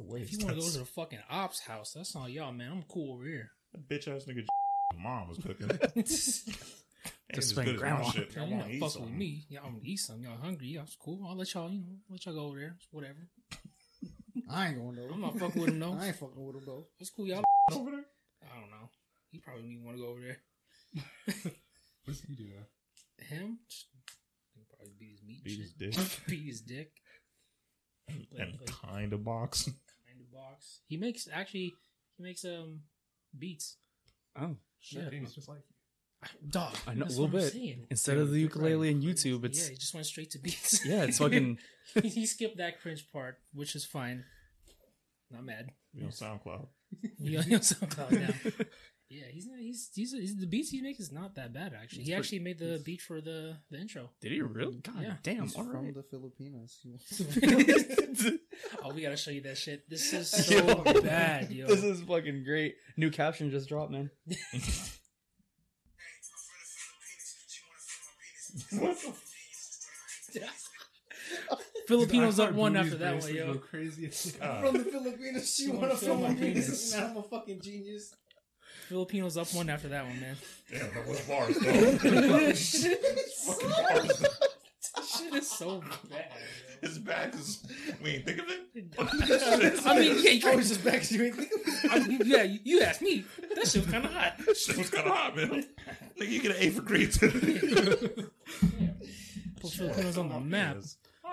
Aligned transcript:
Wait, 0.00 0.22
If 0.22 0.32
you 0.32 0.38
want 0.38 0.54
to 0.56 0.60
go 0.60 0.68
to 0.70 0.78
the 0.78 0.84
fucking 0.84 1.18
ops 1.28 1.60
house, 1.60 1.92
that's 1.92 2.14
on 2.14 2.30
y'all, 2.30 2.52
man. 2.52 2.70
I'm 2.70 2.82
cool 2.84 3.14
over 3.14 3.24
here. 3.24 3.50
that 3.72 3.88
bitch 3.88 4.06
ass 4.08 4.24
nigga 4.26 4.46
mom 4.98 5.28
was 5.28 5.38
cooking. 5.38 5.68
Just 6.04 6.48
Ain't 7.30 7.38
as 7.38 7.48
spend 7.48 7.66
good 7.66 7.74
as 7.76 7.80
my 7.82 7.88
grandma. 7.88 8.10
shit. 8.10 8.30
I 8.36 8.40
Y'all 8.40 8.50
wanna 8.50 8.62
not 8.62 8.70
eat 8.70 8.80
fucking 8.80 9.02
with 9.02 9.10
me. 9.12 9.44
Y'all 9.48 9.64
want 9.64 9.82
to 9.82 9.88
eat 9.88 9.96
something. 9.98 10.24
Y'all 10.24 10.36
hungry. 10.38 10.66
Y'all 10.68 10.84
cool. 11.02 11.26
I'll 11.28 11.36
let 11.36 11.52
y'all, 11.52 11.70
you 11.70 11.78
know, 11.80 11.96
let 12.10 12.24
y'all 12.24 12.34
go 12.34 12.40
over 12.46 12.58
there. 12.58 12.74
It's 12.76 12.86
whatever. 12.90 13.28
I 14.50 14.68
ain't 14.68 14.78
going 14.78 14.94
though. 14.96 15.08
I'm 15.12 15.20
not 15.20 15.38
fucking 15.38 15.60
with 15.60 15.70
him, 15.70 15.80
though. 15.80 15.92
I 16.00 16.06
ain't 16.06 16.16
fucking 16.16 16.46
with 16.46 16.56
him 16.56 16.62
though. 16.64 16.86
It's 17.00 17.10
cool. 17.10 17.26
Y'all 17.26 17.42
over 17.72 17.90
there. 17.90 18.04
I 18.42 18.60
don't 18.60 18.70
know. 18.70 18.88
He 19.30 19.38
probably 19.40 19.62
didn't 19.62 19.74
even 19.74 19.84
want 19.84 19.96
to 19.98 20.02
go 20.02 20.08
over 20.10 20.20
there. 20.20 21.52
What's 22.04 22.20
he 22.22 22.34
do 22.34 22.44
now? 22.44 23.26
Him? 23.26 23.58
He 24.54 24.62
probably 24.74 24.94
beat 24.98 25.10
his 25.10 25.22
meat. 25.22 25.44
Beat 25.44 25.50
shit. 25.50 25.60
his 25.60 25.72
dick. 25.72 26.26
beat 26.28 26.46
his 26.46 26.60
dick. 26.62 26.92
Play- 28.08 28.26
and 28.38 28.56
play 28.56 28.66
kind 28.90 29.12
of 29.12 29.22
box. 29.22 29.68
Kind 30.32 30.42
of 30.44 30.50
box. 30.50 30.80
He 30.88 30.96
makes 30.96 31.28
actually. 31.32 31.74
He 32.16 32.22
makes 32.22 32.44
um 32.44 32.80
beats. 33.38 33.76
Oh, 34.40 34.56
Yeah, 34.90 35.10
he's 35.10 35.34
just 35.34 35.48
like 35.48 35.58
you. 36.42 36.48
dog. 36.50 36.74
I 36.86 36.94
know 36.94 37.04
a 37.04 37.08
little 37.08 37.28
bit. 37.28 37.52
saying. 37.52 37.86
Instead 37.90 38.18
of 38.18 38.30
the 38.30 38.40
ukulele 38.40 38.90
and 38.90 39.02
YouTube, 39.02 39.42
yeah, 39.42 39.46
it's 39.48 39.68
he 39.68 39.76
just 39.76 39.94
went 39.94 40.06
straight 40.06 40.30
to 40.32 40.38
beats. 40.38 40.84
yeah, 40.86 41.04
it's 41.04 41.18
fucking 41.18 41.58
he, 42.02 42.08
he 42.08 42.26
skipped 42.26 42.58
that 42.58 42.80
cringe 42.80 43.10
part, 43.12 43.38
which 43.52 43.74
is 43.76 43.84
fine. 43.84 44.24
Not 45.30 45.44
mad. 45.44 45.70
You 45.92 46.02
know, 46.04 46.08
SoundCloud. 46.08 46.66
He 47.22 47.36
on 47.36 47.42
SoundCloud 47.44 48.12
now. 48.12 48.64
Yeah, 49.10 49.24
he's 49.30 49.46
not. 49.46 49.58
He's, 49.58 49.88
he's 49.94 50.12
he's 50.12 50.36
the 50.36 50.46
beats 50.46 50.68
he 50.70 50.82
makes 50.82 51.00
is 51.00 51.10
not 51.10 51.34
that 51.36 51.54
bad 51.54 51.72
actually. 51.72 52.02
He 52.02 52.12
actually 52.14 52.40
made 52.40 52.58
the 52.58 52.82
beat 52.84 53.00
for 53.00 53.22
the 53.22 53.56
the 53.70 53.78
intro. 53.78 54.10
Did 54.20 54.32
he 54.32 54.42
really? 54.42 54.80
God 54.80 55.00
Yeah. 55.00 55.14
damn! 55.22 55.42
He's 55.44 55.56
All 55.56 55.64
from 55.64 55.86
right. 55.86 55.94
the 55.94 56.02
Filipinos. 56.02 56.78
Oh, 58.84 58.92
we 58.92 59.00
gotta 59.02 59.16
show 59.16 59.30
you 59.30 59.40
that 59.42 59.56
shit. 59.56 59.88
This 59.88 60.12
is 60.12 60.28
so 60.28 60.76
bad, 61.02 61.50
yo. 61.50 61.66
This 61.68 61.82
is 61.84 62.02
fucking 62.02 62.44
great. 62.44 62.74
New 62.96 63.10
caption 63.10 63.50
just 63.50 63.68
dropped, 63.68 63.92
man. 63.92 64.10
Filipinos 71.86 72.38
up 72.38 72.52
one 72.52 72.76
after 72.76 72.96
that 72.96 73.20
one, 73.22 73.34
yo. 73.34 73.54
Crazy. 73.54 74.06
as 74.06 74.32
fuck. 74.32 74.60
From 74.64 74.74
the 74.78 74.84
Filipinos. 74.84 75.54
She 75.54 75.64
She 75.64 75.68
want 75.70 75.80
wanna 75.82 75.94
to 75.94 75.98
feel 76.00 76.08
film 76.10 76.22
my 76.22 76.28
my 76.28 76.34
penis. 76.34 76.66
penis. 76.66 76.94
Man, 76.94 77.10
I'm 77.10 77.16
a 77.16 77.22
fucking 77.22 77.60
genius. 77.60 78.14
Filipinos 78.88 79.36
up 79.36 79.52
one 79.54 79.68
after 79.68 79.88
that 79.88 80.06
one, 80.06 80.18
man. 80.18 80.36
Damn, 80.70 80.94
that 80.94 81.06
was 81.06 81.20
bars, 81.20 81.58
though. 81.58 81.98
Shit 85.18 85.34
is 85.34 85.50
so 85.50 85.82
bad. 86.10 86.24
His 86.80 86.98
back 86.98 87.34
is. 87.34 87.62
We 88.02 88.10
ain't 88.12 88.24
think 88.24 88.38
of 88.38 88.46
it. 88.48 89.84
I 89.84 89.98
mean, 89.98 90.16
yeah, 90.22 90.30
you, 90.30 90.56
was 90.56 90.68
just 90.68 90.82
back 90.82 91.02
to 91.02 91.14
you. 91.14 91.24
ain't 91.24 91.36
think 91.36 91.52
of 91.52 91.58
it. 91.66 91.92
I 91.92 91.98
mean, 92.08 92.22
yeah, 92.24 92.44
you, 92.44 92.60
you 92.64 92.80
asked 92.80 93.02
me. 93.02 93.24
That 93.56 93.68
shit 93.68 93.84
was 93.84 93.92
kind 93.92 94.06
of 94.06 94.12
hot. 94.12 94.40
Shit 94.56 94.78
was 94.78 94.88
kind 94.88 95.06
of 95.06 95.14
hot, 95.14 95.36
man. 95.36 95.64
Nigga, 96.18 96.28
you 96.28 96.40
get 96.40 96.56
an 96.56 96.62
A 96.62 96.70
for 96.70 96.80
creativity. 96.80 97.58
Put 99.60 99.70
Filipinos 99.70 100.16
on 100.16 100.30
the 100.30 100.40
map. 100.40 100.76
All 100.76 100.82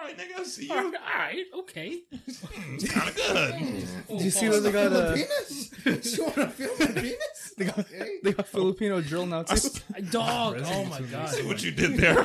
right, 0.05 0.17
nigga, 0.17 0.39
I 0.39 0.43
see 0.43 0.67
you. 0.67 0.73
right, 0.75 1.45
okay. 1.59 1.99
It's 2.27 2.89
kind 2.91 3.09
of 3.09 3.15
good. 3.15 3.87
Do 4.19 4.23
you 4.23 4.29
see 4.29 4.49
what 4.49 4.63
they 4.63 4.71
got? 4.71 4.91
Uh, 4.93 5.15
Filipinos? 5.15 6.13
She 6.15 6.21
want 6.21 6.35
to 6.35 6.47
film 6.49 6.79
my 6.79 6.85
penis? 7.01 7.53
they 7.57 7.65
got 7.65 7.79
Okay. 7.79 8.17
they 8.23 8.33
got 8.33 8.47
Filipino 8.47 9.01
drill 9.01 9.25
now 9.25 9.43
too. 9.43 9.55
see 9.57 9.79
Dog. 10.11 10.61
Oh 10.65 10.85
my 10.85 11.01
god. 11.01 11.29
See 11.29 11.45
what 11.45 11.63
you 11.63 11.71
did 11.71 11.97
there. 11.97 12.23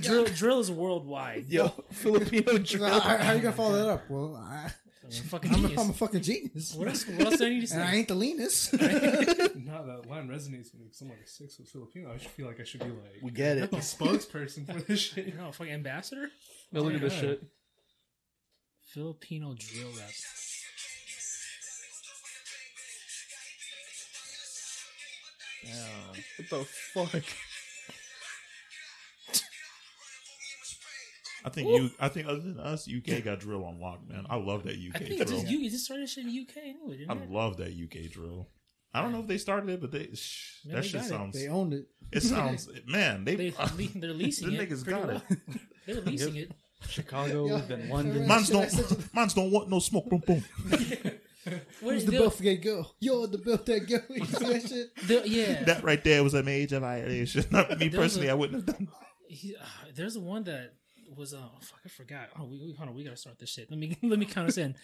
Drill, 0.00 0.24
drill 0.26 0.60
is 0.60 0.70
worldwide. 0.70 1.48
Yo, 1.48 1.68
Filipino 1.90 2.58
drill. 2.58 3.00
How, 3.00 3.16
how 3.18 3.32
you 3.32 3.40
gonna 3.40 3.54
follow 3.54 3.76
that 3.76 3.88
up? 3.88 4.10
Well, 4.10 4.36
I, 4.36 4.70
I'm 5.04 5.10
a 5.10 5.12
fucking 5.12 5.50
I'm, 5.54 5.56
a, 5.64 5.68
genius. 5.68 5.80
I'm 5.84 5.90
a 5.90 5.92
fucking 5.94 6.20
genius. 6.20 6.74
What 6.74 6.88
else? 6.88 7.06
What 7.08 7.20
else 7.26 7.36
do 7.38 7.46
I 7.46 7.48
need 7.48 7.66
to 7.66 7.74
And 7.74 7.82
I 7.82 7.94
ain't 7.94 8.08
the 8.08 8.14
leanest. 8.14 8.72
No, 8.74 9.86
that 9.86 10.06
line 10.08 10.28
resonates 10.28 10.72
with 10.72 10.74
me 10.80 10.84
because 10.84 11.00
I'm 11.00 11.08
like 11.08 11.26
six 11.26 11.58
with 11.58 11.68
Filipino. 11.68 12.12
I 12.12 12.18
should 12.18 12.30
feel 12.30 12.46
like 12.46 12.60
I 12.60 12.64
should 12.64 12.80
be 12.80 12.86
like 12.86 13.22
We 13.22 13.30
get 13.30 13.56
a 13.58 13.64
it. 13.64 13.70
spokesperson 13.70 14.66
for 14.66 14.80
this 14.80 15.00
shit. 15.00 15.36
No, 15.36 15.50
fucking 15.52 15.72
ambassador. 15.72 16.30
Yo, 16.72 16.82
look 16.82 16.94
at 16.94 17.00
this 17.00 17.12
shit. 17.14 17.42
Filipino 18.92 19.54
drill 19.58 19.88
rap. 19.98 20.10
What 26.38 26.50
the 26.50 26.64
fuck? 26.64 27.22
I 31.44 31.50
think 31.50 31.68
you. 31.68 31.90
I 32.00 32.08
think 32.08 32.26
other 32.26 32.40
than 32.40 32.58
us, 32.58 32.88
UK 32.88 33.22
got 33.24 33.40
drill 33.40 33.64
on 33.64 33.80
lock, 33.80 34.00
man. 34.08 34.26
I 34.28 34.36
love 34.36 34.64
that 34.64 34.74
I 34.74 34.88
UK 34.88 35.02
think 35.06 35.26
drill. 35.26 35.40
this, 35.42 35.50
you 35.50 35.60
it 35.64 35.70
just 35.70 35.84
started 35.84 36.08
shit 36.08 36.24
in 36.26 36.30
the 36.32 36.40
UK 36.40 36.56
anyway, 36.58 36.98
didn't 36.98 37.10
I 37.10 37.22
it? 37.22 37.30
love 37.30 37.56
that 37.58 37.68
UK 37.72 38.10
drill. 38.10 38.48
I 38.92 39.02
don't 39.02 39.12
know 39.12 39.20
if 39.20 39.26
they 39.26 39.38
started 39.38 39.68
it, 39.70 39.80
but 39.80 39.92
they 39.92 40.08
shh, 40.14 40.64
Man, 40.64 40.74
that 40.76 40.82
they 40.82 40.88
shit 40.88 41.00
got 41.00 41.06
it. 41.06 41.08
sounds. 41.08 41.34
they 41.34 41.48
owned 41.48 41.74
it. 41.74 41.86
It 42.10 42.22
sounds 42.22 42.68
man. 42.86 43.24
They, 43.24 43.36
They, 43.36 43.50
they're 43.50 44.12
leasing 44.14 44.50
the 44.50 44.60
it. 44.60 44.68
niggas 44.70 44.82
pretty 44.84 44.98
got 45.00 45.08
well. 45.08 45.22
it. 45.30 45.38
They're 45.88 46.02
leasing 46.02 46.36
it. 46.36 46.52
Chicago, 46.88 47.46
Yo, 47.48 47.58
then 47.58 47.88
London. 47.88 48.18
man. 48.18 48.28
Mans 48.28 48.50
don't. 48.50 49.14
Mans 49.14 49.32
don't 49.34 49.50
want 49.50 49.68
no 49.70 49.78
smoke. 49.78 50.08
Boom 50.10 50.22
boom. 50.26 50.44
What 51.80 51.94
Who's 51.94 52.04
the 52.04 52.10
the, 52.10 52.18
Buffgate 52.18 52.62
girl? 52.62 52.94
Yo, 53.00 53.24
the 53.24 53.38
Buffgate 53.38 53.88
girl. 53.88 54.02
You 54.10 54.26
see 54.26 54.44
that 54.52 54.68
shit? 54.68 54.96
the- 55.08 55.26
yeah. 55.26 55.62
That 55.64 55.82
right 55.82 56.02
there 56.04 56.22
was 56.22 56.34
a 56.34 56.42
major 56.42 56.78
violation. 56.78 57.42
Not 57.50 57.70
me 57.78 57.88
There 57.88 58.00
was 58.00 58.10
personally. 58.12 58.28
a- 58.28 58.32
I 58.32 58.34
wouldn't 58.34 58.68
have 58.68 58.76
done. 58.76 58.88
He, 59.28 59.56
uh, 59.56 59.64
there's 59.94 60.18
one 60.18 60.44
that 60.44 60.74
was 61.16 61.32
uh, 61.32 61.38
oh, 61.42 61.58
fuck, 61.62 61.80
I 61.86 61.88
forgot. 61.88 62.28
Oh, 62.38 62.44
we, 62.44 62.58
we 62.58 62.74
hold 62.74 62.90
on, 62.90 62.94
we 62.94 63.02
gotta 63.02 63.16
start 63.16 63.38
this 63.38 63.48
shit. 63.48 63.70
Let 63.70 63.78
me 63.78 63.96
let 64.02 64.18
me 64.18 64.26
count 64.26 64.48
us 64.48 64.58
in. 64.58 64.74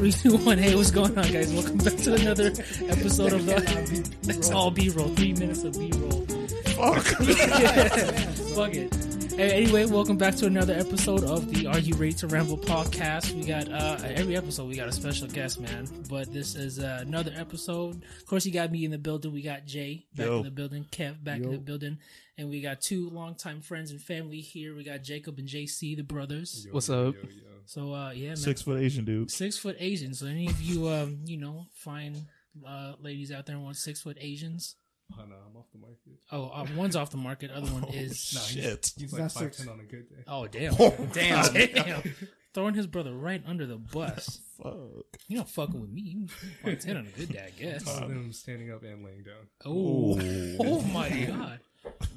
Three, 0.00 0.12
two, 0.12 0.38
one. 0.38 0.56
Hey, 0.56 0.74
what's 0.74 0.90
going 0.90 1.10
on, 1.18 1.30
guys? 1.30 1.52
Welcome 1.52 1.76
back 1.76 1.94
to 1.94 2.14
another 2.14 2.46
episode 2.46 3.34
of 3.34 3.44
the. 3.44 4.16
That's 4.22 4.50
all 4.50 4.70
B 4.70 4.88
roll. 4.88 5.08
Three 5.08 5.34
minutes 5.34 5.62
of 5.62 5.74
B 5.74 5.92
roll. 5.94 6.24
Fuck. 6.72 7.04
Fuck 8.54 8.74
it. 8.74 8.94
Hey, 9.34 9.62
anyway, 9.62 9.84
welcome 9.84 10.16
back 10.16 10.36
to 10.36 10.46
another 10.46 10.72
episode 10.72 11.22
of 11.24 11.52
the 11.52 11.66
Are 11.66 11.78
You 11.78 11.96
Ready 11.96 12.14
to 12.14 12.28
Ramble 12.28 12.56
podcast. 12.56 13.34
We 13.34 13.44
got 13.44 13.70
uh 13.70 13.98
every 14.02 14.38
episode 14.38 14.68
we 14.68 14.74
got 14.74 14.88
a 14.88 14.92
special 14.92 15.28
guest, 15.28 15.60
man. 15.60 15.86
But 16.08 16.32
this 16.32 16.54
is 16.54 16.78
uh, 16.78 17.00
another 17.02 17.34
episode. 17.36 18.02
Of 18.02 18.24
course, 18.24 18.46
you 18.46 18.52
got 18.52 18.72
me 18.72 18.86
in 18.86 18.92
the 18.92 18.98
building. 18.98 19.34
We 19.34 19.42
got 19.42 19.66
Jay 19.66 20.06
back 20.16 20.28
Yo. 20.28 20.38
in 20.38 20.44
the 20.44 20.50
building, 20.50 20.86
Kev 20.90 21.22
back 21.22 21.40
in 21.40 21.50
the 21.50 21.58
building, 21.58 21.98
and 22.38 22.48
we 22.48 22.62
got 22.62 22.80
two 22.80 23.10
longtime 23.10 23.60
friends 23.60 23.90
and 23.90 24.00
family 24.00 24.40
here. 24.40 24.74
We 24.74 24.82
got 24.82 25.02
Jacob 25.02 25.36
and 25.36 25.46
JC, 25.46 25.94
the 25.94 26.04
brothers. 26.04 26.64
Yo, 26.64 26.72
What's 26.72 26.88
up? 26.88 27.16
Yo, 27.16 27.20
yo. 27.20 27.49
So 27.70 27.94
uh, 27.94 28.10
yeah, 28.10 28.30
man. 28.30 28.36
Six 28.36 28.62
foot 28.62 28.80
Asian 28.80 29.04
dude. 29.04 29.30
Six 29.30 29.56
foot 29.56 29.76
Asians. 29.78 30.18
So 30.18 30.26
any 30.26 30.48
of 30.48 30.60
you 30.60 30.88
um 30.88 31.20
you 31.24 31.36
know 31.36 31.66
fine 31.72 32.16
uh 32.66 32.94
ladies 32.98 33.30
out 33.30 33.46
there 33.46 33.60
want 33.60 33.76
six 33.76 34.00
foot 34.00 34.18
Asians? 34.20 34.74
Oh 35.16 35.22
no, 35.24 35.36
I'm 35.36 35.56
off 35.56 35.66
the 35.72 35.78
market. 35.78 36.18
Oh, 36.32 36.48
uh, 36.48 36.66
one's 36.76 36.96
off 36.96 37.10
the 37.12 37.16
market. 37.16 37.52
Other 37.52 37.68
one 37.68 37.84
is. 37.94 38.32
Nah, 38.34 38.40
he's, 38.40 38.64
Shit. 38.64 38.92
he's 38.98 39.12
Not 39.12 39.20
like 39.22 39.30
five 39.30 39.54
six. 39.54 39.68
on 39.68 39.78
a 39.78 39.84
good 39.84 40.08
day. 40.08 40.24
Oh 40.26 40.48
damn! 40.48 40.74
Oh, 40.80 40.90
Damn. 41.12 41.52
damn! 41.52 42.02
Throwing 42.54 42.74
his 42.74 42.88
brother 42.88 43.12
right 43.12 43.40
under 43.46 43.66
the 43.66 43.76
bus. 43.76 44.40
Fuck. 44.60 44.74
You 45.28 45.36
not 45.36 45.48
fucking 45.48 45.80
with 45.80 45.90
me. 45.90 46.00
You 46.00 46.26
five 46.64 46.80
ten 46.80 46.96
on 46.96 47.06
a 47.06 47.10
good 47.16 47.28
day, 47.32 47.52
I 47.56 47.62
guess. 47.62 47.84
Taller 47.84 48.08
than 48.08 48.16
him 48.16 48.32
standing 48.32 48.72
up 48.72 48.82
and 48.82 49.04
laying 49.04 49.22
down. 49.22 49.46
Oh, 49.64 50.18
oh 50.60 50.80
my 50.92 51.08
god! 51.08 51.60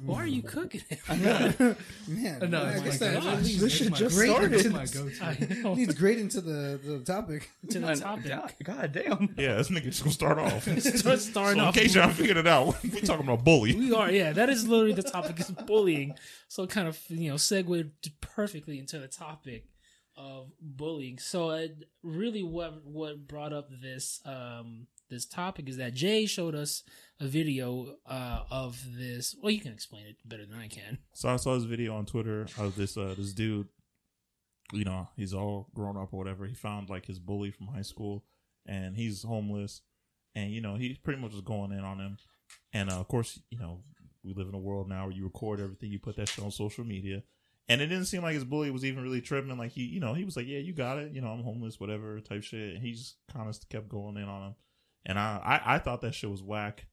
Why 0.04 0.16
are 0.22 0.26
you 0.26 0.42
cooking 0.42 0.82
it? 0.90 0.98
Man, 1.08 2.50
No, 2.50 2.62
I 2.62 2.70
it's 2.72 2.82
guess 2.82 2.98
that 2.98 3.22
go-to. 3.22 3.36
leads, 3.36 3.60
This 3.60 3.72
shit 3.72 3.90
my- 3.90 3.96
just 3.96 4.16
great 4.16 4.28
started. 4.30 4.52
It's 4.52 4.68
my 4.68 4.84
go-to. 4.84 5.68
Leads 5.74 5.94
great 5.94 6.18
into 6.18 6.40
the, 6.42 6.78
the 6.84 6.98
topic. 7.00 7.50
To 7.70 7.78
the 7.78 7.94
topic. 7.96 8.28
God, 8.28 8.52
God 8.62 8.92
damn. 8.92 9.34
Yeah, 9.38 9.54
this 9.56 9.70
nigga 9.70 9.84
just 9.84 10.00
gonna 10.02 10.12
start 10.12 10.38
off. 10.38 10.64
Start 10.80 11.18
starting 11.20 11.56
So 11.58 11.62
in 11.62 11.68
off. 11.68 11.74
case 11.74 11.94
y'all 11.94 12.10
figured 12.10 12.36
it 12.36 12.46
out, 12.46 12.82
we 12.82 12.90
talking 13.00 13.24
about 13.26 13.44
bullying. 13.44 13.78
We 13.78 13.94
are, 13.94 14.10
yeah. 14.10 14.32
That 14.32 14.50
is 14.50 14.68
literally 14.68 14.92
the 14.92 15.02
topic 15.02 15.40
is 15.40 15.50
bullying. 15.50 16.14
So 16.48 16.66
kind 16.66 16.86
of 16.86 17.00
you 17.08 17.30
know 17.30 17.36
segued 17.38 17.90
perfectly 18.20 18.78
into 18.78 18.98
the 18.98 19.08
topic 19.08 19.64
of 20.16 20.50
bullying. 20.60 21.18
So 21.18 21.50
uh, 21.50 21.68
really, 22.02 22.42
what 22.42 22.84
what 22.84 23.26
brought 23.26 23.52
up 23.52 23.68
this 23.82 24.20
um 24.24 24.86
this 25.10 25.26
topic 25.26 25.68
is 25.68 25.76
that 25.76 25.94
Jay 25.94 26.26
showed 26.26 26.54
us 26.54 26.82
a 27.20 27.26
video 27.26 27.96
uh 28.06 28.40
of 28.50 28.82
this. 28.96 29.34
Well, 29.40 29.52
you 29.52 29.60
can 29.60 29.72
explain 29.72 30.06
it 30.06 30.16
better 30.24 30.46
than 30.46 30.58
I 30.58 30.68
can. 30.68 30.98
So 31.14 31.28
I 31.28 31.36
saw 31.36 31.54
this 31.54 31.64
video 31.64 31.94
on 31.94 32.06
Twitter 32.06 32.46
of 32.58 32.76
this 32.76 32.96
uh 32.96 33.14
this 33.16 33.32
dude. 33.32 33.68
You 34.72 34.84
know, 34.84 35.08
he's 35.16 35.34
all 35.34 35.68
grown 35.74 35.96
up 35.96 36.12
or 36.12 36.18
whatever. 36.18 36.46
He 36.46 36.54
found 36.54 36.88
like 36.88 37.06
his 37.06 37.18
bully 37.18 37.50
from 37.50 37.66
high 37.68 37.82
school, 37.82 38.24
and 38.66 38.96
he's 38.96 39.22
homeless, 39.22 39.82
and 40.34 40.50
you 40.50 40.60
know 40.60 40.76
he 40.76 40.98
pretty 41.04 41.20
much 41.20 41.32
was 41.32 41.42
going 41.42 41.70
in 41.72 41.80
on 41.80 41.98
him. 41.98 42.16
And 42.72 42.90
uh, 42.90 42.94
of 42.94 43.08
course, 43.08 43.38
you 43.50 43.58
know 43.58 43.82
we 44.24 44.32
live 44.32 44.48
in 44.48 44.54
a 44.54 44.58
world 44.58 44.88
now 44.88 45.04
where 45.04 45.14
you 45.14 45.24
record 45.24 45.60
everything, 45.60 45.92
you 45.92 45.98
put 45.98 46.16
that 46.16 46.28
shit 46.28 46.44
on 46.44 46.50
social 46.50 46.84
media, 46.84 47.22
And 47.68 47.80
it 47.80 47.86
didn't 47.86 48.04
seem 48.06 48.22
like 48.22 48.34
his 48.34 48.44
bully 48.44 48.70
was 48.70 48.84
even 48.84 49.02
really 49.02 49.20
tripping. 49.22 49.56
Like 49.56 49.72
he, 49.72 49.84
you 49.84 50.00
know, 50.00 50.12
he 50.14 50.24
was 50.24 50.36
like, 50.36 50.46
"Yeah, 50.46 50.58
you 50.58 50.72
got 50.74 50.98
it. 50.98 51.12
You 51.12 51.20
know, 51.22 51.28
I'm 51.28 51.42
homeless, 51.42 51.80
whatever 51.80 52.20
type 52.20 52.42
shit." 52.42 52.74
And 52.74 52.82
he 52.84 52.92
just 52.92 53.16
kind 53.32 53.48
of 53.48 53.56
kept 53.70 53.88
going 53.88 54.16
in 54.18 54.24
on 54.28 54.48
him, 54.48 54.54
and 55.06 55.18
I, 55.18 55.60
I, 55.64 55.74
I 55.76 55.78
thought 55.78 56.02
that 56.02 56.14
shit 56.14 56.30
was 56.30 56.42
whack. 56.42 56.86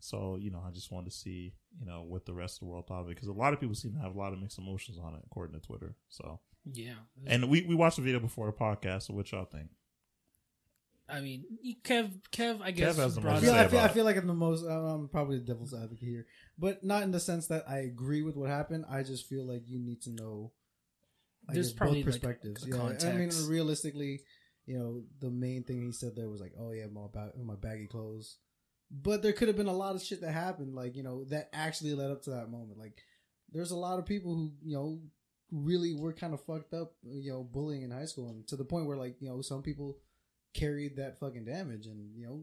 So 0.00 0.36
you 0.40 0.50
know, 0.50 0.62
I 0.66 0.70
just 0.70 0.90
wanted 0.90 1.10
to 1.10 1.16
see, 1.16 1.52
you 1.78 1.84
know, 1.86 2.02
what 2.02 2.24
the 2.24 2.32
rest 2.32 2.56
of 2.56 2.60
the 2.60 2.66
world 2.72 2.86
thought 2.86 3.00
of 3.02 3.06
it 3.08 3.14
because 3.16 3.28
a 3.28 3.32
lot 3.32 3.52
of 3.52 3.60
people 3.60 3.74
seem 3.74 3.92
to 3.92 4.00
have 4.00 4.14
a 4.14 4.18
lot 4.18 4.32
of 4.32 4.40
mixed 4.40 4.58
emotions 4.58 4.98
on 4.98 5.14
it, 5.14 5.20
according 5.26 5.60
to 5.60 5.66
Twitter. 5.66 5.94
So, 6.08 6.40
Yeah. 6.64 6.94
and 7.26 7.50
we 7.50 7.62
we 7.62 7.74
watched 7.74 7.96
the 7.96 8.02
video 8.02 8.20
before 8.20 8.46
the 8.46 8.52
podcast. 8.52 9.02
So, 9.02 9.14
what 9.14 9.30
y'all 9.32 9.44
think? 9.44 9.68
I 11.10 11.20
mean, 11.20 11.44
Kev, 11.84 12.12
Kev, 12.32 12.60
I 12.62 12.70
guess. 12.70 12.96
has 12.96 13.14
the 13.14 13.20
most 13.20 13.38
it 13.38 13.40
to 13.40 13.46
Yeah, 13.46 13.52
say 13.52 13.60
I 13.64 13.68
feel, 13.68 13.78
I 13.78 13.82
about 13.82 13.90
it. 13.90 13.94
feel 13.94 14.04
like 14.04 14.16
I'm 14.16 14.26
the 14.26 14.34
most. 14.34 14.64
I'm- 14.66 14.84
I'm 14.84 15.08
probably 15.08 15.38
the 15.38 15.44
devil's 15.44 15.74
advocate 15.74 16.08
here, 16.08 16.26
but 16.58 16.84
not 16.84 17.02
in 17.02 17.10
the 17.10 17.20
sense 17.20 17.46
that 17.48 17.68
I 17.68 17.78
agree 17.78 18.22
with 18.22 18.36
what 18.36 18.48
happened. 18.50 18.84
I 18.88 19.02
just 19.02 19.26
feel 19.28 19.44
like 19.44 19.62
you 19.68 19.78
need 19.78 20.02
to 20.02 20.10
know. 20.10 20.52
I 21.48 21.54
There's 21.54 21.70
guess, 21.70 21.76
probably, 21.78 22.02
both 22.02 22.12
like, 22.12 22.22
perspectives. 22.22 22.62
the 22.62 22.68
yeah, 22.76 23.08
I 23.08 23.12
mean, 23.16 23.30
realistically, 23.48 24.20
you 24.66 24.78
know, 24.78 25.02
the 25.20 25.30
main 25.30 25.64
thing 25.64 25.82
he 25.82 25.92
said 25.92 26.14
there 26.14 26.28
was 26.28 26.40
like, 26.40 26.52
"Oh 26.58 26.70
yeah, 26.70 26.86
my 26.86 27.06
ba- 27.12 27.32
my 27.42 27.56
baggy 27.56 27.86
clothes," 27.86 28.36
but 28.90 29.22
there 29.22 29.32
could 29.32 29.48
have 29.48 29.56
been 29.56 29.66
a 29.66 29.72
lot 29.72 29.94
of 29.96 30.02
shit 30.02 30.20
that 30.20 30.32
happened, 30.32 30.74
like 30.74 30.94
you 30.96 31.02
know, 31.02 31.24
that 31.24 31.48
actually 31.52 31.94
led 31.94 32.10
up 32.10 32.22
to 32.22 32.30
that 32.30 32.50
moment. 32.50 32.78
Like, 32.78 33.02
there's 33.50 33.70
a 33.72 33.76
lot 33.76 33.98
of 33.98 34.06
people 34.06 34.34
who 34.34 34.52
you 34.62 34.74
know 34.76 35.00
really 35.50 35.94
were 35.94 36.12
kind 36.12 36.32
of 36.32 36.44
fucked 36.44 36.72
up, 36.74 36.92
you 37.02 37.32
know, 37.32 37.42
bullying 37.42 37.82
in 37.82 37.90
high 37.90 38.04
school, 38.04 38.28
and 38.28 38.46
to 38.46 38.56
the 38.56 38.64
point 38.64 38.86
where 38.86 38.96
like 38.96 39.16
you 39.20 39.28
know 39.28 39.40
some 39.42 39.62
people 39.62 39.98
carried 40.54 40.96
that 40.96 41.18
fucking 41.18 41.44
damage, 41.44 41.86
and 41.86 42.14
you 42.16 42.26
know 42.26 42.42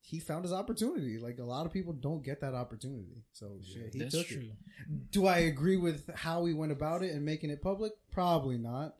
he 0.00 0.20
found 0.20 0.44
his 0.44 0.52
opportunity. 0.52 1.18
Like 1.18 1.38
a 1.38 1.44
lot 1.44 1.64
of 1.66 1.72
people 1.72 1.92
don't 1.92 2.22
get 2.22 2.40
that 2.42 2.54
opportunity. 2.54 3.24
So 3.32 3.58
shit, 3.62 3.94
he 3.94 4.00
That's 4.00 4.14
took 4.14 4.26
true. 4.26 4.42
it. 4.42 5.10
Do 5.10 5.26
I 5.26 5.38
agree 5.38 5.76
with 5.78 6.10
how 6.14 6.44
he 6.44 6.52
went 6.52 6.72
about 6.72 7.02
it 7.02 7.12
and 7.12 7.24
making 7.24 7.50
it 7.50 7.62
public? 7.62 7.92
Probably 8.12 8.58
not. 8.58 8.96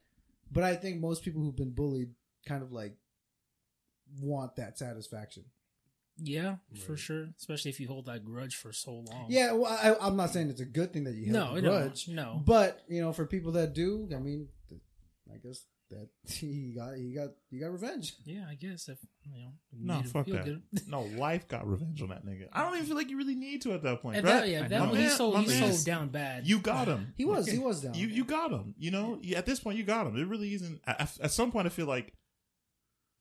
But 0.51 0.65
I 0.65 0.77
think 0.77 1.01
most 1.01 1.23
people 1.23 1.43
who've 1.43 1.57
been 1.57 1.73
bullied 1.75 2.11
kind 2.47 2.63
of 2.63 2.73
like 2.73 2.95
want 4.21 4.57
that 4.57 4.79
satisfaction. 4.79 5.45
Yeah, 6.17 6.57
for 6.87 6.97
sure. 6.97 7.27
Especially 7.39 7.71
if 7.73 7.81
you 7.81 7.89
hold 7.89 8.07
that 8.07 8.25
grudge 8.25 8.55
for 8.55 8.73
so 8.73 8.93
long. 9.11 9.27
Yeah, 9.29 9.53
well, 9.53 9.73
I, 9.73 9.97
I'm 10.07 10.17
not 10.17 10.31
saying 10.31 10.49
it's 10.49 10.61
a 10.61 10.65
good 10.65 10.93
thing 10.93 11.05
that 11.05 11.15
you 11.17 11.25
have 11.27 11.33
No, 11.35 11.55
a 11.57 11.61
no, 11.61 11.71
grudge, 11.71 12.07
no. 12.09 12.41
but 12.47 12.83
you 12.89 13.01
know, 13.01 13.13
for 13.13 13.27
people 13.27 13.53
that 13.53 13.75
do, 13.75 14.09
I 14.15 14.21
mean, 14.21 14.47
I 15.33 15.39
guess 15.39 15.65
that 15.91 16.09
he 16.29 16.73
got 16.77 16.95
he 16.97 17.13
got 17.15 17.29
he 17.51 17.59
got 17.59 17.71
revenge. 17.73 18.15
Yeah, 18.25 18.45
I 18.49 18.55
guess 18.55 18.89
if 18.89 18.99
you 19.23 19.33
know. 19.33 19.53
you 19.73 19.87
No, 19.87 20.03
fuck 20.03 20.27
that. 20.27 20.45
good. 20.45 20.63
No, 20.89 21.03
life 21.03 21.47
got 21.49 21.67
revenge 21.67 22.03
on 22.03 22.09
that 22.09 22.25
nigga. 22.27 22.49
I 22.53 22.63
don't 22.63 22.75
even 22.75 22.87
feel 22.87 22.97
like 22.97 23.11
you 23.11 23.17
really 23.17 23.35
need 23.35 23.63
to 23.63 23.73
at 23.73 23.83
that 23.83 24.03
point. 24.03 24.17
At 24.19 24.25
bruh. 24.25 24.27
that, 24.29 24.49
yeah, 24.49 24.63
that 24.69 24.71
know. 24.71 24.87
one, 24.87 24.97
he's 24.97 25.17
so 25.17 25.37
he's 25.37 25.59
so 25.59 25.91
down 25.91 26.09
bad. 26.09 26.47
You 26.47 26.59
got 26.59 26.89
him. 26.89 27.13
He 27.17 27.25
was 27.25 27.47
he 27.47 27.59
was 27.59 27.83
down. 27.83 27.95
You 27.95 28.07
you 28.09 28.25
got 28.25 28.51
him. 28.51 28.75
You 28.79 28.91
know, 28.91 29.19
You- 29.23 29.37
at 29.37 29.47
this 29.47 29.61
point, 29.61 29.79
you 29.79 29.85
got 29.85 30.07
him. 30.07 30.17
It 30.17 30.27
really 30.27 30.55
isn't. 30.55 30.81
At, 30.87 31.13
at 31.21 31.31
some 31.31 31.53
point, 31.53 31.67
I 31.67 31.71
feel 31.71 31.87
like 31.87 32.13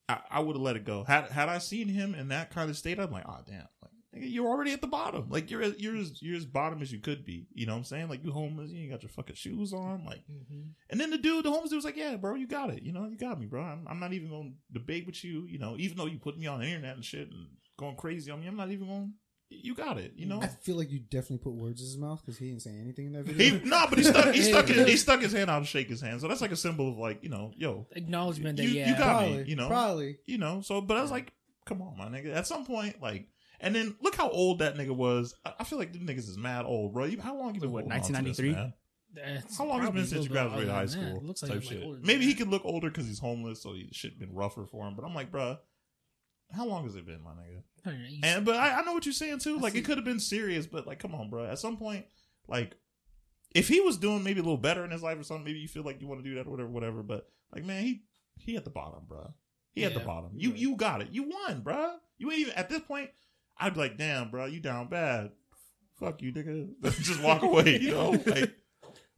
I, 0.10 0.20
I 0.30 0.40
would 0.42 0.56
have 0.56 0.62
let 0.64 0.76
it 0.76 0.86
go. 0.86 1.04
Had 1.04 1.26
had 1.30 1.50
I 1.50 1.60
seen 1.60 1.88
him 1.88 2.14
in 2.16 2.30
that 2.30 2.52
kind 2.52 2.70
of 2.70 2.78
state, 2.78 3.00
I'm 3.00 3.12
like, 3.12 3.24
oh 3.28 3.40
damn, 3.48 3.68
like 3.82 3.92
nigga, 3.92 3.93
you're 4.16 4.48
already 4.48 4.72
at 4.74 4.82
the 4.82 4.88
bottom. 4.88 5.28
Like 5.30 5.50
you're 5.52 5.62
as- 5.62 5.80
you're 5.80 5.96
as, 5.96 6.22
you're 6.22 6.38
as 6.38 6.46
bottom 6.46 6.82
as 6.82 6.92
you 6.92 7.00
could 7.00 7.26
be. 7.26 7.48
You 7.54 7.66
know 7.66 7.74
what 7.74 7.80
I'm 7.80 7.84
saying? 7.86 8.10
Like 8.10 8.24
you 8.24 8.32
homeless, 8.32 8.72
you 8.72 8.82
ain't 8.82 8.92
got 8.92 9.02
your 9.04 9.10
fucking 9.10 9.36
shoes 9.36 9.74
on. 9.74 10.06
Like, 10.06 10.24
Mhm. 10.32 10.70
and 10.90 11.00
then 11.00 11.10
the 11.10 11.18
dude, 11.18 11.46
the 11.46 11.52
homeless 11.52 11.70
dude 11.72 11.78
was 11.78 11.86
like, 11.86 11.98
yeah, 11.98 12.16
bro, 12.18 12.36
you 12.36 12.48
got 12.48 12.70
it. 12.70 12.84
You 12.84 12.92
know, 12.94 13.08
you 13.08 13.18
got 13.18 13.40
me, 13.40 13.46
bro. 13.48 13.62
I'm, 13.64 13.88
I'm 13.90 14.00
not 14.00 14.14
even 14.14 14.30
gonna 14.30 14.52
debate 14.72 15.06
with 15.06 15.24
you. 15.24 15.46
You 15.48 15.60
know, 15.60 15.76
even 15.78 15.98
though 15.98 16.06
you 16.08 16.20
put 16.20 16.38
me 16.38 16.48
on 16.48 16.60
the 16.60 16.66
internet 16.68 16.96
and 16.96 17.04
shit 17.06 17.30
and 17.30 17.48
going 17.78 17.96
crazy 17.96 18.30
on 18.32 18.40
me, 18.42 18.48
I'm 18.48 18.56
not 18.58 18.72
even 18.72 18.88
gonna. 18.88 19.10
You 19.56 19.76
got 19.76 20.00
it. 20.00 20.14
You 20.16 20.26
know. 20.26 20.42
I 20.42 20.48
feel 20.48 20.78
like 20.78 20.90
you 20.90 20.98
definitely 21.00 21.38
put 21.38 21.54
words 21.54 21.80
in 21.80 21.86
his 21.86 21.98
mouth 21.98 22.22
because 22.26 22.40
he 22.40 22.48
didn't 22.50 22.64
say 22.64 22.72
anything 22.72 23.06
in 23.08 23.14
that 23.14 23.24
video. 23.26 23.60
He 23.62 23.70
no, 23.70 23.86
but 23.88 24.00
he 24.00 24.04
stuck 24.04 24.34
he 24.34 24.42
stuck 24.52 24.68
his, 24.68 24.88
he 24.88 24.98
stuck 24.98 25.22
his 25.22 25.32
hand 25.32 25.50
out 25.52 25.60
to 25.60 25.66
shake 25.66 25.90
his 25.90 26.02
hand. 26.02 26.22
So 26.22 26.28
that's 26.28 26.42
like 26.42 26.52
a 26.52 26.56
symbol 26.56 26.90
of 26.92 26.98
like 26.98 27.24
you 27.24 27.30
know, 27.30 27.52
yo, 27.56 27.86
Acknowledgement 27.96 28.58
that 28.58 28.64
You- 28.64 28.70
you 28.70 28.76
yeah, 28.80 28.98
got- 28.98 29.30
me, 29.30 29.44
you 29.48 29.56
know? 29.56 29.68
probably. 29.68 30.18
you 30.26 30.40
know. 30.40 30.62
So, 30.62 30.82
but 30.82 30.98
I 30.98 31.02
was 31.04 31.12
like, 31.12 31.34
come 31.66 31.84
on, 31.84 31.96
my 32.00 32.06
nigga. 32.06 32.34
At 32.36 32.48
some 32.48 32.66
point, 32.66 33.00
like, 33.00 33.28
and 33.64 33.74
then 33.74 33.96
look 34.02 34.14
how 34.16 34.30
old 34.30 34.60
that 34.60 34.76
nigga 34.76 34.96
was. 34.96 35.34
I, 35.44 35.54
I 35.60 35.64
feel 35.64 35.80
like 35.80 35.92
them 35.94 36.06
niggas 36.06 36.30
is 36.30 36.38
mad 36.38 36.66
old, 36.66 36.94
bro. 36.94 37.06
You, 37.06 37.20
how 37.20 37.36
long 37.36 37.56
you 37.56 37.62
been 37.62 37.72
What, 37.72 37.84
holding 37.92 37.98
on 38.00 38.02
to 38.04 38.12
this, 38.30 38.38
1993? 38.40 38.52
man? 38.54 38.74
That's 39.16 39.58
How 39.58 39.66
long 39.66 39.82
has 39.82 39.92
been 39.92 40.06
since 40.08 40.24
you 40.26 40.30
graduated 40.32 40.70
high 40.70 40.82
older 40.82 40.92
than 40.92 41.02
that. 41.04 41.10
school? 41.12 41.24
Looks 41.28 41.44
like 41.44 41.52
type 41.52 41.60
like, 41.62 41.70
shit. 41.70 42.04
Maybe 42.04 42.26
he 42.26 42.34
could 42.34 42.48
look 42.48 42.66
older 42.66 42.90
because 42.90 43.06
he's 43.08 43.20
homeless, 43.20 43.62
so 43.62 43.74
he, 43.74 43.90
shit 43.92 44.18
been 44.20 44.34
rougher 44.34 44.66
for 44.66 44.88
him. 44.88 44.96
But 44.96 45.06
I'm 45.06 45.14
like, 45.14 45.32
bruh, 45.32 45.60
how 46.56 46.66
long 46.66 46.84
has 46.86 46.96
it 46.96 47.06
been, 47.06 47.22
my 47.24 47.32
nigga? 47.32 47.64
Know, 47.86 47.94
And 48.24 48.46
but 48.46 48.56
I, 48.56 48.80
I 48.80 48.84
know 48.84 48.94
what 48.94 49.06
you're 49.06 49.14
saying 49.14 49.40
too. 49.40 49.58
I 49.58 49.62
Like 49.62 49.74
see. 49.74 49.80
it 49.80 49.86
could 49.86 49.98
have 49.98 50.06
been 50.06 50.20
serious, 50.20 50.66
but 50.66 50.88
like, 50.88 51.00
come 51.00 51.14
on, 51.14 51.30
bro. 51.30 51.46
At 51.46 51.60
some 51.60 51.78
point, 51.78 52.06
like, 52.48 52.76
if 53.54 53.68
he 53.68 53.82
was 53.82 53.98
doing 53.98 54.24
maybe 54.24 54.40
a 54.40 54.44
little 54.44 54.58
better 54.58 54.84
in 54.84 54.90
his 54.90 55.04
life 55.04 55.20
or 55.20 55.24
something, 55.24 55.46
maybe 55.46 55.60
you 55.60 55.68
feel 55.68 55.84
like 55.84 56.02
you 56.02 56.08
want 56.08 56.24
to 56.24 56.28
do 56.28 56.36
that, 56.36 56.48
or 56.48 56.50
whatever, 56.52 56.70
whatever. 56.70 57.04
But 57.04 57.28
like, 57.54 57.64
man, 57.66 57.84
he 57.84 58.04
he 58.40 58.56
at 58.56 58.64
the 58.64 58.72
bottom, 58.72 59.02
bro. 59.08 59.32
He 59.74 59.84
at 59.86 59.94
the 59.94 60.00
bottom. 60.00 60.32
You 60.36 60.50
Right. 60.52 60.60
you 60.60 60.76
got 60.76 61.02
it. 61.02 61.10
You 61.12 61.30
won, 61.30 61.62
bro. 61.62 61.98
You 62.18 62.32
ain't 62.32 62.40
even 62.42 62.54
at 62.54 62.70
this 62.70 62.82
point. 62.82 63.10
I'd 63.58 63.74
be 63.74 63.80
like, 63.80 63.98
damn, 63.98 64.30
bro, 64.30 64.46
you 64.46 64.60
down 64.60 64.88
bad. 64.88 65.32
Fuck 66.00 66.22
you, 66.22 66.34
nigga. 66.34 66.70
Just 67.02 67.22
walk 67.22 67.44
away. 67.44 67.80
You 67.80 67.92
know, 67.92 68.10
like. 68.26 68.54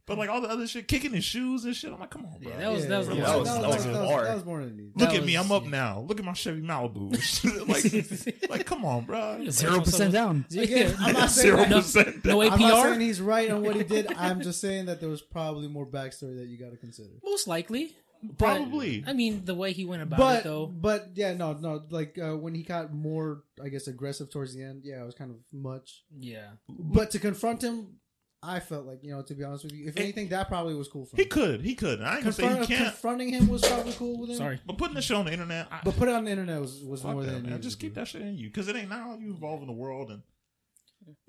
But 0.06 0.18
like 0.18 0.30
all 0.30 0.40
the 0.40 0.48
other 0.48 0.68
shit, 0.68 0.86
kicking 0.86 1.12
his 1.12 1.24
shoes 1.24 1.64
and 1.64 1.74
shit, 1.74 1.92
I'm 1.92 1.98
like, 1.98 2.10
come 2.10 2.24
on, 2.26 2.38
bro. 2.40 2.52
Yeah, 2.52 2.58
that 2.58 2.72
was- 2.72 2.86
that 2.86 2.98
was- 2.98 3.08
Relax. 3.08 3.26
that 3.26 3.38
was- 3.38 3.48
that 3.48 3.66
was 3.66 3.84
that 3.84 3.90
was, 4.02 4.10
hard. 4.10 4.26
that 4.28 4.34
was 4.36 4.44
more 4.44 4.60
than 4.60 4.76
needed. 4.76 4.92
Look 4.94 5.08
that 5.10 5.18
at 5.18 5.24
me, 5.24 5.34
I'm 5.34 5.50
up 5.50 5.64
yeah. 5.64 5.70
now. 5.70 6.04
Look 6.06 6.20
at 6.20 6.24
my 6.24 6.32
Chevy 6.32 6.60
Malibu. 6.62 7.10
like, 8.44 8.50
like, 8.50 8.66
come 8.66 8.84
on, 8.84 9.04
bro. 9.04 9.44
Zero 9.50 9.80
percent 9.80 10.12
down. 10.12 10.46
Again, 10.56 10.94
I'm 11.00 11.12
not 11.12 11.30
saying 11.30 11.56
Zero 11.56 11.68
no, 11.68 11.76
percent. 11.78 12.24
no 12.24 12.40
I'm 12.40 12.60
not 12.60 12.84
saying 12.84 13.00
he's 13.00 13.20
right 13.20 13.50
on 13.50 13.64
what 13.64 13.74
he 13.74 13.82
did. 13.82 14.12
I'm 14.12 14.42
just 14.42 14.60
saying 14.60 14.86
that 14.86 15.00
there 15.00 15.08
was 15.08 15.22
probably 15.22 15.66
more 15.66 15.86
backstory 15.86 16.36
that 16.36 16.46
you 16.46 16.56
got 16.56 16.70
to 16.70 16.76
consider. 16.76 17.10
Most 17.24 17.48
likely, 17.48 17.86
But, 17.86 18.05
Probably. 18.38 19.04
I 19.06 19.12
mean, 19.12 19.44
the 19.44 19.54
way 19.54 19.72
he 19.72 19.84
went 19.84 20.02
about 20.02 20.18
But 20.18 20.38
it, 20.40 20.44
though. 20.44 20.66
but 20.66 21.10
yeah, 21.14 21.34
no, 21.34 21.52
no. 21.54 21.82
Like 21.90 22.18
uh, 22.18 22.36
when 22.36 22.54
he 22.54 22.62
got 22.62 22.92
more, 22.92 23.42
I 23.62 23.68
guess, 23.68 23.86
aggressive 23.86 24.30
towards 24.30 24.54
the 24.54 24.62
end. 24.62 24.82
Yeah, 24.84 25.02
it 25.02 25.06
was 25.06 25.14
kind 25.14 25.30
of 25.30 25.36
much. 25.52 26.04
Yeah, 26.18 26.48
But 26.68 27.10
to 27.12 27.18
confront 27.18 27.62
him, 27.62 27.96
I 28.42 28.60
felt 28.60 28.86
like 28.86 29.02
you 29.02 29.10
know, 29.10 29.22
to 29.22 29.34
be 29.34 29.42
honest 29.44 29.64
with 29.64 29.72
you, 29.72 29.88
if 29.88 29.96
It- 29.96 30.02
anything, 30.02 30.28
that 30.28 30.48
probably 30.48 30.74
was 30.74 30.88
cool 30.88 31.04
for 31.06 31.16
him. 31.16 31.18
He 31.18 31.26
could. 31.26 31.60
He 31.62 31.74
could. 31.74 32.00
I 32.02 32.14
ain't 32.16 32.24
gonna 32.24 32.32
say 32.32 32.48
he 32.60 32.66
can't. 32.66 32.90
confronting 32.92 33.30
him 33.30 33.48
was 33.48 33.62
probably 33.66 33.92
cool 33.94 34.18
with 34.20 34.30
him. 34.30 34.36
sorry. 34.36 34.60
But 34.66 34.78
putting 34.78 34.94
the 34.94 35.02
shit 35.02 35.16
on 35.16 35.24
the 35.26 35.32
internet, 35.32 35.68
I, 35.70 35.80
but 35.84 35.96
put 35.96 36.08
it 36.08 36.14
on 36.14 36.24
the 36.24 36.30
internet 36.30 36.60
was, 36.60 36.82
was 36.84 37.02
more 37.02 37.24
that, 37.24 37.30
than 37.32 37.50
man. 37.50 37.62
Just 37.62 37.80
keep 37.80 37.94
that 37.94 38.06
shit 38.08 38.22
in 38.22 38.36
you, 38.36 38.48
because 38.48 38.68
it 38.68 38.76
ain't 38.76 38.88
now 38.90 39.16
you 39.20 39.30
involved 39.30 39.62
in 39.62 39.66
the 39.68 39.72
world 39.74 40.10
and 40.10 40.22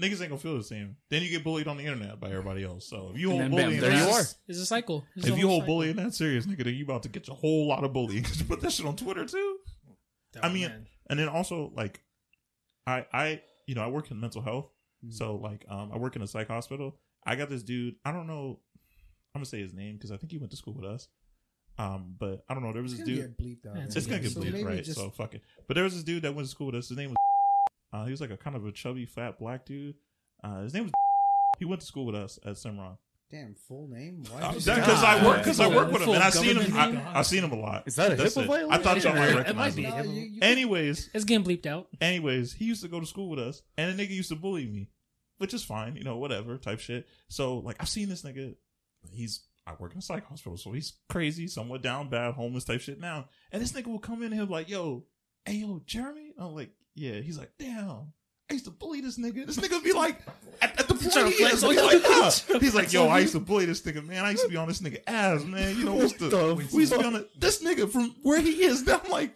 niggas 0.02 0.22
ain't 0.22 0.30
gonna 0.30 0.38
feel 0.38 0.58
the 0.58 0.64
same. 0.64 0.96
Then 1.10 1.22
you 1.24 1.30
get 1.30 1.44
bullied 1.44 1.68
on 1.68 1.78
the 1.78 1.84
internet 1.86 2.20
by 2.20 2.30
everybody 2.30 2.64
else. 2.64 2.88
So 2.90 3.12
if 3.14 3.20
you 3.20 3.30
hold 3.30 3.42
And 3.42 3.54
then 3.54 3.64
bullying, 3.66 3.82
there 3.82 3.92
you 3.92 4.10
are. 4.12 4.22
It's 4.48 4.60
a 4.60 4.66
cycle. 4.66 5.06
It's 5.16 5.28
a 5.28 5.34
If 5.34 5.38
you 5.40 5.48
hold 5.48 5.62
cycle. 5.64 5.76
bullying 5.76 5.96
that 5.98 6.14
serious, 6.14 6.46
nigga, 6.46 6.64
then 6.64 6.74
you 6.76 6.84
about 6.86 7.04
to 7.04 7.10
get 7.10 7.28
a 7.30 7.34
whole 7.34 7.68
lot 7.68 7.84
of 7.84 7.94
bullying. 7.94 8.24
Cause 8.28 8.40
you 8.40 8.46
put 8.46 8.62
that 8.62 8.72
shit 8.72 8.86
on 8.86 8.96
Twitter 8.96 9.26
too. 9.26 9.58
Oh, 9.88 10.40
I 10.44 10.50
mean, 10.50 10.68
man. 10.68 10.88
And 11.10 11.20
then 11.20 11.28
also 11.30 11.72
like, 11.76 12.02
I 12.86 13.06
I 13.14 13.42
you 13.66 13.76
know 13.76 13.84
I 13.84 13.88
work 13.88 14.12
in 14.12 14.19
mental 14.19 14.42
health, 14.42 14.69
Mhm. 15.06 15.14
so 15.14 15.36
like 15.36 15.66
um 15.69 15.92
I 15.94 15.98
work 15.98 16.16
in 16.16 16.22
a 16.22 16.28
psych 16.28 16.48
hospital. 16.48 16.98
I 17.26 17.36
got 17.36 17.50
this 17.50 17.64
dude. 17.64 17.96
I 18.06 18.12
don't 18.12 18.28
know. 18.28 18.60
I'm 19.36 19.40
gonna 19.40 19.46
say 19.46 19.60
his 19.62 19.74
name 19.74 19.96
because 19.96 20.12
I 20.12 20.18
think 20.18 20.31
he 20.31 20.38
went 20.38 20.52
to 20.52 20.57
school 20.57 20.74
with 20.74 20.86
us. 20.86 21.07
Um, 21.80 22.16
but 22.18 22.44
I 22.50 22.56
don't 22.56 22.64
know. 22.64 22.74
There 22.74 22.81
was 22.81 22.94
It's 22.94 23.02
this 23.02 23.07
dude. 23.07 23.18
get 23.19 23.38
bleeped 23.38 23.68
out. 23.69 23.76
Yeah, 23.76 23.81
right? 23.84 23.96
It's 23.96 24.07
gonna 24.07 24.19
get 24.22 24.31
So 24.31 24.42
bleeped, 24.42 24.66
right? 24.66 24.84
just- 24.84 24.98
So 24.98 25.12
fuck 25.12 25.36
it. 25.36 25.44
But 25.68 25.76
there 25.76 25.84
was 25.84 25.94
this 25.94 26.04
dude 26.04 26.24
that 26.24 26.34
went 26.34 26.48
to 26.48 26.50
school 26.52 26.68
with 26.68 26.76
us. 26.76 26.90
His 26.90 26.98
name 26.98 27.10
was. 27.12 27.17
Uh, 27.97 28.06
he 28.06 28.11
was 28.11 28.21
like 28.21 28.30
a 28.31 28.37
kind 28.37 28.56
of 28.56 28.66
a 28.66 28.71
chubby, 28.71 29.06
fat 29.06 29.39
black 29.39 29.66
dude. 29.66 29.95
Uh, 30.44 30.61
his 30.61 30.73
name 30.73 30.83
was. 30.83 30.92
He 31.59 31.66
went 31.66 31.81
to 31.81 31.87
school 31.87 32.06
with 32.06 32.13
us 32.13 32.37
at 32.45 32.56
Cimarron. 32.57 32.97
damn 33.31 33.56
full 33.56 33.87
name. 33.87 34.23
Why 34.30 34.39
Because 34.49 34.66
did 34.66 34.77
I 34.77 34.85
that? 35.18 35.25
work, 35.25 35.37
because 35.39 35.59
I 35.59 35.68
work 35.68 35.92
with 35.92 36.04
him, 36.04 36.09
and 36.09 36.23
I 36.23 36.30
seen 36.30 36.56
him. 36.57 36.77
I. 36.77 37.19
I 37.19 37.21
seen 37.23 37.44
him 37.44 37.51
a 37.51 37.56
lot. 37.59 37.87
Is 37.87 37.95
that 37.95 38.11
a 38.11 38.16
That's 38.16 38.35
HIPAA 38.35 38.44
it. 38.44 38.47
violation? 38.47 38.71
I 38.71 38.77
thought 38.77 39.04
y'all 39.04 39.16
might 39.16 39.30
It 39.30 39.35
recognize 39.37 39.75
might 39.75 39.83
him. 39.85 40.04
be. 40.04 40.09
No, 40.09 40.13
you- 40.13 40.21
you- 40.33 40.39
Anyways, 40.44 41.09
It's 41.16 41.25
getting 41.25 41.44
bleeped 41.44 41.66
out. 41.66 41.87
anyways, 41.99 42.54
he 42.54 42.66
used 42.66 42.83
to 42.83 42.87
go 42.89 42.99
to 42.99 43.07
school 43.07 43.30
with 43.30 43.39
us, 43.39 43.63
and 43.75 43.89
a 43.99 44.04
nigga 44.04 44.11
used 44.11 44.30
to 44.30 44.35
bully 44.35 44.68
me, 44.68 44.92
which 45.39 45.51
is 45.56 45.63
fine, 45.63 45.95
you 45.95 46.04
know, 46.04 46.18
whatever 46.18 46.57
type 46.59 46.80
shit. 46.80 47.07
So 47.27 47.57
like, 47.57 47.77
I've 47.80 47.89
seen 47.89 48.07
this 48.07 48.21
nigga. 48.21 48.54
He's 49.11 49.42
I 49.66 49.73
work 49.80 49.94
in 49.94 49.97
a 49.97 50.01
psych 50.04 50.25
hospital, 50.27 50.57
so 50.57 50.73
he's 50.73 50.94
crazy, 51.09 51.47
somewhat 51.47 51.81
down 51.81 52.09
bad, 52.09 52.35
homeless 52.35 52.66
type 52.66 52.81
shit 52.81 52.99
now. 52.99 53.30
And 53.51 53.61
this 53.63 53.71
nigga 53.71 53.87
will 53.87 53.97
come 53.99 54.19
in 54.19 54.25
and 54.25 54.35
he'll 54.35 54.45
be 54.45 54.54
like, 54.54 54.69
"Yo, 54.69 55.06
hey 55.45 55.54
yo, 55.56 55.81
Jeremy." 55.87 56.33
I'm 56.37 56.54
like, 56.54 56.69
"Yeah." 56.97 57.21
He's 57.21 57.37
like, 57.37 57.51
"Damn." 57.57 58.13
I 58.49 58.54
used 58.54 58.66
to 58.66 58.71
bully 58.71 59.01
this 59.01 59.18
nigga. 59.18 59.45
This 59.45 59.57
nigga 59.57 59.83
be 59.83 59.92
like, 59.92 60.21
at, 60.61 60.80
at 60.80 60.87
the 60.87 60.94
point 60.94 61.33
he 61.33 61.44
is, 61.44 61.51
he's 61.61 61.63
like, 61.63 62.01
nah. 62.01 62.59
He's 62.59 62.73
like, 62.75 62.94
yo, 62.94 63.07
I 63.07 63.19
used 63.19 63.33
to 63.33 63.42
bully 63.42 63.66
this 63.66 63.81
nigga, 63.81 64.06
man. 64.06 64.23
I 64.23 64.31
used 64.31 64.44
to 64.44 64.49
be 64.49 64.56
on 64.56 64.69
this 64.69 64.80
nigga 64.80 65.01
ass, 65.06 65.44
man. 65.44 65.77
You 65.77 65.83
know, 65.83 65.95
what's 65.95 66.13
the, 66.13 66.30
the 66.30 66.56
we 66.56 66.80
used 66.80 66.94
to 66.94 66.99
be 66.99 67.06
on 67.06 67.13
the, 67.13 67.27
this 67.37 67.61
nigga 67.61 67.89
from 67.89 68.16
where 68.23 68.39
he 68.39 68.63
is. 68.63 68.85
Now 68.85 69.01
I'm 69.04 69.11
like, 69.11 69.35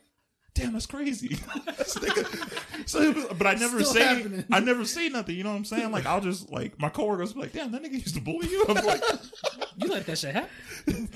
damn, 0.54 0.74
that's 0.74 0.86
crazy. 0.86 1.28
this 1.78 1.96
nigga. 1.96 2.88
So, 2.88 3.34
but 3.36 3.48
I 3.48 3.56
never 3.56 3.84
Still 3.84 3.94
say, 3.94 4.04
happening. 4.04 4.46
I 4.50 4.62
never 4.62 4.86
say 4.86 5.10
nothing. 5.10 5.36
You 5.36 5.44
know 5.44 5.52
what 5.52 5.58
I'm 5.58 5.66
saying? 5.66 5.92
Like, 5.92 6.06
I'll 6.06 6.22
just 6.22 6.50
like 6.50 6.80
my 6.80 6.90
coworkers 6.90 7.34
be 7.34 7.42
like, 7.42 7.52
damn, 7.52 7.72
that 7.74 7.84
nigga 7.84 7.94
used 7.94 8.16
to 8.16 8.22
bully 8.22 8.48
you. 8.48 8.66
I'm 8.70 8.86
like, 8.86 9.04
You 9.76 9.90
let 9.90 10.06
that 10.06 10.18
shit 10.18 10.36
happen. 10.36 11.10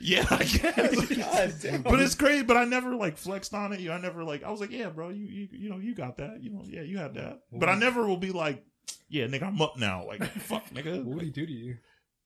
Yeah, 0.00 0.26
I 0.30 0.44
guess. 0.44 1.60
God. 1.62 1.84
But 1.84 2.00
it's 2.00 2.14
crazy. 2.14 2.44
But 2.44 2.56
I 2.56 2.64
never 2.64 2.94
like 2.94 3.16
flexed 3.16 3.54
on 3.54 3.72
it. 3.72 3.80
You, 3.80 3.92
I 3.92 4.00
never 4.00 4.24
like. 4.24 4.44
I 4.44 4.50
was 4.50 4.60
like, 4.60 4.70
yeah, 4.70 4.88
bro, 4.88 5.10
you, 5.10 5.26
you, 5.26 5.48
you 5.52 5.70
know, 5.70 5.78
you 5.78 5.94
got 5.94 6.18
that. 6.18 6.42
You 6.42 6.50
know, 6.50 6.62
yeah, 6.64 6.82
you 6.82 6.98
had 6.98 7.14
that. 7.14 7.40
But 7.52 7.68
I 7.68 7.76
never 7.76 8.06
will 8.06 8.16
be 8.16 8.32
like, 8.32 8.64
yeah, 9.08 9.26
nigga, 9.26 9.44
I'm 9.44 9.60
up 9.60 9.76
now. 9.76 10.06
Like, 10.06 10.24
fuck, 10.40 10.68
nigga. 10.70 11.04
What 11.04 11.06
nigga. 11.06 11.14
would 11.14 11.22
he 11.22 11.30
do 11.30 11.46
to 11.46 11.52
you? 11.52 11.76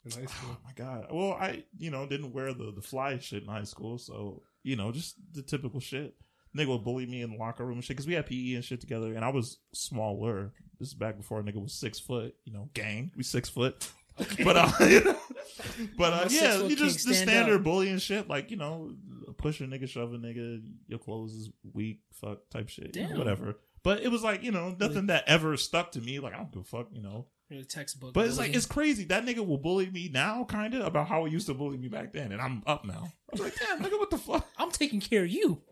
in 0.04 0.10
high 0.10 0.26
school? 0.26 0.50
Oh 0.52 0.58
my 0.64 0.72
god. 0.74 1.06
Well, 1.10 1.32
I 1.32 1.64
you 1.78 1.90
know 1.90 2.06
didn't 2.06 2.32
wear 2.32 2.52
the 2.52 2.72
the 2.74 2.82
fly 2.82 3.18
shit 3.18 3.42
in 3.42 3.48
high 3.48 3.64
school, 3.64 3.98
so 3.98 4.42
you 4.62 4.76
know 4.76 4.92
just 4.92 5.16
the 5.32 5.42
typical 5.42 5.80
shit. 5.80 6.14
Nigga 6.56 6.68
would 6.68 6.84
bully 6.84 7.06
me 7.06 7.22
in 7.22 7.30
the 7.30 7.38
locker 7.38 7.64
room 7.64 7.78
and 7.78 7.84
shit 7.84 7.96
because 7.96 8.06
we 8.06 8.12
had 8.12 8.26
PE 8.26 8.54
and 8.54 8.64
shit 8.64 8.80
together, 8.80 9.14
and 9.14 9.24
I 9.24 9.30
was 9.30 9.58
smaller. 9.72 10.52
This 10.78 10.88
is 10.88 10.94
back 10.94 11.16
before 11.16 11.40
a 11.40 11.42
nigga 11.42 11.62
was 11.62 11.72
six 11.72 11.98
foot. 11.98 12.34
You 12.44 12.52
know, 12.52 12.68
gang, 12.74 13.10
we 13.16 13.22
six 13.22 13.48
foot. 13.48 13.90
But 14.44 14.58
uh, 14.58 15.14
but 15.96 16.12
uh, 16.12 16.28
yeah, 16.30 16.62
you 16.62 16.76
just 16.76 17.06
the 17.06 17.14
standard 17.14 17.56
up. 17.56 17.64
bullying 17.64 17.98
shit, 17.98 18.28
like 18.28 18.50
you 18.50 18.56
know, 18.56 18.94
push 19.36 19.60
a 19.60 19.64
nigga, 19.64 19.88
shove 19.88 20.12
a 20.12 20.18
nigga, 20.18 20.62
your 20.86 20.98
clothes 20.98 21.34
is 21.34 21.50
weak, 21.72 22.00
fuck 22.12 22.38
type 22.50 22.68
shit, 22.68 22.96
you 22.96 23.08
know, 23.08 23.18
whatever. 23.18 23.56
But 23.82 24.02
it 24.02 24.08
was 24.08 24.22
like 24.22 24.42
you 24.42 24.52
know 24.52 24.74
nothing 24.78 25.06
that 25.06 25.24
ever 25.26 25.56
stuck 25.56 25.92
to 25.92 26.00
me. 26.00 26.20
Like 26.20 26.34
I 26.34 26.38
don't 26.38 26.52
give 26.52 26.62
a 26.62 26.64
fuck, 26.64 26.88
you 26.92 27.02
know. 27.02 27.26
Really 27.50 27.64
textbook. 27.64 28.14
But 28.14 28.26
it's 28.26 28.38
like 28.38 28.54
it's 28.54 28.66
crazy. 28.66 29.04
That 29.04 29.26
nigga 29.26 29.46
will 29.46 29.58
bully 29.58 29.90
me 29.90 30.10
now, 30.12 30.44
kind 30.44 30.74
of 30.74 30.86
about 30.86 31.08
how 31.08 31.24
he 31.26 31.32
used 31.32 31.46
to 31.48 31.54
bully 31.54 31.76
me 31.76 31.88
back 31.88 32.12
then, 32.12 32.32
and 32.32 32.40
I'm 32.40 32.62
up 32.66 32.84
now. 32.84 33.04
I 33.04 33.32
was 33.32 33.40
like, 33.40 33.54
damn, 33.58 33.82
nigga, 33.82 33.98
what 33.98 34.10
the 34.10 34.18
fuck? 34.18 34.46
I'm 34.56 34.70
taking 34.70 35.00
care 35.00 35.24
of 35.24 35.30
you. 35.30 35.60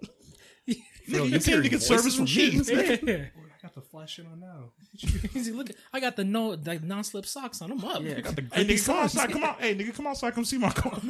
Nigga, 0.69 0.77
you 1.09 1.25
you 1.25 1.41
came 1.41 1.55
hear 1.55 1.63
to 1.63 1.69
get 1.69 1.83
service 1.83 2.15
from 2.15 2.23
and 2.23 2.29
shit 2.29 3.03
me. 3.03 3.27
and 3.63 3.71
stuff? 3.73 3.73
Yeah. 3.73 3.73
Boy, 3.73 3.73
I 3.73 3.73
got 3.73 3.75
the 3.75 3.81
fly 3.83 4.07
shit 4.07 4.27
on 4.33 4.41
now. 4.41 4.71
He's 5.33 5.49
like, 5.49 5.57
Look, 5.69 5.77
I 5.93 6.01
got 6.01 6.17
the 6.17 6.25
no 6.25 6.57
like 6.65 6.83
non-slip 6.83 7.27
socks 7.27 7.61
on. 7.63 7.73
I'm 7.73 7.85
up. 7.85 8.03
Yeah, 8.03 8.15
I 8.19 8.21
got 8.21 8.37
the 8.37 8.43
Hey, 8.43 8.65
grippy 8.65 8.75
nigga, 8.75 8.87
come 8.87 8.97
socks. 9.09 9.17
outside. 9.17 9.31
Come 9.33 9.45
out. 9.45 9.61
Hey, 9.61 9.75
nigga, 9.75 9.95
come 9.95 10.07
outside. 10.07 10.35
Come 10.35 10.45
see 10.45 10.59
my 10.59 10.71
car. 10.71 10.93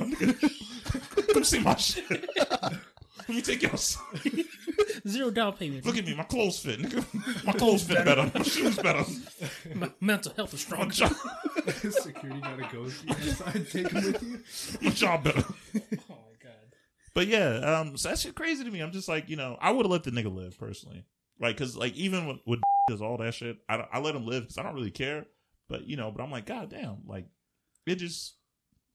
Come 1.33 1.45
see 1.45 1.61
my 1.61 1.77
shit. 1.77 2.11
Let 2.37 3.29
me 3.29 3.43
take 3.43 3.63
your. 3.63 3.71
Zero 5.07 5.31
down 5.31 5.53
payment. 5.53 5.87
Look 5.87 5.97
at 5.97 6.05
me. 6.05 6.15
My 6.15 6.25
clothes 6.25 6.59
fit. 6.59 6.81
Nigga. 6.81 7.45
My 7.45 7.53
clothes 7.53 7.85
fit 7.85 8.05
better. 8.05 8.31
My 8.35 8.43
shoes 8.43 8.77
better. 8.77 9.05
My 9.75 9.91
mental 10.01 10.33
health 10.35 10.53
is 10.55 10.61
strong. 10.63 10.91
job, 10.91 11.13
Security 11.91 12.41
gotta 12.41 12.69
go 12.73 12.83
with 12.83 13.05
you 13.05 13.11
outside, 13.15 13.71
take 13.71 13.89
him 13.91 14.13
with 14.13 14.23
you. 14.23 14.41
my 14.83 14.91
job 14.91 15.23
better. 15.25 15.45
Oh 15.47 15.53
my 15.75 16.37
god. 16.43 16.75
But 17.15 17.29
yeah, 17.29 17.79
um, 17.81 17.97
so 17.97 18.09
that 18.09 18.19
shit 18.19 18.35
crazy 18.35 18.65
to 18.65 18.71
me. 18.71 18.81
I'm 18.81 18.91
just 18.93 19.09
like, 19.09 19.29
you 19.29 19.37
know, 19.37 19.57
I 19.61 19.71
would 19.71 19.87
have 19.87 19.93
let 19.93 20.03
the 20.05 20.11
nigga 20.11 20.35
live 20.35 20.59
personally, 20.59 21.05
like, 21.41 21.57
cause 21.57 21.77
like 21.77 21.95
even 21.95 22.27
with, 22.27 22.39
with 22.47 22.61
does 22.89 23.03
all 23.03 23.17
that 23.19 23.35
shit, 23.35 23.59
I, 23.69 23.87
I 23.93 24.01
let 24.01 24.15
him 24.15 24.27
live 24.27 24.45
because 24.45 24.59
I 24.59 24.63
don't 24.63 24.75
really 24.75 24.91
care. 24.91 25.27
But 25.69 25.87
you 25.87 25.97
know, 25.97 26.11
but 26.11 26.23
I'm 26.23 26.31
like, 26.31 26.47
god 26.47 26.71
damn, 26.71 26.99
like, 27.07 27.27
it 27.87 27.97
just, 27.97 28.37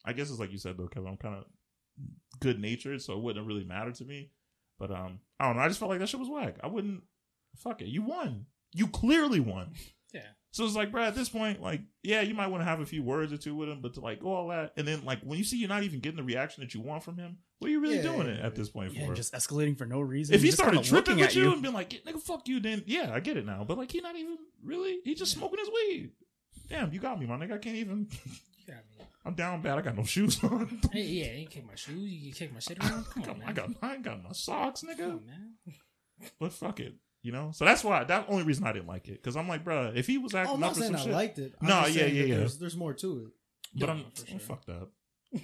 I 0.06 0.14
guess 0.14 0.30
it's 0.30 0.40
like 0.40 0.52
you 0.52 0.58
said 0.58 0.78
though, 0.78 0.88
Kevin. 0.88 1.10
I'm 1.10 1.18
kind 1.18 1.36
of 1.36 1.46
good 2.40 2.60
natured, 2.60 3.02
so 3.02 3.14
it 3.14 3.22
wouldn't 3.22 3.48
really 3.48 3.64
matter 3.64 3.92
to 3.92 4.06
me. 4.06 4.32
But 4.78 4.92
um, 4.92 5.20
I 5.40 5.48
don't 5.48 5.56
know. 5.56 5.64
I 5.64 5.68
just 5.68 5.80
felt 5.80 5.90
like 5.90 6.00
that 6.00 6.10
shit 6.10 6.20
was 6.20 6.30
whack. 6.30 6.58
I 6.64 6.68
wouldn't. 6.68 7.02
Fuck 7.58 7.82
it. 7.82 7.88
You 7.88 8.02
won. 8.02 8.46
You 8.74 8.88
clearly 8.88 9.40
won. 9.40 9.72
Yeah. 10.14 10.28
So 10.52 10.66
it's 10.66 10.76
like, 10.76 10.92
bro, 10.92 11.04
at 11.04 11.16
this 11.16 11.30
point, 11.30 11.62
like, 11.62 11.82
yeah, 12.04 12.22
you 12.22 12.34
might 12.34 12.48
want 12.48 12.62
to 12.62 12.66
have 12.66 12.80
a 12.80 12.86
few 12.86 13.04
words 13.04 13.34
or 13.34 13.38
two 13.38 13.56
with 13.56 13.70
him, 13.70 13.82
but 13.82 13.94
to 13.96 14.02
like 14.02 14.22
go 14.22 14.34
all 14.34 14.48
that, 14.50 14.74
and 14.78 14.88
then 14.88 15.04
like 15.04 15.22
when 15.22 15.38
you 15.38 15.44
see 15.44 15.58
you're 15.58 15.70
not 15.70 15.84
even 15.84 16.00
getting 16.00 16.18
the 16.18 16.24
reaction 16.24 16.64
that 16.64 16.74
you 16.74 16.82
want 16.82 17.04
from 17.04 17.18
him, 17.18 17.38
what 17.60 17.68
are 17.68 17.72
you 17.72 17.80
really 17.80 17.98
Yeah, 17.98 18.02
doing 18.04 18.28
it 18.28 18.40
at 18.40 18.56
this 18.56 18.70
point 18.70 18.94
Yeah, 18.94 19.08
for? 19.08 19.14
just 19.14 19.34
escalating 19.34 19.78
for 19.78 19.86
no 19.86 20.02
reason. 20.02 20.36
if 20.36 20.42
he 20.44 20.52
started 20.52 20.84
tripping 20.84 21.22
at 21.22 21.36
you, 21.36 21.52
and 21.52 21.62
being 21.62 21.74
like, 21.74 21.90
"Nigga, 21.90 22.20
fuck 22.22 22.48
you," 22.48 22.60
then 22.60 22.84
yeah, 22.86 23.12
I 23.14 23.20
get 23.20 23.38
it 23.38 23.46
now. 23.46 23.64
But 23.68 23.78
like, 23.78 23.92
he 23.92 24.02
not 24.02 24.16
even 24.16 24.38
really. 24.64 25.00
He 25.04 25.16
just 25.16 25.32
smoking 25.32 25.60
his 25.60 25.70
weed. 25.70 26.12
Damn, 26.68 26.92
you 26.94 27.00
got 27.00 27.20
me, 27.20 27.26
my 27.26 27.36
nigga. 27.38 27.54
I 27.54 27.58
can't 27.60 27.76
even. 27.78 28.08
Yeah, 28.68 28.76
I 28.76 28.98
mean, 28.98 29.08
I'm 29.26 29.34
down 29.36 29.62
bad. 29.62 29.78
I 29.78 29.82
got 29.82 29.96
no 29.96 30.04
shoes 30.04 30.44
on. 30.44 30.82
hey, 30.92 31.04
yeah, 31.04 31.34
you 31.34 31.48
kick 31.48 31.66
my 31.68 31.76
shoes. 31.76 32.10
You 32.12 32.34
kick 32.34 32.52
my 32.52 32.60
shit 32.60 32.80
around. 32.84 33.06
Come 33.14 33.24
on, 33.24 33.40
man. 33.40 33.48
I 33.50 33.54
got. 33.54 33.70
I 33.82 33.98
got 33.98 34.24
no 34.24 34.32
socks, 34.32 34.84
nigga. 34.84 35.12
on. 35.12 35.22
But 36.40 36.52
fuck 36.54 36.80
it, 36.80 36.96
you 37.22 37.32
know. 37.32 37.52
So 37.54 37.64
that's 37.66 37.84
why. 37.84 38.04
That's 38.06 38.26
the 38.26 38.32
only 38.34 38.44
reason 38.44 38.66
I 38.66 38.72
didn't 38.72 38.88
like 38.88 39.08
it. 39.08 39.22
Because 39.22 39.36
I'm 39.38 39.48
like, 39.48 39.64
bro, 39.64 39.92
if 39.96 40.08
he 40.08 40.18
was 40.18 40.34
Oh, 40.34 40.40
acting 40.40 40.56
I'm 40.56 40.64
up 40.64 40.70
not 40.70 40.78
or 40.78 40.80
saying 40.80 40.92
some 40.94 41.02
I 41.02 41.04
shit, 41.04 41.14
liked 41.14 41.38
it. 41.40 41.54
I'm 41.62 41.68
No, 41.68 41.86
yeah, 41.86 42.06
yeah, 42.06 42.24
yeah. 42.24 42.36
There's, 42.38 42.58
there's 42.58 42.76
more 42.78 42.94
to 42.96 43.18
it. 43.28 43.80
but 43.80 43.86
Yeah, 43.88 43.94
I'm 43.94 44.06
oh, 44.06 44.24
sure. 44.28 44.40
fuck 44.40 44.66
that. 44.66 44.88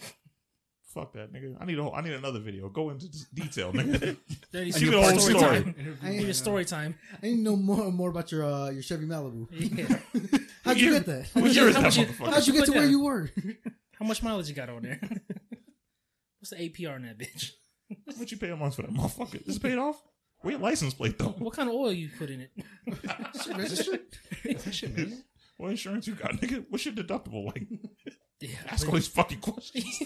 fuck 0.94 1.14
that, 1.14 1.32
nigga. 1.34 1.56
I 1.60 1.66
need 1.66 1.78
a 1.80 1.84
whole, 1.84 1.94
I 1.96 2.02
need 2.02 2.14
another 2.14 2.40
video. 2.40 2.70
Go 2.70 2.90
into 2.90 3.08
detail, 3.34 3.72
nigga. 3.74 4.18
Then 4.52 4.66
you 4.68 4.74
Give 4.74 4.76
see 4.76 4.86
me 4.86 4.92
the 4.92 4.98
the 4.98 5.02
whole 5.04 5.20
story 5.20 5.40
story. 5.40 5.64
time. 5.64 5.98
I 6.04 6.10
need 6.10 6.14
me 6.18 6.20
ain't, 6.22 6.30
a 6.30 6.34
story 6.34 6.66
time. 6.66 6.96
I 7.22 7.26
need 7.28 7.36
to 7.38 7.42
know 7.42 7.56
more 7.56 7.92
more 7.92 8.10
about 8.10 8.32
your 8.32 8.44
uh, 8.46 8.70
your 8.70 8.84
Chevy 8.84 9.06
Malibu. 9.06 9.48
Yeah. 9.52 10.40
How'd 10.66 10.78
you 10.78 10.92
year- 10.92 11.00
get 11.00 11.06
that? 11.08 11.30
what 11.42 11.52
year 11.54 11.68
is 11.70 11.76
How 11.76 11.82
that 11.82 11.88
much 11.88 11.98
you- 11.98 12.26
How'd 12.26 12.48
you 12.48 12.54
get 12.54 12.66
to 12.66 12.72
put 12.72 12.78
where 12.80 12.90
you 12.90 13.02
were? 13.04 13.30
How 14.00 14.06
much 14.06 14.22
mileage 14.24 14.50
you 14.50 14.56
got 14.56 14.70
on 14.70 14.82
there? 14.84 15.00
What's 16.40 16.50
the 16.52 16.56
APR 16.58 16.96
on 16.96 17.04
that 17.04 17.18
bitch? 17.20 17.52
What 18.18 18.32
you 18.32 18.38
pay 18.38 18.50
a 18.50 18.56
month 18.56 18.76
for 18.76 18.82
that 18.84 18.92
motherfucker? 18.92 19.48
Is 19.48 19.58
it 19.58 19.62
paid 19.62 19.78
off? 19.78 20.02
Where 20.42 20.54
your 20.54 20.62
license 20.62 20.94
plate 20.96 21.20
though? 21.20 21.36
What 21.38 21.54
kind 21.54 21.70
of 21.70 21.76
oil 21.76 21.92
you 21.92 22.10
put 22.18 22.30
in 22.32 22.42
it? 22.42 22.52
Shit, 23.44 23.58
registered? 23.58 24.00
What 25.58 25.70
insurance 25.70 26.08
you 26.08 26.16
got, 26.16 26.32
nigga? 26.34 26.66
What's 26.70 26.86
your 26.86 26.96
deductible 26.96 27.46
like? 27.46 27.68
Yeah, 28.40 28.50
Ask 28.70 28.88
all 28.88 28.96
these 28.96 29.08
fucking 29.08 29.40
questions. 29.40 30.02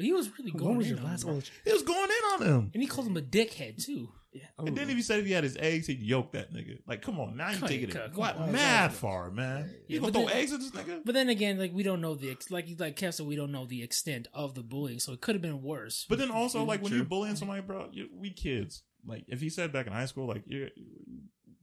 But 0.00 0.04
he 0.06 0.12
was 0.12 0.30
really 0.38 0.50
going 0.52 0.68
When 0.70 0.78
was 0.78 0.86
in 0.90 0.96
your 0.96 1.04
on 1.04 1.10
last 1.10 1.22
him, 1.24 1.28
oil? 1.30 1.34
bro. 1.36 1.42
He 1.64 1.72
was 1.72 1.82
going 1.82 2.10
in 2.10 2.24
on 2.34 2.42
him. 2.46 2.70
And 2.74 2.82
he 2.82 2.88
called 2.88 3.06
him 3.06 3.16
a 3.16 3.22
dickhead 3.22 3.84
too. 3.84 4.08
Yeah. 4.32 4.42
And 4.58 4.76
then 4.76 4.88
if 4.88 4.94
he 4.96 5.02
said 5.02 5.18
if 5.18 5.26
he 5.26 5.32
had 5.32 5.42
his 5.42 5.56
eggs, 5.56 5.88
he'd 5.88 6.00
yoke 6.00 6.32
that 6.32 6.54
nigga. 6.54 6.78
Like, 6.86 7.02
come 7.02 7.18
on, 7.18 7.36
now 7.36 7.50
you 7.50 7.58
Come 7.58 7.68
taking 7.68 7.88
it 7.90 7.94
come 7.94 8.12
what 8.14 8.36
on. 8.36 8.52
mad 8.52 8.92
far, 8.92 9.30
man. 9.30 9.68
You 9.88 9.96
Yeah, 9.96 10.00
gonna 10.00 10.12
but 10.12 10.18
throw 10.20 10.28
then- 10.28 10.36
eggs 10.36 10.52
at 10.52 10.60
this 10.60 10.70
nigga? 10.70 11.02
But 11.04 11.14
then 11.14 11.28
again, 11.28 11.58
like 11.58 11.72
we 11.74 11.82
don't 11.82 12.00
know 12.00 12.14
the 12.14 12.30
ex- 12.30 12.50
like 12.50 12.66
like 12.78 12.94
Kev 12.96 13.12
said, 13.14 13.26
we 13.26 13.34
don't 13.36 13.50
know 13.52 13.66
the 13.66 13.82
extent 13.82 14.28
of 14.32 14.54
the 14.54 14.62
bullying, 14.62 15.00
so 15.00 15.12
it 15.12 15.20
could 15.20 15.34
have 15.34 15.42
been 15.42 15.62
worse. 15.62 16.06
But 16.08 16.18
then 16.18 16.30
also, 16.30 16.62
like 16.64 16.80
when 16.80 16.90
True. 16.90 16.98
you're 16.98 17.06
bullying 17.06 17.34
somebody, 17.36 17.60
bro, 17.62 17.88
you, 17.92 18.08
we 18.16 18.30
kids. 18.30 18.82
Like 19.04 19.24
if 19.26 19.40
he 19.40 19.48
said 19.50 19.72
back 19.72 19.86
in 19.88 19.92
high 19.92 20.06
school, 20.06 20.28
like 20.28 20.44
you're, 20.46 20.68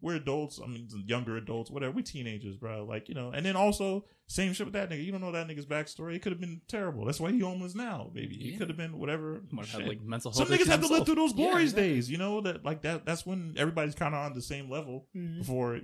we're 0.01 0.15
adults. 0.15 0.59
I 0.61 0.67
mean, 0.67 0.89
younger 1.05 1.37
adults, 1.37 1.71
whatever. 1.71 1.93
We 1.93 2.03
teenagers, 2.03 2.57
bro. 2.57 2.83
Like 2.83 3.07
you 3.07 3.15
know. 3.15 3.29
And 3.31 3.45
then 3.45 3.55
also, 3.55 4.03
same 4.27 4.53
shit 4.53 4.65
with 4.67 4.73
that 4.73 4.89
nigga. 4.89 5.03
You 5.05 5.11
don't 5.11 5.21
know 5.21 5.31
that 5.31 5.47
nigga's 5.47 5.65
backstory. 5.65 6.15
It 6.15 6.21
could 6.21 6.31
have 6.33 6.41
been 6.41 6.61
terrible. 6.67 7.05
That's 7.05 7.19
why 7.19 7.31
he 7.31 7.39
homeless 7.39 7.75
now, 7.75 8.11
baby. 8.13 8.35
It 8.35 8.51
Yeah. 8.53 8.57
could 8.57 8.67
have 8.69 8.77
been 8.77 8.97
whatever. 8.99 9.41
Might 9.51 9.67
have 9.67 9.83
like 9.85 10.01
mental 10.01 10.31
Some 10.33 10.47
niggas 10.47 10.67
have 10.67 10.81
to 10.81 10.87
live 10.87 11.05
through 11.05 11.15
those 11.15 11.31
Yeah, 11.31 11.47
glorious 11.47 11.71
exactly. 11.71 11.93
days, 11.93 12.11
you 12.11 12.17
know. 12.17 12.41
That 12.41 12.63
like 12.65 12.81
that. 12.81 13.05
That's 13.05 13.25
when 13.25 13.55
everybody's 13.57 13.95
kind 13.95 14.13
of 14.13 14.19
on 14.25 14.33
the 14.33 14.41
same 14.41 14.69
level 14.69 15.07
Mhm. 15.15 15.39
before 15.39 15.79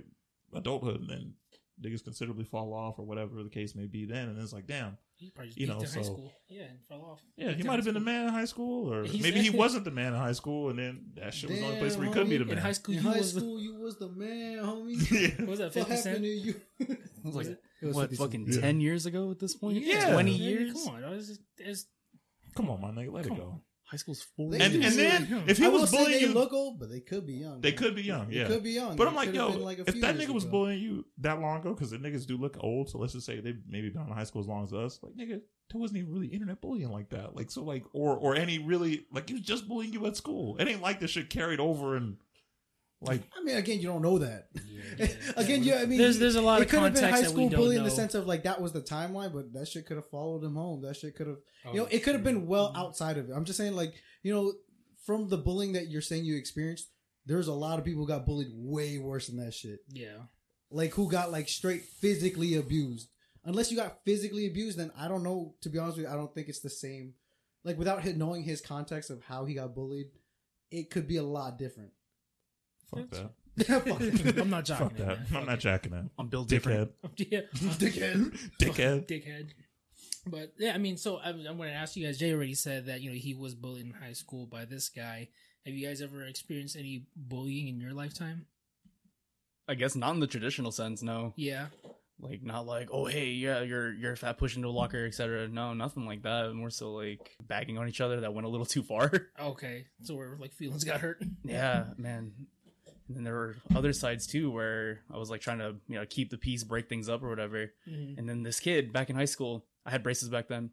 adulthood, 0.52 1.00
and 1.00 1.08
then 1.10 1.34
niggas 1.82 2.04
considerably 2.04 2.44
fall 2.44 2.72
off 2.72 2.98
or 2.98 3.04
whatever 3.06 3.42
the 3.42 3.50
case 3.50 3.74
may 3.74 3.86
be. 3.86 4.04
Then 4.04 4.28
and 4.28 4.38
it's 4.38 4.52
like, 4.52 4.66
damn, 4.66 4.96
He 5.16 5.30
probably 5.30 5.48
just 5.50 5.60
You 5.60 5.66
know, 5.68 5.74
in 5.78 5.80
high 5.80 5.86
so- 5.86 6.02
school. 6.02 6.32
Yeah, 6.48 6.62
and 6.64 6.78
fell 6.88 7.02
off. 7.02 7.20
yeah, 7.36 7.52
he 7.52 7.62
might 7.62 7.74
have 7.76 7.84
high 7.84 7.92
been 7.92 7.94
the 7.94 8.00
man 8.00 8.26
in 8.26 8.32
high 8.34 8.44
school, 8.46 8.92
or 8.92 9.04
He's- 9.04 9.22
maybe 9.22 9.40
he 9.40 9.48
wasn't 9.50 9.84
the 9.84 9.90
man 9.92 10.12
in 10.12 10.18
high 10.18 10.32
school, 10.32 10.70
and 10.70 10.78
then 10.78 11.12
that 11.14 11.32
shit 11.32 11.50
was 11.50 11.58
the 11.60 11.64
only 11.66 11.78
place 11.78 11.96
where 11.96 12.06
he 12.08 12.12
could 12.12 12.28
be 12.28 12.36
the 12.36 12.44
man. 12.44 12.56
In 12.56 12.62
high 12.62 12.72
school, 12.72 12.94
In 12.96 13.02
you 13.02 13.08
high 13.08 13.18
was 13.18 13.30
school, 13.32 13.60
you 13.60 13.74
was 13.76 13.96
the 13.96 14.08
man, 14.08 14.58
homie. 14.58 15.10
yeah. 15.10 15.40
what 15.40 15.48
was 15.50 15.58
that 15.60 15.64
what 15.66 15.72
fifty 15.74 15.80
happened 15.94 15.98
cent? 16.00 16.18
to 16.22 16.28
you? 16.28 16.60
Was 17.24 17.36
like 17.36 17.58
it? 17.84 17.86
It 17.86 17.88
was 17.88 17.96
what 17.96 18.10
50 18.10 18.16
fucking 18.24 18.46
Yeah. 18.48 18.60
ten 18.60 18.80
years 18.80 19.06
ago 19.06 19.30
at 19.30 19.38
this 19.38 19.54
point. 19.54 19.78
Yeah. 19.84 20.12
twenty 20.12 20.32
Yeah, 20.32 20.48
years. 20.50 20.72
Come 20.72 20.94
on, 20.94 21.02
dog. 21.02 21.12
it's, 21.14 21.38
it's, 21.58 21.86
Come 22.56 22.70
on, 22.70 22.80
my 22.80 22.90
nigga, 22.90 23.12
let 23.12 23.26
Come 23.26 23.36
it 23.36 23.40
go. 23.40 23.46
on. 23.46 23.60
High 23.86 23.98
school's 23.98 24.22
four. 24.22 24.50
They 24.50 24.60
And 24.60 24.72
do 24.72 24.80
and 24.82 24.94
then 24.94 25.44
if 25.46 25.58
he 25.58 25.66
I 25.66 25.68
was 25.68 25.82
will 25.82 25.86
say 25.86 25.96
bullying 25.98 26.20
they 26.22 26.26
you, 26.28 26.32
look 26.32 26.52
old, 26.54 26.80
but 26.80 26.88
they 26.90 27.00
could 27.00 27.26
be 27.26 27.34
young. 27.34 27.60
they 27.60 27.70
man. 27.70 27.78
could 27.78 27.94
be 27.94 28.02
young. 28.02 28.28
They 28.30 28.36
Yeah, 28.36 28.46
could 28.46 28.62
be 28.62 28.70
young. 28.70 28.96
But 28.96 29.04
They 29.04 29.10
I'm 29.10 29.14
like, 29.16 29.26
could 29.28 29.36
have 29.36 29.48
yo, 29.50 29.52
been 29.56 29.62
like 29.62 29.78
a 29.78 29.82
if 29.82 29.92
few 29.92 30.00
that 30.00 30.16
years 30.16 30.28
nigga 30.30 30.34
was 30.34 30.44
ago. 30.44 30.50
bullying 30.52 30.80
you 30.82 31.04
that 31.18 31.40
long 31.40 31.60
ago, 31.60 31.74
because 31.74 31.90
the 31.90 31.98
niggas 31.98 32.26
do 32.26 32.36
look 32.38 32.56
old, 32.60 32.88
so 32.88 32.98
let's 32.98 33.12
just 33.12 33.26
say 33.26 33.40
they 33.40 33.54
maybe 33.68 33.90
been 33.90 34.02
in 34.02 34.08
high 34.08 34.24
school 34.24 34.40
as 34.40 34.48
long 34.48 34.64
as 34.64 34.72
us. 34.72 34.98
Like, 35.02 35.12
nigga, 35.14 35.40
there 35.70 35.80
wasn't 35.80 35.98
even 35.98 36.12
really 36.12 36.28
internet 36.28 36.60
bullying 36.62 36.90
like 36.90 37.10
that. 37.10 37.36
Like, 37.36 37.50
so 37.50 37.62
like, 37.62 37.84
or 37.92 38.16
or 38.16 38.34
any 38.34 38.58
really 38.58 39.04
like 39.12 39.28
he 39.28 39.34
was 39.34 39.42
just 39.42 39.68
bullying 39.68 39.92
you 39.92 40.06
at 40.06 40.16
school. 40.16 40.56
It 40.56 40.66
ain't 40.66 40.80
like 40.82 40.98
this 40.98 41.10
shit 41.10 41.28
carried 41.28 41.60
over 41.60 41.94
and 41.96 42.16
like 43.04 43.22
I 43.38 43.42
mean, 43.42 43.56
again, 43.56 43.80
you 43.80 43.86
don't 43.86 44.02
know 44.02 44.18
that. 44.18 44.48
yeah. 44.98 45.06
again, 45.36 45.62
you. 45.62 45.74
I 45.74 45.86
mean, 45.86 45.98
There's- 45.98 46.18
there's 46.18 46.36
a 46.36 46.42
lot 46.42 46.60
of 46.62 46.68
things. 46.70 46.72
it 46.72 46.86
of 46.86 46.94
could 46.94 47.02
have 47.02 47.12
been 47.12 47.22
high 47.22 47.28
school 47.28 47.48
don't 47.48 47.58
bullying 47.58 47.78
in 47.78 47.84
the 47.84 47.90
sense 47.90 48.14
of 48.14 48.26
like 48.26 48.44
that 48.44 48.60
was 48.60 48.72
the 48.72 48.80
timeline, 48.82 49.32
but 49.32 49.52
that 49.52 49.68
shit 49.68 49.86
could 49.86 49.96
have 49.96 50.08
followed 50.08 50.42
him 50.44 50.54
home. 50.54 50.82
That 50.82 50.96
shit 50.96 51.14
could 51.16 51.26
have, 51.26 51.38
oh, 51.66 51.72
you 51.72 51.78
know, 51.80 51.84
Oh, 51.84 51.88
it 51.90 52.00
could 52.00 52.14
have 52.14 52.24
been 52.24 52.40
true. 52.40 52.46
well 52.46 52.68
mm-hmm. 52.68 52.78
outside 52.78 53.18
of 53.18 53.28
it. 53.28 53.32
I'm 53.32 53.44
just 53.44 53.58
saying, 53.58 53.74
like, 53.74 53.94
you 54.22 54.32
know, 54.34 54.52
from 55.04 55.28
the 55.28 55.36
bullying 55.36 55.72
that 55.74 55.88
you're 55.88 56.02
saying 56.02 56.24
you 56.24 56.36
experienced, 56.36 56.88
there's 57.26 57.48
a 57.48 57.52
lot 57.52 57.78
of 57.78 57.84
people 57.84 58.02
who 58.02 58.08
got 58.08 58.26
bullied 58.26 58.48
way 58.52 58.98
worse 58.98 59.28
than 59.28 59.36
that 59.44 59.54
shit. 59.54 59.80
yeah. 59.90 60.18
Like 60.70 60.94
who 60.94 61.08
got 61.10 61.30
like 61.30 61.48
straight 61.48 61.82
physically 61.84 62.56
abused. 62.56 63.08
Unless 63.44 63.70
you 63.70 63.76
got 63.76 63.98
physically 64.04 64.46
abused, 64.46 64.78
then 64.78 64.90
I 64.98 65.06
don't 65.06 65.22
know. 65.22 65.54
To 65.60 65.68
be 65.68 65.78
honest 65.78 65.98
with 65.98 66.06
you, 66.06 66.12
I 66.12 66.16
don't 66.16 66.34
think 66.34 66.48
it's 66.48 66.60
the 66.60 66.70
same. 66.70 67.12
Like 67.62 67.78
without 67.78 68.04
knowing 68.16 68.42
his 68.42 68.60
context 68.60 69.10
of 69.10 69.22
how 69.22 69.44
he 69.44 69.54
got 69.54 69.74
bullied, 69.74 70.06
it 70.70 70.90
could 70.90 71.06
be 71.06 71.18
a 71.18 71.22
lot 71.22 71.58
different. 71.58 71.90
Fuck 72.94 73.10
that, 73.10 73.30
Fuck. 74.24 74.36
I'm 74.38 74.50
not 74.50 74.64
jacking 74.64 74.88
fuck 74.88 74.98
it, 74.98 75.06
that. 75.06 75.30
man. 75.30 75.40
I'm 75.40 75.46
not 75.46 75.58
jacking 75.60 75.92
that. 75.92 76.10
I'm 76.18 76.28
built 76.28 76.48
Dickhead, 76.48 76.52
different. 76.52 76.90
yeah. 77.16 77.40
Dickhead. 77.54 78.38
dickhead. 78.60 79.06
dickhead. 79.08 79.50
But 80.26 80.54
yeah, 80.58 80.74
I 80.74 80.78
mean, 80.78 80.96
so 80.96 81.18
I'm, 81.18 81.40
I'm 81.46 81.56
going 81.56 81.68
to 81.68 81.74
ask 81.74 81.96
you 81.96 82.04
guys. 82.06 82.18
Jay 82.18 82.32
already 82.32 82.54
said 82.54 82.86
that 82.86 83.00
you 83.00 83.10
know 83.10 83.16
he 83.16 83.34
was 83.34 83.54
bullied 83.54 83.84
in 83.86 83.92
high 83.92 84.12
school 84.14 84.46
by 84.46 84.64
this 84.64 84.88
guy. 84.88 85.28
Have 85.66 85.74
you 85.74 85.86
guys 85.86 86.00
ever 86.00 86.22
experienced 86.24 86.76
any 86.76 87.06
bullying 87.16 87.68
in 87.68 87.80
your 87.80 87.92
lifetime? 87.92 88.46
I 89.68 89.74
guess 89.74 89.94
not 89.96 90.14
in 90.14 90.20
the 90.20 90.26
traditional 90.26 90.72
sense. 90.72 91.02
No, 91.02 91.32
Yeah, 91.36 91.66
like 92.20 92.42
not 92.42 92.66
like 92.66 92.88
oh 92.92 93.06
hey 93.06 93.28
yeah 93.30 93.62
you're 93.62 93.92
you're 93.94 94.12
a 94.12 94.16
fat 94.16 94.36
push 94.38 94.56
into 94.56 94.68
a 94.68 94.70
locker 94.70 95.06
etc. 95.06 95.48
No, 95.48 95.72
nothing 95.74 96.06
like 96.06 96.22
that. 96.22 96.52
More 96.54 96.70
so 96.70 96.92
like 96.92 97.36
bagging 97.46 97.78
on 97.78 97.88
each 97.88 98.00
other 98.00 98.20
that 98.20 98.34
went 98.34 98.46
a 98.46 98.50
little 98.50 98.66
too 98.66 98.82
far. 98.82 99.10
okay. 99.40 99.86
So 100.02 100.16
where 100.16 100.36
like 100.38 100.52
feelings 100.52 100.84
got 100.84 101.00
hurt. 101.00 101.22
yeah, 101.44 101.84
man. 101.96 102.32
And 103.08 103.16
then 103.16 103.24
there 103.24 103.34
were 103.34 103.56
other 103.74 103.92
sides 103.92 104.26
too 104.26 104.50
where 104.50 105.00
I 105.12 105.18
was 105.18 105.28
like 105.30 105.40
trying 105.42 105.58
to 105.58 105.76
you 105.88 105.96
know 105.96 106.06
keep 106.08 106.30
the 106.30 106.38
peace, 106.38 106.64
break 106.64 106.88
things 106.88 107.08
up 107.08 107.22
or 107.22 107.28
whatever. 107.28 107.72
Mhm. 107.88 108.18
And 108.18 108.28
then 108.28 108.42
this 108.42 108.60
kid 108.60 108.92
back 108.92 109.10
in 109.10 109.16
high 109.16 109.24
school, 109.26 109.66
I 109.84 109.90
had 109.90 110.02
braces 110.02 110.28
back 110.30 110.48
then, 110.48 110.70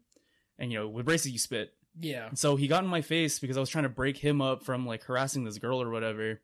and 0.58 0.72
you 0.72 0.78
know 0.78 0.88
with 0.88 1.04
braces 1.06 1.32
you 1.32 1.38
spit. 1.38 1.74
Yeah. 2.00 2.28
And 2.28 2.38
so 2.38 2.56
he 2.56 2.68
got 2.68 2.84
in 2.84 2.90
my 2.90 3.02
face 3.02 3.38
because 3.38 3.56
I 3.58 3.60
was 3.60 3.68
trying 3.68 3.84
to 3.84 3.90
break 3.90 4.16
him 4.16 4.40
up 4.40 4.64
from 4.64 4.86
like 4.86 5.02
harassing 5.04 5.44
this 5.44 5.58
girl 5.58 5.82
or 5.82 5.90
whatever. 5.90 6.40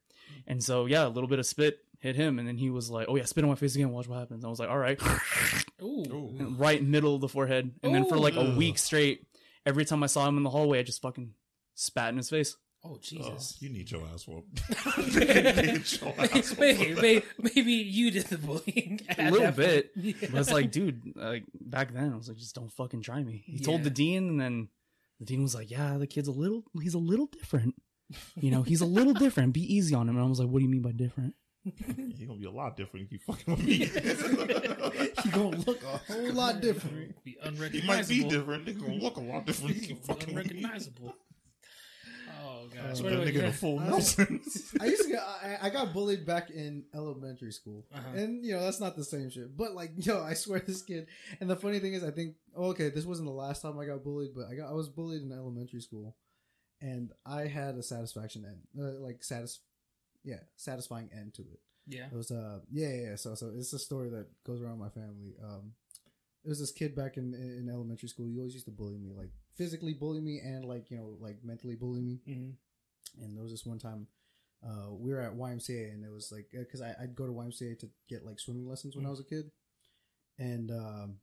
And 0.46 0.62
so 0.62 0.84
yeah, 0.86 1.06
a 1.06 1.08
little 1.08 1.28
bit 1.28 1.38
of 1.38 1.46
spit 1.46 1.78
hit 2.00 2.14
him, 2.16 2.38
and 2.38 2.46
then 2.46 2.58
he 2.58 2.70
was 2.70 2.90
like, 2.90 3.06
"Oh 3.08 3.16
yeah, 3.16 3.24
spit 3.24 3.42
on 3.44 3.50
my 3.50 3.56
face 3.56 3.74
again. 3.74 3.90
Watch 3.90 4.08
what 4.08 4.18
happens." 4.18 4.44
I 4.44 4.48
was 4.48 4.60
like, 4.60 4.68
"All 4.68 4.78
right." 4.78 5.00
Ooh. 5.82 6.54
right 6.58 6.82
middle 6.82 7.14
of 7.14 7.20
the 7.20 7.28
forehead, 7.28 7.72
and 7.82 7.94
then 7.94 8.04
for 8.04 8.16
like 8.18 8.36
a 8.36 8.54
week 8.56 8.78
straight, 8.78 9.26
every 9.64 9.84
time 9.84 10.02
I 10.02 10.06
saw 10.06 10.26
him 10.28 10.36
in 10.36 10.42
the 10.42 10.50
hallway, 10.50 10.80
I 10.80 10.82
just 10.82 11.00
fucking 11.02 11.34
spat 11.74 12.10
in 12.10 12.16
his 12.18 12.30
face. 12.30 12.56
Oh 12.84 12.90
Oh, 12.94 12.98
Jesus. 13.02 13.56
you 13.60 13.70
need 13.70 13.90
your 13.90 14.02
ass 14.12 14.26
whooped. 14.26 14.60
You 15.12 15.20
need 15.20 15.92
your 16.00 16.14
ass 16.18 16.50
whooped. 16.50 16.58
maybe, 16.60 16.94
maybe, 16.94 17.22
maybe 17.38 17.72
you 17.72 18.10
did 18.10 18.26
the 18.26 18.38
bullying. 18.38 19.00
A 19.18 19.30
little 19.30 19.46
that 19.46 19.56
bit, 19.56 19.94
point. 19.94 20.06
Yeah. 20.20 20.28
but 20.30 20.40
it's 20.40 20.52
like, 20.52 20.70
dude, 20.70 21.02
like 21.16 21.44
back 21.60 21.92
then, 21.92 22.12
I 22.12 22.16
was 22.16 22.28
like, 22.28 22.36
just 22.38 22.54
don't 22.54 22.70
fucking 22.72 23.02
try 23.02 23.22
me. 23.22 23.42
He 23.46 23.58
told 23.58 23.82
the 23.82 23.90
dean, 23.90 24.28
and 24.28 24.40
then 24.40 24.68
the 25.18 25.24
dean 25.26 25.42
was 25.42 25.54
like, 25.56 25.70
"Yeah, 25.70 25.98
the 25.98 26.06
kid's 26.06 26.28
a 26.28 26.32
little, 26.32 26.62
he's 26.80 26.94
a 26.94 26.98
little 26.98 27.26
different. 27.26 27.74
You 28.40 28.50
know, 28.52 28.62
he's 28.62 28.80
a 28.80 28.86
little 28.86 29.12
different. 29.12 29.52
Be 29.54 29.74
easy 29.74 29.94
on 29.94 30.08
him." 30.08 30.16
And 30.16 30.24
I 30.24 30.28
was 30.28 30.38
like, 30.38 30.48
"What 30.48 30.60
do 30.60 30.64
you 30.64 30.70
mean 30.70 30.82
by 30.82 30.92
different?" 30.92 31.34
You're 31.64 32.28
gonna 32.28 32.38
be 32.38 32.46
a 32.46 32.50
lot 32.50 32.76
different 32.76 33.06
if 33.06 33.12
you 33.12 33.18
fucking 33.18 33.54
with 33.54 33.64
me. 33.64 33.90
You 35.24 35.30
gonna 35.32 35.56
look 35.66 35.82
a 35.82 35.96
whole 36.12 36.32
lot 36.32 36.60
different. 36.60 37.22
Be 37.24 37.36
unrecognizable. 37.42 37.80
He 37.80 37.86
might 37.86 38.08
be 38.08 38.24
different. 38.24 38.64
They're 38.64 38.74
gonna 38.74 38.94
look 38.94 39.16
a 39.16 39.20
lot 39.20 39.44
different. 39.46 39.76
if 39.76 39.88
you 39.88 39.94
Be 39.96 40.00
fucking 40.02 40.34
with 40.34 40.46
unrecognizable. 40.46 41.14
Oh 42.70 42.88
gosh. 42.88 43.00
Uh, 43.00 43.04
Wait, 43.04 43.10
That 43.24 43.34
nigga 43.34 43.48
a 43.48 43.52
full 43.52 43.78
I- 43.80 43.88
Nelson. 43.88 44.40
I 44.80 44.84
used 44.86 45.02
to 45.04 45.08
get, 45.10 45.20
I, 45.20 45.58
I 45.62 45.70
got 45.70 45.92
bullied 45.92 46.24
back 46.26 46.50
in 46.50 46.84
elementary 46.94 47.52
school, 47.52 47.86
Uh-huh. 47.94 48.16
and 48.16 48.44
you 48.44 48.52
know 48.52 48.60
that's 48.60 48.80
not 48.80 48.96
the 48.96 49.04
same 49.04 49.30
shit. 49.30 49.56
But 49.56 49.74
like, 49.74 49.92
yo, 49.96 50.22
I 50.22 50.34
swear 50.34 50.60
this 50.60 50.82
kid. 50.82 51.06
And 51.40 51.48
the 51.48 51.56
funny 51.56 51.78
thing 51.78 51.94
is, 51.94 52.04
I 52.04 52.10
think 52.10 52.34
oh, 52.56 52.66
okay, 52.70 52.90
this 52.90 53.04
wasn't 53.04 53.28
the 53.28 53.34
last 53.34 53.62
time 53.62 53.78
I 53.78 53.86
got 53.86 54.02
bullied, 54.04 54.30
but 54.34 54.46
I 54.50 54.54
got 54.54 54.68
I 54.70 54.72
was 54.72 54.88
bullied 54.88 55.22
in 55.22 55.32
elementary 55.32 55.80
school, 55.80 56.16
and 56.80 57.12
I 57.26 57.42
had 57.46 57.74
a 57.76 57.82
satisfaction 57.82 58.44
end, 58.44 58.60
uh, 58.78 59.00
like 59.00 59.22
satis, 59.24 59.60
yeah, 60.24 60.40
satisfying 60.56 61.08
end 61.12 61.34
to 61.34 61.42
it. 61.42 61.60
Yeah. 61.86 62.06
It 62.12 62.14
was 62.16 62.30
uh 62.30 62.60
yeah 62.70 62.88
yeah. 62.90 63.02
yeah. 63.10 63.16
So 63.16 63.34
so 63.34 63.50
it's 63.56 63.72
a 63.72 63.78
story 63.78 64.10
that 64.10 64.26
goes 64.44 64.60
around 64.60 64.78
my 64.78 64.90
family. 64.90 65.34
Um, 65.42 65.72
there 66.44 66.50
was 66.50 66.60
this 66.60 66.70
kid 66.72 66.94
back 66.94 67.16
in 67.16 67.32
in 67.34 67.68
elementary 67.72 68.08
school. 68.08 68.26
He 68.26 68.38
always 68.38 68.52
used 68.54 68.66
to 68.66 68.70
bully 68.72 68.98
me, 68.98 69.10
like 69.16 69.30
physically 69.58 69.92
bully 69.92 70.20
me, 70.22 70.38
and 70.40 70.64
like 70.64 70.90
you 70.90 70.96
know 70.96 71.16
like 71.20 71.44
mentally 71.44 71.74
bully 71.76 72.00
me. 72.00 72.20
Mhm. 72.26 72.54
And 73.22 73.36
there 73.36 73.42
was 73.42 73.52
this 73.52 73.66
one 73.66 73.78
time, 73.78 74.06
uh, 74.64 74.92
we 74.92 75.12
were 75.12 75.20
at 75.20 75.34
YMCA, 75.34 75.92
and 75.92 76.04
it 76.04 76.10
was 76.10 76.30
like 76.32 76.48
because 76.52 76.80
I 76.80 76.94
I'd 77.00 77.14
go 77.16 77.26
to 77.26 77.32
YMCA 77.32 77.78
to 77.80 77.90
get 78.08 78.24
like 78.24 78.38
swimming 78.40 78.68
lessons 78.68 78.96
when 78.96 79.04
I 79.06 79.10
was 79.10 79.20
a 79.20 79.24
kid, 79.24 79.50
and 80.38 80.70
um, 80.70 81.20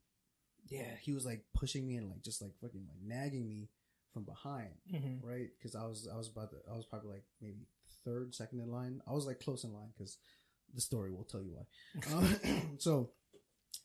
yeah, 0.67 0.95
he 1.01 1.13
was 1.13 1.25
like 1.25 1.45
pushing 1.53 1.87
me 1.87 1.95
and 1.95 2.09
like 2.09 2.21
just 2.23 2.41
like 2.41 2.51
fucking 2.61 2.85
like 2.87 3.01
nagging 3.03 3.47
me 3.47 3.69
from 4.13 4.23
behind, 4.23 4.73
Mhm. 4.93 5.19
right? 5.23 5.49
Because 5.57 5.75
I 5.75 5.85
was 5.85 6.07
I 6.11 6.17
was 6.17 6.27
about 6.29 6.49
to, 6.51 6.57
I 6.71 6.75
was 6.75 6.85
probably 6.85 7.09
like 7.11 7.25
maybe 7.41 7.67
third, 8.03 8.33
second 8.35 8.59
in 8.59 8.71
line. 8.71 9.01
I 9.07 9.13
was 9.13 9.25
like 9.25 9.39
close 9.39 9.63
in 9.63 9.73
line 9.73 9.91
because 9.97 10.17
the 10.73 10.81
story 10.81 11.11
will 11.11 11.23
tell 11.25 11.41
you 11.43 11.53
why. 11.55 12.13
Um, 12.13 12.25
so 12.79 13.11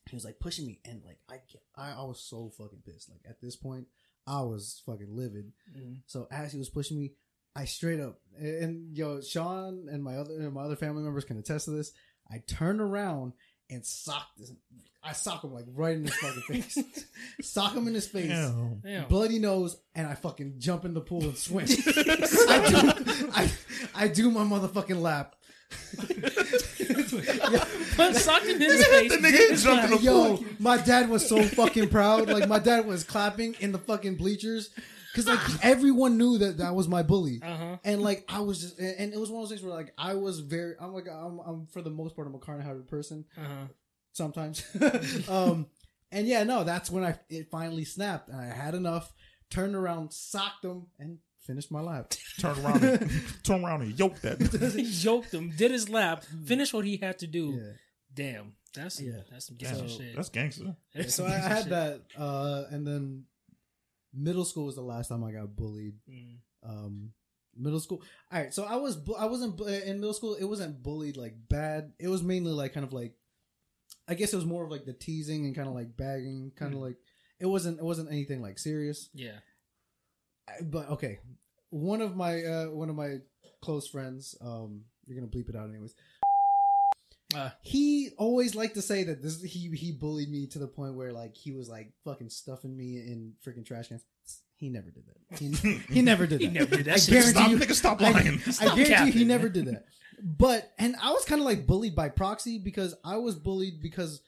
he 0.08 0.16
was 0.16 0.24
like 0.24 0.40
pushing 0.40 0.66
me, 0.66 0.80
and 0.84 1.02
like 1.04 1.18
I 1.28 1.34
get, 1.52 1.62
I 1.76 1.92
I 1.92 2.02
was 2.04 2.20
so 2.20 2.50
fucking 2.56 2.82
pissed. 2.84 3.10
Like 3.10 3.22
at 3.28 3.40
this 3.40 3.56
point, 3.56 3.86
I 4.26 4.42
was 4.42 4.82
fucking 4.86 5.14
livid. 5.16 5.52
Mhm. 5.76 6.02
So 6.06 6.26
as 6.30 6.52
he 6.52 6.58
was 6.58 6.70
pushing 6.70 6.98
me, 6.98 7.12
I 7.56 7.64
straight 7.64 8.00
up 8.00 8.20
and 8.38 8.96
yo, 8.96 9.20
Sean 9.20 9.88
and 9.90 10.02
my 10.04 10.16
other 10.16 10.34
and 10.34 10.52
my 10.52 10.62
other 10.62 10.76
family 10.76 11.02
members 11.02 11.24
can 11.24 11.38
attest 11.38 11.64
to 11.66 11.72
this. 11.72 11.92
I 12.30 12.38
turned 12.46 12.80
around 12.80 13.32
and 13.68 13.84
socked 13.84 14.38
this. 14.38 14.52
I 15.02 15.12
sock 15.14 15.42
him 15.42 15.52
like 15.52 15.64
right 15.74 15.96
in 15.96 16.04
his 16.04 16.14
fucking 16.14 16.42
face. 16.42 16.78
sock 17.40 17.74
him 17.74 17.88
in 17.88 17.94
his 17.94 18.06
face, 18.06 18.28
Damn. 18.28 18.80
Damn. 18.84 19.08
bloody 19.08 19.38
nose, 19.38 19.76
and 19.94 20.06
I 20.06 20.14
fucking 20.14 20.56
jump 20.58 20.84
in 20.84 20.94
the 20.94 21.00
pool 21.00 21.22
and 21.22 21.36
swim. 21.36 21.64
I 21.68 22.66
do, 22.68 23.30
I, 23.32 23.50
I 23.94 24.08
do 24.08 24.30
my 24.30 24.42
motherfucking 24.44 25.00
lap. 25.00 25.34
Put 28.06 28.16
sock 28.16 28.44
in 28.44 28.60
his 28.60 28.86
face. 28.86 29.10
The 29.16 29.18
nigga 29.18 29.50
It's 29.52 29.62
jumping 29.62 29.90
like- 29.92 30.00
the 30.00 30.04
Yo, 30.04 30.44
my 30.58 30.76
dad 30.76 31.08
was 31.08 31.28
so 31.28 31.42
fucking 31.42 31.88
proud. 31.88 32.28
Like 32.28 32.48
my 32.48 32.58
dad 32.58 32.86
was 32.86 33.04
clapping 33.04 33.54
in 33.60 33.72
the 33.72 33.78
fucking 33.78 34.16
bleachers 34.16 34.70
because 35.12 35.26
like 35.26 35.40
everyone 35.64 36.16
knew 36.18 36.38
that 36.38 36.58
that 36.58 36.74
was 36.74 36.86
my 36.88 37.02
bully. 37.02 37.40
Uh-huh. 37.42 37.76
And 37.84 38.02
like 38.02 38.24
I 38.28 38.40
was 38.40 38.60
just, 38.60 38.78
and 38.78 38.94
and 38.98 39.12
it 39.14 39.18
was 39.18 39.30
one 39.30 39.42
of 39.42 39.48
those 39.48 39.58
things 39.58 39.66
where 39.66 39.76
like 39.76 39.92
I 39.98 40.14
was 40.14 40.40
very, 40.40 40.74
I'm 40.80 40.92
like, 40.94 41.06
I'm, 41.08 41.38
I'm 41.40 41.66
for 41.66 41.82
the 41.82 41.90
most 41.90 42.14
part, 42.16 42.26
I'm 42.28 42.34
a 42.34 42.38
kind-hearted 42.38 42.88
person 42.88 43.24
Uh-huh. 43.36 43.66
sometimes. 44.12 44.64
um, 45.28 45.66
and 46.12 46.26
yeah, 46.26 46.42
no, 46.44 46.64
that's 46.64 46.90
when 46.90 47.04
I 47.04 47.16
it 47.28 47.50
finally 47.50 47.84
snapped, 47.84 48.28
and 48.28 48.40
I 48.40 48.46
had 48.46 48.74
enough. 48.74 49.12
Turned 49.50 49.74
around, 49.74 50.12
socked 50.12 50.64
him, 50.64 50.86
and 51.00 51.18
finished 51.44 51.72
my 51.72 51.80
lap. 51.80 52.12
Turn 52.38 52.56
around, 52.64 52.84
and, 52.84 53.10
turn 53.42 53.64
around 53.64 53.82
and 53.82 53.98
yoke 53.98 54.20
that. 54.20 54.40
he 54.76 54.82
yoked 54.82 55.34
him, 55.34 55.50
did 55.56 55.72
his 55.72 55.88
lap, 55.88 56.22
finished 56.46 56.72
what 56.72 56.84
he 56.84 56.98
had 56.98 57.18
to 57.18 57.26
do. 57.26 57.58
Yeah. 57.60 57.72
Damn. 58.14 58.54
That's 58.74 58.96
some, 58.96 59.06
Yeah. 59.06 59.20
that's 59.30 59.46
some 59.46 59.56
Damn, 59.56 59.76
gangster 59.78 60.02
shit. 60.02 60.16
that's 60.16 60.28
gangster. 60.28 60.76
That's 60.94 61.14
So 61.14 61.26
I 61.26 61.30
had 61.30 61.62
shit. 61.62 61.70
that, 61.70 62.02
uh, 62.16 62.64
and 62.70 62.86
then 62.86 63.24
middle 64.14 64.44
school 64.44 64.66
was 64.66 64.74
the 64.76 64.82
last 64.82 65.08
time 65.08 65.22
I 65.24 65.32
got 65.32 65.54
bullied. 65.56 65.94
Mm. 66.08 66.36
um 66.62 67.12
middle 67.56 67.80
school 67.80 68.00
all 68.30 68.40
right 68.40 68.54
so 68.54 68.64
i 68.64 68.76
was 68.76 68.94
bu- 68.96 69.14
i 69.16 69.24
wasn't 69.24 69.56
bu- 69.56 69.64
in 69.66 69.98
middle 69.98 70.12
school 70.14 70.34
it 70.34 70.44
wasn't 70.44 70.82
bullied 70.82 71.16
like 71.16 71.34
bad 71.48 71.92
it 71.98 72.06
was 72.08 72.22
mainly 72.22 72.52
like 72.52 72.72
kind 72.72 72.84
of 72.86 72.92
like 72.92 73.12
i 74.06 74.14
guess 74.14 74.32
it 74.32 74.36
was 74.36 74.44
more 74.46 74.62
of 74.64 74.70
like 74.70 74.84
the 74.84 74.92
teasing 74.92 75.46
and 75.46 75.54
kind 75.56 75.66
of 75.68 75.74
like 75.74 75.96
bagging 75.96 76.52
kind 76.54 76.74
of 76.74 76.80
like 76.80 76.96
it 77.40 77.46
wasn't 77.46 77.76
it 77.78 77.84
wasn't 77.84 78.08
anything 78.10 78.40
like 78.40 78.58
serious 78.58 79.08
Yeah. 79.14 79.38
I- 80.48 80.62
but 80.62 80.90
okay 80.90 81.18
one 81.70 82.00
of 82.02 82.14
my 82.14 82.42
uh 82.44 82.66
one 82.66 82.88
of 82.88 82.94
my 82.94 83.16
close 83.62 83.88
friends 83.88 84.36
um 84.40 84.82
you're 85.06 85.18
gonna 85.18 85.30
bleep 85.30 85.48
it 85.48 85.56
out 85.56 85.68
anyways 85.68 85.94
Uh, 87.34 87.50
he 87.62 88.10
always 88.18 88.54
liked 88.54 88.74
to 88.74 88.82
say 88.82 89.04
that 89.04 89.22
this 89.22 89.40
he 89.42 89.68
he 89.76 89.92
bullied 89.92 90.30
me 90.30 90.46
to 90.48 90.58
the 90.58 90.66
point 90.66 90.94
where 90.94 91.12
like 91.12 91.36
he 91.36 91.52
was 91.52 91.68
like 91.68 91.92
fucking 92.04 92.30
stuffing 92.30 92.76
me 92.76 92.96
in 92.96 93.34
freaking 93.46 93.64
trash 93.64 93.88
cans. 93.88 94.04
He 94.56 94.68
never 94.68 94.90
did 94.90 95.04
that. 95.06 95.38
He, 95.38 95.52
he 95.94 96.02
never 96.02 96.26
did 96.26 96.40
that. 96.40 96.44
He 96.44 96.50
never 96.50 96.76
did 96.76 96.86
that 96.86 96.96
I 96.96 97.10
guarantee 97.10 97.30
Stop, 97.30 97.50
you, 97.50 97.56
nigga, 97.58 97.74
stop 97.74 98.00
lying. 98.00 98.42
I, 98.46 98.50
Stop 98.50 98.76
guarantee 98.76 99.06
you 99.06 99.12
he 99.12 99.24
never 99.24 99.48
did 99.48 99.66
that. 99.66 99.86
But 100.22 100.70
and 100.78 100.96
I 101.02 101.12
was 101.12 101.24
kind 101.24 101.40
of 101.40 101.46
like 101.46 101.66
bullied 101.66 101.94
by 101.94 102.10
proxy 102.10 102.58
because 102.58 102.94
I 103.04 103.16
was 103.16 103.36
bullied 103.36 103.80
because 103.80 104.20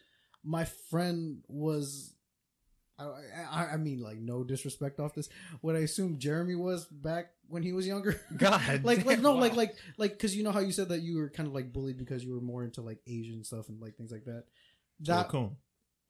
my 0.43 0.65
friend 0.65 1.43
was. 1.49 2.15
I, 2.99 3.11
I, 3.51 3.65
I 3.73 3.77
mean, 3.79 4.01
like 4.01 4.19
no 4.19 4.45
disrespect 4.45 5.01
off 5.01 5.15
this. 5.15 5.29
What 5.61 5.77
I 5.77 5.81
assume 5.81 6.19
Jeremy 6.19 6.55
was 6.55 6.85
back 6.85 7.33
when 7.53 7.63
he 7.63 7.73
was 7.73 7.87
younger. 7.87 8.19
God, 8.37 8.83
like 8.83 9.05
like 9.05 9.21
no 9.21 9.35
Wow. 9.35 9.41
like 9.41 9.55
like 9.55 9.77
like 9.99 10.13
because 10.13 10.35
you 10.35 10.43
know 10.43 10.53
how 10.53 10.61
you 10.61 10.73
said 10.73 10.89
that 10.89 11.03
you 11.03 11.19
were 11.19 11.29
kind 11.29 11.47
of 11.47 11.55
like 11.55 11.73
bullied 11.73 11.99
because 11.99 12.25
you 12.25 12.33
were 12.33 12.41
more 12.41 12.65
into 12.65 12.81
like 12.81 12.99
Asian 13.07 13.45
stuff 13.45 13.69
and 13.69 13.81
like 13.81 13.95
things 13.97 14.11
like 14.11 14.25
that. 14.25 14.45
That 15.01 15.27
Raccoon. 15.27 15.57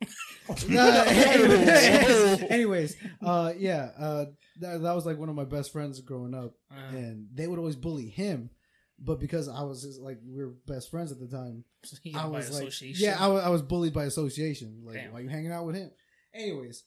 uh, 0.49 1.05
anyways, 1.09 2.43
anyways, 2.51 2.97
uh, 3.25 3.53
yeah, 3.57 3.91
uh, 3.99 4.25
that, 4.61 4.83
that 4.83 4.95
was 4.95 5.07
like 5.07 5.19
one 5.19 5.29
of 5.29 5.35
my 5.35 5.45
best 5.45 5.73
friends 5.73 6.01
growing 6.01 6.35
up, 6.35 6.55
uh, 6.71 6.97
and 6.97 7.29
they 7.33 7.47
would 7.47 7.59
always 7.59 7.77
bully 7.77 8.09
him. 8.09 8.51
But 8.99 9.19
because 9.19 9.49
I 9.49 9.63
was 9.63 9.83
just, 9.83 10.01
like 10.01 10.19
we 10.25 10.37
were 10.37 10.55
best 10.67 10.91
friends 10.91 11.11
at 11.13 11.19
the 11.19 11.29
time, 11.29 11.65
he 12.03 12.15
I 12.15 12.27
was 12.27 12.51
like, 12.53 12.73
yeah, 12.81 13.17
I 13.19 13.49
was 13.49 13.63
bullied 13.63 13.93
by 13.93 14.05
association. 14.05 14.83
Like, 14.85 14.97
Damn. 14.97 15.13
why 15.13 15.21
you 15.21 15.29
hanging 15.29 15.53
out 15.53 15.67
with 15.67 15.77
him? 15.77 15.91
Anyways, 16.35 16.85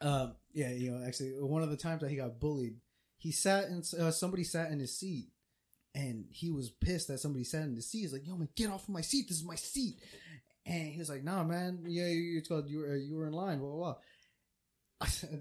um, 0.00 0.34
yeah, 0.52 0.70
you 0.70 0.90
know, 0.90 1.06
actually, 1.06 1.30
one 1.40 1.62
of 1.62 1.70
the 1.70 1.76
times 1.76 2.02
that 2.02 2.10
he 2.10 2.16
got 2.16 2.38
bullied, 2.40 2.76
he 3.26 3.32
sat 3.32 3.64
in 3.68 3.82
uh, 4.00 4.10
somebody 4.10 4.44
sat 4.44 4.70
in 4.70 4.78
his 4.78 4.96
seat, 4.96 5.28
and 5.94 6.26
he 6.30 6.50
was 6.50 6.70
pissed 6.70 7.08
that 7.08 7.18
somebody 7.18 7.44
sat 7.44 7.62
in 7.64 7.74
his 7.74 7.90
seat. 7.90 8.00
He's 8.02 8.12
like, 8.12 8.26
"Yo, 8.26 8.36
man, 8.36 8.48
get 8.54 8.70
off 8.70 8.84
of 8.84 8.94
my 8.94 9.00
seat! 9.00 9.26
This 9.28 9.38
is 9.38 9.44
my 9.44 9.56
seat." 9.56 9.96
And 10.64 10.88
he 10.92 10.98
was 10.98 11.08
like, 11.08 11.24
"Nah, 11.24 11.42
man, 11.44 11.84
yeah, 11.86 12.06
you, 12.06 12.40
you 12.66 12.78
were 12.78 12.96
you 12.96 13.16
were 13.16 13.26
in 13.26 13.32
line, 13.32 13.58
blah 13.58 13.68
blah." 13.68 13.78
blah. 13.78 13.96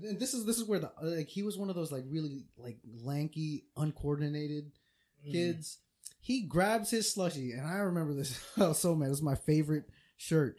And 0.04 0.20
this 0.20 0.34
is 0.34 0.46
this 0.46 0.58
is 0.58 0.66
where 0.68 0.80
the 0.80 0.92
like 1.02 1.30
he 1.30 1.44
was 1.44 1.58
one 1.58 1.70
of 1.70 1.76
those 1.76 1.92
like 1.92 2.04
really 2.10 2.46
like 2.58 2.78
lanky, 3.04 3.66
uncoordinated 3.78 4.72
Mm. 5.28 5.32
kids. 5.32 5.78
He 6.22 6.42
grabs 6.42 6.90
his 6.92 7.12
slushy, 7.12 7.52
and 7.54 7.66
I 7.66 7.78
remember 7.78 8.14
this. 8.14 8.40
I 8.58 8.68
was 8.68 8.80
so 8.86 8.96
mad. 8.96 9.10
This 9.10 9.18
is 9.18 9.24
my 9.24 9.36
favorite 9.36 9.86
shirt. 10.18 10.58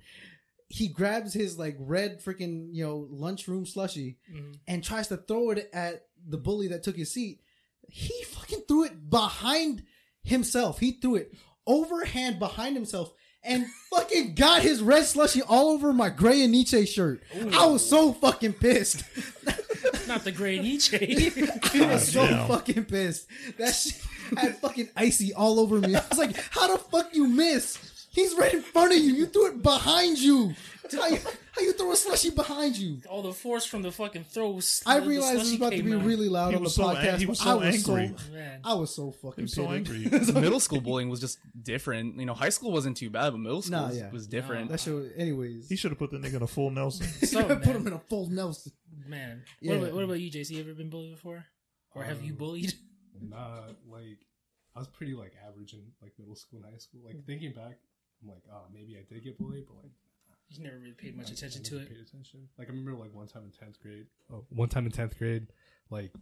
He 0.68 0.88
grabs 0.88 1.32
his 1.32 1.58
like 1.58 1.76
red 1.78 2.22
freaking 2.24 2.68
you 2.72 2.84
know 2.84 3.06
lunchroom 3.10 3.66
slushy 3.66 4.18
Mhm. 4.32 4.54
and 4.66 4.82
tries 4.84 5.08
to 5.08 5.16
throw 5.16 5.50
it 5.50 5.70
at 5.72 6.06
the 6.28 6.38
bully 6.38 6.68
that 6.68 6.82
took 6.82 6.96
his 6.96 7.12
seat. 7.12 7.40
He 7.88 8.24
fucking 8.24 8.62
threw 8.66 8.84
it 8.84 9.08
behind 9.08 9.84
himself. 10.24 10.80
He 10.80 10.92
threw 10.92 11.14
it 11.16 11.32
overhand 11.66 12.38
behind 12.40 12.74
himself 12.76 13.12
and 13.44 13.66
fucking 13.94 14.34
got 14.34 14.62
his 14.62 14.82
red 14.82 15.04
slushy 15.04 15.40
all 15.42 15.68
over 15.68 15.92
my 15.92 16.08
gray 16.10 16.42
and 16.42 16.50
Nietzsche 16.52 16.84
shirt. 16.86 17.22
I 17.52 17.66
was 17.66 17.88
so 17.88 18.12
fucking 18.12 18.54
pissed. 18.54 19.04
Not 20.08 20.24
the 20.24 20.32
great 20.32 20.62
Nietzsche. 20.62 20.96
I 21.74 21.92
was 21.94 22.12
so 22.12 22.26
Damn. 22.26 22.48
fucking 22.48 22.84
pissed. 22.86 23.26
That 23.58 23.72
shit 23.72 24.00
had 24.36 24.58
fucking 24.58 24.88
icy 24.96 25.32
all 25.32 25.60
over 25.60 25.78
me. 25.80 25.94
I 25.94 26.02
was 26.08 26.18
like, 26.18 26.36
how 26.50 26.68
the 26.76 26.78
fuck 26.82 27.14
you 27.14 27.28
miss? 27.28 27.78
He's 28.16 28.34
right 28.34 28.52
in 28.52 28.62
front 28.62 28.92
of 28.92 28.98
you. 28.98 29.12
You 29.14 29.26
threw 29.26 29.46
it 29.48 29.62
behind 29.62 30.18
you. 30.18 30.54
How 30.90 31.08
you, 31.08 31.18
how 31.52 31.60
you 31.62 31.72
throw 31.72 31.90
a 31.92 31.96
slushy 31.96 32.30
behind 32.30 32.76
you? 32.76 32.98
All 33.10 33.20
the 33.20 33.32
force 33.32 33.64
from 33.66 33.82
the 33.82 33.90
fucking 33.92 34.24
throw. 34.24 34.58
I 34.86 34.94
the- 34.98 35.00
the 35.04 35.08
realized 35.08 35.34
it 35.34 35.38
was 35.38 35.52
about 35.54 35.72
to 35.72 35.82
be 35.82 35.92
out. 35.94 36.02
really 36.04 36.28
loud 36.28 36.50
He 36.50 36.56
on 36.56 36.62
the 36.62 36.66
was 36.66 36.74
so 36.76 36.88
ang- 36.88 36.96
podcast. 36.96 37.18
he 37.18 37.24
but 37.26 37.30
was 37.30 37.40
I 37.40 37.44
so 37.44 37.56
was 37.58 37.74
angry. 37.88 38.14
so 38.16 38.58
I 38.64 38.74
was 38.74 38.94
so 38.94 39.10
He 39.10 39.16
fucking 39.28 39.44
was 39.44 39.52
so 39.52 39.70
angry. 39.72 39.98
middle 40.40 40.60
school 40.60 40.80
bullying 40.80 41.08
was 41.08 41.20
just 41.20 41.38
different. 41.62 42.18
You 42.20 42.26
know, 42.26 42.34
high 42.34 42.48
school 42.50 42.70
wasn't 42.72 42.96
too 42.96 43.10
bad, 43.10 43.30
but 43.30 43.38
middle 43.38 43.62
school 43.62 43.80
Nah, 43.80 43.88
was, 43.88 43.96
yeah. 43.98 44.10
was 44.12 44.26
different. 44.28 44.70
That 44.70 44.80
shit. 44.80 45.12
Anyways, 45.18 45.68
He 45.68 45.74
should 45.76 45.90
have 45.90 45.98
put 45.98 46.10
the 46.12 46.18
nigga 46.18 46.34
in 46.36 46.42
a 46.42 46.46
full 46.46 46.70
Nelson. 46.70 47.06
So, 47.26 47.42
put 47.44 47.66
him 47.76 47.86
in 47.88 47.92
a 47.92 47.98
full 47.98 48.28
Nelson. 48.30 48.72
Man, 49.08 49.42
Yeah. 49.60 49.72
what, 49.72 49.82
about, 49.82 49.94
what 49.94 50.04
about 50.04 50.20
you, 50.20 50.30
JC? 50.30 50.50
You 50.50 50.60
ever 50.60 50.72
been 50.74 50.88
bullied 50.90 51.14
before, 51.16 51.44
or 51.94 52.04
have 52.04 52.22
you 52.24 52.32
Um, 52.32 52.38
bullied? 52.38 52.72
Nah, 53.20 53.62
like 53.90 54.18
I 54.74 54.78
was 54.78 54.88
pretty 54.88 55.14
like 55.14 55.32
average 55.48 55.72
in 55.72 55.80
like 56.00 56.12
middle 56.18 56.36
school 56.36 56.60
and 56.62 56.72
high 56.72 56.78
school. 56.78 57.00
Like 57.04 57.24
thinking 57.26 57.52
back, 57.52 57.78
I'm 58.26 58.32
like, 58.34 58.42
oh, 58.52 58.62
maybe 58.72 58.96
I 58.96 59.02
did 59.12 59.22
get 59.24 59.38
bullied, 59.38 59.66
but 59.66 59.76
like 59.82 59.92
You 60.50 60.64
never 60.64 60.78
really 60.78 60.92
paid 60.92 61.16
much 61.16 61.26
like, 61.28 61.36
attention 61.38 61.62
I 61.64 61.68
to 61.68 61.76
it. 61.78 61.88
Paid 61.88 62.00
attention. 62.06 62.48
Like 62.58 62.68
I 62.68 62.70
remember 62.70 62.94
like 62.94 63.14
one 63.14 63.26
time 63.28 63.44
in 63.44 63.50
tenth 63.50 63.80
grade. 63.80 64.06
Oh, 64.32 64.44
one 64.50 64.68
time 64.68 64.86
in 64.86 64.92
tenth 64.92 65.16
grade, 65.18 65.46
like 65.90 66.12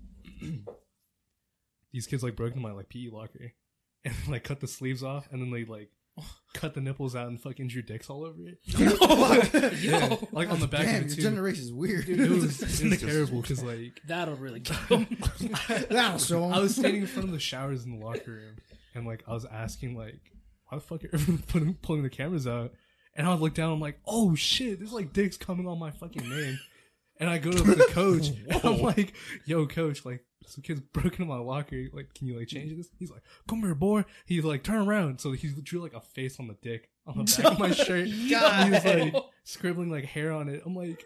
these 1.92 2.06
kids 2.06 2.22
like 2.22 2.36
broke 2.36 2.50
into 2.52 2.60
my 2.62 2.72
like 2.72 2.88
PE 2.88 3.08
locker 3.10 3.52
and 4.04 4.14
like 4.28 4.44
cut 4.44 4.60
the 4.60 4.68
sleeves 4.68 5.02
off, 5.02 5.28
and 5.32 5.40
then 5.40 5.50
they 5.50 5.64
like 5.64 5.90
cut 6.54 6.74
the 6.74 6.80
nipples 6.80 7.16
out 7.16 7.26
and 7.28 7.40
fucking 7.40 7.68
drew 7.68 7.82
dicks 7.82 8.08
all 8.10 8.24
over 8.24 8.40
it. 8.46 8.58
Yeah, 9.82 10.16
like 10.32 10.50
on 10.50 10.60
the 10.60 10.66
back 10.68 10.82
Damn, 10.82 10.94
of 10.96 11.00
your 11.02 11.10
it 11.12 11.14
too. 11.16 11.22
generation 11.22 11.64
is 11.64 11.72
weird. 11.72 12.08
It 12.08 12.30
was, 12.30 12.62
it 12.82 12.88
was 12.90 13.00
terrible 13.00 13.40
because 13.42 13.62
like 13.62 14.00
That'll 14.06 14.36
really 14.36 14.60
kill 14.60 14.98
him. 14.98 15.18
That'll 15.90 16.18
show 16.18 16.44
him. 16.44 16.52
I 16.54 16.58
was 16.60 16.74
standing 16.74 17.02
in 17.02 17.06
front 17.06 17.28
of 17.28 17.32
the 17.32 17.40
showers 17.40 17.84
in 17.84 17.98
the 17.98 18.04
locker 18.04 18.30
room, 18.32 18.56
and 18.94 19.06
like 19.06 19.24
I 19.26 19.32
was 19.32 19.44
asking 19.44 19.96
like, 19.96 20.20
why 20.74 20.78
the 20.78 20.80
fuck 20.80 21.04
are 21.04 21.14
everyone 21.14 21.42
putting, 21.46 21.74
pulling 21.74 22.02
the 22.02 22.10
cameras 22.10 22.46
out? 22.46 22.72
And 23.16 23.26
I 23.26 23.34
look 23.34 23.54
down, 23.54 23.72
I'm 23.72 23.80
like, 23.80 24.00
oh 24.06 24.34
shit, 24.34 24.78
there's 24.78 24.92
like 24.92 25.12
dicks 25.12 25.36
coming 25.36 25.68
on 25.68 25.78
my 25.78 25.90
fucking 25.92 26.28
name. 26.28 26.58
And 27.20 27.30
I 27.30 27.38
go 27.38 27.52
to 27.52 27.62
the 27.62 27.84
coach, 27.90 28.28
and 28.48 28.60
I'm 28.64 28.82
like, 28.82 29.14
yo, 29.46 29.66
coach, 29.66 30.04
like 30.04 30.24
some 30.46 30.62
kids 30.62 30.80
broke 30.80 31.12
into 31.20 31.26
my 31.26 31.38
locker. 31.38 31.84
Like, 31.92 32.12
can 32.14 32.26
you 32.26 32.36
like 32.36 32.48
change 32.48 32.76
this? 32.76 32.88
He's 32.98 33.10
like, 33.10 33.22
come 33.48 33.60
here, 33.60 33.74
boy. 33.76 34.04
He's 34.26 34.44
like, 34.44 34.64
turn 34.64 34.86
around. 34.88 35.20
So 35.20 35.30
he 35.30 35.48
drew 35.62 35.80
like 35.80 35.94
a 35.94 36.00
face 36.00 36.40
on 36.40 36.48
the 36.48 36.56
dick 36.60 36.90
on 37.06 37.18
the 37.18 37.42
back 37.42 37.52
of 37.52 37.58
my 37.60 37.70
shirt. 37.72 38.08
God. 38.30 38.64
He 38.64 38.70
was 38.70 38.84
like 38.84 39.14
scribbling 39.44 39.90
like 39.90 40.06
hair 40.06 40.32
on 40.32 40.48
it. 40.48 40.62
I'm 40.66 40.74
like, 40.74 41.04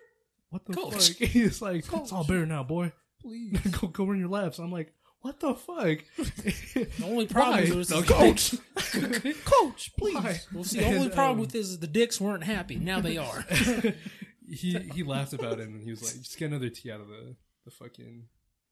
what 0.49 0.65
the 0.65 0.73
Coach. 0.73 1.11
fuck? 1.11 1.29
He's 1.29 1.61
like, 1.61 1.85
it's 1.93 2.13
all 2.13 2.25
better 2.25 2.47
now, 2.47 2.63
boy 2.63 2.93
Please. 3.21 3.59
go 3.79 3.89
go 3.89 4.07
run 4.07 4.19
your 4.19 4.29
laps. 4.29 4.59
I'm 4.59 4.73
like, 4.73 4.95
what 5.23 5.41
the 5.41 5.55
fuck? 5.55 5.99
The 6.17 6.89
only 7.05 7.27
problem 7.37 7.69
Why? 7.71 7.75
was 7.77 7.91
No, 7.91 8.03
coach. 8.03 8.55
Coach, 9.45 9.93
please. 9.99 10.15
Why? 10.15 10.41
Well, 10.53 10.65
see, 10.65 10.79
the 10.81 10.87
only 10.87 11.07
And, 11.07 11.13
problem 11.13 11.33
um, 11.37 11.41
with 11.41 11.51
this 11.53 11.67
is 11.67 11.79
the 11.81 11.87
dicks 11.87 12.21
weren't 12.21 12.45
happy. 12.45 12.77
Now 12.77 13.01
they 13.01 13.17
are. 13.17 13.45
he 14.49 14.79
he 14.95 15.03
laughed 15.03 15.33
about 15.33 15.59
him 15.61 15.75
and 15.75 15.83
he 15.83 15.91
was 15.91 16.03
like, 16.03 16.15
just 16.23 16.39
get 16.39 16.47
another 16.51 16.69
tee 16.71 16.91
out 16.91 17.01
of 17.01 17.09
the 17.09 17.37
the 17.65 17.71
fucking 17.71 18.25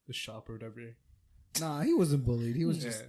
the 0.07 0.13
shop 0.13 0.49
or 0.49 0.53
whatever. 0.53 0.95
Nah, 1.59 1.81
he 1.81 1.93
wasn't 1.93 2.23
bullied. 2.25 2.55
He 2.55 2.65
was 2.65 2.77
Yeah. 2.77 2.91
just 2.91 3.03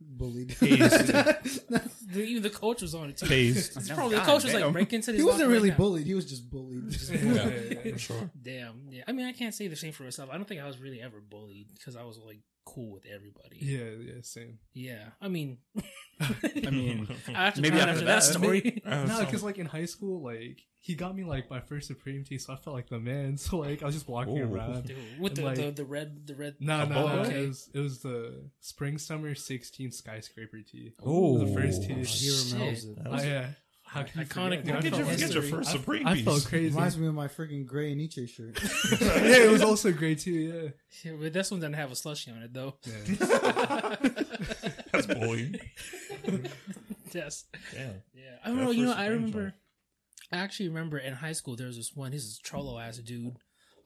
bullied. 0.00 0.50
The- 0.50 1.90
Even 2.16 2.42
the 2.42 2.50
coach 2.50 2.82
was 2.82 2.94
on 2.94 3.10
it 3.10 3.16
too. 3.18 3.26
Tased. 3.26 3.76
It's 3.76 3.90
probably 3.90 4.16
the 4.16 4.22
God 4.22 4.26
coach 4.26 4.44
was 4.44 4.54
like 4.54 4.72
break 4.72 4.92
into 4.92 5.12
this. 5.12 5.20
he 5.20 5.24
wasn't 5.24 5.42
locker 5.42 5.52
really 5.52 5.70
right 5.70 5.78
now. 5.78 5.84
bullied. 5.84 6.06
He 6.06 6.14
was 6.14 6.24
just 6.26 6.50
bullied. 6.50 6.84
Yeah. 7.10 7.92
For 7.92 7.98
sure. 7.98 8.30
Damn. 8.40 8.86
Yeah. 8.90 9.04
I 9.06 9.12
mean, 9.12 9.26
I 9.26 9.32
can't 9.32 9.54
say 9.54 9.68
the 9.68 9.76
same 9.76 9.92
for 9.92 10.04
myself. 10.04 10.30
I 10.32 10.36
don't 10.36 10.46
think 10.48 10.60
I 10.60 10.66
was 10.66 10.78
really 10.78 11.00
ever 11.02 11.20
bullied 11.20 11.68
because 11.74 11.94
I 11.96 12.04
was 12.04 12.18
like 12.18 12.40
cool 12.74 12.90
with 12.92 13.04
everybody. 13.06 13.58
Yeah, 13.60 13.90
yeah, 14.14 14.20
same. 14.22 14.58
Yeah. 14.72 15.04
I 15.20 15.28
mean, 15.28 15.58
I 16.20 16.70
mean, 16.70 17.08
I 17.34 17.44
have 17.46 17.54
to 17.54 17.60
Maybe 17.62 17.76
after 17.78 17.90
after 17.90 18.04
that, 18.04 18.22
that. 18.22 18.22
story. 18.22 18.82
Uh, 18.86 19.04
No, 19.08 19.20
because 19.20 19.42
like 19.42 19.58
in 19.58 19.66
high 19.66 19.86
school, 19.86 20.22
like 20.22 20.60
he 20.82 20.94
got 20.94 21.14
me 21.14 21.24
like 21.24 21.50
my 21.50 21.60
first 21.60 21.86
Supreme 21.88 22.24
tee, 22.24 22.38
so 22.38 22.52
I 22.52 22.56
felt 22.56 22.74
like 22.76 22.88
the 22.88 22.98
man. 22.98 23.36
So 23.36 23.58
like 23.58 23.82
I 23.82 23.86
was 23.86 23.94
just 23.94 24.08
walking 24.08 24.38
Ooh. 24.38 24.54
around. 24.54 24.86
Dude, 24.86 24.96
with 25.18 25.34
the, 25.36 25.42
like- 25.42 25.56
the 25.56 25.70
the 25.70 25.84
red 25.84 26.26
the 26.26 26.34
red. 26.34 26.56
No, 26.60 26.82
A 26.82 26.86
no, 26.86 27.06
no. 27.06 27.22
Okay. 27.22 27.44
It 27.44 27.48
was 27.48 27.70
it 27.74 27.78
was 27.80 28.00
the 28.02 28.44
spring 28.60 28.98
summer 28.98 29.34
sixteen 29.34 29.90
skyscraper 29.92 30.58
tee. 30.62 30.92
Oh, 31.04 31.38
the 31.38 31.52
first 31.52 31.82
tee. 31.82 31.94
he 32.04 32.54
remembers 32.54 32.84
it. 32.84 32.98
Oh 33.06 33.10
was- 33.10 33.24
yeah. 33.24 33.46
How 33.92 34.04
can 34.04 34.20
you 34.20 34.26
Iconic 34.26 34.60
forget? 34.60 34.64
Dude, 34.64 34.70
I 34.70 34.74
How 34.74 34.80
did 34.82 34.96
you 34.98 35.04
forget 35.04 35.34
your 35.34 35.42
first 35.42 35.68
I- 35.70 35.72
Supreme 35.72 36.06
I 36.06 36.14
piece? 36.14 36.24
felt 36.24 36.44
crazy. 36.46 36.72
Reminds 36.74 36.96
me 36.96 37.08
of 37.08 37.14
my 37.14 37.26
freaking 37.26 37.66
gray 37.66 37.92
Nietzsche 37.96 38.24
shirt. 38.28 38.56
yeah, 39.00 39.44
it 39.46 39.50
was 39.50 39.62
also 39.62 39.90
great 39.92 40.20
too. 40.20 40.30
Yeah. 40.30 41.10
Yeah, 41.12 41.18
but 41.20 41.32
this 41.32 41.50
one 41.50 41.58
doesn't 41.58 41.72
have 41.72 41.90
a 41.90 41.96
slushy 41.96 42.30
on 42.30 42.42
it 42.42 42.52
though. 42.54 42.76
yeah. 42.86 43.96
That's 44.92 45.06
bullying. 45.06 45.58
yes. 47.12 47.44
Damn. 47.72 48.02
Yeah, 48.14 48.22
I 48.44 48.48
don't 48.48 48.58
know. 48.58 48.70
You 48.70 48.84
know, 48.86 48.92
I 48.92 49.06
remember. 49.06 49.42
joint. 49.42 49.54
I 50.32 50.36
actually 50.38 50.68
remember 50.68 50.96
in 50.98 51.12
high 51.14 51.32
school 51.32 51.56
there 51.56 51.66
was 51.66 51.76
this 51.76 51.92
one. 51.94 52.12
He's 52.12 52.24
this 52.24 52.38
trollo 52.38 52.78
ass 52.80 52.98
dude. 52.98 53.36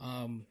Um, 0.00 0.44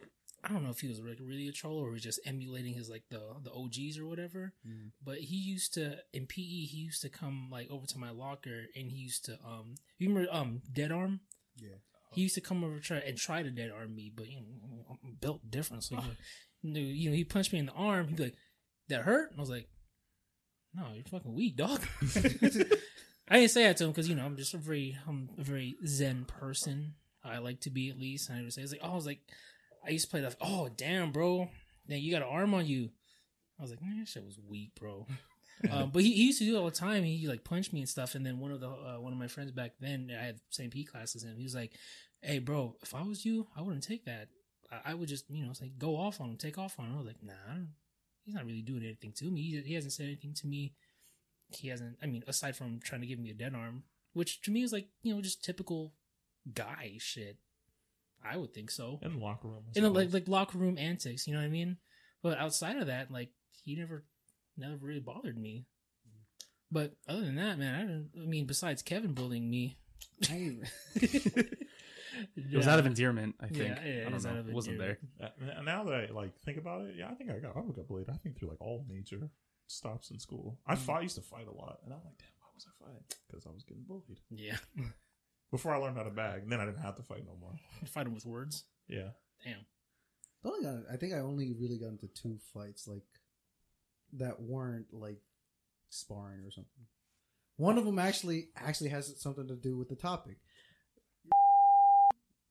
I 0.43 0.49
don't 0.49 0.63
know 0.63 0.71
if 0.71 0.79
he 0.79 0.89
was 0.89 0.99
like 0.99 1.19
really 1.21 1.47
a 1.47 1.53
troll 1.53 1.77
or 1.77 1.87
he 1.87 1.93
was 1.93 2.03
just 2.03 2.19
emulating 2.25 2.73
his 2.73 2.89
like 2.89 3.03
the 3.09 3.21
the 3.43 3.51
OGs 3.51 3.97
or 3.97 4.05
whatever. 4.05 4.53
Mm. 4.67 4.91
But 5.03 5.19
he 5.19 5.35
used 5.35 5.73
to 5.75 5.97
in 6.11 6.27
PE. 6.27 6.65
He 6.65 6.77
used 6.77 7.01
to 7.03 7.09
come 7.09 7.49
like 7.51 7.69
over 7.71 7.85
to 7.85 7.97
my 7.97 8.11
locker 8.11 8.65
and 8.75 8.91
he 8.91 8.97
used 8.97 9.25
to 9.25 9.33
um. 9.45 9.75
You 9.97 10.09
remember 10.09 10.29
um 10.31 10.61
dead 10.71 10.91
arm? 10.91 11.21
Yeah. 11.55 11.77
He 12.13 12.21
used 12.21 12.35
to 12.35 12.41
come 12.41 12.63
over 12.63 12.79
try 12.79 12.97
and 12.97 13.17
try 13.17 13.41
to 13.41 13.51
dead 13.51 13.71
arm 13.71 13.95
me, 13.95 14.11
but 14.13 14.27
you 14.27 14.37
know 14.37 14.85
I'm 14.89 15.17
built 15.19 15.49
different. 15.49 15.83
So 15.83 15.97
you 16.61 16.73
know, 16.73 16.79
you 16.79 17.09
know 17.09 17.15
he 17.15 17.23
punched 17.23 17.53
me 17.53 17.59
in 17.59 17.67
the 17.67 17.73
arm. 17.73 18.07
He'd 18.07 18.17
be 18.17 18.23
like, 18.23 18.35
"That 18.89 19.03
hurt?" 19.03 19.31
And 19.31 19.39
I 19.39 19.41
was 19.41 19.49
like, 19.49 19.69
"No, 20.73 20.87
you're 20.93 21.05
fucking 21.05 21.33
weak, 21.33 21.55
dog." 21.55 21.81
I 23.29 23.39
didn't 23.39 23.51
say 23.51 23.63
that 23.63 23.77
to 23.77 23.85
him 23.85 23.91
because 23.91 24.09
you 24.09 24.15
know 24.15 24.25
I'm 24.25 24.35
just 24.35 24.53
a 24.53 24.57
very 24.57 24.97
I'm 25.07 25.29
a 25.39 25.43
very 25.43 25.77
zen 25.85 26.25
person. 26.25 26.95
I 27.23 27.37
like 27.37 27.61
to 27.61 27.69
be 27.69 27.89
at 27.89 27.99
least. 27.99 28.29
And 28.29 28.37
I 28.37 28.41
would 28.41 28.53
say, 28.53 28.61
it's 28.61 28.71
like, 28.73 28.81
oh, 28.83 28.91
I 28.91 28.95
was 28.95 29.05
like, 29.05 29.21
I 29.85 29.91
used 29.91 30.05
to 30.05 30.11
play 30.11 30.21
that. 30.21 30.35
Oh, 30.41 30.69
damn, 30.75 31.11
bro, 31.11 31.49
now 31.87 31.95
you 31.95 32.11
got 32.11 32.21
an 32.21 32.29
arm 32.29 32.53
on 32.53 32.65
you. 32.65 32.89
I 33.59 33.61
was 33.61 33.71
like, 33.71 33.81
man, 33.81 33.99
that 33.99 34.07
shit 34.07 34.25
was 34.25 34.39
weak, 34.47 34.71
bro. 34.79 35.05
um, 35.71 35.91
but 35.91 36.01
he, 36.01 36.13
he 36.13 36.27
used 36.27 36.39
to 36.39 36.45
do 36.45 36.55
it 36.55 36.59
all 36.59 36.65
the 36.65 36.71
time. 36.71 37.03
He 37.03 37.27
like 37.27 37.43
punched 37.43 37.73
me 37.73 37.79
and 37.79 37.89
stuff. 37.89 38.15
And 38.15 38.25
then 38.25 38.39
one 38.39 38.51
of 38.51 38.59
the 38.59 38.69
uh, 38.69 38.99
one 38.99 39.13
of 39.13 39.19
my 39.19 39.27
friends 39.27 39.51
back 39.51 39.73
then, 39.79 40.11
I 40.17 40.23
had 40.23 40.39
same 40.49 40.69
P 40.69 40.83
classes, 40.83 41.23
and 41.23 41.37
he 41.37 41.43
was 41.43 41.55
like, 41.55 41.73
"Hey, 42.21 42.39
bro, 42.39 42.75
if 42.81 42.95
I 42.95 43.03
was 43.03 43.25
you, 43.25 43.47
I 43.55 43.61
wouldn't 43.61 43.83
take 43.83 44.05
that. 44.05 44.29
I, 44.71 44.91
I 44.91 44.93
would 44.93 45.09
just, 45.09 45.29
you 45.29 45.45
know, 45.45 45.53
say 45.53 45.71
go 45.77 45.95
off 45.95 46.19
on 46.19 46.31
him, 46.31 46.37
take 46.37 46.57
off 46.57 46.79
on 46.79 46.87
him." 46.87 46.95
I 46.95 46.97
was 46.97 47.07
like, 47.07 47.23
"Nah, 47.23 47.55
he's 48.25 48.35
not 48.35 48.45
really 48.45 48.61
doing 48.61 48.83
anything 48.83 49.13
to 49.17 49.25
me. 49.25 49.41
He, 49.41 49.61
he 49.61 49.73
hasn't 49.75 49.93
said 49.93 50.05
anything 50.05 50.33
to 50.35 50.47
me. 50.47 50.73
He 51.49 51.67
hasn't. 51.67 51.97
I 52.01 52.07
mean, 52.07 52.23
aside 52.27 52.55
from 52.55 52.79
trying 52.83 53.01
to 53.01 53.07
give 53.07 53.19
me 53.19 53.29
a 53.29 53.35
dead 53.35 53.53
arm, 53.55 53.83
which 54.13 54.41
to 54.43 54.51
me 54.51 54.63
is 54.63 54.73
like, 54.73 54.87
you 55.03 55.13
know, 55.13 55.21
just 55.21 55.43
typical 55.43 55.93
guy 56.53 56.95
shit. 56.99 57.37
I 58.23 58.37
would 58.37 58.53
think 58.53 58.71
so. 58.71 58.99
In 59.01 59.13
the 59.13 59.19
locker 59.19 59.47
room. 59.47 59.63
In 59.75 59.83
the, 59.83 59.89
like 59.89 60.13
like 60.13 60.27
locker 60.27 60.57
room 60.57 60.77
antics, 60.77 61.27
you 61.27 61.33
know 61.33 61.39
what 61.39 61.45
I 61.45 61.49
mean? 61.49 61.77
But 62.21 62.37
outside 62.37 62.77
of 62.77 62.87
that, 62.87 63.11
like 63.11 63.29
he 63.63 63.75
never 63.75 64.05
never 64.57 64.75
really 64.77 64.99
bothered 64.99 65.37
me. 65.37 65.65
But 66.71 66.93
other 67.07 67.21
than 67.21 67.35
that, 67.35 67.59
man, 67.59 67.75
I 67.75 67.79
don't. 67.83 68.09
I 68.23 68.25
mean, 68.27 68.45
besides 68.47 68.81
Kevin 68.81 69.13
bullying 69.13 69.49
me, 69.49 69.77
I 70.29 70.33
ain't- 70.35 70.67
It 72.35 72.55
was 72.55 72.67
out 72.67 72.77
of 72.77 72.85
endearment, 72.85 73.35
I 73.39 73.47
think. 73.47 73.57
Yeah, 73.57 73.65
yeah, 73.65 73.73
I 73.73 73.85
it 73.85 74.03
don't 74.03 74.13
was 74.13 74.25
know. 74.25 74.31
out 74.31 74.37
of 74.37 74.47
It 74.49 74.53
wasn't 74.53 74.77
there. 74.77 74.97
endearment. 75.19 75.57
Uh, 75.59 75.61
now 75.63 75.83
that 75.85 75.93
I 75.93 76.13
like 76.13 76.39
think 76.45 76.59
about 76.59 76.81
it, 76.85 76.95
yeah, 76.97 77.09
I 77.09 77.15
think 77.15 77.31
I 77.31 77.39
got 77.39 77.57
I 77.57 77.61
got 77.61 77.87
bullied. 77.87 78.09
I 78.09 78.17
think 78.17 78.37
through 78.37 78.49
like 78.49 78.61
all 78.61 78.85
major 78.87 79.29
stops 79.67 80.11
in 80.11 80.19
school. 80.19 80.59
I 80.67 80.75
fought, 80.75 80.99
I 80.99 81.01
used 81.01 81.15
to 81.15 81.21
fight 81.21 81.47
a 81.47 81.51
lot, 81.51 81.79
and 81.83 81.91
I'm 81.93 81.99
like, 82.05 82.17
damn, 82.19 82.29
why 82.39 82.47
was 82.53 82.67
I 82.67 82.85
fighting? 82.85 83.03
Because 83.27 83.47
I 83.47 83.49
was 83.49 83.63
getting 83.63 83.83
bullied 83.87 84.19
yeah, 84.29 84.57
before 85.53 85.71
I 85.71 85.77
learned 85.77 85.95
how 85.95 86.03
to 86.03 86.09
bag. 86.09 86.41
And 86.41 86.51
then 86.51 86.59
I 86.59 86.65
didn't 86.65 86.81
have 86.81 86.95
to 86.97 87.03
fight 87.03 87.23
no 87.27 87.35
more. 87.39 87.53
fight 87.85 88.07
him 88.07 88.15
with 88.15 88.25
words. 88.25 88.63
Yeah, 88.87 89.09
Damn. 89.45 89.65
I 90.43 90.47
only 90.49 90.63
got, 90.63 90.91
I 90.91 90.97
think 90.97 91.13
I 91.13 91.19
only 91.19 91.53
really 91.53 91.77
got 91.77 91.89
into 91.89 92.07
two 92.07 92.39
fights 92.53 92.87
like 92.87 93.03
that 94.17 94.41
weren't 94.41 94.87
like 94.91 95.19
sparring 95.89 96.43
or 96.43 96.51
something. 96.51 96.85
One 97.57 97.77
of 97.77 97.85
them 97.85 97.99
actually 97.99 98.49
actually 98.57 98.89
has 98.89 99.13
something 99.21 99.47
to 99.47 99.55
do 99.55 99.77
with 99.77 99.89
the 99.89 99.95
topic. 99.95 100.37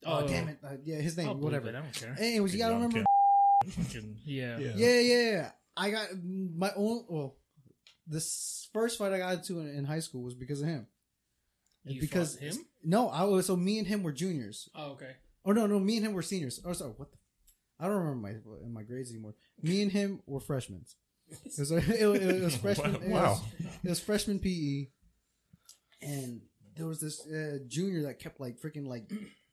Oh, 0.05 0.27
damn 0.27 0.49
it! 0.49 0.59
Uh, 0.65 0.71
yeah, 0.83 0.97
his 0.97 1.17
name, 1.17 1.29
I'll 1.29 1.37
whatever. 1.37 1.69
it, 1.69 1.77
I 1.77 1.81
don't 1.81 1.95
care. 1.95 2.17
Anyways, 2.19 2.53
you 2.53 2.59
gotta 2.59 2.75
remember. 2.75 3.05
Fucking- 3.69 4.17
yeah. 4.25 4.59
Yeah. 4.59 4.73
Yeah, 4.75 4.99
yeah, 5.01 5.31
yeah. 5.31 5.51
I 5.77 5.91
got 5.91 6.09
my 6.25 6.73
own. 6.75 7.05
Well, 7.09 7.37
this 8.09 8.69
first 8.73 8.99
fight 8.99 9.13
I 9.13 9.19
got 9.19 9.35
into 9.35 9.61
in, 9.61 9.69
in 9.69 9.85
high 9.85 10.01
school 10.01 10.25
was 10.25 10.35
because 10.35 10.61
of 10.61 10.67
him. 10.67 10.89
You 11.85 12.01
because 12.01 12.37
him? 12.37 12.57
No, 12.85 13.09
I 13.09 13.25
was 13.25 13.47
so 13.47 13.57
me 13.57 13.79
and 13.79 13.87
him 13.87 14.03
were 14.03 14.13
juniors. 14.13 14.69
Oh, 14.75 14.93
okay. 14.93 15.13
Oh 15.45 15.53
no, 15.53 15.67
no, 15.67 15.79
me 15.79 15.97
and 15.99 16.07
him 16.07 16.13
were 16.13 16.23
seniors. 16.23 16.61
Oh, 16.65 16.73
sorry, 16.73 16.93
what 16.97 17.11
the? 17.13 17.19
I 17.81 17.87
don't 17.89 17.97
remember 17.97 18.21
my 18.29 18.69
my 18.69 18.83
grades 18.83 19.11
anymore. 19.11 19.35
Me 19.63 19.83
and 19.83 19.91
him 19.93 20.21
were 20.27 20.41
freshmen. 20.41 20.85
It 21.31 21.59
was, 21.59 21.71
it, 21.73 21.83
it 22.01 22.43
was 22.43 22.57
freshman. 22.65 22.95
it 22.97 23.03
Wow. 23.09 23.31
was- 23.33 23.43
It 23.85 23.89
was 23.89 24.01
freshman 24.01 24.39
PE, 24.39 24.87
and 26.03 26.41
there 26.77 26.87
was 26.87 27.01
this 27.01 27.21
uh, 27.27 27.59
junior 27.69 28.03
that 28.03 28.19
kept 28.19 28.41
like 28.41 28.61
freaking 28.61 28.87
like 28.87 29.11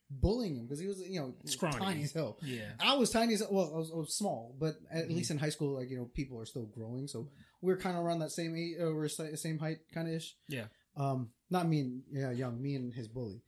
bullying 0.09 0.55
him 0.55 0.65
because 0.65 0.79
he 0.79 0.87
was 0.87 0.99
you 1.07 1.19
know 1.19 1.33
Scrawny. 1.45 1.77
tiny 1.77 2.03
as 2.03 2.13
hell. 2.13 2.37
Yeah. 2.43 2.71
I 2.79 2.95
was 2.95 3.11
tiny 3.11 3.33
as 3.35 3.43
well. 3.49 3.71
I 3.73 3.77
was, 3.77 3.91
I 3.91 3.97
was 3.97 4.15
small, 4.15 4.55
but 4.59 4.75
at 4.91 5.09
least 5.09 5.31
in 5.31 5.37
high 5.37 5.49
school, 5.49 5.75
like 5.75 5.89
you 5.89 5.97
know, 5.97 6.09
people 6.13 6.39
are 6.39 6.45
still 6.45 6.65
growing, 6.65 7.07
so 7.07 7.29
we 7.61 7.71
are 7.73 7.77
kind 7.77 7.97
of 7.97 8.03
around 8.03 8.19
that 8.19 8.31
same 8.31 8.55
age, 8.55 8.75
uh, 8.81 8.91
we're 8.93 9.07
same 9.09 9.59
height, 9.59 9.77
kind 9.93 10.07
of 10.07 10.13
ish. 10.15 10.35
Yeah. 10.47 10.65
Um, 10.99 11.29
not 11.49 11.67
me 11.67 11.79
and 11.79 12.01
yeah, 12.11 12.31
young 12.31 12.61
me 12.61 12.75
and 12.75 12.93
his 12.93 13.07
bully. 13.07 13.41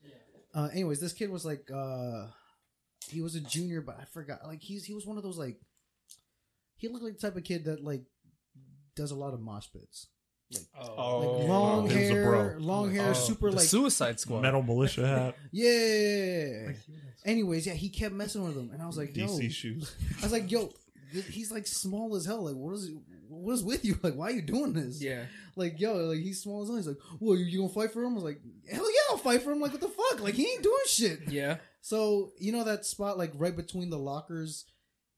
Uh, 0.55 0.69
anyways, 0.71 0.99
this 0.99 1.13
kid 1.13 1.29
was 1.29 1.45
like, 1.45 1.69
uh, 1.73 2.27
he 3.09 3.21
was 3.21 3.35
a 3.35 3.41
junior, 3.41 3.81
but 3.81 3.97
I 3.99 4.05
forgot. 4.05 4.39
Like 4.47 4.61
he's 4.61 4.85
he 4.85 4.93
was 4.93 5.05
one 5.05 5.17
of 5.17 5.23
those 5.23 5.37
like, 5.37 5.59
he 6.77 6.87
looked 6.87 7.03
like 7.03 7.13
the 7.15 7.19
type 7.19 7.35
of 7.35 7.43
kid 7.43 7.65
that 7.65 7.83
like 7.83 8.03
does 8.95 9.11
a 9.11 9.15
lot 9.15 9.33
of 9.33 9.39
mosh 9.41 9.67
pits, 9.71 10.07
Oh. 10.79 11.19
like 11.19 11.47
long 11.47 11.89
he 11.89 11.95
was 11.95 12.09
a 12.09 12.13
hair, 12.13 12.57
long 12.59 12.93
hair, 12.93 13.09
Oh, 13.09 13.13
super 13.13 13.49
the 13.51 13.57
like 13.57 13.65
Suicide 13.65 14.19
Squad. 14.19 14.41
Metal 14.41 14.63
Mulisha 14.63 15.05
hat, 15.07 15.35
yeah. 15.51 16.71
Anyways, 17.23 17.67
yeah, 17.67 17.73
he 17.73 17.89
kept 17.89 18.13
messing 18.15 18.43
with 18.43 18.55
them, 18.55 18.71
and 18.73 18.81
I 18.81 18.87
was 18.87 18.97
like, 18.97 19.15
yo, 19.15 19.27
DC 19.27 19.51
shoes. 19.51 19.95
I 20.19 20.23
was 20.23 20.31
like, 20.31 20.51
yo, 20.51 20.61
th- 20.67 20.75
he's 21.11 21.51
like 21.51 21.67
small 21.67 22.15
as 22.15 22.25
hell. 22.25 22.45
Like, 22.45 22.55
what 22.55 22.73
is 22.75 22.91
what 23.27 23.53
is 23.53 23.63
with 23.63 23.85
you? 23.85 23.97
Like, 24.03 24.15
why 24.15 24.27
are 24.27 24.31
you 24.31 24.41
doing 24.41 24.73
this? 24.73 25.01
Yeah. 25.01 25.25
Like, 25.55 25.79
yo, 25.79 25.93
like 25.95 26.19
he's 26.19 26.41
small 26.41 26.63
as 26.63 26.69
hell. 26.69 26.77
He's 26.77 26.87
like, 26.87 26.97
well, 27.19 27.37
you, 27.37 27.45
you 27.45 27.57
gonna 27.59 27.73
fight 27.73 27.91
for 27.91 28.03
him? 28.03 28.11
I 28.13 28.15
was 28.15 28.23
like, 28.23 28.41
hell 28.71 28.91
yeah, 28.91 29.11
I'll 29.11 29.17
fight 29.17 29.43
for 29.43 29.51
him. 29.51 29.59
Like, 29.59 29.71
what 29.71 29.81
the 29.81 29.87
fuck? 29.87 30.21
Like, 30.21 30.33
he 30.33 30.47
ain't 30.47 30.63
doing 30.63 30.75
shit. 30.87 31.19
Yeah. 31.29 31.57
So 31.81 32.31
you 32.39 32.51
know 32.51 32.63
that 32.63 32.85
spot 32.85 33.17
like 33.17 33.31
right 33.35 33.55
between 33.55 33.89
the 33.89 33.97
lockers 33.97 34.65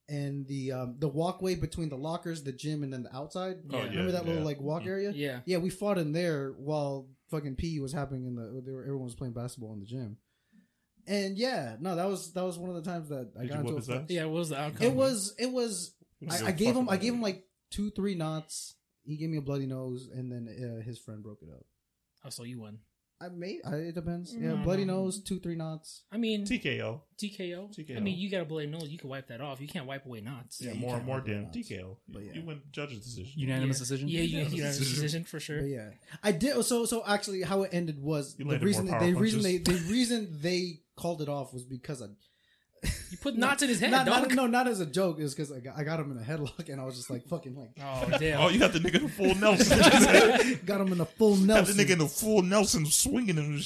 and 0.09 0.45
the 0.47 0.71
um 0.71 0.95
the 0.99 1.07
walkway 1.07 1.55
between 1.55 1.89
the 1.89 1.97
lockers, 1.97 2.43
the 2.43 2.51
gym, 2.51 2.83
and 2.83 2.91
then 2.91 3.03
the 3.03 3.15
outside. 3.15 3.57
Oh, 3.71 3.77
yeah, 3.77 3.83
Remember 3.85 4.11
that 4.11 4.25
little 4.25 4.43
like 4.43 4.59
walk 4.59 4.85
area? 4.85 5.11
Yeah. 5.11 5.39
Yeah, 5.45 5.57
we 5.57 5.69
fought 5.69 5.97
in 5.97 6.11
there 6.11 6.53
while 6.57 7.07
fucking 7.31 7.55
P 7.55 7.79
was 7.79 7.93
happening 7.93 8.25
in 8.25 8.35
the. 8.35 8.61
They 8.65 8.71
were, 8.71 8.81
everyone 8.83 9.05
was 9.05 9.15
playing 9.15 9.33
basketball 9.33 9.73
in 9.73 9.79
the 9.79 9.85
gym. 9.85 10.17
And 11.07 11.37
yeah, 11.37 11.75
no, 11.79 11.95
that 11.95 12.07
was 12.07 12.31
that 12.33 12.43
was 12.43 12.57
one 12.57 12.69
of 12.69 12.75
the 12.75 12.89
times 12.89 13.09
that 13.09 13.31
I 13.37 13.41
Did 13.41 13.49
got 13.49 13.55
you 13.55 13.61
into 13.61 13.73
whoop 13.73 13.83
a 13.83 13.85
fight. 13.85 13.97
ass? 14.03 14.05
Yeah. 14.09 14.25
What 14.25 14.39
was 14.39 14.49
the 14.49 14.59
outcome? 14.59 14.87
It 14.87 14.93
was 14.93 15.35
it 15.37 15.51
was 15.51 15.93
was 16.21 16.41
I, 16.41 16.45
a 16.45 16.47
I 16.49 16.51
gave 16.51 16.75
him 16.75 16.89
I 16.89 16.97
gave 16.97 17.13
him 17.13 17.21
like 17.21 17.43
two 17.71 17.89
three 17.91 18.15
knots. 18.15 18.75
He 19.03 19.17
gave 19.17 19.29
me 19.29 19.37
a 19.37 19.41
bloody 19.41 19.65
nose, 19.65 20.07
and 20.13 20.31
then 20.31 20.47
uh, 20.47 20.81
his 20.83 20.97
friend 20.97 21.21
broke 21.21 21.39
it 21.41 21.49
up. 21.53 21.65
Oh, 22.23 22.29
so 22.29 22.43
you 22.43 22.61
won. 22.61 22.79
I 23.23 23.29
may 23.29 23.59
I, 23.65 23.75
it 23.75 23.95
depends. 23.95 24.33
Yeah, 24.35 24.49
Mm. 24.51 24.63
bloody 24.63 24.85
nose, 24.85 25.21
two 25.23 25.39
three 25.39 25.55
knots. 25.55 26.03
I 26.11 26.17
mean, 26.17 26.45
TKO. 26.45 27.01
TKO. 27.21 27.69
TKO. 27.73 27.97
I 27.97 27.99
mean, 27.99 28.17
you 28.17 28.29
got 28.29 28.41
a 28.41 28.45
bloody 28.45 28.67
nose. 28.67 28.89
You 28.89 28.97
can 28.97 29.09
wipe 29.09 29.27
that 29.29 29.39
off. 29.39 29.61
You 29.61 29.67
can't 29.67 29.85
wipe 29.85 30.05
away 30.05 30.21
knots. 30.21 30.59
Yeah, 30.61 30.71
you 30.73 30.79
more 30.79 30.89
can't 30.89 30.97
and 30.99 31.07
more 31.07 31.17
wipe 31.17 31.25
damn 31.27 31.45
out. 31.45 31.53
TKO. 31.53 31.97
But 32.09 32.23
yeah. 32.25 32.33
You 32.33 32.41
win 32.45 32.61
judge's 32.71 32.99
decision. 32.99 33.31
Unanimous 33.39 33.77
yeah. 33.77 33.83
decision. 33.83 34.07
Yeah, 34.09 34.21
you, 34.21 34.37
Yeah, 34.39 34.47
you 34.49 34.63
have 34.63 34.75
a 34.75 34.77
decision. 34.77 34.95
decision 35.03 35.23
for 35.23 35.39
sure. 35.39 35.59
But 35.61 35.69
yeah, 35.69 35.89
I 36.21 36.31
did. 36.33 36.63
So 36.65 36.85
so 36.85 37.03
actually, 37.07 37.41
how 37.43 37.63
it 37.63 37.69
ended 37.73 38.01
was 38.01 38.35
You 38.37 38.45
the 38.45 38.51
landed 38.51 38.65
reason 38.65 38.85
more 38.87 38.99
the 38.99 39.11
power 39.13 39.21
reason 39.21 39.41
they 39.41 39.59
punches. 39.59 39.85
the 39.87 39.91
reason 39.93 40.39
they 40.41 40.81
called 40.95 41.21
it 41.21 41.29
off 41.29 41.53
was 41.53 41.63
because 41.63 42.01
I 42.01 42.07
You 43.11 43.17
put 43.17 43.35
knots 43.37 43.61
in 43.63 43.69
his 43.69 43.79
head, 43.79 43.91
not, 43.91 44.05
dog. 44.05 44.27
not, 44.29 44.31
no 44.35 44.47
not 44.47 44.67
as 44.67 44.79
a 44.79 44.85
joke. 44.85 45.19
Is 45.19 45.33
because 45.33 45.51
I 45.51 45.59
got, 45.59 45.77
I 45.77 45.83
got 45.83 45.99
him 45.99 46.11
in 46.11 46.17
a 46.17 46.21
headlock 46.21 46.69
and 46.69 46.79
I 46.81 46.85
was 46.85 46.95
just 46.95 47.09
like 47.09 47.25
fucking 47.27 47.55
like 47.55 47.71
Oh 47.81 48.17
damn. 48.19 48.41
Oh, 48.41 48.49
you 48.49 48.59
got 48.59 48.73
the 48.73 48.79
nigga 48.79 48.95
in 48.95 49.03
the 49.03 49.09
full 49.09 49.35
Nelson. 49.39 50.59
got 50.65 50.81
him 50.81 50.91
in 50.93 50.99
a 51.01 51.05
full 51.05 51.35
Got 51.35 51.39
the 51.41 51.45
Nelson. 51.47 51.75
nigga 51.77 51.89
in 51.91 51.99
the 51.99 52.07
full 52.07 52.41
Nelson 52.41 52.85
swinging 52.85 53.35
him. 53.37 53.61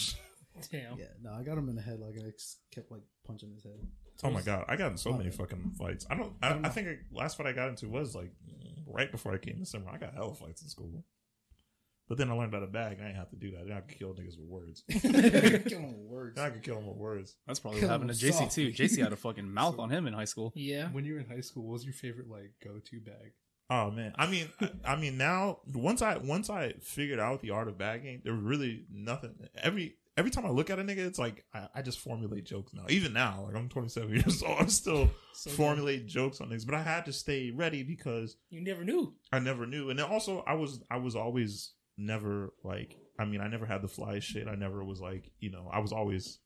damn. 0.72 0.98
Yeah, 0.98 1.06
no, 1.22 1.32
I 1.34 1.44
got 1.44 1.58
him 1.58 1.70
in 1.70 1.78
a 1.78 1.82
headlock 1.82 2.18
and 2.18 2.28
I 2.28 2.32
just 2.32 2.60
kept 2.74 2.92
like 2.92 3.02
punching 3.26 3.52
his 3.54 3.64
head. 3.64 3.80
Oh 4.24 4.32
my 4.32 4.42
god, 4.42 4.66
I 4.68 4.76
got 4.76 4.92
in 4.92 4.98
so 4.98 5.14
many 5.14 5.30
fucking 5.30 5.74
fights. 5.78 6.08
I 6.10 6.16
don't. 6.16 6.34
I, 6.42 6.60
I 6.64 6.70
think 6.70 6.88
I, 6.88 6.96
last 7.12 7.38
fight 7.38 7.46
I 7.46 7.52
got 7.54 7.70
into 7.70 7.88
was 7.88 8.16
like 8.16 8.32
right 8.88 9.12
before 9.12 9.32
I 9.34 9.38
came 9.38 9.60
to 9.60 9.66
summer. 9.66 9.92
I 9.92 9.98
got 9.98 10.16
hella 10.16 10.34
fights 10.34 10.64
in 10.64 10.70
school, 10.70 11.04
but 12.08 12.18
then 12.18 12.30
I 12.30 12.34
learned 12.34 12.54
how 12.54 12.60
to 12.60 12.68
bag. 12.68 12.98
I 13.02 13.08
ain't 13.08 13.16
have 13.16 13.30
to 13.32 13.36
do 13.36 13.52
that. 13.52 13.68
Then 13.68 13.78
I 13.78 13.82
could 13.82 13.98
kill 14.00 14.14
niggas 14.14 14.38
with 14.40 14.48
words. 14.48 14.84
Kill 14.90 15.80
him 15.80 15.88
with 15.88 16.08
words. 16.10 16.36
Then 16.36 16.46
I 16.46 16.50
could 16.50 16.64
kill 16.64 16.76
them 16.76 16.88
with 16.88 16.98
words. 16.98 17.36
That's 17.48 17.60
probably 17.60 17.80
Kill 17.82 17.90
what 17.90 17.94
happened 18.02 18.18
to 18.18 18.26
him 18.26 18.32
JC 18.34 18.38
soft. 18.38 18.56
too. 18.56 18.72
JC 18.72 19.04
had 19.04 19.14
a 19.14 19.18
fucking 19.18 19.52
mouth 19.54 19.80
on 19.80 19.90
him 19.90 20.08
in 20.08 20.14
high 20.14 20.26
school. 20.26 20.52
Yeah. 20.56 20.88
When 20.92 21.06
you 21.06 21.16
were 21.16 21.20
in 21.20 21.28
high 21.28 21.42
school, 21.42 21.64
what 21.64 21.74
was 21.74 21.86
your 21.86 21.94
favorite 21.94 22.30
like 22.30 22.52
go-to 22.64 23.00
bag? 23.02 23.34
Oh 23.70 23.92
man, 23.92 24.14
I 24.18 24.28
mean, 24.28 24.48
I, 24.62 24.94
I 24.94 24.96
mean 24.96 25.18
now 25.18 25.60
once 25.74 26.02
I 26.02 26.16
once 26.18 26.50
I 26.50 26.76
figured 26.82 27.20
out 27.20 27.42
the 27.42 27.50
art 27.50 27.68
of 27.68 27.78
bagging, 27.78 28.22
there 28.24 28.32
was 28.34 28.42
really 28.42 28.86
nothing. 28.90 29.36
Every 29.62 29.98
every 30.16 30.32
time 30.32 30.46
I 30.46 30.50
look 30.52 30.70
at 30.70 30.80
a 30.80 30.84
nigga, 30.84 31.00
it's 31.06 31.20
like 31.20 31.44
I, 31.54 31.68
I 31.76 31.82
just 31.82 32.00
formulate 32.00 32.46
jokes 32.46 32.74
now. 32.74 32.86
Even 32.88 33.12
now, 33.12 33.44
like 33.46 33.56
I'm 33.58 33.68
27 33.68 34.10
years 34.10 34.42
old, 34.42 34.58
I'm 34.58 34.70
still 34.70 35.12
So 35.34 35.50
formulate 35.50 36.08
jokes 36.08 36.40
on 36.40 36.48
things. 36.50 36.64
But 36.64 36.76
I 36.76 36.82
had 36.82 37.06
to 37.08 37.12
stay 37.14 37.52
ready 37.52 37.84
because 37.84 38.38
You 38.50 38.62
never 38.62 38.86
knew. 38.86 39.14
I 39.34 39.40
never 39.40 39.66
knew. 39.68 39.90
And 39.90 40.00
then 40.00 40.06
also 40.06 40.46
I 40.48 40.54
was 40.54 40.82
I 40.90 40.96
was 40.96 41.18
always 41.18 41.74
never 41.98 42.54
like 42.64 42.96
I 43.20 43.26
mean 43.26 43.42
I 43.42 43.48
never 43.48 43.66
had 43.66 43.82
the 43.82 43.88
fly 43.88 44.20
shit. 44.20 44.48
I 44.48 44.56
never 44.56 44.84
was 44.84 45.02
like, 45.02 45.32
you 45.40 45.52
know, 45.52 45.70
I 45.72 45.80
was 45.80 45.92
always 45.92 46.40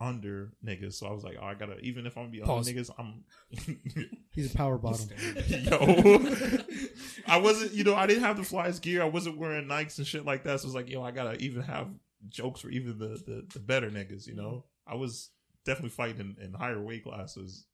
under 0.00 0.52
niggas. 0.64 0.94
So 0.94 1.06
I 1.06 1.12
was 1.12 1.24
like, 1.24 1.36
oh 1.40 1.44
I 1.44 1.54
gotta 1.54 1.78
even 1.80 2.06
if 2.06 2.16
I'm 2.16 2.24
gonna 2.24 2.32
be 2.32 2.40
Pause. 2.40 2.68
under 2.68 2.80
niggas, 2.80 2.90
I'm 2.98 4.10
He's 4.32 4.54
a 4.54 4.56
power 4.56 4.78
bottom. 4.78 5.08
Yo. 5.48 5.78
I 7.26 7.38
wasn't 7.38 7.72
you 7.72 7.84
know, 7.84 7.94
I 7.94 8.06
didn't 8.06 8.24
have 8.24 8.36
the 8.36 8.42
flyest 8.42 8.82
gear. 8.82 9.02
I 9.02 9.06
wasn't 9.06 9.38
wearing 9.38 9.66
Nikes 9.66 9.98
and 9.98 10.06
shit 10.06 10.24
like 10.24 10.44
that. 10.44 10.60
So 10.60 10.66
it's 10.66 10.74
like, 10.74 10.88
yo, 10.88 11.02
I 11.02 11.10
gotta 11.10 11.36
even 11.42 11.62
have 11.62 11.88
jokes 12.28 12.60
for 12.60 12.70
even 12.70 12.98
the 12.98 13.20
the, 13.26 13.46
the 13.52 13.60
better 13.60 13.90
niggas, 13.90 14.26
you 14.26 14.34
know? 14.34 14.64
I 14.86 14.94
was 14.94 15.30
definitely 15.64 15.90
fighting 15.90 16.36
in, 16.38 16.44
in 16.44 16.54
higher 16.54 16.80
weight 16.80 17.04
classes 17.04 17.66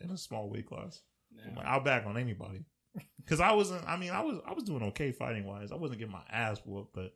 in 0.00 0.10
a 0.10 0.16
small 0.16 0.50
weight 0.50 0.66
class. 0.66 1.02
I'm 1.46 1.54
like, 1.54 1.66
I'll 1.66 1.80
back 1.80 2.04
on 2.06 2.16
anybody. 2.16 2.64
Cause 3.26 3.40
I 3.40 3.52
wasn't. 3.52 3.86
I 3.86 3.96
mean, 3.96 4.10
I 4.10 4.22
was. 4.22 4.38
I 4.46 4.52
was 4.52 4.64
doing 4.64 4.82
okay 4.84 5.12
fighting 5.12 5.44
wise. 5.44 5.70
I 5.70 5.76
wasn't 5.76 5.98
getting 6.00 6.12
my 6.12 6.22
ass 6.30 6.60
whooped, 6.64 6.94
but 6.94 7.14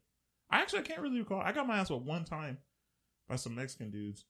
I 0.50 0.60
actually 0.60 0.80
I 0.80 0.82
can't 0.82 1.00
really 1.00 1.18
recall. 1.18 1.40
I 1.40 1.52
got 1.52 1.66
my 1.66 1.78
ass 1.78 1.90
whooped 1.90 2.04
one 2.04 2.24
time 2.24 2.58
by 3.28 3.36
some 3.36 3.54
Mexican 3.54 3.90
dudes, 3.90 4.26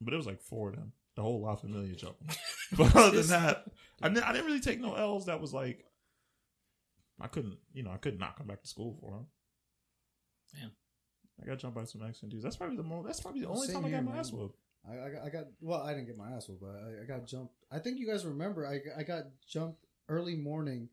but 0.00 0.12
it 0.12 0.16
was 0.16 0.26
like 0.26 0.40
four 0.40 0.70
of 0.70 0.76
them. 0.76 0.92
The 1.16 1.22
whole 1.22 1.42
La 1.42 1.54
Familia 1.54 1.94
jump. 1.94 2.16
but 2.76 2.94
other 2.96 3.22
than 3.22 3.28
that, 3.28 3.64
I 4.02 4.08
didn't, 4.08 4.24
I 4.24 4.32
didn't 4.32 4.46
really 4.46 4.60
take 4.60 4.80
no 4.80 4.94
L's. 4.94 5.26
That 5.26 5.40
was 5.40 5.52
like, 5.52 5.84
I 7.20 7.28
couldn't. 7.28 7.58
You 7.72 7.84
know, 7.84 7.90
I 7.90 7.98
could 7.98 8.18
not 8.18 8.36
come 8.36 8.46
back 8.46 8.62
to 8.62 8.68
school 8.68 8.96
for 9.00 9.12
them. 9.12 9.26
Damn. 10.54 10.72
I 11.42 11.46
got 11.46 11.58
jumped 11.58 11.76
by 11.76 11.84
some 11.84 12.02
Mexican 12.02 12.28
dudes. 12.28 12.42
That's 12.42 12.56
probably 12.56 12.76
the 12.76 12.82
most. 12.82 13.06
That's 13.06 13.20
probably 13.20 13.42
the 13.42 13.48
only 13.48 13.66
Same 13.66 13.76
time 13.76 13.84
I 13.84 13.88
here, 13.88 13.98
got 13.98 14.04
my 14.04 14.10
man. 14.12 14.20
ass 14.20 14.32
whooped. 14.32 14.58
I, 14.88 14.92
I, 14.92 15.10
got, 15.10 15.24
I 15.24 15.28
got 15.30 15.44
well, 15.60 15.82
I 15.82 15.92
didn't 15.94 16.06
get 16.06 16.16
my 16.16 16.30
ass 16.30 16.48
whooped, 16.48 16.60
but 16.60 16.70
I, 16.70 17.02
I 17.02 17.06
got 17.06 17.26
jumped. 17.26 17.54
I 17.70 17.78
think 17.78 17.98
you 17.98 18.06
guys 18.06 18.26
remember. 18.26 18.66
I, 18.66 18.80
I 18.98 19.02
got 19.02 19.24
jumped 19.48 19.86
early 20.10 20.34
morning. 20.36 20.88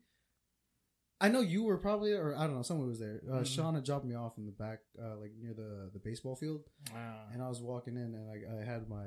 I 1.20 1.28
know 1.28 1.40
you 1.40 1.64
were 1.64 1.76
probably, 1.78 2.12
or 2.12 2.36
I 2.36 2.46
don't 2.46 2.54
know, 2.54 2.62
someone 2.62 2.86
was 2.86 3.00
there. 3.00 3.20
Uh, 3.28 3.40
Mhm. 3.40 3.46
Sean 3.46 3.74
had 3.74 3.84
dropped 3.84 4.04
me 4.04 4.14
off 4.14 4.38
in 4.38 4.46
the 4.46 4.52
back, 4.52 4.78
uh, 5.02 5.16
like 5.16 5.32
near 5.36 5.52
the 5.52 5.90
the 5.92 5.98
baseball 5.98 6.36
field, 6.36 6.62
Wow. 6.94 7.26
and 7.32 7.42
I 7.42 7.48
was 7.48 7.60
walking 7.60 7.96
in, 7.96 8.14
and 8.14 8.30
I, 8.30 8.60
I 8.60 8.64
had 8.64 8.88
my, 8.88 9.04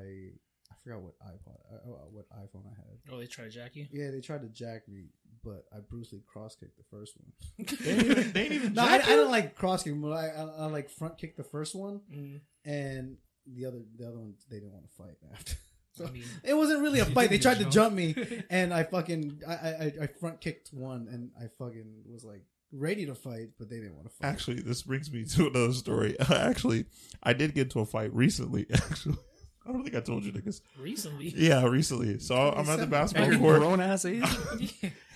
I 0.70 0.76
forgot 0.84 1.02
what 1.02 1.18
iPod, 1.20 1.60
uh, 1.72 1.76
uh, 1.90 2.10
what 2.12 2.30
iPhone 2.32 2.66
I 2.68 2.76
had. 2.76 3.00
Oh, 3.14 3.18
they 3.18 3.28
tried 3.28 3.46
to 3.46 3.50
jack 3.52 3.76
you. 3.78 3.88
Yeah, 3.92 4.12
they 4.12 4.20
tried 4.20 4.42
to 4.42 4.50
jack 4.50 4.90
me, 4.90 5.06
but 5.42 5.64
I 5.72 5.80
Bruce 5.80 6.12
Lee 6.12 6.22
cross 6.28 6.54
kicked 6.56 6.78
the 6.78 6.84
first 6.84 7.16
one. 7.18 7.32
They 7.82 7.92
ain't 7.94 8.04
even. 8.04 8.32
They 8.34 8.46
even 8.50 8.74
No, 8.78 8.84
I, 8.84 8.86
I 8.86 8.98
jack 8.98 9.08
you? 9.08 9.16
didn't 9.16 9.32
like 9.32 9.56
cross 9.56 9.84
kick, 9.84 9.94
but 10.02 10.12
I, 10.12 10.28
I, 10.32 10.42
I 10.44 10.66
like 10.66 10.90
front 10.90 11.18
kicked 11.18 11.38
the 11.38 11.46
first 11.46 11.76
one, 11.76 12.02
Mm, 12.14 12.42
and 12.66 13.18
the 13.48 13.66
other 13.68 13.80
the 13.98 14.06
other 14.10 14.20
one 14.20 14.34
they 14.50 14.58
didn't 14.58 14.74
want 14.74 14.86
to 14.86 14.94
fight 15.02 15.16
after. 15.32 15.56
So 16.02 16.10
I 16.10 16.12
mean, 16.12 16.24
it 16.44 16.54
wasn't 16.56 16.82
really 16.82 17.00
a 17.00 17.06
fight. 17.18 17.30
They 17.30 17.38
tried 17.38 17.58
to 17.58 17.64
jump. 17.64 17.74
jump 17.74 17.96
me, 17.96 18.16
and 18.50 18.74
I 18.74 18.84
fucking 18.84 19.42
I, 19.48 19.54
I 19.54 19.94
I 20.02 20.08
front 20.08 20.42
kicked 20.42 20.70
one, 20.74 21.08
and 21.12 21.32
I 21.38 21.48
fucking 21.58 22.04
was 22.10 22.24
like 22.24 22.44
ready 22.72 23.06
to 23.06 23.16
fight, 23.16 23.50
but 23.60 23.70
they 23.70 23.78
didn't 23.78 23.96
want 23.96 24.08
to 24.08 24.14
fight. 24.14 24.28
Actually, 24.28 24.62
this 24.62 24.84
brings 24.84 25.12
me 25.12 25.26
to 25.26 25.48
another 25.48 25.74
story. 25.74 26.16
Actually, 26.20 26.86
I 27.24 27.34
did 27.34 27.54
get 27.54 27.64
into 27.64 27.80
a 27.80 27.86
fight 27.86 28.14
recently. 28.14 28.66
Actually, 28.74 29.18
I 29.66 29.72
don't 29.72 29.84
think 29.84 29.96
I 29.96 30.00
told 30.02 30.24
you 30.24 30.32
niggas. 30.32 30.62
recently. 30.80 31.34
Yeah, 31.36 31.66
recently. 31.66 32.20
So 32.20 32.36
I'm 32.36 32.68
at 32.70 32.80
the 32.80 32.88
basketball 32.88 33.32
your 33.32 33.40
court. 33.40 33.60
grown 33.60 33.80
ass 33.80 34.06
age. 34.06 34.24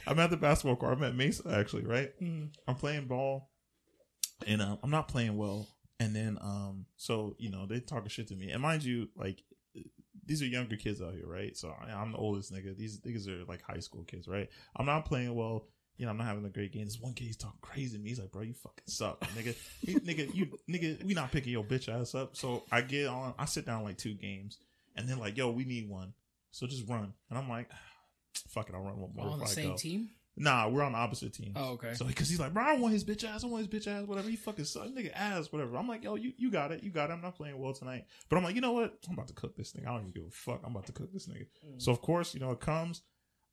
I'm 0.07 0.19
at 0.19 0.29
the 0.29 0.37
basketball 0.37 0.75
court. 0.75 0.97
I'm 0.97 1.03
at 1.03 1.15
Mesa 1.15 1.43
actually, 1.51 1.85
right? 1.85 2.11
Mm. 2.21 2.49
I'm 2.67 2.75
playing 2.75 3.07
ball, 3.07 3.49
and 4.45 4.61
um, 4.61 4.79
I'm 4.83 4.91
not 4.91 5.07
playing 5.07 5.37
well. 5.37 5.67
And 5.99 6.13
then, 6.15 6.37
um, 6.41 6.85
so 6.97 7.35
you 7.39 7.49
know, 7.49 7.65
they 7.65 7.79
talking 7.79 8.09
shit 8.09 8.27
to 8.27 8.35
me. 8.35 8.49
And 8.51 8.61
mind 8.61 8.83
you, 8.83 9.09
like 9.15 9.41
these 10.25 10.41
are 10.41 10.45
younger 10.47 10.75
kids 10.75 11.01
out 11.01 11.13
here, 11.13 11.27
right? 11.27 11.55
So 11.55 11.69
I- 11.69 11.91
I'm 11.91 12.11
the 12.11 12.17
oldest 12.17 12.51
nigga. 12.53 12.75
These 12.77 12.99
niggas 13.01 13.27
are 13.27 13.45
like 13.45 13.61
high 13.61 13.79
school 13.79 14.03
kids, 14.03 14.27
right? 14.27 14.49
I'm 14.75 14.85
not 14.85 15.05
playing 15.05 15.33
well. 15.35 15.67
You 15.97 16.05
know, 16.05 16.11
I'm 16.11 16.17
not 16.17 16.27
having 16.27 16.43
a 16.45 16.49
great 16.49 16.73
game. 16.73 16.83
This 16.83 16.99
one 16.99 17.13
kid, 17.13 17.23
he's 17.25 17.37
talking 17.37 17.57
crazy 17.61 17.95
to 17.97 18.03
me. 18.03 18.09
He's 18.09 18.19
like, 18.19 18.31
bro, 18.31 18.41
you 18.41 18.53
fucking 18.53 18.83
suck, 18.87 19.21
nigga. 19.27 19.55
Nigga, 19.85 20.33
you, 20.35 20.47
nigga, 20.69 21.01
we 21.05 21.13
not 21.13 21.31
picking 21.31 21.53
your 21.53 21.63
bitch 21.63 21.87
ass 21.87 22.13
up. 22.15 22.35
So 22.35 22.63
I 22.69 22.81
get 22.81 23.07
on, 23.07 23.33
I 23.39 23.45
sit 23.45 23.65
down 23.65 23.83
like 23.85 23.97
two 23.97 24.13
games, 24.13 24.57
and 24.97 25.07
then 25.07 25.19
like, 25.19 25.37
yo, 25.37 25.51
we 25.51 25.63
need 25.63 25.87
one. 25.89 26.13
So 26.51 26.67
just 26.67 26.85
run. 26.89 27.13
And 27.29 27.39
I'm 27.39 27.47
like, 27.47 27.69
ah, 27.71 27.77
fuck 28.49 28.67
it, 28.67 28.75
I'll 28.75 28.81
run 28.81 28.99
one 28.99 29.11
more. 29.15 29.25
on 29.33 29.39
the 29.39 29.45
same 29.55 29.69
team. 29.77 30.09
Nah, 30.37 30.67
we're 30.67 30.83
on 30.83 30.91
the 30.91 30.97
opposite 30.97 31.33
teams. 31.33 31.53
Oh, 31.55 31.73
okay. 31.73 31.93
So 31.93 32.05
because 32.05 32.29
he's 32.29 32.39
like, 32.39 32.53
bro, 32.53 32.63
I 32.63 32.73
don't 32.73 32.81
want 32.81 32.93
his 32.93 33.05
bitch 33.05 33.23
ass. 33.23 33.43
I 33.43 33.47
want 33.47 33.65
his 33.65 33.81
bitch 33.81 33.87
ass. 33.87 34.05
Whatever. 34.05 34.29
He 34.29 34.35
fucking 34.35 34.65
sucks. 34.65 34.91
Nigga 34.91 35.11
ass. 35.13 35.51
Whatever. 35.51 35.77
I'm 35.77 35.87
like, 35.87 36.03
yo, 36.03 36.15
you, 36.15 36.33
you 36.37 36.51
got 36.51 36.71
it. 36.71 36.83
You 36.83 36.91
got 36.91 37.09
it. 37.09 37.13
I'm 37.13 37.21
not 37.21 37.35
playing 37.35 37.57
well 37.57 37.73
tonight. 37.73 38.05
But 38.29 38.37
I'm 38.37 38.43
like, 38.43 38.55
you 38.55 38.61
know 38.61 38.73
what? 38.73 38.97
I'm 39.07 39.13
about 39.13 39.27
to 39.27 39.33
cook 39.33 39.55
this 39.55 39.71
thing. 39.71 39.85
I 39.85 39.91
don't 39.91 40.01
even 40.01 40.11
give 40.11 40.25
a 40.25 40.31
fuck. 40.31 40.61
I'm 40.65 40.71
about 40.71 40.87
to 40.87 40.91
cook 40.91 41.13
this 41.13 41.27
nigga. 41.27 41.45
So 41.77 41.91
of 41.91 42.01
course, 42.01 42.33
you 42.33 42.39
know, 42.39 42.51
it 42.51 42.59
comes. 42.59 43.01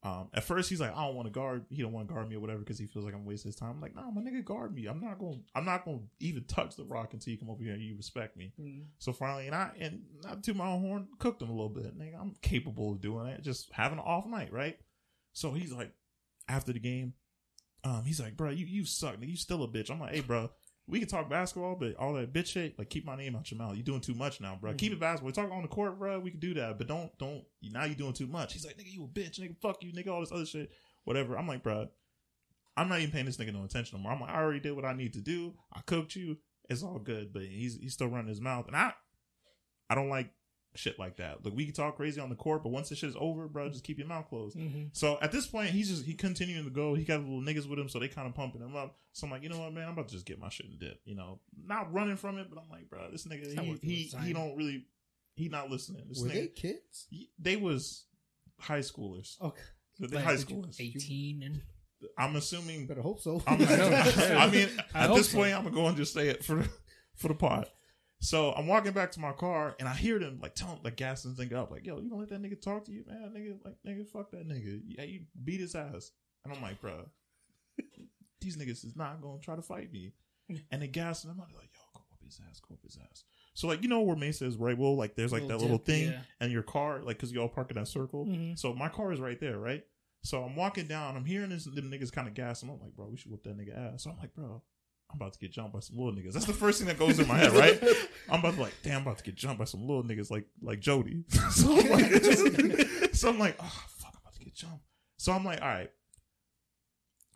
Um, 0.04 0.30
at 0.34 0.42
first 0.42 0.68
he's 0.68 0.80
like, 0.80 0.96
I 0.96 1.06
don't 1.06 1.14
want 1.14 1.28
to 1.28 1.32
guard. 1.32 1.64
He 1.70 1.80
don't 1.80 1.92
want 1.92 2.08
to 2.08 2.12
guard 2.12 2.28
me 2.28 2.34
or 2.34 2.40
whatever 2.40 2.58
because 2.58 2.76
he 2.76 2.86
feels 2.86 3.04
like 3.04 3.14
I'm 3.14 3.24
wasting 3.24 3.50
his 3.50 3.56
time. 3.56 3.70
I'm 3.70 3.80
like, 3.80 3.94
nah, 3.94 4.10
my 4.10 4.20
nigga, 4.20 4.44
guard 4.44 4.74
me. 4.74 4.86
I'm 4.86 5.00
not 5.00 5.20
going. 5.20 5.44
I'm 5.54 5.64
not 5.64 5.84
going 5.84 6.00
to 6.00 6.26
even 6.26 6.42
touch 6.44 6.74
the 6.74 6.84
rock 6.84 7.12
until 7.12 7.32
you 7.32 7.38
come 7.38 7.50
over 7.50 7.62
here 7.62 7.74
and 7.74 7.82
you 7.82 7.96
respect 7.96 8.36
me. 8.36 8.52
Mm. 8.60 8.86
So 8.98 9.12
finally, 9.12 9.46
and 9.46 9.54
I 9.54 9.70
and 9.78 10.02
not 10.24 10.42
to 10.42 10.54
my 10.54 10.66
own 10.66 10.80
horn, 10.80 11.08
cooked 11.20 11.40
him 11.40 11.50
a 11.50 11.52
little 11.52 11.68
bit. 11.68 11.96
Nigga, 11.96 12.20
I'm 12.20 12.34
capable 12.42 12.92
of 12.92 13.00
doing 13.00 13.28
it. 13.28 13.42
Just 13.42 13.70
having 13.70 13.98
an 13.98 14.04
off 14.04 14.26
night, 14.26 14.52
right? 14.52 14.76
So 15.34 15.52
he's 15.52 15.72
like, 15.72 15.92
after 16.48 16.72
the 16.72 16.78
game, 16.78 17.14
um, 17.84 18.04
he's 18.04 18.20
like, 18.20 18.36
bro, 18.36 18.50
you 18.50 18.66
you 18.66 18.84
suck. 18.84 19.16
Nigga, 19.16 19.30
you 19.30 19.36
still 19.36 19.62
a 19.64 19.68
bitch. 19.68 19.90
I'm 19.90 20.00
like, 20.00 20.14
hey, 20.14 20.20
bro, 20.20 20.50
we 20.86 20.98
can 20.98 21.08
talk 21.08 21.28
basketball, 21.28 21.76
but 21.76 21.96
all 21.96 22.12
that 22.14 22.32
bitch 22.32 22.46
shit, 22.46 22.78
like 22.78 22.90
keep 22.90 23.04
my 23.04 23.16
name 23.16 23.34
out 23.36 23.50
your 23.50 23.58
mouth. 23.58 23.74
You're 23.74 23.84
doing 23.84 24.00
too 24.00 24.14
much 24.14 24.40
now, 24.40 24.58
bro. 24.60 24.74
Keep 24.74 24.92
it 24.92 25.00
basketball. 25.00 25.28
We 25.28 25.32
talk 25.32 25.50
on 25.50 25.62
the 25.62 25.68
court, 25.68 25.98
bro. 25.98 26.20
We 26.20 26.30
can 26.30 26.40
do 26.40 26.54
that, 26.54 26.78
but 26.78 26.86
don't 26.88 27.16
don't. 27.18 27.44
Now 27.62 27.84
you're 27.84 27.94
doing 27.94 28.12
too 28.12 28.26
much. 28.26 28.52
He's 28.52 28.64
like, 28.64 28.76
nigga, 28.76 28.92
you 28.92 29.04
a 29.04 29.08
bitch, 29.08 29.40
nigga. 29.40 29.56
Fuck 29.60 29.82
you, 29.82 29.92
nigga. 29.92 30.08
All 30.08 30.20
this 30.20 30.32
other 30.32 30.46
shit, 30.46 30.70
whatever. 31.04 31.36
I'm 31.36 31.48
like, 31.48 31.62
bro. 31.62 31.88
I'm 32.74 32.88
not 32.88 33.00
even 33.00 33.10
paying 33.10 33.26
this 33.26 33.36
nigga 33.36 33.52
no 33.52 33.64
attention 33.64 33.98
no 33.98 34.02
more. 34.02 34.12
I'm 34.12 34.20
like, 34.20 34.30
I 34.30 34.40
already 34.40 34.60
did 34.60 34.74
what 34.74 34.86
I 34.86 34.94
need 34.94 35.12
to 35.12 35.20
do. 35.20 35.52
I 35.74 35.80
cooked 35.84 36.16
you. 36.16 36.38
It's 36.70 36.82
all 36.82 36.98
good, 36.98 37.30
but 37.32 37.42
he's 37.42 37.76
he's 37.76 37.92
still 37.92 38.06
running 38.06 38.28
his 38.28 38.40
mouth, 38.40 38.66
and 38.66 38.74
I 38.74 38.94
I 39.90 39.94
don't 39.94 40.08
like 40.08 40.30
shit 40.74 40.98
like 40.98 41.16
that. 41.16 41.44
Like 41.44 41.54
we 41.54 41.64
can 41.64 41.74
talk 41.74 41.96
crazy 41.96 42.20
on 42.20 42.28
the 42.30 42.34
court, 42.34 42.62
but 42.62 42.70
once 42.70 42.88
this 42.88 42.98
shit 42.98 43.10
is 43.10 43.16
over, 43.18 43.46
bro, 43.48 43.68
just 43.68 43.84
keep 43.84 43.98
your 43.98 44.06
mouth 44.06 44.28
closed. 44.28 44.56
Mm-hmm. 44.56 44.84
So 44.92 45.18
at 45.20 45.32
this 45.32 45.46
point, 45.46 45.70
he's 45.70 45.88
just 45.88 46.04
he 46.04 46.14
continuing 46.14 46.64
to 46.64 46.70
go. 46.70 46.94
He 46.94 47.04
got 47.04 47.20
little 47.20 47.40
niggas 47.40 47.68
with 47.68 47.78
him, 47.78 47.88
so 47.88 47.98
they 47.98 48.08
kind 48.08 48.26
of 48.28 48.34
pumping 48.34 48.60
him 48.62 48.74
up. 48.76 48.96
So 49.12 49.26
I'm 49.26 49.30
like, 49.30 49.42
you 49.42 49.48
know 49.50 49.58
what, 49.58 49.72
man, 49.74 49.86
I'm 49.86 49.92
about 49.92 50.08
to 50.08 50.14
just 50.14 50.24
get 50.26 50.38
my 50.40 50.48
shit 50.48 50.66
and 50.66 50.78
dip. 50.78 51.00
You 51.04 51.14
know, 51.14 51.40
not 51.66 51.92
running 51.92 52.16
from 52.16 52.38
it, 52.38 52.48
but 52.48 52.58
I'm 52.62 52.68
like, 52.70 52.88
bro, 52.88 53.10
this 53.10 53.26
nigga, 53.26 53.46
he 53.82 53.86
he, 53.86 54.02
he 54.24 54.32
don't 54.32 54.56
really, 54.56 54.86
he 55.34 55.48
not 55.48 55.70
listening. 55.70 56.04
This 56.08 56.20
Were 56.22 56.28
they 56.28 56.46
nigga, 56.46 56.54
kids? 56.54 57.06
he- 57.10 57.30
they 57.38 57.56
was 57.56 58.04
high 58.58 58.80
schoolers. 58.80 59.40
Okay, 59.42 59.60
They 60.00 60.16
Like, 60.16 60.24
high 60.24 60.36
schoolers. 60.36 60.80
18 60.80 61.42
and 61.42 61.60
I'm 62.18 62.34
assuming. 62.36 62.86
better 62.86 63.02
hope 63.02 63.20
so. 63.20 63.42
I'm, 63.46 63.60
I 63.68 64.48
mean, 64.50 64.68
I 64.94 65.04
at 65.04 65.08
hope 65.08 65.18
this 65.18 65.28
so. 65.30 65.38
point, 65.38 65.54
I'm 65.54 65.62
gonna 65.64 65.74
go 65.74 65.86
and 65.86 65.96
just 65.96 66.14
say 66.14 66.28
it 66.28 66.44
for 66.44 66.56
the 66.56 66.68
for 67.14 67.28
the 67.28 67.34
pod. 67.34 67.68
So 68.22 68.52
I'm 68.52 68.68
walking 68.68 68.92
back 68.92 69.10
to 69.12 69.20
my 69.20 69.32
car 69.32 69.74
and 69.80 69.88
I 69.88 69.94
hear 69.94 70.18
them 70.20 70.38
like 70.40 70.54
telling 70.54 70.78
like 70.84 70.94
gassing 70.96 71.34
this 71.34 71.44
nigga 71.44 71.54
up, 71.54 71.72
like, 71.72 71.84
yo, 71.84 71.98
you 72.00 72.08
gonna 72.08 72.20
let 72.20 72.28
that 72.30 72.40
nigga 72.40 72.60
talk 72.60 72.84
to 72.84 72.92
you, 72.92 73.04
man? 73.06 73.32
Nigga, 73.36 73.58
like 73.64 73.74
nigga, 73.84 74.06
fuck 74.08 74.30
that 74.30 74.48
nigga. 74.48 74.80
Yeah, 74.86 75.02
you 75.02 75.22
beat 75.44 75.60
his 75.60 75.74
ass. 75.74 76.12
And 76.44 76.54
I'm 76.54 76.62
like, 76.62 76.80
bro, 76.80 77.04
these 78.40 78.56
niggas 78.56 78.84
is 78.84 78.94
not 78.96 79.20
gonna 79.20 79.40
try 79.40 79.56
to 79.56 79.62
fight 79.62 79.92
me. 79.92 80.12
And 80.70 80.82
they 80.82 80.86
gassing 80.86 81.30
him 81.30 81.40
up, 81.40 81.48
they're 81.50 81.58
like, 81.60 81.70
yo, 81.74 81.80
go 81.94 82.00
up 82.12 82.18
his 82.24 82.40
ass, 82.48 82.60
go 82.60 82.74
up 82.74 82.80
his 82.84 82.96
ass. 83.10 83.24
So 83.54 83.66
like 83.66 83.82
you 83.82 83.88
know 83.88 84.00
where 84.02 84.16
Mesa 84.16 84.46
is, 84.46 84.56
right? 84.56 84.78
Well, 84.78 84.96
like 84.96 85.16
there's 85.16 85.32
like 85.32 85.42
Little 85.42 85.58
that 85.58 85.62
little 85.64 85.78
dip, 85.78 85.86
thing 85.86 86.08
yeah. 86.12 86.20
and 86.40 86.52
your 86.52 86.62
car, 86.62 87.00
like 87.02 87.16
because 87.16 87.32
you 87.32 87.40
all 87.40 87.48
park 87.48 87.70
in 87.70 87.76
that 87.76 87.88
circle. 87.88 88.26
Mhm. 88.26 88.56
So 88.58 88.72
my 88.72 88.88
car 88.88 89.12
is 89.12 89.20
right 89.20 89.38
there, 89.40 89.58
right? 89.58 89.84
So 90.24 90.44
I'm 90.44 90.54
walking 90.54 90.86
down, 90.86 91.16
I'm 91.16 91.24
hearing 91.24 91.50
this 91.50 91.64
them 91.64 91.90
niggas 91.90 92.12
kind 92.12 92.28
of 92.28 92.34
gas, 92.34 92.62
and 92.62 92.70
I'm 92.70 92.80
like, 92.80 92.94
bro, 92.94 93.08
we 93.08 93.16
should 93.16 93.32
whoop 93.32 93.42
that 93.42 93.58
nigga 93.58 93.94
ass. 93.94 94.04
So 94.04 94.10
I'm 94.10 94.18
like, 94.18 94.32
bro, 94.34 94.62
I'm 95.12 95.20
about 95.20 95.34
to 95.34 95.38
get 95.38 95.52
jumped 95.52 95.74
by 95.74 95.80
some 95.80 95.98
little 95.98 96.12
niggas. 96.12 96.32
That's 96.32 96.46
the 96.46 96.54
first 96.54 96.78
thing 96.78 96.88
that 96.88 96.98
goes 96.98 97.18
in 97.18 97.28
my 97.28 97.36
head, 97.36 97.52
right? 97.52 97.82
I'm 98.30 98.40
about 98.40 98.54
to 98.54 98.62
like, 98.62 98.74
damn, 98.82 98.96
I'm 98.96 99.02
about 99.02 99.18
to 99.18 99.24
get 99.24 99.34
jumped 99.34 99.58
by 99.58 99.66
some 99.66 99.86
little 99.86 100.02
niggas 100.02 100.30
like 100.30 100.46
like 100.62 100.80
Jody. 100.80 101.24
so 101.50 101.78
I'm 101.78 101.90
like, 101.90 102.12
so 103.12 103.28
I'm 103.28 103.38
like, 103.38 103.56
oh 103.60 103.84
fuck, 103.98 104.12
I'm 104.14 104.20
about 104.22 104.34
to 104.34 104.44
get 104.44 104.54
jumped. 104.54 104.84
So 105.18 105.32
I'm 105.32 105.44
like, 105.44 105.60
all 105.60 105.68
right, 105.68 105.90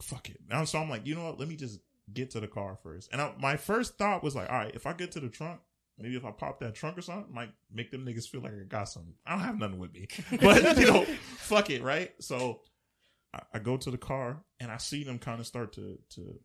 fuck 0.02 0.30
it. 0.30 0.40
So 0.66 0.78
I'm 0.78 0.88
like, 0.88 1.06
you 1.06 1.14
know 1.14 1.24
what? 1.24 1.38
Let 1.38 1.48
me 1.48 1.56
just 1.56 1.80
get 2.12 2.30
to 2.30 2.40
the 2.40 2.48
car 2.48 2.78
first. 2.82 3.10
And 3.12 3.20
I, 3.20 3.32
my 3.38 3.56
first 3.56 3.98
thought 3.98 4.22
was 4.22 4.34
like, 4.34 4.50
all 4.50 4.58
right, 4.58 4.74
if 4.74 4.86
I 4.86 4.92
get 4.92 5.12
to 5.12 5.20
the 5.20 5.28
trunk, 5.28 5.60
maybe 5.98 6.16
if 6.16 6.24
I 6.24 6.30
pop 6.30 6.60
that 6.60 6.74
trunk 6.74 6.98
or 6.98 7.02
something, 7.02 7.32
might 7.32 7.50
make 7.72 7.90
them 7.90 8.04
niggas 8.04 8.28
feel 8.28 8.40
like 8.40 8.52
I 8.52 8.64
got 8.66 8.88
something. 8.88 9.14
I 9.26 9.32
don't 9.32 9.40
have 9.40 9.58
nothing 9.58 9.78
with 9.78 9.92
me, 9.92 10.08
but 10.40 10.78
you 10.78 10.86
know, 10.86 11.04
fuck 11.36 11.70
it, 11.70 11.82
right? 11.82 12.12
So 12.20 12.60
I, 13.34 13.42
I 13.54 13.58
go 13.58 13.76
to 13.76 13.90
the 13.90 13.98
car 13.98 14.42
and 14.60 14.70
I 14.70 14.78
see 14.78 15.04
them 15.04 15.18
kind 15.18 15.40
of 15.40 15.46
start 15.46 15.72
to 15.74 15.98
to. 16.10 16.38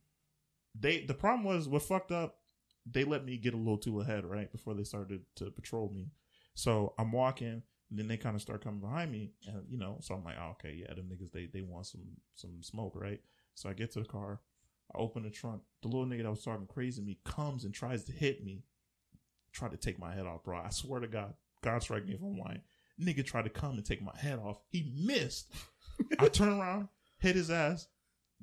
They 0.79 1.05
the 1.05 1.13
problem 1.13 1.43
was 1.43 1.67
what 1.67 1.83
fucked 1.83 2.11
up. 2.11 2.37
They 2.89 3.03
let 3.03 3.25
me 3.25 3.37
get 3.37 3.53
a 3.53 3.57
little 3.57 3.77
too 3.77 3.99
ahead, 4.01 4.25
right 4.25 4.51
before 4.51 4.73
they 4.73 4.83
started 4.83 5.21
to 5.35 5.51
patrol 5.51 5.91
me. 5.93 6.07
So 6.55 6.93
I'm 6.97 7.11
walking, 7.11 7.61
and 7.89 7.99
then 7.99 8.07
they 8.07 8.17
kind 8.17 8.35
of 8.35 8.41
start 8.41 8.63
coming 8.63 8.79
behind 8.79 9.11
me, 9.11 9.33
and 9.47 9.63
you 9.69 9.77
know, 9.77 9.97
so 10.01 10.15
I'm 10.15 10.23
like, 10.23 10.35
oh, 10.39 10.51
okay, 10.51 10.73
yeah, 10.73 10.93
them 10.93 11.09
niggas, 11.11 11.31
they 11.31 11.45
they 11.45 11.61
want 11.61 11.85
some 11.85 12.01
some 12.35 12.63
smoke, 12.63 12.93
right? 12.95 13.21
So 13.53 13.69
I 13.69 13.73
get 13.73 13.91
to 13.91 13.99
the 13.99 14.05
car, 14.05 14.41
I 14.93 14.97
open 14.97 15.23
the 15.23 15.29
trunk. 15.29 15.61
The 15.81 15.89
little 15.89 16.05
nigga 16.05 16.23
that 16.23 16.29
was 16.29 16.43
talking 16.43 16.67
crazy 16.67 17.01
to 17.01 17.05
me 17.07 17.19
comes 17.23 17.65
and 17.65 17.73
tries 17.73 18.03
to 18.05 18.11
hit 18.11 18.43
me, 18.43 18.63
try 19.51 19.67
to 19.69 19.77
take 19.77 19.99
my 19.99 20.13
head 20.13 20.25
off, 20.25 20.43
bro. 20.43 20.57
I 20.57 20.69
swear 20.69 20.99
to 21.01 21.07
God, 21.07 21.33
God 21.63 21.81
strike 21.83 22.05
me 22.05 22.13
if 22.13 22.21
I'm 22.21 22.37
lying. 22.37 22.61
Nigga 22.99 23.25
tried 23.25 23.43
to 23.43 23.49
come 23.49 23.77
and 23.77 23.85
take 23.85 24.01
my 24.01 24.15
head 24.17 24.39
off. 24.39 24.57
He 24.69 24.91
missed. 24.95 25.51
I 26.19 26.27
turn 26.27 26.49
around, 26.49 26.87
hit 27.19 27.35
his 27.35 27.49
ass, 27.51 27.87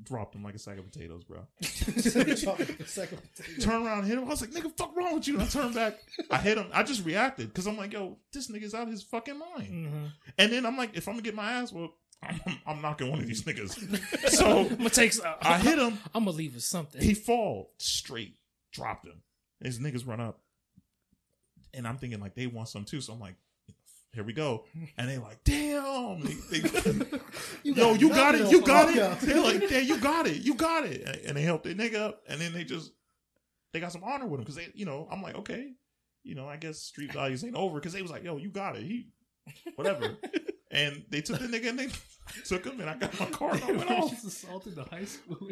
dropped 0.02 0.34
him 0.34 0.42
like 0.42 0.54
a 0.54 0.58
sack 0.58 0.78
of 0.78 0.90
potatoes, 0.90 1.24
bro. 1.24 1.46
Turn 3.61 3.87
around, 3.87 4.04
hit 4.04 4.18
him. 4.18 4.24
I 4.24 4.28
was 4.28 4.40
like, 4.40 4.50
nigga, 4.50 4.76
fuck 4.76 4.96
wrong 4.96 5.14
with 5.14 5.28
you? 5.28 5.34
And 5.34 5.42
I 5.42 5.46
turned 5.46 5.74
back. 5.74 5.98
I 6.30 6.38
hit 6.38 6.58
him. 6.58 6.66
I 6.72 6.82
just 6.82 7.04
reacted 7.04 7.48
because 7.48 7.66
I'm 7.66 7.76
like, 7.76 7.92
yo, 7.92 8.16
this 8.32 8.50
nigga's 8.50 8.74
out 8.74 8.84
of 8.84 8.90
his 8.90 9.02
fucking 9.02 9.38
mind. 9.38 9.87
Mhm. 9.87 10.11
And 10.38 10.52
then 10.52 10.66
I'm 10.66 10.76
like, 10.76 10.96
if 10.96 11.08
I'm 11.08 11.14
gonna 11.14 11.22
get 11.22 11.34
my 11.34 11.52
ass 11.52 11.72
whooped, 11.72 11.94
I'm, 12.22 12.40
I'm 12.66 12.82
knocking 12.82 13.11
one 13.11 13.20
of 13.20 13.26
these 13.26 13.44
niggas. 13.44 14.28
so 14.30 14.61
I'm 14.61 14.76
gonna 14.76 14.90
take. 14.90 15.14
I 15.42 15.58
hit 15.58 15.78
him. 15.78 15.98
I'm 16.14 16.24
gonna 16.24 16.37
leave 16.37 16.54
with 16.54 16.64
something. 16.64 17.00
He 17.00 17.14
fall 17.14 17.72
straight, 17.78 18.37
dropped 18.72 19.06
him. 19.06 19.22
His 19.62 19.78
niggas 19.78 20.06
run 20.06 20.20
up, 20.20 20.40
and 21.74 21.87
I'm 21.87 21.98
thinking 21.98 22.20
like 22.20 22.34
they 22.34 22.46
want 22.46 22.68
some 22.68 22.84
too. 22.84 23.00
So 23.00 23.12
I'm 23.12 23.20
like, 23.20 23.34
here 24.12 24.25
we 24.25 24.33
go. 24.33 24.64
And 24.97 25.09
they 25.09 25.18
like, 25.18 25.42
damn. 25.44 26.21
They, 26.21 26.61
they, 26.61 27.07
yo, 27.62 27.94
you 27.94 28.09
got 28.09 28.35
it, 28.35 28.51
you 28.51 28.62
got 28.62 28.88
it. 28.94 29.21
They're 29.21 29.42
like, 29.42 29.71
yeah, 29.71 29.79
you 29.79 29.99
got 29.99 30.27
it, 30.27 30.42
you 30.42 30.55
got 30.55 30.85
it. 30.85 31.03
And, 31.07 31.16
and 31.27 31.37
they 31.37 31.42
help 31.42 31.62
their 31.62 31.75
nigga 31.75 31.97
up, 31.97 32.23
and 32.29 32.40
then 32.40 32.53
they 32.53 32.64
just 32.64 32.92
they 33.73 33.81
got 33.81 33.92
some 33.92 34.05
honor 34.05 34.27
with 34.27 34.40
him 34.40 34.44
because 34.44 34.57
they, 34.57 34.68
you 34.75 34.87
know, 34.87 35.07
I'm 35.11 35.23
like, 35.23 35.37
okay, 35.37 35.73
you 36.23 36.35
know, 36.35 36.49
I 36.49 36.57
guess 36.57 36.79
street 36.79 37.12
values 37.12 37.44
ain't 37.44 37.55
over 37.55 37.79
because 37.79 37.92
they 37.92 38.03
was 38.03 38.11
like, 38.11 38.25
yo, 38.25 38.37
you 38.38 38.51
got 38.51 38.77
it, 38.77 38.83
he, 38.83 39.09
whatever. 39.76 40.16
and 40.70 41.04
they 41.11 41.20
took 41.20 41.38
the 41.38 41.46
nigga 41.46 41.70
and 41.70 41.78
they 41.78 41.88
took 42.44 42.64
him, 42.64 42.80
and 42.80 42.90
I 42.90 42.96
got 42.96 43.18
my 43.18 43.26
car 43.26 43.52
and 43.54 43.64
I 43.64 43.72
went 43.72 43.90
off. 43.90 44.11
just 44.11 44.26
assaulted 44.26 44.74
the 44.74 44.84
high 44.84 45.04
school. 45.04 45.38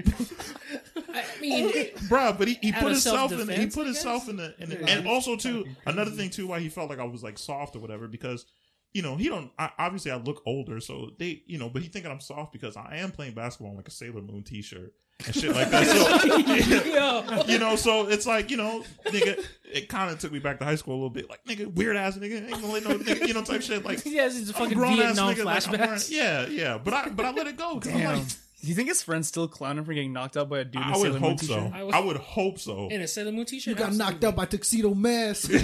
I 1.14 1.24
mean, 1.40 1.70
Bruh, 2.08 2.36
but 2.36 2.48
he, 2.48 2.58
he 2.60 2.72
Out 2.72 2.80
put 2.80 2.86
of 2.86 2.90
himself 2.92 3.32
in 3.32 3.38
he 3.38 3.44
self-defense, 3.44 3.74
put 3.74 3.82
I 3.82 3.84
himself 3.86 4.22
guess? 4.22 4.28
in 4.30 4.36
the, 4.36 4.54
in 4.58 4.68
the 4.68 4.74
Yeah, 4.76 4.86
and 4.88 5.00
it's 5.00 5.08
also 5.08 5.36
too 5.36 5.58
fucking 5.64 5.76
another 5.86 6.10
thing 6.10 6.30
too 6.30 6.46
why 6.46 6.60
he 6.60 6.68
felt 6.68 6.90
like 6.90 6.98
I 6.98 7.04
was 7.04 7.22
like 7.22 7.38
soft 7.38 7.76
or 7.76 7.78
whatever 7.78 8.08
because 8.08 8.44
you 8.92 9.02
know 9.02 9.16
he 9.16 9.28
don't 9.28 9.50
I, 9.58 9.70
obviously 9.78 10.10
I 10.10 10.16
look 10.16 10.42
older 10.46 10.80
so 10.80 11.10
they 11.18 11.42
you 11.46 11.58
know 11.58 11.68
but 11.68 11.82
he 11.82 11.88
thinking 11.88 12.10
I'm 12.10 12.20
soft 12.20 12.52
because 12.52 12.76
I 12.76 12.96
am 12.96 13.10
playing 13.10 13.34
basketball 13.34 13.70
in 13.70 13.76
like 13.76 13.88
a 13.88 13.92
Sailor 13.92 14.22
Moon 14.22 14.42
t-shirt 14.42 14.92
and 15.24 15.34
shit 15.34 15.54
like 15.54 15.70
that 15.70 15.86
so 15.86 17.36
yo, 17.38 17.42
you 17.52 17.58
know 17.58 17.74
so 17.76 18.06
it's 18.08 18.26
like 18.26 18.50
you 18.50 18.56
know 18.56 18.84
nigga 19.06 19.42
it 19.64 19.88
kind 19.88 20.10
of 20.12 20.18
took 20.18 20.30
me 20.30 20.38
back 20.38 20.58
to 20.58 20.64
high 20.64 20.74
school 20.74 20.92
a 20.94 20.96
little 20.96 21.10
bit 21.10 21.28
like 21.30 21.42
nigga 21.44 21.72
weird 21.74 21.96
ass 21.96 22.18
nigga 22.18 22.42
ain't 22.42 22.50
gonna 22.50 22.66
let 22.72 22.84
no 22.84 22.90
nigga 22.98 23.26
you 23.26 23.32
know 23.34 23.42
type 23.42 23.62
shit 23.62 23.84
like 23.84 24.02
he 24.02 24.16
has 24.16 24.36
his 24.36 24.50
I'm 24.50 24.56
a 24.56 24.58
fucking 24.58 24.76
grown 24.78 24.92
ass 25.00 25.16
Vietnam 25.16 25.34
nigga 25.34 25.44
like, 25.44 25.66
wearing- 25.70 25.80
flashbacks. 25.90 26.10
yeah 26.10 26.46
yeah 26.48 26.78
but 26.78 26.92
I 26.92 27.08
but 27.08 27.24
I 27.24 27.30
let 27.32 27.46
it 27.46 27.56
go 27.56 27.78
'cause 27.80 27.92
I'm 27.92 27.98
Damn. 27.98 28.18
like 28.18 28.28
Do 28.28 28.68
you 28.68 28.74
think 28.74 28.88
his 28.88 29.02
friends 29.02 29.26
still 29.28 29.48
clown 29.48 29.78
him 29.78 29.84
for 29.86 29.94
getting 29.94 30.12
knocked 30.12 30.36
out 30.36 30.48
by 30.50 30.58
a 30.58 30.64
dude 30.64 30.82
in 30.82 30.88
a 30.88 30.92
I 30.92 30.96
would 30.98 31.02
Sailor 31.02 31.20
Moon 31.20 31.30
hope 31.30 31.40
so 31.40 31.46
t-shirt? 31.60 31.72
I 31.74 31.82
was- 31.82 31.94
I 31.94 32.00
would 32.00 32.16
hope 32.18 32.58
so 32.58 32.88
In 32.88 33.00
a 33.00 33.08
Sailor 33.08 33.32
Moon 33.32 33.46
t-shirt, 33.46 33.66
You 33.72 33.74
got 33.74 33.94
knocked 33.94 34.22
out 34.22 34.36
by 34.36 34.44
Tuxedo 34.44 34.92
Mask. 34.94 35.50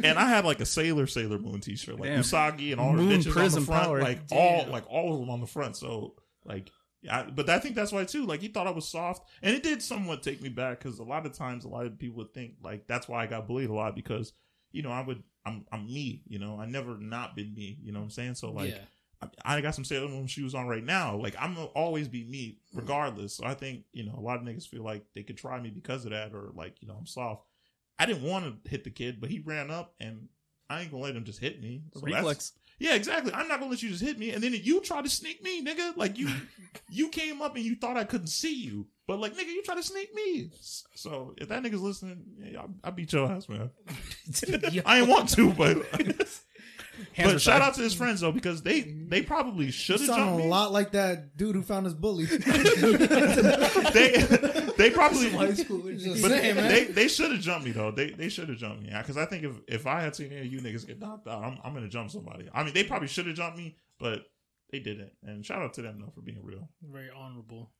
And 0.00 0.16
I 0.16 0.28
had 0.28 0.44
like 0.44 0.60
a 0.60 0.64
Sailor 0.66 1.08
Sailor 1.08 1.40
Moon 1.40 1.60
T-shirt, 1.60 1.98
like 1.98 2.08
Damn. 2.10 2.20
Usagi 2.22 2.70
and 2.70 2.80
all 2.80 2.92
her 2.92 2.98
Moon 2.98 3.18
bitches 3.20 3.36
on 3.36 3.50
the 3.50 3.60
front, 3.62 3.82
power. 3.82 4.00
like 4.00 4.20
all 4.30 4.64
like 4.68 4.84
all 4.88 5.12
of 5.14 5.18
them 5.18 5.28
on 5.28 5.40
the 5.40 5.46
front. 5.48 5.74
So 5.76 6.14
like, 6.44 6.70
I, 7.10 7.22
but 7.24 7.48
I 7.48 7.58
think 7.58 7.74
that's 7.74 7.92
why 7.92 8.04
too. 8.04 8.26
Like 8.26 8.40
he 8.40 8.48
thought 8.48 8.66
I 8.66 8.72
was 8.72 8.88
soft, 8.88 9.28
and 9.42 9.54
it 9.54 9.62
did 9.62 9.82
somewhat 9.82 10.22
take 10.22 10.42
me 10.42 10.48
back 10.48 10.80
because 10.80 10.98
a 10.98 11.04
lot 11.04 11.26
of 11.26 11.32
times 11.32 11.64
a 11.64 11.68
lot 11.68 11.86
of 11.86 11.98
people 11.98 12.18
would 12.18 12.34
think 12.34 12.54
like 12.62 12.86
that's 12.86 13.08
why 13.08 13.22
I 13.22 13.26
got 13.26 13.46
bullied 13.46 13.70
a 13.70 13.74
lot 13.74 13.94
because 13.94 14.32
you 14.72 14.82
know 14.82 14.90
I 14.90 15.02
would 15.02 15.22
I'm 15.46 15.64
I'm 15.70 15.86
me, 15.86 16.22
you 16.26 16.38
know 16.38 16.58
I 16.60 16.66
never 16.66 16.98
not 16.98 17.36
been 17.36 17.54
me, 17.54 17.78
you 17.82 17.92
know 17.92 18.00
what 18.00 18.04
I'm 18.04 18.10
saying? 18.10 18.34
So 18.34 18.50
like. 18.50 18.70
yeah. 18.70 18.78
I, 19.20 19.56
I 19.56 19.60
got 19.60 19.74
some 19.74 19.84
Sailor 19.84 20.06
Moon 20.06 20.28
shoes 20.28 20.54
on 20.54 20.68
right 20.68 20.84
now. 20.84 21.16
Like 21.16 21.34
I'm 21.40 21.54
gonna 21.54 21.66
always 21.66 22.06
be 22.06 22.22
me, 22.22 22.60
mm. 22.72 22.78
regardless. 22.78 23.34
So 23.34 23.44
I 23.44 23.54
think 23.54 23.82
you 23.92 24.06
know 24.06 24.14
a 24.16 24.20
lot 24.20 24.36
of 24.36 24.44
niggas 24.44 24.68
feel 24.68 24.84
like 24.84 25.04
they 25.12 25.24
could 25.24 25.36
try 25.36 25.60
me 25.60 25.70
because 25.70 26.04
of 26.04 26.12
that, 26.12 26.32
or 26.32 26.52
like 26.54 26.76
you 26.80 26.86
know 26.86 26.94
I'm 26.96 27.04
soft. 27.04 27.42
I 27.98 28.06
didn't 28.06 28.22
want 28.22 28.44
to 28.44 28.70
hit 28.70 28.84
the 28.84 28.90
kid, 28.90 29.20
but 29.20 29.28
he 29.28 29.40
ran 29.40 29.72
up, 29.72 29.94
and 29.98 30.28
I 30.70 30.82
ain't 30.82 30.92
gonna 30.92 31.02
let 31.02 31.16
him 31.16 31.24
just 31.24 31.40
hit 31.40 31.60
me. 31.60 31.82
So 31.94 32.00
Reflex. 32.02 32.52
Yeah, 32.78 32.94
exactly. 32.94 33.32
I'm 33.32 33.48
not 33.48 33.58
gonna 33.58 33.70
let 33.72 33.82
you 33.82 33.88
just 33.90 34.02
hit 34.02 34.18
me, 34.18 34.30
and 34.30 34.42
then 34.42 34.54
you 34.54 34.80
try 34.80 35.02
to 35.02 35.08
sneak 35.08 35.42
me, 35.42 35.64
nigga. 35.64 35.96
Like 35.96 36.18
you, 36.18 36.28
you 36.90 37.08
came 37.08 37.42
up 37.42 37.56
and 37.56 37.64
you 37.64 37.74
thought 37.74 37.96
I 37.96 38.04
couldn't 38.04 38.28
see 38.28 38.54
you, 38.54 38.86
but 39.06 39.18
like 39.18 39.34
nigga, 39.34 39.48
you 39.48 39.62
try 39.64 39.74
to 39.74 39.82
sneak 39.82 40.14
me. 40.14 40.50
So 40.94 41.34
if 41.38 41.48
that 41.48 41.62
nigga's 41.62 41.82
listening, 41.82 42.24
yeah, 42.52 42.62
I, 42.84 42.88
I 42.88 42.90
beat 42.90 43.12
your 43.12 43.30
ass, 43.30 43.48
man. 43.48 43.70
I 44.86 45.00
ain't 45.00 45.08
want 45.08 45.28
to, 45.30 45.52
but. 45.52 45.78
But 47.16 47.40
shout 47.40 47.62
out 47.62 47.74
to 47.74 47.80
his 47.80 47.94
friends 47.94 48.22
though 48.22 48.32
because 48.32 48.62
they 48.62 48.80
they 48.80 49.22
probably 49.22 49.70
should 49.70 50.00
have 50.00 50.08
sound 50.08 50.18
jumped 50.30 50.40
a 50.40 50.44
me. 50.44 50.50
lot 50.50 50.72
like 50.72 50.90
that 50.92 51.36
dude 51.36 51.54
who 51.54 51.62
found 51.62 51.84
his 51.86 51.94
bully. 51.94 52.24
They 52.24 54.12
they 54.78 54.90
probably 54.90 55.30
high 55.30 55.48
schoolers. 55.48 56.02
Just 56.02 56.22
but 56.22 56.30
saying, 56.30 56.56
man. 56.56 56.68
they 56.68 56.84
they 56.84 57.08
should 57.08 57.30
have 57.32 57.40
jumped 57.40 57.66
me 57.66 57.72
though. 57.72 57.90
They 57.90 58.10
they 58.10 58.28
should 58.28 58.48
have 58.48 58.58
jumped 58.58 58.82
me 58.82 58.90
because 58.96 59.16
I 59.16 59.26
think 59.26 59.44
if 59.44 59.52
if 59.66 59.86
I 59.86 60.00
had 60.00 60.16
seen 60.16 60.32
any 60.32 60.46
of 60.46 60.52
you 60.52 60.60
niggas 60.60 60.86
get 60.86 61.00
knocked 61.00 61.26
out, 61.28 61.42
I'm 61.42 61.58
I'm 61.62 61.74
gonna 61.74 61.88
jump 61.88 62.10
somebody. 62.10 62.48
I 62.54 62.62
mean 62.62 62.72
they 62.72 62.84
probably 62.84 63.08
should 63.08 63.26
have 63.26 63.36
jumped 63.36 63.58
me, 63.58 63.76
but 63.98 64.26
they 64.70 64.78
didn't. 64.78 65.12
And 65.22 65.44
shout 65.44 65.62
out 65.62 65.74
to 65.74 65.82
them 65.82 66.00
though 66.00 66.12
for 66.14 66.20
being 66.20 66.42
real. 66.42 66.68
Very 66.82 67.10
honorable. 67.10 67.70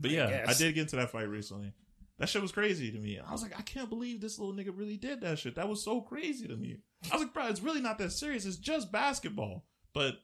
But 0.00 0.10
yeah, 0.10 0.26
I, 0.26 0.46
guess. 0.46 0.58
did 0.58 0.74
get 0.74 0.80
into 0.82 0.96
that 0.96 1.10
fight 1.10 1.28
recently. 1.28 1.72
That 2.18 2.28
shit 2.28 2.42
was 2.42 2.52
crazy 2.52 2.90
to 2.90 2.98
me. 2.98 3.20
I 3.20 3.30
was 3.30 3.42
like, 3.42 3.56
I 3.58 3.62
can't 3.62 3.88
believe 3.88 4.20
this 4.20 4.38
little 4.38 4.54
nigga 4.54 4.76
really 4.76 4.96
did 4.96 5.20
that 5.20 5.38
shit. 5.38 5.54
That 5.54 5.68
was 5.68 5.84
so 5.84 6.00
crazy 6.00 6.48
to 6.48 6.56
me. 6.56 6.78
I 7.10 7.14
was 7.14 7.24
like, 7.24 7.34
bro, 7.34 7.46
it's 7.46 7.62
really 7.62 7.80
not 7.80 7.98
that 7.98 8.12
serious. 8.12 8.44
It's 8.44 8.56
just 8.56 8.90
basketball. 8.90 9.64
But 9.94 10.14
I 10.14 10.14
mean, 10.14 10.22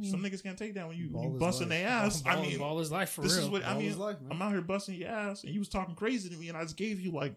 Some 0.00 0.22
niggas 0.22 0.42
can't 0.42 0.56
take 0.56 0.74
that 0.74 0.88
when 0.88 0.96
you, 0.96 1.10
Ball 1.10 1.24
you 1.24 1.38
busting 1.38 1.68
their 1.68 1.86
ass. 1.86 2.22
ball, 2.22 2.32
I 2.32 2.40
mean, 2.40 2.58
ball 2.58 2.80
is 2.80 2.90
life 2.90 3.10
for 3.10 3.20
this 3.20 3.34
real. 3.36 3.44
is 3.44 3.50
what 3.50 3.64
I 3.66 3.76
mean. 3.76 3.88
is 3.90 3.98
life. 3.98 4.16
I'm 4.30 4.40
out 4.40 4.52
here 4.52 4.62
busting 4.62 4.94
your 4.94 5.10
ass, 5.10 5.44
and 5.44 5.52
you 5.52 5.58
was 5.58 5.68
talking 5.68 5.94
crazy 5.94 6.30
to 6.30 6.36
me, 6.36 6.48
and 6.48 6.56
I 6.56 6.62
just 6.62 6.78
gave 6.78 6.98
you 6.98 7.10
like 7.12 7.34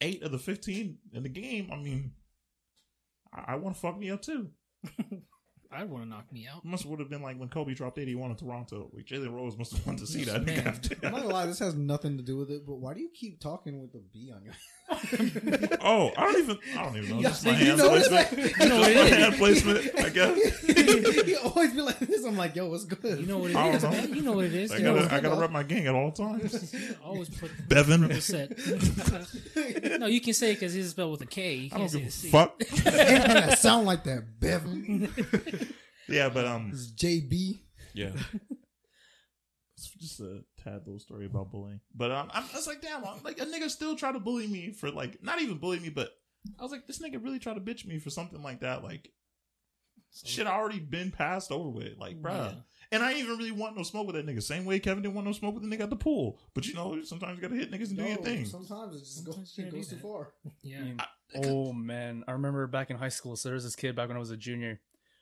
eight 0.00 0.22
of 0.22 0.32
the 0.32 0.38
fifteen 0.38 0.96
in 1.12 1.22
the 1.22 1.28
game. 1.28 1.68
I 1.70 1.76
mean, 1.76 2.12
I, 3.34 3.52
I 3.52 3.54
want 3.56 3.74
to 3.76 3.80
fuck 3.80 3.98
me 3.98 4.10
up 4.10 4.22
too. 4.22 4.48
I 5.72 5.84
want 5.84 6.02
to 6.02 6.08
knock 6.08 6.32
me 6.32 6.48
out. 6.52 6.64
Must 6.64 6.84
would 6.86 6.98
have 6.98 7.08
been 7.08 7.22
like 7.22 7.38
when 7.38 7.48
Kobe 7.48 7.74
dropped 7.74 7.96
81 7.98 8.32
in 8.32 8.36
Toronto. 8.36 8.90
Like 8.92 9.06
Jalen 9.06 9.32
Rose 9.32 9.56
must 9.56 9.72
have 9.72 9.86
wanted 9.86 10.04
to 10.04 10.12
see 10.12 10.24
that. 10.24 10.36
I'm 11.04 11.12
not 11.12 11.22
gonna 11.22 11.32
lie, 11.32 11.46
this 11.46 11.60
has 11.60 11.76
nothing 11.76 12.16
to 12.16 12.24
do 12.24 12.36
with 12.36 12.50
it. 12.50 12.66
But 12.66 12.76
why 12.76 12.92
do 12.92 13.00
you 13.00 13.10
keep 13.14 13.40
talking 13.40 13.80
with 13.80 13.92
the 13.92 14.02
B 14.12 14.32
on 14.34 14.42
your? 14.42 14.54
Oh, 15.82 16.10
I 16.16 16.24
don't 16.24 16.38
even. 16.42 16.58
I 16.76 16.82
don't 16.84 16.96
even 16.96 17.10
know. 17.10 17.16
Yeah, 17.22 17.28
Just 17.28 17.44
my 17.44 17.50
you 17.52 17.56
hand 17.66 17.78
know 17.78 17.94
it's 17.94 18.08
placement. 18.08 18.56
You 18.58 18.68
know 18.68 18.78
what 18.80 18.92
Just 18.92 18.94
my 18.94 19.00
it 19.00 19.12
is. 19.12 19.18
hand 19.18 19.34
placement. 19.36 19.98
I 19.98 20.08
guess. 20.10 21.26
you 21.28 21.38
always 21.44 21.72
be 21.72 21.80
like 21.82 21.98
this. 22.00 22.24
I'm 22.24 22.36
like, 22.36 22.56
yo, 22.56 22.68
what's 22.68 22.84
good? 22.84 23.20
You 23.20 23.26
know 23.26 23.38
what 23.38 23.50
it 23.50 23.56
I 23.56 23.66
don't 23.66 23.74
is, 23.76 23.82
know. 23.82 23.90
man. 23.90 24.14
You 24.14 24.22
know 24.22 24.32
what 24.32 24.44
it 24.46 24.54
is. 24.54 24.72
I 24.72 24.80
gotta. 24.80 25.00
know, 25.00 25.08
I 25.10 25.20
gotta 25.20 25.40
rep 25.40 25.50
my 25.50 25.62
gang 25.62 25.86
at 25.86 25.94
all 25.94 26.10
times. 26.12 26.74
always 27.04 27.28
put 27.28 27.50
Bevan. 27.68 28.08
percent. 28.08 28.52
no, 30.00 30.06
you 30.06 30.20
can 30.20 30.34
say 30.34 30.52
it 30.52 30.54
because 30.54 30.74
it's 30.74 30.90
spelled 30.90 31.12
with 31.12 31.22
a 31.22 31.26
K. 31.26 31.54
You 31.54 31.66
I 31.66 31.68
can't 31.78 31.80
don't 31.80 31.88
say 31.90 31.98
give 31.98 32.04
the 32.04 32.08
a 32.08 32.10
C. 32.10 32.30
fuck. 32.30 32.54
Ain't 32.60 32.84
that 32.84 33.58
sound 33.58 33.86
like 33.86 34.04
that, 34.04 34.40
Bevan. 34.40 35.12
Yeah, 36.08 36.28
but 36.28 36.44
um, 36.46 36.70
This 36.72 36.80
is 36.80 36.92
JB. 36.94 37.60
yeah. 37.94 38.10
It's 39.76 39.88
just 39.98 40.20
a 40.20 40.42
tad 40.62 40.82
little 40.86 40.98
story 40.98 41.26
about 41.26 41.50
bullying, 41.50 41.80
but 41.94 42.10
um, 42.10 42.30
I'm, 42.32 42.44
I 42.52 42.56
was 42.56 42.66
like, 42.66 42.82
damn, 42.82 43.04
I'm, 43.04 43.22
like 43.22 43.40
a 43.40 43.46
nigga 43.46 43.70
still 43.70 43.96
try 43.96 44.12
to 44.12 44.20
bully 44.20 44.46
me 44.46 44.72
for 44.72 44.90
like 44.90 45.22
not 45.22 45.40
even 45.40 45.58
bully 45.58 45.80
me, 45.80 45.88
but 45.88 46.10
I 46.58 46.62
was 46.62 46.72
like, 46.72 46.86
this 46.86 47.00
nigga 47.00 47.22
really 47.22 47.38
try 47.38 47.54
to 47.54 47.60
bitch 47.60 47.86
me 47.86 47.98
for 47.98 48.10
something 48.10 48.42
like 48.42 48.60
that, 48.60 48.82
like 48.82 49.10
shit 50.24 50.46
I 50.46 50.52
already 50.52 50.80
been 50.80 51.10
passed 51.10 51.52
over 51.52 51.68
with, 51.68 51.98
like, 51.98 52.20
bruh. 52.20 52.52
Yeah. 52.52 52.60
And 52.92 53.04
I 53.04 53.10
ain't 53.10 53.20
even 53.20 53.38
really 53.38 53.52
want 53.52 53.76
no 53.76 53.84
smoke 53.84 54.08
with 54.08 54.16
that 54.16 54.26
nigga. 54.26 54.42
Same 54.42 54.64
way 54.64 54.80
Kevin 54.80 55.02
didn't 55.02 55.14
want 55.14 55.24
no 55.24 55.32
smoke 55.32 55.54
with 55.54 55.62
the 55.62 55.68
nigga 55.68 55.82
at 55.82 55.90
the 55.90 55.96
pool. 55.96 56.40
But 56.54 56.66
you 56.66 56.74
know, 56.74 57.00
sometimes 57.04 57.36
you 57.36 57.42
gotta 57.42 57.54
hit 57.54 57.70
niggas 57.70 57.90
and 57.90 57.98
do 57.98 58.04
your 58.04 58.16
thing. 58.16 58.44
Sometimes 58.44 58.96
it 58.96 59.00
just 59.00 59.24
goes, 59.24 59.34
Sometimes 59.34 59.58
you 59.58 59.64
it 59.66 59.72
goes 59.72 59.88
too 59.88 59.96
far. 59.96 60.32
Yeah. 60.62 60.82
I 60.98 61.06
oh 61.44 61.72
man, 61.72 62.24
I 62.26 62.32
remember 62.32 62.66
back 62.66 62.90
in 62.90 62.96
high 62.96 63.08
school. 63.08 63.36
So 63.36 63.48
there 63.48 63.54
was 63.54 63.62
this 63.62 63.76
kid 63.76 63.94
back 63.94 64.08
when 64.08 64.16
I 64.16 64.20
was 64.20 64.32
a 64.32 64.36
junior. 64.36 64.80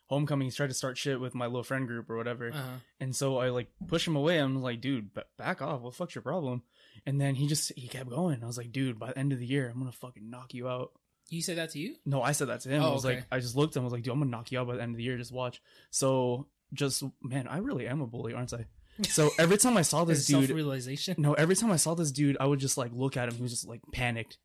Homecoming, 0.08 0.46
he 0.48 0.52
tried 0.52 0.68
to 0.68 0.74
start 0.74 0.96
shit 0.98 1.20
with 1.20 1.34
my 1.34 1.46
little 1.46 1.62
friend 1.62 1.86
group 1.86 2.08
or 2.10 2.16
whatever, 2.16 2.48
Uh-huh. 2.48 2.78
and 3.00 3.14
so 3.14 3.38
I 3.38 3.50
like 3.50 3.68
push 3.86 4.06
him 4.08 4.16
away. 4.16 4.38
I'm 4.38 4.60
like, 4.62 4.80
dude, 4.80 5.12
ba- 5.14 5.24
back 5.36 5.60
off. 5.62 5.80
What 5.82 5.92
the 5.92 5.96
fuck's 5.96 6.14
your 6.14 6.22
problem? 6.22 6.62
And 7.06 7.20
then 7.20 7.34
he 7.34 7.46
just 7.46 7.72
he 7.76 7.88
kept 7.88 8.08
going. 8.10 8.42
I 8.42 8.46
was 8.46 8.56
like, 8.58 8.72
dude, 8.72 8.98
by 8.98 9.08
the 9.08 9.18
end 9.18 9.32
of 9.32 9.38
the 9.38 9.46
year, 9.46 9.68
I'm 9.68 9.78
gonna 9.78 9.92
fucking 9.92 10.28
knock 10.30 10.54
you 10.54 10.66
out. 10.68 10.92
You 11.30 11.42
said 11.42 11.58
that 11.58 11.70
to 11.72 11.78
you? 11.78 11.96
No, 12.06 12.22
I 12.22 12.32
said 12.32 12.48
that 12.48 12.60
to 12.62 12.70
him. 12.70 12.82
Oh, 12.82 12.88
I 12.88 12.92
was 12.94 13.04
okay. 13.04 13.16
like, 13.16 13.24
I 13.30 13.38
just 13.38 13.54
looked 13.54 13.76
at 13.76 13.80
him. 13.80 13.84
I 13.84 13.86
was 13.86 13.92
like, 13.92 14.02
dude, 14.02 14.12
I'm 14.14 14.18
gonna 14.18 14.30
knock 14.30 14.50
you 14.50 14.58
out 14.60 14.66
by 14.66 14.76
the 14.76 14.82
end 14.82 14.92
of 14.92 14.96
the 14.96 15.02
year. 15.04 15.18
Just 15.18 15.30
watch. 15.32 15.60
So 15.90 16.46
just 16.72 17.02
man, 17.22 17.46
I 17.46 17.58
really 17.58 17.86
am 17.86 18.00
a 18.00 18.06
bully, 18.06 18.32
aren't 18.32 18.54
I? 18.54 18.64
So 19.08 19.30
every 19.38 19.58
time 19.58 19.76
I 19.76 19.82
saw 19.82 20.04
this 20.04 20.26
dude, 20.26 20.48
realization. 20.50 21.16
no, 21.18 21.34
every 21.34 21.54
time 21.54 21.70
I 21.70 21.76
saw 21.76 21.94
this 21.94 22.10
dude, 22.12 22.38
I 22.40 22.46
would 22.46 22.60
just 22.60 22.78
like 22.78 22.92
look 22.94 23.18
at 23.18 23.28
him. 23.28 23.34
He 23.36 23.42
was 23.42 23.52
just 23.52 23.68
like 23.68 23.82
panicked. 23.92 24.38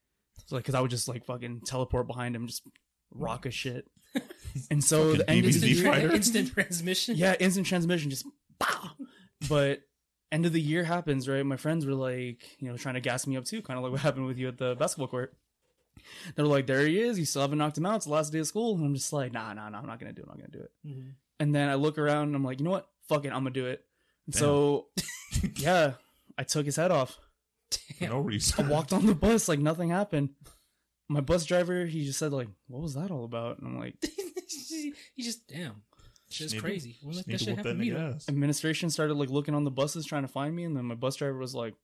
So 0.48 0.58
like, 0.58 0.66
cause 0.66 0.76
I 0.76 0.82
would 0.82 0.92
just 0.92 1.08
like 1.08 1.26
fucking 1.26 1.62
teleport 1.66 2.06
behind 2.06 2.36
him, 2.36 2.48
just 2.48 2.64
rock 3.12 3.46
a 3.46 3.52
shit. 3.52 3.88
And 4.72 4.84
so 4.84 5.12
Fucking 5.16 5.18
the 5.20 5.30
end 5.30 5.46
of 5.46 5.54
the 5.54 5.60
DBZ 5.74 5.76
year, 5.76 5.92
fighter. 5.92 6.12
Instant 6.16 6.52
transmission. 6.54 7.16
yeah, 7.16 7.36
instant 7.40 7.66
transmission, 7.68 8.10
just 8.10 8.26
pow. 8.60 8.92
But 9.50 9.82
end 10.32 10.46
of 10.46 10.54
the 10.54 10.62
year 10.62 10.84
happens, 10.84 11.28
right? 11.28 11.46
My 11.46 11.58
friends 11.58 11.86
were 11.86 11.94
like, 11.94 12.44
you 12.60 12.70
know, 12.70 12.78
trying 12.78 12.96
to 12.96 13.02
gas 13.02 13.26
me 13.28 13.36
up 13.38 13.46
too, 13.46 13.62
kind 13.62 13.78
of 13.78 13.84
like 13.84 13.92
what 13.92 14.02
happened 14.02 14.26
with 14.26 14.38
you 14.38 14.48
at 14.48 14.58
the 14.58 14.76
basketball 14.76 15.08
court. 15.08 15.34
They're 16.36 16.46
like, 16.46 16.68
there 16.68 16.86
he 16.86 17.00
is. 17.00 17.18
You 17.20 17.26
still 17.26 17.42
haven't 17.44 17.58
knocked 17.60 17.78
him 17.78 17.86
out. 17.86 17.98
It's 17.98 18.06
the 18.06 18.12
last 18.12 18.32
day 18.34 18.40
of 18.40 18.48
school. 18.48 18.76
And 18.76 18.86
I'm 18.86 18.94
just 18.96 19.14
like, 19.14 19.32
nah, 19.32 19.54
nah, 19.54 19.70
nah. 19.70 19.80
I'm 19.80 19.86
not 19.86 20.00
gonna 20.00 20.14
do 20.14 20.22
it. 20.24 20.28
I'm 20.32 20.38
not 20.40 20.52
gonna 20.52 20.58
do 20.58 20.64
it. 20.64 20.72
Mhm. 20.88 21.12
And 21.40 21.54
then 21.56 21.70
I 21.70 21.76
look 21.76 21.98
around 21.98 22.28
and 22.28 22.36
I'm 22.36 22.44
like, 22.44 22.60
you 22.60 22.66
know 22.66 22.72
what? 22.72 22.88
Fuck 23.08 23.26
it. 23.26 23.30
I'm 23.30 23.40
gonna 23.44 23.52
do 23.52 23.68
it. 23.68 23.84
And 24.26 24.36
so, 24.36 24.88
yeah, 25.56 25.94
I 26.38 26.44
took 26.44 26.66
his 26.66 26.76
head 26.76 26.92
off. 26.92 27.18
For 27.98 28.06
no 28.08 28.20
reason. 28.20 28.66
I 28.66 28.70
walked 28.70 28.94
on 28.94 29.06
the 29.06 29.16
bus 29.16 29.48
like 29.48 29.60
nothing 29.60 29.90
happened. 29.90 30.30
My 31.10 31.22
bus 31.22 31.46
driver, 31.46 31.86
he 31.86 32.06
just 32.06 32.18
said 32.20 32.32
like, 32.32 32.48
"What 32.68 32.82
was 32.82 32.94
that 32.96 33.12
all 33.12 33.26
about?" 33.26 33.60
And 33.60 33.68
I'm 33.68 33.80
like, 33.80 33.96
you 35.16 35.24
just 35.24 35.48
damn. 35.48 35.82
Shit's 36.30 36.54
Need 36.54 36.60
to- 36.60 36.64
crazy. 36.66 36.98
Won't 37.04 37.18
let 37.18 37.28
Need 37.28 37.34
that 37.34 37.38
to 37.40 37.44
shit 37.46 37.58
whoop 37.58 37.66
happen 37.66 37.78
that 37.78 37.84
to 37.86 37.90
me. 37.92 37.96
nigga 37.96 38.10
though. 38.12 38.16
ass. 38.16 38.30
administration 38.30 38.90
started 38.90 39.14
like 39.16 39.30
looking 39.30 39.54
on 39.54 39.64
the 39.64 39.72
buses 39.72 40.06
trying 40.06 40.24
to 40.24 40.28
find 40.28 40.56
me, 40.56 40.64
and 40.64 40.76
then 40.76 40.86
my 40.86 40.96
bus 40.96 41.16
driver 41.16 41.38
was 41.38 41.54
like, 41.54 41.76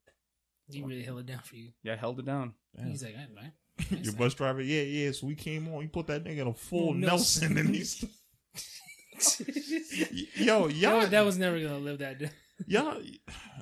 He 0.72 0.82
really 0.82 1.04
held 1.04 1.20
it 1.20 1.26
down 1.28 1.40
for 1.40 1.56
you. 1.56 1.72
"Yeah, 1.84 1.94
I 1.94 1.96
held 1.98 2.20
it 2.20 2.26
down." 2.26 2.54
Damn. 2.76 2.88
He's 2.88 3.04
like, 3.04 3.16
I, 3.16 3.28
I, 3.42 3.96
Your 4.02 4.14
bus 4.14 4.34
driver, 4.34 4.62
yeah, 4.62 4.82
yeah. 4.82 5.12
So 5.12 5.28
we 5.28 5.36
came 5.36 5.68
on. 5.70 5.82
You 5.84 5.90
put 5.90 6.08
that 6.08 6.24
nigga 6.24 6.40
in 6.40 6.48
a 6.48 6.54
full 6.54 6.94
Nelson, 6.94 7.54
Nelson. 7.54 7.58
and 7.68 7.76
he's 7.76 8.04
yo, 10.36 10.68
y'all, 10.68 11.02
that, 11.02 11.12
that 11.12 11.26
was 11.26 11.38
never 11.38 11.60
gonna 11.60 11.80
live 11.80 12.00
that 12.00 12.20
down. 12.20 12.32
y'all. 12.68 13.02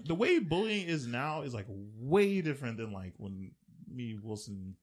The 0.05 0.15
way 0.15 0.39
bullying 0.39 0.87
is 0.87 1.05
now 1.07 1.41
is 1.41 1.53
like 1.53 1.65
way 1.67 2.41
different 2.41 2.77
than 2.77 2.91
like 2.93 3.13
when 3.17 3.51
me 3.91 4.17
Wilson 4.21 4.55
When 4.55 4.75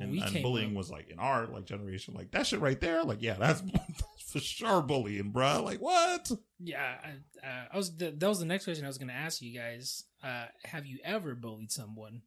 and, 0.00 0.18
and 0.18 0.42
bullying 0.42 0.70
up, 0.70 0.76
was 0.76 0.90
like 0.90 1.10
in 1.10 1.18
our 1.18 1.46
like 1.46 1.64
generation. 1.64 2.14
Like 2.14 2.30
that 2.32 2.46
shit 2.46 2.60
right 2.60 2.80
there. 2.80 3.02
Like 3.04 3.22
yeah, 3.22 3.34
that's, 3.34 3.60
that's 3.72 4.02
for 4.32 4.40
sure 4.40 4.82
bullying, 4.82 5.32
bruh. 5.32 5.62
Like 5.62 5.80
what? 5.80 6.30
yeah, 6.58 6.94
I, 7.04 7.46
uh, 7.46 7.64
I 7.72 7.76
was. 7.76 7.96
The, 7.96 8.10
that 8.10 8.28
was 8.28 8.38
the 8.38 8.46
next 8.46 8.64
question 8.64 8.84
I 8.84 8.88
was 8.88 8.98
gonna 8.98 9.12
ask 9.12 9.42
you 9.42 9.58
guys. 9.58 10.04
Uh, 10.22 10.46
have 10.64 10.86
you 10.86 10.98
ever 11.04 11.34
bullied 11.34 11.70
someone? 11.70 12.22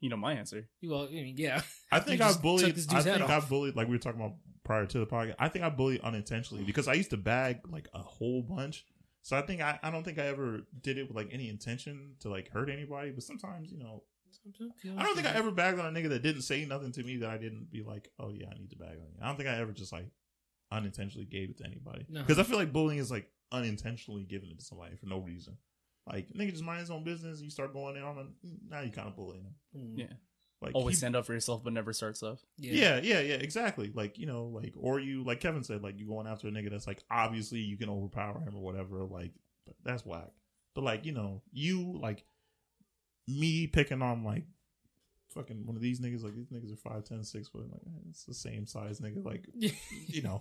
You 0.00 0.10
know 0.10 0.16
my 0.16 0.34
answer. 0.34 0.68
Well, 0.82 1.08
I 1.10 1.12
mean, 1.12 1.36
yeah. 1.38 1.62
I 1.90 2.00
think 2.00 2.20
I 2.20 2.28
just 2.28 2.42
bullied. 2.42 2.66
I 2.66 2.70
dude's 2.70 2.92
head 2.92 3.04
think 3.04 3.30
I 3.30 3.40
bullied 3.40 3.74
like 3.74 3.88
we 3.88 3.94
were 3.94 3.98
talking 3.98 4.20
about 4.20 4.34
prior 4.64 4.86
to 4.86 4.98
the 4.98 5.06
podcast. 5.06 5.34
I 5.38 5.48
think 5.48 5.64
I 5.64 5.70
bullied 5.70 6.02
unintentionally 6.02 6.62
because 6.64 6.86
I 6.86 6.92
used 6.92 7.10
to 7.10 7.16
bag 7.16 7.60
like 7.70 7.88
a 7.94 8.00
whole 8.00 8.42
bunch. 8.42 8.84
So 9.22 9.36
I 9.36 9.42
think 9.42 9.60
I, 9.60 9.78
I 9.82 9.90
don't 9.90 10.04
think 10.04 10.18
I 10.18 10.26
ever 10.26 10.60
did 10.80 10.98
it 10.98 11.08
with 11.08 11.16
like 11.16 11.28
any 11.32 11.48
intention 11.48 12.14
to 12.20 12.28
like 12.28 12.50
hurt 12.50 12.70
anybody. 12.70 13.10
But 13.10 13.24
sometimes 13.24 13.72
you 13.72 13.78
know 13.78 14.04
I 14.96 15.02
don't 15.02 15.14
think 15.14 15.26
I 15.26 15.32
ever 15.32 15.50
bagged 15.50 15.78
on 15.78 15.86
a 15.94 15.98
nigga 15.98 16.08
that 16.10 16.22
didn't 16.22 16.42
say 16.42 16.64
nothing 16.64 16.92
to 16.92 17.02
me 17.02 17.16
that 17.18 17.30
I 17.30 17.38
didn't 17.38 17.70
be 17.70 17.82
like 17.82 18.10
oh 18.18 18.30
yeah 18.32 18.46
I 18.54 18.58
need 18.58 18.70
to 18.70 18.76
bag 18.76 18.90
on 18.90 18.96
you. 19.14 19.18
I 19.22 19.26
don't 19.26 19.36
think 19.36 19.48
I 19.48 19.58
ever 19.60 19.72
just 19.72 19.92
like 19.92 20.10
unintentionally 20.70 21.24
gave 21.26 21.50
it 21.50 21.58
to 21.58 21.64
anybody 21.64 22.04
No. 22.08 22.20
because 22.20 22.38
I 22.38 22.42
feel 22.42 22.58
like 22.58 22.72
bullying 22.72 22.98
is 22.98 23.10
like 23.10 23.28
unintentionally 23.52 24.24
giving 24.24 24.50
it 24.50 24.58
to 24.58 24.64
somebody 24.64 24.96
for 24.96 25.06
no 25.06 25.18
reason. 25.18 25.56
Like 26.06 26.28
nigga 26.34 26.50
just 26.52 26.64
mind 26.64 26.80
his 26.80 26.90
own 26.90 27.04
business. 27.04 27.40
You 27.40 27.50
start 27.50 27.72
going 27.72 27.96
in 27.96 28.02
on 28.02 28.16
him. 28.16 28.34
Now 28.68 28.80
you 28.80 28.90
kind 28.90 29.08
of 29.08 29.16
bullying 29.16 29.42
him. 29.44 29.54
Mm, 29.76 29.98
Yeah, 29.98 30.12
Like 30.60 30.74
always 30.74 30.96
he- 30.96 30.98
stand 30.98 31.16
up 31.16 31.24
for 31.26 31.32
yourself, 31.34 31.62
but 31.64 31.72
never 31.72 31.92
start 31.92 32.16
stuff. 32.16 32.40
yeah, 32.58 33.00
yeah, 33.02 33.20
yeah, 33.20 33.34
exactly. 33.34 33.90
Like, 33.94 34.18
you 34.18 34.26
know, 34.26 34.44
like, 34.46 34.72
or 34.76 35.00
you, 35.00 35.22
like 35.24 35.40
Kevin 35.40 35.62
said, 35.64 35.82
like, 35.82 35.98
you 35.98 36.06
going 36.06 36.26
after 36.26 36.48
a 36.48 36.50
nigga 36.50 36.70
that's 36.70 36.86
like, 36.86 37.02
obviously 37.10 37.58
you 37.60 37.76
can 37.76 37.88
overpower 37.90 38.40
him 38.40 38.54
or 38.56 38.62
whatever. 38.62 39.04
Like, 39.04 39.32
that's 39.84 40.04
whack. 40.06 40.30
But, 40.74 40.84
like, 40.84 41.04
you 41.04 41.12
know, 41.12 41.42
you, 41.52 41.98
like, 42.00 42.24
me 43.28 43.66
picking 43.66 44.02
on, 44.02 44.24
like, 44.24 44.44
fucking 45.34 45.66
one 45.66 45.76
of 45.76 45.82
these 45.82 46.00
niggas, 46.00 46.24
like, 46.24 46.34
these 46.34 46.48
niggas 46.48 46.72
are 46.72 46.76
5'10, 47.00 47.24
6 47.24 47.48
foot. 47.48 47.70
Like, 47.70 47.82
it's 48.08 48.24
the 48.24 48.34
same 48.34 48.66
size 48.66 49.00
nigga. 49.00 49.24
Like, 49.24 49.46
you 49.54 50.22
know, 50.22 50.40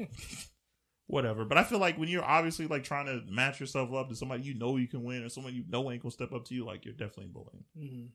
whatever. 1.07 1.45
But 1.45 1.57
I 1.57 1.63
feel 1.63 1.79
like 1.79 1.97
when 1.97 2.09
you're 2.09 2.23
obviously, 2.23 2.67
like, 2.67 2.83
trying 2.83 3.05
to 3.07 3.21
match 3.31 3.59
yourself 3.59 3.93
up 3.93 4.09
to 4.09 4.15
somebody 4.15 4.43
you 4.43 4.53
know 4.53 4.77
you 4.77 4.87
can 4.87 5.03
win 5.03 5.23
or 5.23 5.29
someone 5.29 5.53
you 5.53 5.63
know 5.67 5.91
ain't 5.91 6.01
gonna 6.01 6.11
step 6.11 6.33
up 6.33 6.45
to 6.45 6.55
you, 6.55 6.65
like, 6.65 6.85
you're 6.85 6.93
definitely 6.93 7.27
bullying. 7.31 7.63
Mhm. 7.77 8.09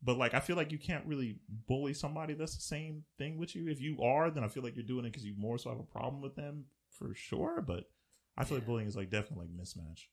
But 0.00 0.16
like, 0.16 0.32
I 0.32 0.38
feel 0.38 0.54
like 0.54 0.70
you 0.70 0.78
can't 0.78 1.04
really 1.06 1.40
bully 1.66 1.92
somebody 1.92 2.34
that's 2.34 2.54
the 2.54 2.62
same 2.62 3.02
thing 3.18 3.36
with 3.36 3.56
you. 3.56 3.68
If 3.68 3.80
you 3.80 4.00
are, 4.00 4.30
then 4.30 4.44
I 4.44 4.48
feel 4.48 4.62
like 4.62 4.76
you're 4.76 4.84
doing 4.84 5.04
it 5.04 5.10
because 5.10 5.24
you 5.24 5.34
more 5.36 5.58
so 5.58 5.70
have 5.70 5.80
a 5.80 5.82
problem 5.82 6.22
with 6.22 6.36
them 6.36 6.66
for 6.90 7.14
sure. 7.16 7.60
But 7.66 7.90
I 8.36 8.44
feel 8.44 8.58
like 8.58 8.66
bullying 8.66 8.86
is 8.86 8.94
like 8.96 9.10
definitely 9.10 9.48
like 9.48 9.56
mismatch. 9.66 10.04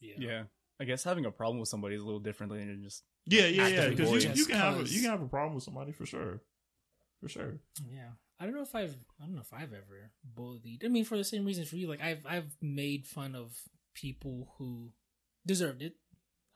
yeah. 0.00 0.14
Yeah, 0.16 0.42
I 0.78 0.84
guess 0.84 1.02
having 1.02 1.24
a 1.24 1.32
problem 1.32 1.58
with 1.58 1.68
somebody 1.68 1.96
is 1.96 2.02
a 2.02 2.04
little 2.04 2.20
different 2.20 2.52
than 2.52 2.84
just 2.84 3.02
Yeah, 3.26 3.46
yeah, 3.46 3.68
yeah. 3.68 3.88
Because 3.88 4.24
you, 4.24 4.30
you 4.34 4.46
can 4.46 4.56
have 4.56 4.80
a, 4.80 4.84
you 4.84 5.00
can 5.00 5.10
have 5.10 5.22
a 5.22 5.28
problem 5.28 5.54
with 5.54 5.64
somebody 5.64 5.92
for 5.92 6.06
sure, 6.06 6.40
for 7.20 7.28
sure. 7.28 7.54
Yeah. 7.88 8.10
I 8.38 8.44
don't 8.44 8.54
know 8.54 8.62
if 8.62 8.74
I've 8.74 8.96
I 9.20 9.24
don't 9.24 9.34
know 9.34 9.40
if 9.40 9.52
I've 9.52 9.72
ever 9.72 10.10
bullied. 10.22 10.82
I 10.84 10.88
mean, 10.88 11.04
for 11.04 11.16
the 11.16 11.24
same 11.24 11.44
reason 11.44 11.64
for 11.64 11.76
you, 11.76 11.88
like 11.88 12.02
I've 12.02 12.24
I've 12.26 12.54
made 12.60 13.06
fun 13.06 13.34
of 13.34 13.56
people 13.94 14.54
who 14.58 14.92
deserved 15.46 15.82
it. 15.82 15.94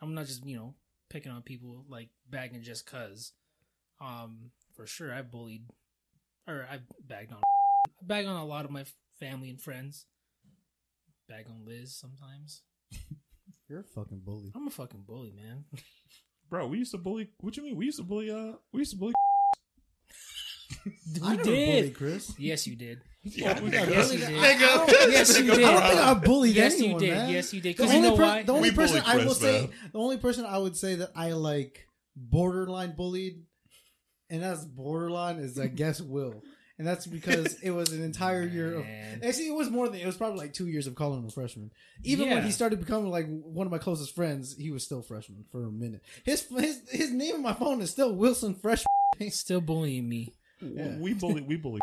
I'm 0.01 0.14
not 0.14 0.27
just 0.27 0.45
you 0.45 0.57
know 0.57 0.75
picking 1.09 1.33
on 1.33 1.43
people 1.43 1.85
like 1.89 2.09
bagging 2.29 2.62
just 2.62 2.87
cause. 2.87 3.33
Um, 4.01 4.51
for 4.75 4.87
sure, 4.87 5.12
I've 5.12 5.31
bullied 5.31 5.64
or 6.47 6.66
I've 6.71 6.83
bagged 7.07 7.33
on 7.33 7.39
I 7.39 7.91
bag 8.03 8.27
on 8.27 8.37
a 8.37 8.45
lot 8.45 8.64
of 8.64 8.71
my 8.71 8.85
family 9.18 9.51
and 9.51 9.61
friends. 9.61 10.07
Bag 11.29 11.47
on 11.49 11.64
Liz 11.64 11.97
sometimes. 11.97 12.62
You're 13.68 13.81
a 13.81 13.85
fucking 13.85 14.23
bully. 14.25 14.53
I'm 14.55 14.66
a 14.66 14.71
fucking 14.71 15.05
bully, 15.07 15.33
man. 15.33 15.64
Bro, 16.51 16.67
we 16.67 16.79
used 16.79 16.91
to 16.93 16.99
bully. 16.99 17.31
What 17.41 17.57
you 17.57 17.63
mean? 17.63 17.77
We 17.77 17.87
used 17.87 17.99
to 17.99 18.05
bully. 18.05 18.31
Uh, 18.31 18.53
we 18.73 18.81
used 18.81 18.91
to 18.93 18.99
bully. 18.99 19.13
We 20.87 20.93
I 21.23 21.31
never 21.37 21.45
did. 21.45 21.81
bullied 21.83 21.97
Chris. 21.97 22.35
Yes, 22.39 22.67
you 22.67 22.77
did. 22.77 23.03
Yeah, 23.23 23.61
we 23.61 23.71
got. 23.71 23.89
Yes, 23.89 24.13
you 24.13 24.19
did. 24.21 24.29
Nigga. 24.31 24.87
Yes, 25.13 25.39
you 25.39 25.45
did. 25.55 25.65
I 25.65 25.73
don't 25.73 25.83
think 25.83 26.01
I 26.01 26.15
bullied 26.15 26.57
anyone. 26.57 26.71
Yes, 26.71 26.79
you 26.79 26.85
anyone, 26.85 27.01
did. 27.01 27.11
man. 27.15 27.31
Yes, 27.31 27.53
you 27.55 27.61
did. 27.61 27.77
The 27.77 27.83
Because 27.83 27.93
you 27.93 27.97
only 27.99 28.09
know 28.11 28.17
per- 28.17 28.23
why? 28.23 28.43
The 28.45 28.53
only 28.55 28.71
We 28.71 28.77
person 28.77 29.03
bullied 29.03 29.09
I 29.09 29.17
will 29.17 29.25
Chris, 29.25 29.39
say, 29.41 29.71
the 29.93 29.99
only 29.99 30.17
person 30.17 30.45
I 30.47 30.59
would 30.59 30.77
say 30.77 30.95
that 30.97 31.11
I 31.15 31.33
like 31.33 31.87
borderline 32.17 32.97
bullied, 32.97 33.43
and 34.31 34.43
that's 34.43 34.65
borderline 34.65 35.37
is 35.37 35.59
I 35.59 35.67
guess 35.67 36.01
Will, 36.01 36.43
and 36.81 36.89
that's 36.89 37.07
because 37.07 37.61
it 37.62 37.72
was 37.72 37.93
an 37.93 38.03
entire 38.03 38.43
year 38.43 38.72
of. 38.76 38.87
Actually, 39.22 39.49
it 39.49 39.55
was 39.55 39.68
more 39.68 39.87
than 39.87 40.01
it 40.01 40.07
was 40.07 40.16
probably 40.16 40.39
like 40.39 40.55
two 40.55 40.66
years 40.66 40.87
of 40.87 40.95
calling 40.95 41.18
him 41.18 41.26
a 41.26 41.31
freshman. 41.31 41.70
Even 42.05 42.31
when 42.31 42.43
he 42.43 42.51
started 42.53 42.81
becoming 42.81 43.11
like 43.11 43.26
one 43.28 43.66
of 43.66 43.70
my 43.70 43.76
closest 43.76 44.14
friends, 44.14 44.57
he 44.57 44.70
was 44.70 44.83
still 44.83 45.03
freshman 45.03 45.45
for 45.53 45.62
a 45.64 45.70
minute. 45.70 46.01
His 46.24 46.47
his 46.49 46.81
his 46.91 47.11
name 47.12 47.35
on 47.35 47.43
my 47.43 47.53
phone 47.53 47.83
is 47.83 47.91
still 47.91 48.14
Wilson 48.14 48.55
Freshman. 48.55 48.87
Still 49.31 49.61
bullying 49.61 50.09
me. 50.09 50.33
Yeah. 50.62 50.97
We 50.97 51.12
bully. 51.12 51.43
We 51.43 51.57
bully. 51.57 51.81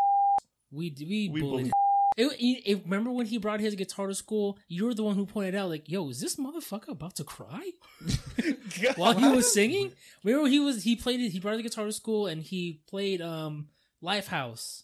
We 0.72 0.96
we, 1.00 1.30
We 1.30 1.42
bullied. 1.42 1.42
bully. 1.66 1.72
It, 2.18 2.32
it, 2.42 2.72
it- 2.72 2.84
remember 2.86 3.12
when 3.12 3.28
he 3.28 3.38
brought 3.38 3.60
his 3.60 3.76
guitar 3.76 4.08
to 4.08 4.16
school? 4.16 4.58
You 4.68 4.86
were 4.86 4.96
the 4.96 5.04
one 5.04 5.14
who 5.16 5.28
pointed 5.28 5.54
out, 5.54 5.70
like, 5.70 5.88
"Yo, 5.88 6.10
is 6.10 6.20
this 6.20 6.38
motherfucker 6.38 6.90
about 6.90 7.16
to 7.18 7.24
cry?" 7.24 7.70
While 8.96 9.14
he 9.14 9.28
was 9.30 9.54
singing, 9.54 9.92
remember 10.24 10.50
he 10.50 10.60
was 10.60 10.82
he 10.84 10.96
played 10.96 11.20
it. 11.20 11.30
He 11.30 11.40
brought 11.40 11.58
the 11.58 11.62
guitar 11.64 11.86
to 11.86 11.92
school 11.92 12.26
and 12.26 12.42
he 12.42 12.82
played 12.90 13.22
um 13.22 13.68
Lifehouse. 14.04 14.84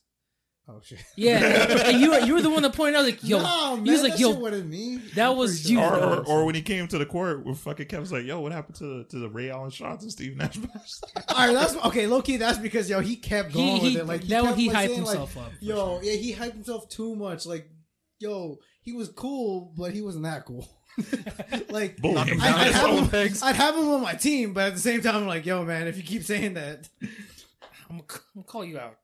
Oh 0.66 0.80
shit! 0.82 1.04
Yeah, 1.18 1.40
and 1.88 2.00
you 2.00 2.16
you 2.24 2.36
were 2.36 2.42
the 2.42 2.50
one 2.50 2.64
that 2.64 2.74
pointed 2.74 2.96
out, 2.96 3.04
like, 3.04 3.22
"Yo," 3.22 3.38
no, 3.40 3.76
man, 3.76 3.86
he 3.86 3.92
was 3.92 4.02
like, 4.02 4.18
"Yo, 4.18 4.32
shit 4.32 4.42
wasn't 4.42 4.70
me. 4.70 4.96
that 5.16 5.32
I'm 5.32 5.38
was 5.38 5.70
you. 5.70 5.82
Or, 5.82 5.90
sure. 5.90 6.04
or, 6.04 6.26
or 6.26 6.46
when 6.46 6.56
he 6.56 6.62
came 6.62 6.88
to 6.88 6.98
the 6.98 7.06
court, 7.06 7.46
with 7.46 7.58
fucking 7.60 7.88
Kev 7.88 8.00
was 8.00 8.14
like, 8.14 8.24
"Yo, 8.24 8.40
what 8.40 8.54
happened 8.54 8.76
to 8.78 9.00
the, 9.00 9.04
to 9.10 9.20
the 9.20 9.30
Ray 9.30 9.50
Allen 9.50 9.72
shots 9.72 10.04
and 10.04 10.12
Steve 10.12 10.38
Nash?" 10.38 10.58
All 11.28 11.48
right, 11.48 11.54
that's 11.54 11.76
okay. 11.88 12.08
Low 12.08 12.22
key, 12.22 12.38
that's 12.38 12.60
because 12.60 12.90
yo, 12.90 13.02
he 13.02 13.18
kept 13.18 13.54
going 13.54 13.82
he- 13.82 13.90
with 13.90 14.04
it. 14.04 14.08
Like 14.08 14.22
that 14.24 14.42
one 14.42 14.52
kept, 14.52 14.62
he 14.62 14.70
like, 14.70 14.78
hyped 14.78 14.88
saying, 14.88 15.04
like, 15.04 15.18
himself 15.18 15.38
up, 15.38 15.52
Yo, 15.60 15.76
sure. 15.76 16.04
yeah, 16.04 16.14
he 16.14 16.34
hyped 16.34 16.54
himself 16.54 16.88
too 16.88 17.14
much. 17.18 17.46
Like, 17.46 17.70
yo, 18.20 18.58
he 18.82 18.94
was 18.94 19.10
cool, 19.10 19.74
but 19.78 19.92
he 19.92 20.02
wasn't 20.02 20.24
that 20.24 20.46
cool. 20.46 20.66
like, 21.72 21.98
Bullying. 21.98 22.40
I, 22.40 22.68
I'd, 22.68 22.72
have 22.72 23.12
him. 23.12 23.34
I'd 23.44 23.56
have 23.58 23.76
him 23.76 23.90
on 23.90 24.02
my 24.02 24.14
team, 24.14 24.54
but 24.54 24.68
at 24.68 24.74
the 24.76 24.80
same 24.80 25.02
time, 25.02 25.16
I'm 25.16 25.28
like, 25.28 25.46
yo, 25.46 25.66
man, 25.66 25.88
if 25.88 25.98
you 25.98 26.04
keep 26.04 26.24
saying 26.24 26.54
that, 26.54 26.88
I'm 27.90 28.02
gonna 28.08 28.46
call 28.46 28.64
you 28.64 28.80
out." 28.80 28.96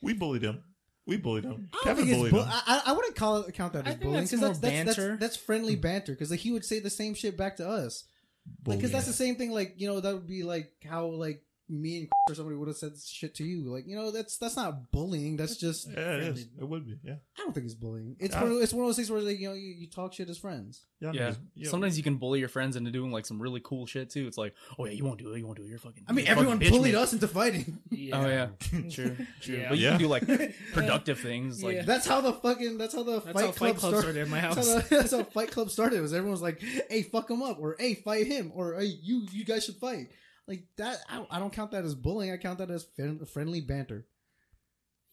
we 0.00 0.12
bullied 0.12 0.42
him. 0.42 0.62
We 1.06 1.16
bullied 1.16 1.44
him. 1.44 1.68
I 1.72 1.78
Kevin 1.84 2.08
bullied 2.10 2.32
bull- 2.32 2.44
him. 2.44 2.48
I, 2.52 2.82
I- 2.86 2.90
I 2.90 2.92
wouldn't 2.92 3.16
call 3.16 3.38
it 3.38 3.52
count 3.54 3.72
that 3.72 3.86
I 3.86 3.90
as 3.90 3.94
think 3.94 4.02
bullying. 4.02 4.20
that's 4.20 4.30
'cause 4.30 4.40
more 4.40 4.48
that's, 4.50 4.58
that's, 4.60 4.84
that's, 4.84 4.96
banter. 4.98 5.16
that's 5.18 5.36
friendly 5.36 5.74
banter 5.76 6.12
because 6.12 6.30
like 6.30 6.40
he 6.40 6.52
would 6.52 6.64
say 6.64 6.78
the 6.78 6.90
same 6.90 7.14
shit 7.14 7.36
back 7.36 7.56
to 7.56 7.68
us. 7.68 8.04
Because 8.44 8.62
Bullying. 8.78 8.92
that's 8.92 9.06
the 9.06 9.12
same 9.12 9.36
thing. 9.36 9.50
Like 9.52 9.74
you 9.78 9.88
know, 9.88 10.00
that 10.00 10.14
would 10.14 10.26
be 10.26 10.42
like 10.42 10.72
how 10.88 11.06
like 11.06 11.42
me 11.72 11.96
and 11.98 12.08
or 12.30 12.34
somebody 12.34 12.56
would 12.56 12.68
have 12.68 12.76
said 12.76 12.92
shit 13.04 13.34
to 13.36 13.44
you. 13.44 13.64
Like 13.72 13.86
you 13.86 13.96
know, 13.96 14.10
that's 14.10 14.36
that's 14.36 14.56
not 14.56 14.92
bullying. 14.92 15.36
That's 15.36 15.56
just 15.56 15.90
Yeah, 15.90 16.16
it 16.16 16.22
is. 16.22 16.46
It 16.60 16.68
would 16.68 16.86
be. 16.86 16.98
Yeah. 17.02 17.14
I 17.38 17.42
don't 17.42 17.52
think 17.52 17.64
it's 17.66 17.74
bullying. 17.74 18.14
It's 18.20 18.34
Yeah. 18.34 18.42
one 18.42 18.52
of, 18.52 18.58
it's 18.62 18.72
one 18.72 18.84
of 18.84 18.88
those 18.88 18.96
things 18.96 19.10
where 19.10 19.20
like 19.20 19.40
you 19.40 19.48
know 19.48 19.54
you, 19.54 19.74
you 19.78 19.86
talk 19.88 20.12
shit 20.12 20.28
as 20.28 20.38
friends. 20.38 20.82
Yeah. 21.00 21.10
Yeah. 21.12 21.34
yeah. 21.56 21.68
Sometimes 21.70 21.96
you 21.96 22.04
can 22.04 22.16
bully 22.16 22.38
your 22.38 22.48
friends 22.48 22.76
into 22.76 22.90
doing 22.92 23.10
like 23.10 23.26
some 23.26 23.40
really 23.42 23.60
cool 23.64 23.86
shit 23.86 24.10
too. 24.10 24.26
It's 24.28 24.38
like, 24.38 24.54
oh 24.78 24.84
yeah, 24.84 24.92
you 24.92 25.04
won't 25.04 25.18
do 25.18 25.32
it. 25.32 25.38
You 25.38 25.46
won't 25.46 25.58
do 25.58 25.64
it. 25.64 25.68
You're 25.68 25.78
fucking. 25.80 26.04
I 26.08 26.12
mean, 26.12 26.28
everyone 26.28 26.58
fucking 26.58 26.68
bitch, 26.72 26.76
bullied 26.76 26.94
man. 26.94 27.02
us 27.02 27.12
into 27.12 27.26
fighting. 27.28 27.78
Yeah. 27.90 28.20
Oh 28.24 28.28
yeah, 28.28 28.46
true, 28.90 29.16
true. 29.40 29.56
Yeah. 29.56 29.68
But 29.68 29.78
you 29.78 29.84
Yeah. 29.84 29.90
can 29.90 29.98
do 30.00 30.08
like 30.08 30.26
productive 30.72 31.20
things. 31.20 31.62
Like 31.62 31.76
Yeah. 31.76 31.82
That's 31.82 32.06
how 32.06 32.20
the 32.20 32.32
fucking 32.32 32.78
that's 32.78 32.94
how 32.94 33.02
the 33.02 33.20
That's 33.20 33.26
fight, 33.26 33.34
how 33.46 33.52
club 33.52 33.54
Fight 33.54 33.76
Club 33.76 33.78
started. 33.78 34.00
started 34.00 34.20
at 34.22 34.28
my 34.28 34.40
That's 34.40 34.54
house. 34.56 34.68
how, 34.72 34.78
the, 34.80 34.96
that's 34.96 35.12
how 35.12 35.22
Fight 35.24 35.50
Club 35.50 35.70
started. 35.70 35.98
It 35.98 36.02
was 36.02 36.12
everyone 36.12 36.32
was 36.32 36.42
like, 36.42 36.60
"Hey, 36.90 37.02
fuck 37.02 37.30
him 37.30 37.42
up," 37.42 37.58
or 37.60 37.76
"Hey, 37.78 37.94
fight 37.94 38.26
him," 38.26 38.52
or 38.54 38.74
"Hey, 38.78 38.86
you 39.02 39.26
you 39.32 39.44
guys 39.44 39.64
should 39.64 39.76
fight." 39.76 40.08
Like 40.48 40.64
that, 40.76 40.98
I, 41.08 41.24
I 41.30 41.38
don't 41.38 41.52
count 41.52 41.70
that 41.70 41.84
as 41.84 41.94
bullying. 41.94 42.32
I 42.32 42.36
count 42.36 42.58
that 42.58 42.70
as 42.70 42.84
friend, 42.96 43.26
friendly 43.28 43.60
banter. 43.60 44.06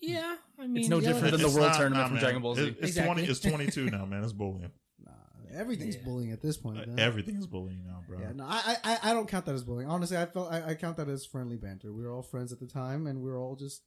Yeah, 0.01 0.35
I 0.57 0.65
mean, 0.67 0.77
It's 0.77 0.89
no 0.89 0.99
yeah. 0.99 1.09
different 1.09 1.31
than 1.33 1.41
the 1.41 1.47
It's 1.47 1.55
World 1.55 1.67
not- 1.71 1.77
Tournament 1.77 1.99
nah, 2.01 2.05
from 2.07 2.13
man. 2.15 2.23
Dragon 2.23 2.41
Ball 2.41 2.55
Z. 2.55 2.61
It- 2.61 2.67
it's 2.67 2.79
Exactly. 2.89 3.05
twenty. 3.13 3.29
It's 3.31 3.39
twenty 3.39 3.67
two 3.67 3.89
now, 3.89 4.05
man. 4.05 4.23
It's 4.23 4.33
bullying. 4.33 4.71
Nah, 5.05 5.11
everything's 5.59 5.95
Yeah. 5.97 6.03
bullying 6.03 6.31
at 6.31 6.41
this 6.41 6.57
point. 6.57 6.79
Uh, 6.79 6.85
man. 6.87 6.99
Everything 6.99 7.35
is 7.37 7.47
bullying 7.47 7.83
now, 7.85 8.01
bro. 8.07 8.19
Yeah, 8.19 8.31
no, 8.33 8.45
I, 8.45 8.75
I 8.83 8.97
I 9.03 9.13
don't 9.13 9.27
count 9.27 9.45
that 9.45 9.55
as 9.55 9.63
bullying. 9.63 9.89
Honestly, 9.89 10.17
I 10.17 10.25
felt 10.25 10.51
I, 10.51 10.69
I 10.71 10.75
count 10.75 10.97
that 10.97 11.09
as 11.09 11.25
friendly 11.25 11.57
banter. 11.57 11.91
We 11.93 12.03
were 12.03 12.11
all 12.11 12.21
friends 12.21 12.51
at 12.53 12.59
the 12.59 12.67
time, 12.67 13.07
and 13.07 13.21
we 13.21 13.29
were 13.29 13.37
all 13.37 13.55
just, 13.55 13.81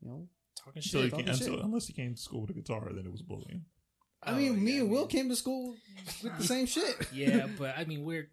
you 0.00 0.08
know. 0.08 0.28
talking 0.56 0.82
Until 0.82 1.00
you 1.02 1.06
shit. 1.08 1.10
came, 1.16 1.26
talking 1.26 1.28
until, 1.40 1.54
shit. 1.56 1.64
unless 1.64 1.88
you 1.88 1.94
came 1.94 2.14
to 2.14 2.20
school 2.20 2.40
with 2.42 2.50
a 2.50 2.54
guitar, 2.54 2.88
then 2.92 3.04
it 3.06 3.12
was 3.12 3.22
bullying. 3.22 3.64
I 4.22 4.32
Oh, 4.32 4.36
mean, 4.36 4.62
me 4.62 4.78
and 4.78 4.90
Will 4.90 5.00
man. 5.00 5.08
came 5.08 5.28
to 5.30 5.36
school 5.36 5.74
with 6.22 6.38
the 6.38 6.44
same 6.44 6.66
shit. 6.66 6.94
Yeah, 7.12 7.46
but 7.58 7.76
I 7.78 7.84
mean, 7.84 8.04
we're. 8.04 8.28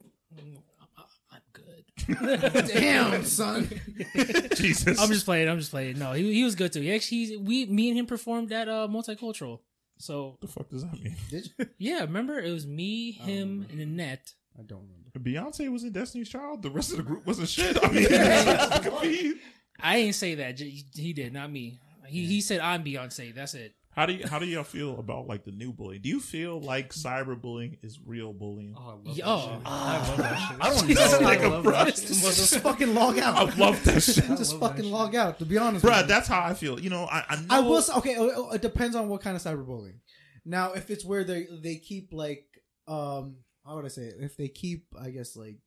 I'm, 1.38 2.16
I'm 2.16 2.42
good. 2.54 2.68
Damn, 2.74 3.24
son. 3.26 3.70
Jesus. 4.56 5.00
I'm 5.00 5.10
just 5.10 5.26
playing. 5.26 5.50
I'm 5.50 5.60
just 5.60 5.72
playing. 5.72 5.98
No, 6.00 6.14
he, 6.14 6.34
he 6.34 6.44
was 6.44 6.56
good 6.56 6.72
too. 6.74 6.82
He 6.82 6.94
actually, 6.94 7.26
he's- 7.26 7.40
we, 7.40 7.66
me 7.66 7.90
and 7.90 7.98
him 7.98 8.06
performed 8.06 8.52
at 8.52 8.68
uh, 8.70 8.88
multicultural. 8.90 9.60
So 10.00 10.38
the 10.42 10.48
fuck 10.48 10.70
does 10.70 10.84
that 10.84 10.94
mean? 11.02 11.16
Did 11.30 11.50
you? 11.58 11.66
yeah, 11.80 12.02
remember 12.02 12.38
it 12.40 12.52
was 12.52 12.68
me, 12.68 13.14
him, 13.14 13.66
and 13.72 13.80
Annette. 13.82 14.34
I 14.58 14.62
don't 14.62 14.82
remember. 14.84 15.04
Beyonce 15.20 15.72
was 15.72 15.84
in 15.84 15.92
Destiny's 15.92 16.30
Child. 16.30 16.62
The 16.62 16.70
rest 16.70 16.92
of 16.92 16.98
the 16.98 17.04
group 17.04 17.26
wasn't 17.26 17.50
shit. 17.50 17.78
I 17.84 17.88
mean, 17.92 18.06
it 18.10 18.84
could 18.84 19.02
be. 19.02 19.36
I 19.80 19.98
ain't 19.98 20.14
say 20.16 20.36
that. 20.36 20.60
He 20.60 21.14
did, 21.14 21.34
not 21.34 21.52
me. 21.52 21.80
He 22.08 22.26
he 22.28 22.42
said 22.42 22.60
I'm 22.60 22.84
Beyonce. 22.84 23.34
That's 23.34 23.56
it. 23.56 23.74
How 23.98 24.06
do 24.06 24.14
you, 24.14 24.28
how 24.28 24.38
do 24.38 24.46
y'all 24.46 24.64
feel 24.64 25.00
about 25.00 25.26
like 25.26 25.44
the 25.44 25.52
new 25.52 25.74
bullying? 25.74 26.04
Do 26.04 26.10
you 26.10 26.20
feel 26.20 26.62
like 26.62 26.94
cyberbullying 26.94 27.80
is 27.82 28.00
real 28.06 28.32
bullying? 28.32 28.76
Oh, 28.78 29.00
I 29.04 29.08
love 29.08 29.18
Yo. 29.18 29.26
that 29.26 29.42
shit. 29.42 29.62
I 29.66 29.98
love 29.98 30.18
that 30.18 30.38
shit. 30.38 30.58
I 30.62 30.70
don't 30.70 30.88
Jesus, 30.88 31.20
know. 31.20 31.28
I 31.28 31.36
love 31.48 31.64
bro. 31.64 31.72
that. 31.72 31.96
Just 31.96 32.60
fucking 32.60 32.94
log 32.94 33.18
out. 33.18 33.36
I 33.36 33.56
love 33.58 33.84
that 33.86 34.04
shit, 34.04 34.24
Just 34.28 34.52
love 34.54 34.60
that 34.62 34.68
fucking 34.68 34.84
shit. 34.84 34.94
log 34.94 35.16
out. 35.16 35.40
To 35.40 35.46
be 35.46 35.58
honest, 35.58 35.84
bro. 35.84 36.04
That's 36.04 36.28
how 36.28 36.44
I 36.44 36.54
feel. 36.54 36.80
You 36.80 36.92
know, 36.92 37.06
I 37.12 37.24
I, 37.28 37.36
know, 37.38 37.46
I 37.50 37.60
will 37.62 37.82
say, 37.82 37.94
okay. 37.96 38.16
oh, 38.20 38.32
oh, 38.36 38.52
It 38.52 38.62
depends 38.62 38.96
on 38.96 39.10
what 39.10 39.22
kind 39.22 39.36
of 39.36 39.42
cyberbullying. 39.42 39.96
Now, 40.46 40.74
if 40.74 40.92
it's 40.92 41.04
where 41.04 41.24
they 41.24 41.48
they 41.60 41.78
keep 41.78 42.14
like, 42.14 42.46
um, 42.88 43.38
how 43.66 43.78
would 43.78 43.86
I 43.86 43.88
say 43.88 44.04
it? 44.04 44.18
If 44.20 44.38
they 44.38 44.48
keep, 44.48 44.86
I 45.02 45.10
guess 45.10 45.36
like, 45.36 45.42
I 45.44 45.50
don't 45.50 45.56
know 45.56 45.67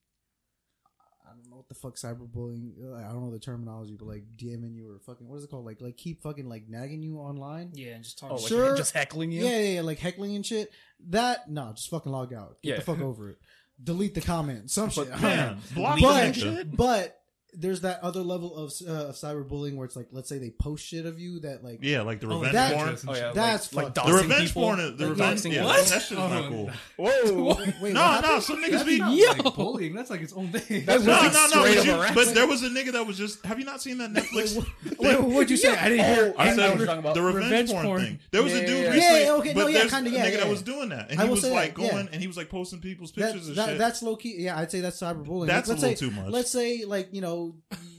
what 1.61 1.69
the 1.69 1.75
fuck 1.75 1.97
cyberbullying. 1.97 2.73
I 2.97 3.13
don't 3.13 3.25
know 3.25 3.31
the 3.31 3.39
terminology, 3.39 3.95
but 3.99 4.09
like 4.09 4.25
DMing 4.37 4.75
you 4.75 4.89
or 4.91 4.99
fucking 5.01 5.29
what 5.29 5.37
is 5.37 5.45
it 5.45 5.51
called? 5.51 5.67
Like 5.67 5.81
like 5.81 5.97
keep 5.99 6.23
fucking 6.23 6.49
like 6.49 6.69
nagging 6.69 7.03
you 7.03 7.19
online. 7.19 7.71
Yeah, 7.75 7.93
and 7.95 8.03
just 8.05 8.19
Oh, 8.25 8.29
talking. 8.29 8.43
like. 8.45 8.49
Sure. 8.49 8.77
just 8.79 8.95
heckling 8.95 9.31
you. 9.31 9.43
Yeah, 9.45 9.59
yeah, 9.59 9.69
yeah, 9.75 9.81
like 9.83 9.99
heckling 9.99 10.35
and 10.37 10.45
shit. 10.45 10.71
That 11.11 11.51
no, 11.51 11.73
just 11.75 11.91
fucking 11.91 12.11
log 12.11 12.33
out. 12.33 12.57
Get 12.63 12.71
Yeah. 12.71 12.77
the 12.77 12.83
fuck 12.83 13.01
over 13.01 13.31
it. 13.31 13.39
Delete 13.83 14.15
the 14.15 14.21
comment. 14.21 14.71
Some 14.71 14.91
shit. 14.91 15.09
I 15.13 15.21
man, 15.21 15.59
block 15.75 15.99
But 16.01 16.77
but 16.77 17.20
there's 17.53 17.81
that 17.83 18.01
other 18.03 18.21
level 18.23 18.55
of 18.57 18.73
uh, 18.87 19.09
of 19.09 19.15
cyberbullying 19.17 19.75
where 19.77 19.85
it's 19.85 19.97
like, 19.97 20.09
let's 20.13 20.29
say 20.29 20.39
they 20.39 20.51
post 20.51 20.85
shit 20.87 21.07
of 21.07 21.19
you 21.19 21.41
that 21.41 21.65
like 21.65 21.79
Yeah, 21.83 22.03
like 22.03 22.21
the 22.21 22.27
Oh, 22.29 22.37
revenge 22.39 22.53
that- 22.55 22.75
porn. 22.75 22.97
Oh 23.09 23.15
yeah, 23.15 23.33
That's 23.35 23.73
like, 23.75 23.85
like 23.87 23.95
fucked 23.97 24.07
The 24.09 24.13
revenge 24.15 24.49
people. 24.49 24.63
porn. 24.63 24.79
The 24.79 24.85
Like, 24.91 25.01
revenge. 25.11 25.41
doxing 25.41 25.53
Yeah, 25.53 25.65
what? 25.65 25.77
that, 25.85 25.87
that 25.89 26.03
shit 26.03 26.13
is 26.13 26.19
Oh, 26.19 26.29
not 26.29 26.49
cool. 26.49 26.71
Whoa! 26.97 27.55
Wait, 27.81 27.93
No, 27.95 28.21
no, 28.21 28.41
some 28.41 28.63
niggas 28.63 28.87
be. 28.87 28.99
Not 28.99 29.15
Yo. 29.17 29.43
like 29.45 29.55
bullying. 29.55 29.95
That's 29.95 30.11
like 30.11 30.21
its 30.21 30.33
own 30.33 30.49
thing. 30.53 30.85
That's 30.87 31.05
No, 31.05 31.13
like 31.13 31.33
no, 31.33 31.47
no. 31.55 31.63
But, 31.63 31.85
you- 32.09 32.15
but 32.15 32.35
there 32.35 32.47
was 32.47 32.63
a 32.63 32.69
nigga 32.69 32.93
that 32.93 33.07
was 33.07 33.17
just. 33.19 33.45
Have 33.45 33.59
you 33.59 33.65
not 33.65 33.83
seen 33.83 33.99
that 33.99 34.13
Netflix? 34.13 34.57
Wait, 34.99 35.21
what'd 35.21 35.51
you 35.51 35.57
say? 35.57 35.77
I 35.77 35.89
didn't 35.89 36.05
hear. 36.07 36.35
I 36.39 36.43
I 36.43 36.51
know 36.51 36.57
said 36.57 36.69
what 36.71 36.79
you're 36.79 36.87
talking 36.87 36.99
about. 37.01 37.15
the 37.15 37.23
revenge, 37.23 37.45
Revenge 37.45 37.71
porn, 37.71 37.85
porn. 37.87 38.01
thing. 38.03 38.19
There 38.31 38.43
was 38.43 38.53
Yeah, 38.53 38.59
a 38.59 38.67
dude 38.67 38.69
yeah, 38.71 38.83
yeah. 38.83 38.91
recently, 38.93 39.21
Yeah, 39.21 39.25
yeah, 39.25 39.33
okay, 39.35 39.53
but 39.55 39.61
no, 39.61 39.67
yeah, 39.69 39.79
there's 39.81 39.91
kinda, 39.93 40.11
a 40.11 40.13
yeah, 40.13 40.31
nigga 40.31 40.37
that 40.41 40.49
was 40.49 40.63
doing 40.63 40.89
that, 40.91 41.11
and 41.11 41.21
he 41.21 41.29
was 41.29 41.45
like 41.45 41.75
going, 41.75 42.09
and 42.13 42.21
he 42.21 42.27
was 42.27 42.37
like 42.37 42.49
posting 42.49 42.81
people's 42.81 43.11
pictures 43.13 43.49
and 43.49 43.57
shit. 43.57 43.79
that's 43.79 44.03
low 44.03 44.17
key. 44.17 44.37
Yeah, 44.39 44.59
I'd 44.59 44.71
say 44.71 44.81
that's 44.81 45.01
cyberbullying. 45.01 45.47
That's 45.47 45.69
a 45.69 45.75
little 45.75 45.95
too 45.95 46.11
much. 46.11 46.29
Let's 46.31 46.51
say 46.51 46.85
like 46.85 47.09
you 47.13 47.21
know 47.21 47.40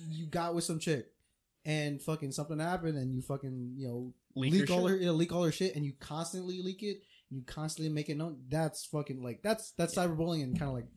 you 0.10 0.26
got 0.28 0.56
with 0.56 0.64
some 0.64 0.80
chick 0.80 1.08
and 1.66 2.02
fucking 2.02 2.32
something 2.32 2.60
happened 2.60 2.98
and 2.98 3.14
you 3.14 3.22
fucking 3.22 3.74
you 3.78 3.88
know 3.88 4.14
Leak 4.36 4.54
leak, 4.54 4.72
all 4.72 4.88
shit? 4.88 4.89
her 4.89 5.04
yeah, 5.06 5.12
leak 5.12 5.32
all 5.34 5.44
her 5.44 5.52
shit 5.52 5.76
and 5.76 5.84
you 5.86 5.94
constantly 6.00 6.62
leak 6.62 6.84
it. 6.84 7.02
You 7.30 7.42
constantly 7.46 7.92
make 7.94 8.10
it 8.10 8.18
known. 8.18 8.38
That's 8.50 8.86
fucking 8.86 9.22
like 9.24 9.42
that's 9.44 9.72
that's 9.72 9.96
cyberbullying 9.96 10.44
and 10.44 10.58
kind 10.58 10.70
of 10.70 10.76
like 10.76 10.88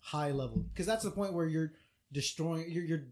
high 0.00 0.30
level 0.30 0.64
because 0.72 0.86
that's 0.86 1.04
the 1.04 1.10
point 1.10 1.32
where 1.32 1.46
you're 1.46 1.72
destroying. 2.12 2.70
You're 2.70 2.84
you're 2.84 3.04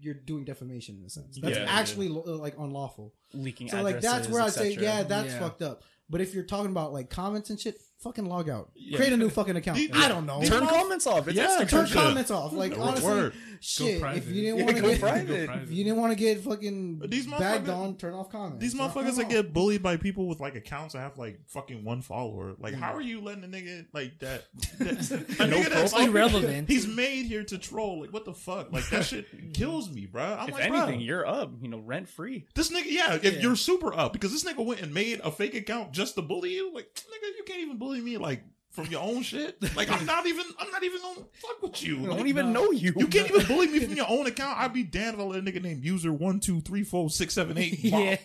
you're 0.00 0.14
doing 0.14 0.44
defamation 0.44 0.96
in 1.00 1.04
a 1.06 1.10
sense. 1.10 1.38
That's 1.40 1.58
Yeah, 1.58 1.64
actually 1.68 2.08
lo- 2.08 2.24
uh, 2.26 2.36
like 2.36 2.56
unlawful. 2.58 3.14
leaking 3.34 3.68
So 3.68 3.82
like 3.82 4.00
that's 4.00 4.28
where 4.28 4.40
I 4.42 4.48
say 4.48 4.72
yeah, 4.74 5.02
that's 5.02 5.28
Yeah. 5.32 5.38
fucked 5.40 5.62
up. 5.62 5.82
But 6.08 6.20
if 6.20 6.34
you're 6.34 6.44
talking 6.44 6.70
about 6.70 6.92
like 6.92 7.08
comments 7.10 7.50
and 7.50 7.58
shit, 7.60 7.78
fucking 8.02 8.26
log 8.26 8.48
out. 8.48 8.70
Yeah. 8.74 8.96
Create 8.96 9.12
a 9.12 9.16
new 9.16 9.28
fucking 9.30 9.56
account. 9.56 9.78
These- 9.78 9.90
I 9.94 10.08
don't 10.08 10.26
know. 10.26 10.40
these 10.40 10.50
turn 10.50 10.66
comments 10.66 11.06
off. 11.06 11.28
It's 11.28 11.36
Yeah, 11.36 11.46
Instagram. 11.60 11.68
turn 11.68 11.86
shit. 11.86 11.96
comments 11.96 12.30
off. 12.30 12.52
Like 12.52 12.72
Word. 12.72 12.80
honestly, 12.80 13.06
Word. 13.10 13.34
shit. 13.60 14.02
If 14.02 14.28
you 14.28 14.42
didn't 14.42 14.64
want 14.64 14.76
to 14.76 14.82
go 14.82 14.88
get, 14.90 15.00
private. 15.00 15.50
if 15.62 15.70
you 15.70 15.84
didn't 15.84 15.98
want 15.98 16.12
to 16.12 16.16
get 16.16 16.40
fucking 16.40 16.96
But 16.96 17.10
these 17.10 17.26
bagged 17.26 17.66
motherfuckers- 17.66 17.76
on, 17.76 17.96
turn 17.96 18.14
off 18.14 18.30
comments. 18.30 18.60
These 18.60 18.74
motherfuckers 18.74 19.16
that 19.16 19.28
get 19.28 19.52
bullied 19.52 19.82
by 19.82 19.96
people 19.96 20.26
with 20.26 20.40
like 20.40 20.54
accounts 20.54 20.94
that 20.94 21.00
have 21.00 21.18
like 21.18 21.40
fucking 21.48 21.84
one 21.84 22.02
follower. 22.02 22.54
Like, 22.58 22.74
how 22.74 22.92
mm. 22.92 22.96
are 22.96 23.00
you 23.00 23.20
letting 23.20 23.44
a 23.44 23.48
nigga 23.48 23.86
like 23.92 24.18
that? 24.18 24.44
that 24.78 24.90
a 24.90 25.44
nigga 25.46 25.70
that's 25.70 25.92
like, 25.92 26.08
Irrelevant. 26.08 26.68
He's 26.68 26.86
made 26.86 27.26
here 27.26 27.44
to 27.44 27.58
troll. 27.58 28.00
Like, 28.00 28.12
what 28.12 28.24
the 28.24 28.34
fuck? 28.34 28.72
Like 28.72 28.88
that 28.90 29.04
shit 29.04 29.26
kills 29.54 29.90
me, 29.90 30.06
bro. 30.06 30.22
I'm 30.22 30.48
If 30.48 30.54
like, 30.54 30.64
anything, 30.64 31.00
bruh, 31.00 31.04
you're 31.06 31.26
up. 31.26 31.52
You 31.60 31.68
know, 31.68 31.78
rent 31.78 32.08
free. 32.08 32.46
this 32.54 32.70
nigga, 32.70 32.86
yeah, 32.86 33.18
if 33.22 33.40
you're 33.42 33.56
super 33.56 33.94
up 33.94 34.12
because 34.12 34.32
this 34.32 34.44
nigga 34.44 34.64
went 34.64 34.80
and 34.80 34.92
made 34.92 35.20
a 35.22 35.30
fake 35.30 35.54
account 35.54 35.92
just 35.92 36.14
to 36.16 36.22
bully 36.22 36.52
you, 36.54 36.72
like, 36.74 36.86
nigga, 36.94 37.36
you 37.36 37.44
can't 37.46 37.60
even 37.60 37.76
bully 37.78 37.91
me 38.00 38.16
like 38.18 38.42
from 38.72 38.86
your 38.86 39.00
own 39.02 39.22
shit. 39.22 39.56
Like, 39.76 39.90
I'm 39.90 40.04
not 40.04 40.26
even, 40.26 40.44
I'm 40.58 40.70
not 40.70 40.82
even 40.82 41.00
gonna 41.00 41.20
fuck 41.34 41.62
with 41.62 41.82
you. 41.82 42.12
I 42.12 42.16
don't 42.16 42.26
even 42.28 42.52
know 42.52 42.70
you. 42.72 42.92
You 42.96 43.06
can't 43.06 43.30
even 43.30 43.46
bully 43.46 43.68
me 43.68 43.78
from 43.80 43.94
your 43.94 44.06
own 44.08 44.26
account. 44.26 44.58
I'd 44.58 44.72
be 44.72 44.82
damned 44.82 45.14
if 45.14 45.20
I 45.20 45.22
let 45.24 45.38
a 45.38 45.42
nigga 45.42 45.62
named 45.62 45.82
user 45.84 46.12
one 46.12 46.40
two 46.40 46.60
three 46.60 46.82
four 46.84 47.08
six 47.10 47.32
seven 47.34 47.56
eight 47.58 47.78
Yeah. 47.82 48.16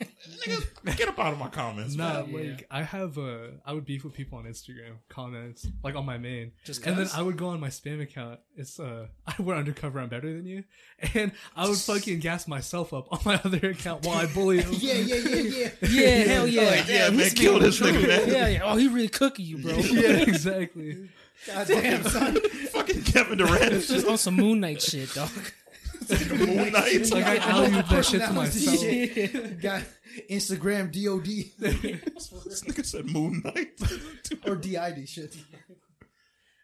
nigga, 0.46 0.98
get 0.98 1.08
up 1.08 1.20
out 1.20 1.34
of 1.34 1.40
my 1.40 1.48
comments. 1.50 1.96
Nah, 1.96 2.24
man. 2.26 2.30
Yeah. 2.34 2.52
like 2.52 2.68
I 2.72 2.84
have 2.84 3.18
uh 3.18 3.48
I 3.66 3.74
would 3.74 3.86
beef 3.86 4.04
with 4.04 4.14
people 4.14 4.38
on 4.40 4.46
Instagram 4.46 4.96
comments, 5.10 5.68
like 5.84 5.96
on 5.96 6.06
my 6.06 6.18
main. 6.18 6.52
Just 6.66 6.86
and 6.86 6.98
then 6.98 7.08
I 7.16 7.22
would 7.22 7.38
go 7.38 7.48
on 7.48 7.60
my 7.60 7.70
spam 7.70 8.02
account. 8.02 8.40
It's 8.56 8.80
uh 8.80 9.08
I 9.26 9.42
went 9.42 9.60
undercover, 9.60 10.00
I'm 10.00 10.10
better 10.10 10.32
than 10.34 10.46
you. 10.46 10.64
And 11.14 11.32
I 11.56 11.68
would 11.70 11.78
fucking 11.78 12.20
gas 12.20 12.48
myself 12.48 12.94
up 12.94 13.08
on 13.12 13.20
my 13.24 13.40
other 13.44 13.70
account 13.70 14.06
while 14.06 14.18
I 14.18 14.26
bully 14.26 14.62
them. 14.62 14.74
yeah, 14.78 14.94
yeah, 14.96 15.16
yeah, 15.16 15.42
yeah. 15.42 15.70
Yeah, 15.82 16.10
hell 16.26 16.48
yeah. 16.48 16.62
Like, 16.64 16.88
yeah, 16.88 17.10
man, 17.10 17.20
he's 17.20 17.34
kill 17.34 17.60
this 17.60 17.80
nigga, 17.80 18.08
man. 18.08 18.30
yeah, 18.30 18.48
yeah. 18.48 18.60
Oh, 18.64 18.76
he 18.76 18.88
really 18.88 19.08
cooking 19.08 19.46
you, 19.46 19.60
bro. 19.60 19.74
yeah, 19.78 20.26
exactly. 20.46 21.10
God 21.46 21.68
damn, 21.68 22.04
son. 22.04 22.40
Fucking 22.72 23.04
Kevin 23.04 23.38
Durant 23.38 23.74
is 23.74 23.88
Just 23.88 23.90
just 23.90 24.08
on 24.08 24.18
some 24.18 24.36
Moon 24.36 24.60
Knight 24.60 24.82
shit, 24.82 25.14
dog. 25.14 25.30
Moon 26.32 26.72
Knight. 26.72 27.12
Like 27.12 27.26
I 27.26 27.38
alley 27.38 27.70
that 27.70 28.06
shit 28.06 28.22
to 28.22 28.34
myself. 28.34 29.62
Got 29.62 29.84
Instagram 30.30 30.92
DOD 30.92 31.26
this 31.58 32.64
nigga 32.64 32.86
said 32.86 33.06
Moon 33.06 33.42
Knight. 33.44 33.80
or 34.46 34.56
DID 34.56 35.08
shit. 35.08 35.36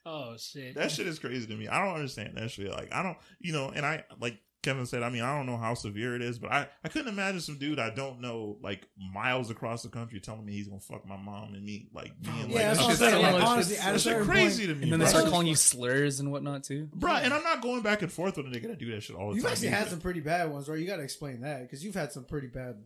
Oh 0.05 0.35
shit. 0.37 0.75
that 0.75 0.91
shit 0.91 1.07
is 1.07 1.19
crazy 1.19 1.47
to 1.47 1.55
me. 1.55 1.67
I 1.67 1.83
don't 1.83 1.95
understand 1.95 2.33
that 2.35 2.51
shit. 2.51 2.69
Like 2.71 2.93
I 2.93 3.03
don't, 3.03 3.17
you 3.39 3.53
know, 3.53 3.69
and 3.69 3.85
I 3.85 4.03
like 4.19 4.37
Kevin 4.63 4.85
said. 4.85 5.03
I 5.03 5.09
mean, 5.09 5.21
I 5.21 5.35
don't 5.37 5.45
know 5.45 5.57
how 5.57 5.73
severe 5.75 6.15
it 6.15 6.21
is, 6.21 6.39
but 6.39 6.51
I 6.51 6.67
I 6.83 6.87
couldn't 6.87 7.09
imagine 7.09 7.41
some 7.41 7.57
dude 7.59 7.77
I 7.77 7.91
don't 7.91 8.21
know 8.21 8.57
like 8.63 8.87
miles 8.97 9.51
across 9.51 9.83
the 9.83 9.89
country 9.89 10.19
telling 10.19 10.45
me 10.45 10.53
he's 10.53 10.67
gonna 10.67 10.79
fuck 10.79 11.05
my 11.05 11.17
mom 11.17 11.53
and 11.53 11.63
me 11.63 11.89
like 11.93 12.13
being 12.21 12.35
oh, 12.35 12.47
Yeah, 12.47 12.55
like 12.55 12.55
that's 12.55 12.79
what 12.79 12.89
I'm 12.89 12.95
saying. 12.95 13.21
Like, 13.21 13.43
honestly, 13.43 13.75
shit- 13.75 13.85
at 13.85 13.89
a 13.89 13.93
that 13.93 13.99
shit 13.99 14.13
certain 14.13 14.27
crazy 14.27 14.65
point- 14.65 14.69
to 14.69 14.75
me. 14.75 14.83
And 14.83 14.91
then 14.93 14.99
they 14.99 15.05
start 15.05 15.25
calling 15.29 15.47
you 15.47 15.55
slurs 15.55 16.19
and 16.19 16.31
whatnot 16.31 16.63
too. 16.63 16.89
Bro, 16.93 17.11
and 17.11 17.33
I'm 17.33 17.43
not 17.43 17.61
going 17.61 17.81
back 17.81 18.01
and 18.01 18.11
forth 18.11 18.37
with 18.37 18.47
a 18.47 18.49
nigga 18.49 18.67
that 18.69 18.79
do 18.79 18.89
that 18.91 19.03
shit 19.03 19.15
all 19.15 19.27
the 19.27 19.33
time. 19.33 19.37
You've 19.37 19.45
actually 19.51 19.67
either. 19.67 19.77
had 19.77 19.87
some 19.89 19.99
pretty 19.99 20.21
bad 20.21 20.49
ones, 20.51 20.67
right? 20.69 20.79
You 20.79 20.87
got 20.87 20.97
to 20.97 21.03
explain 21.03 21.41
that 21.41 21.61
because 21.63 21.83
you've 21.83 21.95
had 21.95 22.11
some 22.11 22.23
pretty 22.23 22.47
bad. 22.47 22.77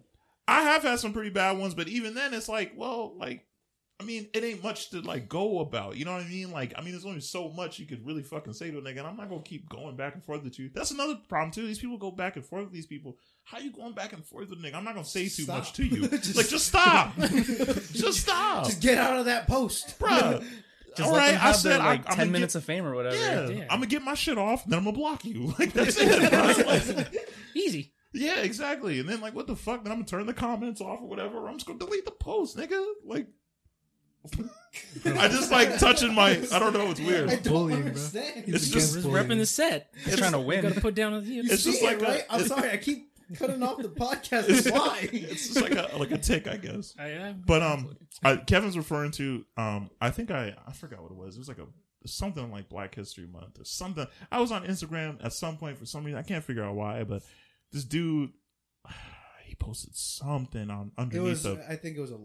I 0.48 0.62
have 0.64 0.84
had 0.84 1.00
some 1.00 1.14
pretty 1.14 1.30
bad 1.30 1.58
ones, 1.58 1.74
but 1.74 1.88
even 1.88 2.14
then, 2.14 2.34
it's 2.34 2.48
like, 2.50 2.74
well, 2.76 3.14
like, 3.18 3.46
I 4.00 4.04
mean, 4.04 4.28
it 4.34 4.44
ain't 4.44 4.62
much 4.64 4.92
to 4.92 5.02
like 5.02 5.28
go 5.28 5.60
about. 5.60 5.98
You 5.98 6.06
know 6.06 6.14
what 6.14 6.22
I 6.24 6.28
mean? 6.28 6.52
Like, 6.52 6.74
I 6.78 6.82
mean, 6.82 6.92
there's 6.92 7.06
only 7.06 7.20
so 7.20 7.50
much 7.50 7.80
you 7.80 7.88
could 7.88 8.06
really 8.06 8.22
fucking 8.22 8.54
say 8.54 8.70
to 8.70 8.78
a 8.78 8.82
nigga, 8.82 9.00
and 9.00 9.08
I'm 9.08 9.18
not 9.18 9.28
gonna 9.30 9.42
keep 9.42 9.68
going 9.70 9.96
back 9.96 10.14
and 10.14 10.24
forth 10.24 10.44
with 10.44 10.60
you. 10.60 10.70
That's 10.74 10.92
another 10.92 11.16
problem 11.28 11.50
too. 11.52 11.66
These 11.66 11.80
people 11.80 11.98
go 11.98 12.12
back 12.12 12.36
and 12.36 12.46
forth 12.46 12.66
with 12.66 12.74
these 12.74 12.86
people. 12.86 13.18
How 13.44 13.58
you 13.60 13.72
going 13.72 13.94
back 13.94 14.14
and 14.14 14.24
forth 14.24 14.50
with 14.50 14.60
a 14.60 14.62
nigga? 14.62 14.76
I'm 14.76 14.84
not 14.84 14.94
gonna 14.94 15.06
say 15.06 15.24
too 15.24 15.44
Stop. 15.44 15.58
much 15.58 15.74
to 15.74 15.84
you. 15.86 16.08
Just- 16.10 16.36
like, 16.36 16.48
just 16.50 16.68
stop. 16.68 17.16
just 17.20 18.20
stop, 18.22 18.66
Just 18.66 18.82
get 18.82 18.98
out 19.00 19.18
of 19.18 19.26
that 19.26 19.48
post, 19.48 19.98
bro. 20.00 20.42
Just 20.96 21.08
All 21.10 21.14
let 21.16 21.20
right, 21.20 21.32
them 21.32 21.42
I 21.44 21.52
said 21.54 21.72
their, 21.74 21.80
like 21.80 22.10
I'm 22.10 22.16
ten 22.18 22.32
minutes 22.32 22.54
get- 22.54 22.60
of 22.60 22.66
fame 22.66 22.86
or 22.86 22.94
whatever. 22.94 23.16
Yeah, 23.16 23.48
Yeah. 23.50 23.64
I'm 23.70 23.78
gonna 23.80 23.88
get 23.88 24.04
my 24.04 24.14
shit 24.16 24.38
off, 24.38 24.64
then 24.66 24.78
I'm 24.78 24.86
gonna 24.86 24.96
block 24.98 25.26
you. 25.26 25.54
Like 25.58 25.74
that's 25.74 25.98
it. 26.00 26.32
Like, 26.68 27.26
Easy. 27.56 27.94
Yeah, 28.14 28.40
exactly. 28.40 29.00
And 29.00 29.08
then 29.10 29.22
like, 29.22 29.36
what 29.36 29.48
the 29.48 29.56
fuck? 29.56 29.84
Then 29.84 29.92
I'm 29.92 30.00
gonna 30.00 30.08
turn 30.08 30.26
the 30.26 30.34
comments 30.34 30.82
off 30.82 31.02
or 31.02 31.08
whatever. 31.08 31.38
Or 31.38 31.48
I'm 31.50 31.56
just 31.56 31.66
gonna 31.68 31.80
delete 31.80 32.06
the 32.06 32.12
post, 32.12 32.58
nigga. 32.58 32.84
Like, 33.06 33.28
I 35.06 35.28
just 35.28 35.52
like 35.52 35.78
touching 35.80 36.14
my. 36.14 36.32
I 36.52 36.60
don't 36.60 36.74
know. 36.74 36.92
It's 36.92 37.00
I 37.00 37.04
weird. 37.06 37.30
don't 37.30 37.44
Bullying, 37.44 37.80
bro. 37.82 37.88
understand. 37.90 38.34
It's 38.38 38.46
He's 38.66 38.72
just. 38.72 38.94
Just 38.94 39.04
bullying. 39.06 39.28
repping 39.28 39.38
the 39.40 39.46
set. 39.46 39.92
He's 40.06 40.18
trying 40.18 40.34
to 40.34 40.40
win. 40.40 40.62
Got 40.62 40.74
to 40.74 40.82
put 40.82 40.96
down. 40.96 41.14
A, 41.14 41.20
You 41.22 41.44
It's 41.44 41.64
see 41.64 41.72
just 41.72 41.82
it, 41.84 41.86
like 41.86 42.02
a- 42.02 42.04
right? 42.06 42.24
I'm 42.30 42.42
it's- 42.42 42.48
sorry, 42.48 42.72
I 42.72 42.78
keep 42.78 43.12
cutting 43.38 43.62
off 43.64 43.78
the 43.82 43.90
podcast. 43.90 44.48
That's 44.48 44.72
why. 44.72 45.10
It's 45.14 45.48
just 45.54 45.62
like 45.62 45.72
a 45.74 45.98
like 45.98 46.12
a 46.12 46.18
tick, 46.18 46.48
I 46.48 46.58
guess. 46.58 46.94
I, 47.00 47.06
I, 47.30 47.34
But 47.34 47.62
um, 47.64 47.98
I, 48.24 48.36
Kevin's 48.38 48.78
referring 48.78 49.12
to 49.12 49.46
um, 49.58 49.90
I 50.00 50.10
think 50.12 50.32
I 50.32 50.56
I 50.68 50.74
forgot 50.74 51.02
what 51.02 51.12
it 51.12 51.18
was. 51.18 51.36
It 51.36 51.40
was 51.40 51.48
like 51.48 51.60
a 51.60 51.66
something 52.08 52.52
like 52.52 52.70
Black 52.70 52.94
History 52.96 53.26
Month 53.28 53.60
or 53.60 53.66
something. 53.66 54.06
I 54.32 54.40
was 54.40 54.52
on 54.52 54.66
Instagram 54.66 55.24
at 55.26 55.34
some 55.34 55.58
point 55.58 55.78
for 55.78 55.86
some 55.86 56.04
reason. 56.04 56.20
I 56.20 56.24
can't 56.24 56.44
figure 56.44 56.64
out 56.64 56.76
why, 56.76 57.04
but 57.04 57.24
this 57.72 57.84
dude. 57.84 58.32
He 59.46 59.56
posted 59.56 59.96
something 59.96 60.70
on 60.70 60.88
It 60.98 61.02
underneath 61.02 61.24
was. 61.30 61.46
of 61.46 61.62
I 61.70 61.78
think 61.78 61.96
it 61.96 62.02
was 62.02 62.12
a. 62.12 62.18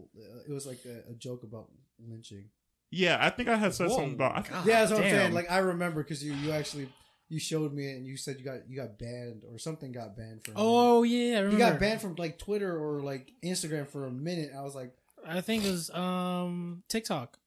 It 0.45 0.51
was 0.51 0.67
like 0.67 0.79
a, 0.85 1.09
a 1.11 1.13
joke 1.15 1.43
about 1.43 1.69
lynching. 2.07 2.49
yeah. 2.91 3.17
I 3.19 3.29
think 3.29 3.49
I 3.49 3.55
had 3.55 3.73
said 3.73 3.89
Whoa, 3.89 3.95
something 3.97 4.13
about 4.13 4.37
I, 4.37 4.49
God 4.49 4.65
yeah, 4.65 4.79
that's 4.79 4.91
what 4.91 5.03
I'm 5.03 5.09
saying. 5.09 5.33
Like 5.33 5.51
I 5.51 5.59
remember 5.59 6.03
because 6.03 6.23
you 6.23 6.33
you 6.33 6.51
actually 6.51 6.89
you 7.29 7.39
showed 7.39 7.73
me 7.73 7.87
it 7.87 7.97
and 7.97 8.05
you 8.05 8.17
said 8.17 8.37
you 8.37 8.45
got 8.45 8.69
you 8.69 8.75
got 8.75 8.99
banned 8.99 9.43
or 9.51 9.57
something 9.57 9.91
got 9.91 10.15
banned 10.15 10.43
from. 10.43 10.53
oh 10.57 11.03
yeah, 11.03 11.37
I 11.37 11.41
remember. 11.41 11.51
you 11.51 11.57
got 11.57 11.79
banned 11.79 12.01
from 12.01 12.15
like 12.15 12.37
Twitter 12.37 12.77
or 12.77 13.01
like 13.01 13.31
Instagram 13.43 13.87
for 13.87 14.05
a 14.05 14.11
minute. 14.11 14.51
I 14.55 14.61
was 14.61 14.75
like, 14.75 14.93
I 15.25 15.41
think 15.41 15.63
it 15.65 15.71
was 15.71 15.89
um 15.91 16.83
TikTok. 16.89 17.37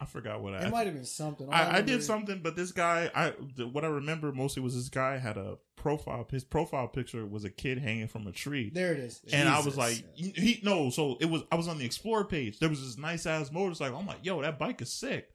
I 0.00 0.04
forgot 0.04 0.42
what 0.42 0.54
I 0.54 0.66
it 0.66 0.70
might 0.70 0.86
have 0.86 0.94
been 0.94 1.04
something. 1.04 1.48
I, 1.50 1.62
I 1.62 1.66
remember 1.66 1.86
did 1.92 2.02
something, 2.02 2.40
but 2.42 2.56
this 2.56 2.72
guy, 2.72 3.10
I 3.14 3.34
the, 3.56 3.66
what 3.66 3.84
I 3.84 3.88
remember 3.88 4.32
mostly 4.32 4.62
was 4.62 4.74
this 4.74 4.88
guy 4.88 5.18
had 5.18 5.36
a 5.36 5.58
profile. 5.76 6.26
His 6.30 6.44
profile 6.44 6.88
picture 6.88 7.26
was 7.26 7.44
a 7.44 7.50
kid 7.50 7.78
hanging 7.78 8.08
from 8.08 8.26
a 8.26 8.32
tree, 8.32 8.70
There 8.72 8.92
it 8.92 8.98
is. 9.00 9.20
and 9.32 9.48
I 9.48 9.60
was 9.60 9.76
like, 9.76 10.02
he, 10.14 10.30
he- 10.30 10.60
no. 10.62 10.90
So 10.90 11.16
it 11.20 11.26
was. 11.26 11.42
I 11.50 11.56
was 11.56 11.68
on 11.68 11.78
the 11.78 11.84
explore 11.84 12.24
page. 12.24 12.58
There 12.58 12.68
was 12.68 12.80
this 12.80 12.98
nice 12.98 13.26
ass 13.26 13.50
motorcycle. 13.52 13.98
I'm 13.98 14.06
like, 14.06 14.24
yo, 14.24 14.40
that 14.42 14.58
bike 14.58 14.80
is 14.82 14.92
sick. 14.92 15.28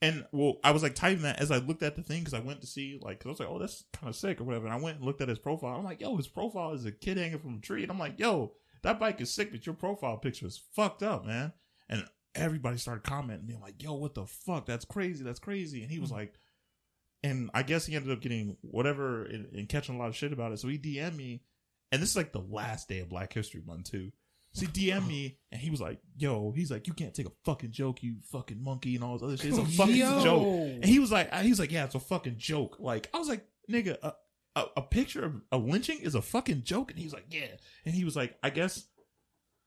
And 0.00 0.26
well, 0.32 0.56
I 0.64 0.72
was 0.72 0.82
like 0.82 0.96
typing 0.96 1.22
that 1.22 1.40
as 1.40 1.52
I 1.52 1.58
looked 1.58 1.84
at 1.84 1.94
the 1.94 2.02
thing 2.02 2.20
because 2.20 2.34
I 2.34 2.40
went 2.40 2.60
to 2.62 2.66
see 2.66 2.98
like 3.00 3.20
'cause 3.20 3.26
I 3.26 3.30
was 3.30 3.40
like, 3.40 3.48
oh, 3.48 3.58
that's 3.60 3.84
kind 3.92 4.08
of 4.08 4.16
sick 4.16 4.40
or 4.40 4.44
whatever. 4.44 4.64
And 4.66 4.74
I 4.74 4.78
went 4.80 4.96
and 4.96 5.06
looked 5.06 5.20
at 5.20 5.28
his 5.28 5.38
profile. 5.38 5.76
I'm 5.76 5.84
like, 5.84 6.00
yo, 6.00 6.16
his 6.16 6.26
profile 6.26 6.72
is 6.72 6.84
a 6.84 6.90
kid 6.90 7.18
hanging 7.18 7.38
from 7.38 7.58
a 7.58 7.60
tree, 7.60 7.82
and 7.82 7.92
I'm 7.92 8.00
like, 8.00 8.18
yo, 8.18 8.52
that 8.82 8.98
bike 8.98 9.20
is 9.20 9.32
sick, 9.32 9.52
but 9.52 9.64
your 9.64 9.76
profile 9.76 10.16
picture 10.16 10.44
is 10.46 10.60
fucked 10.74 11.04
up, 11.04 11.24
man. 11.24 11.52
And 11.88 12.04
everybody 12.34 12.78
started 12.78 13.04
commenting, 13.04 13.46
being 13.46 13.60
like, 13.60 13.82
yo, 13.82 13.94
what 13.94 14.14
the 14.14 14.26
fuck? 14.26 14.66
That's 14.66 14.84
crazy. 14.84 15.24
That's 15.24 15.40
crazy. 15.40 15.82
And 15.82 15.90
he 15.90 15.98
was 15.98 16.10
hmm. 16.10 16.16
like, 16.16 16.34
and 17.22 17.50
I 17.54 17.62
guess 17.62 17.86
he 17.86 17.94
ended 17.94 18.10
up 18.10 18.20
getting 18.20 18.56
whatever 18.62 19.24
and, 19.24 19.46
and 19.54 19.68
catching 19.68 19.94
a 19.94 19.98
lot 19.98 20.08
of 20.08 20.16
shit 20.16 20.32
about 20.32 20.52
it. 20.52 20.58
So 20.58 20.68
he 20.68 20.78
DM'd 20.78 21.16
me, 21.16 21.42
and 21.90 22.02
this 22.02 22.10
is 22.10 22.16
like 22.16 22.32
the 22.32 22.40
last 22.40 22.88
day 22.88 23.00
of 23.00 23.08
Black 23.08 23.32
History 23.32 23.62
Month 23.64 23.90
too. 23.90 24.10
So 24.52 24.66
he 24.66 24.72
DM'd 24.90 25.06
me, 25.06 25.38
and 25.50 25.60
he 25.60 25.70
was 25.70 25.80
like, 25.80 26.00
"Yo, 26.16 26.52
he's 26.52 26.70
like, 26.70 26.86
you 26.86 26.94
can't 26.94 27.14
take 27.14 27.26
a 27.26 27.32
fucking 27.44 27.70
joke, 27.70 28.02
you 28.02 28.16
fucking 28.30 28.62
monkey, 28.62 28.94
and 28.94 29.04
all 29.04 29.14
this 29.14 29.22
other 29.22 29.36
shit. 29.36 29.50
It's 29.50 29.58
a 29.58 29.64
fucking 29.76 29.96
Yo. 29.96 30.22
joke." 30.22 30.44
And 30.74 30.84
he 30.84 30.98
was 30.98 31.12
like, 31.12 31.32
he 31.34 31.50
was 31.50 31.60
like, 31.60 31.70
"Yeah, 31.70 31.84
it's 31.84 31.94
a 31.94 32.00
fucking 32.00 32.38
joke." 32.38 32.78
Like 32.80 33.08
I 33.14 33.18
was 33.18 33.28
like, 33.28 33.46
"Nigga, 33.70 33.96
a, 34.02 34.14
a, 34.56 34.64
a 34.78 34.82
picture 34.82 35.24
of 35.24 35.34
a 35.52 35.58
lynching 35.58 36.00
is 36.00 36.14
a 36.14 36.22
fucking 36.22 36.64
joke," 36.64 36.90
and 36.90 36.98
he 36.98 37.04
was 37.04 37.14
like, 37.14 37.26
"Yeah," 37.30 37.48
and 37.84 37.94
he 37.94 38.04
was 38.04 38.16
like, 38.16 38.36
"I 38.42 38.50
guess." 38.50 38.86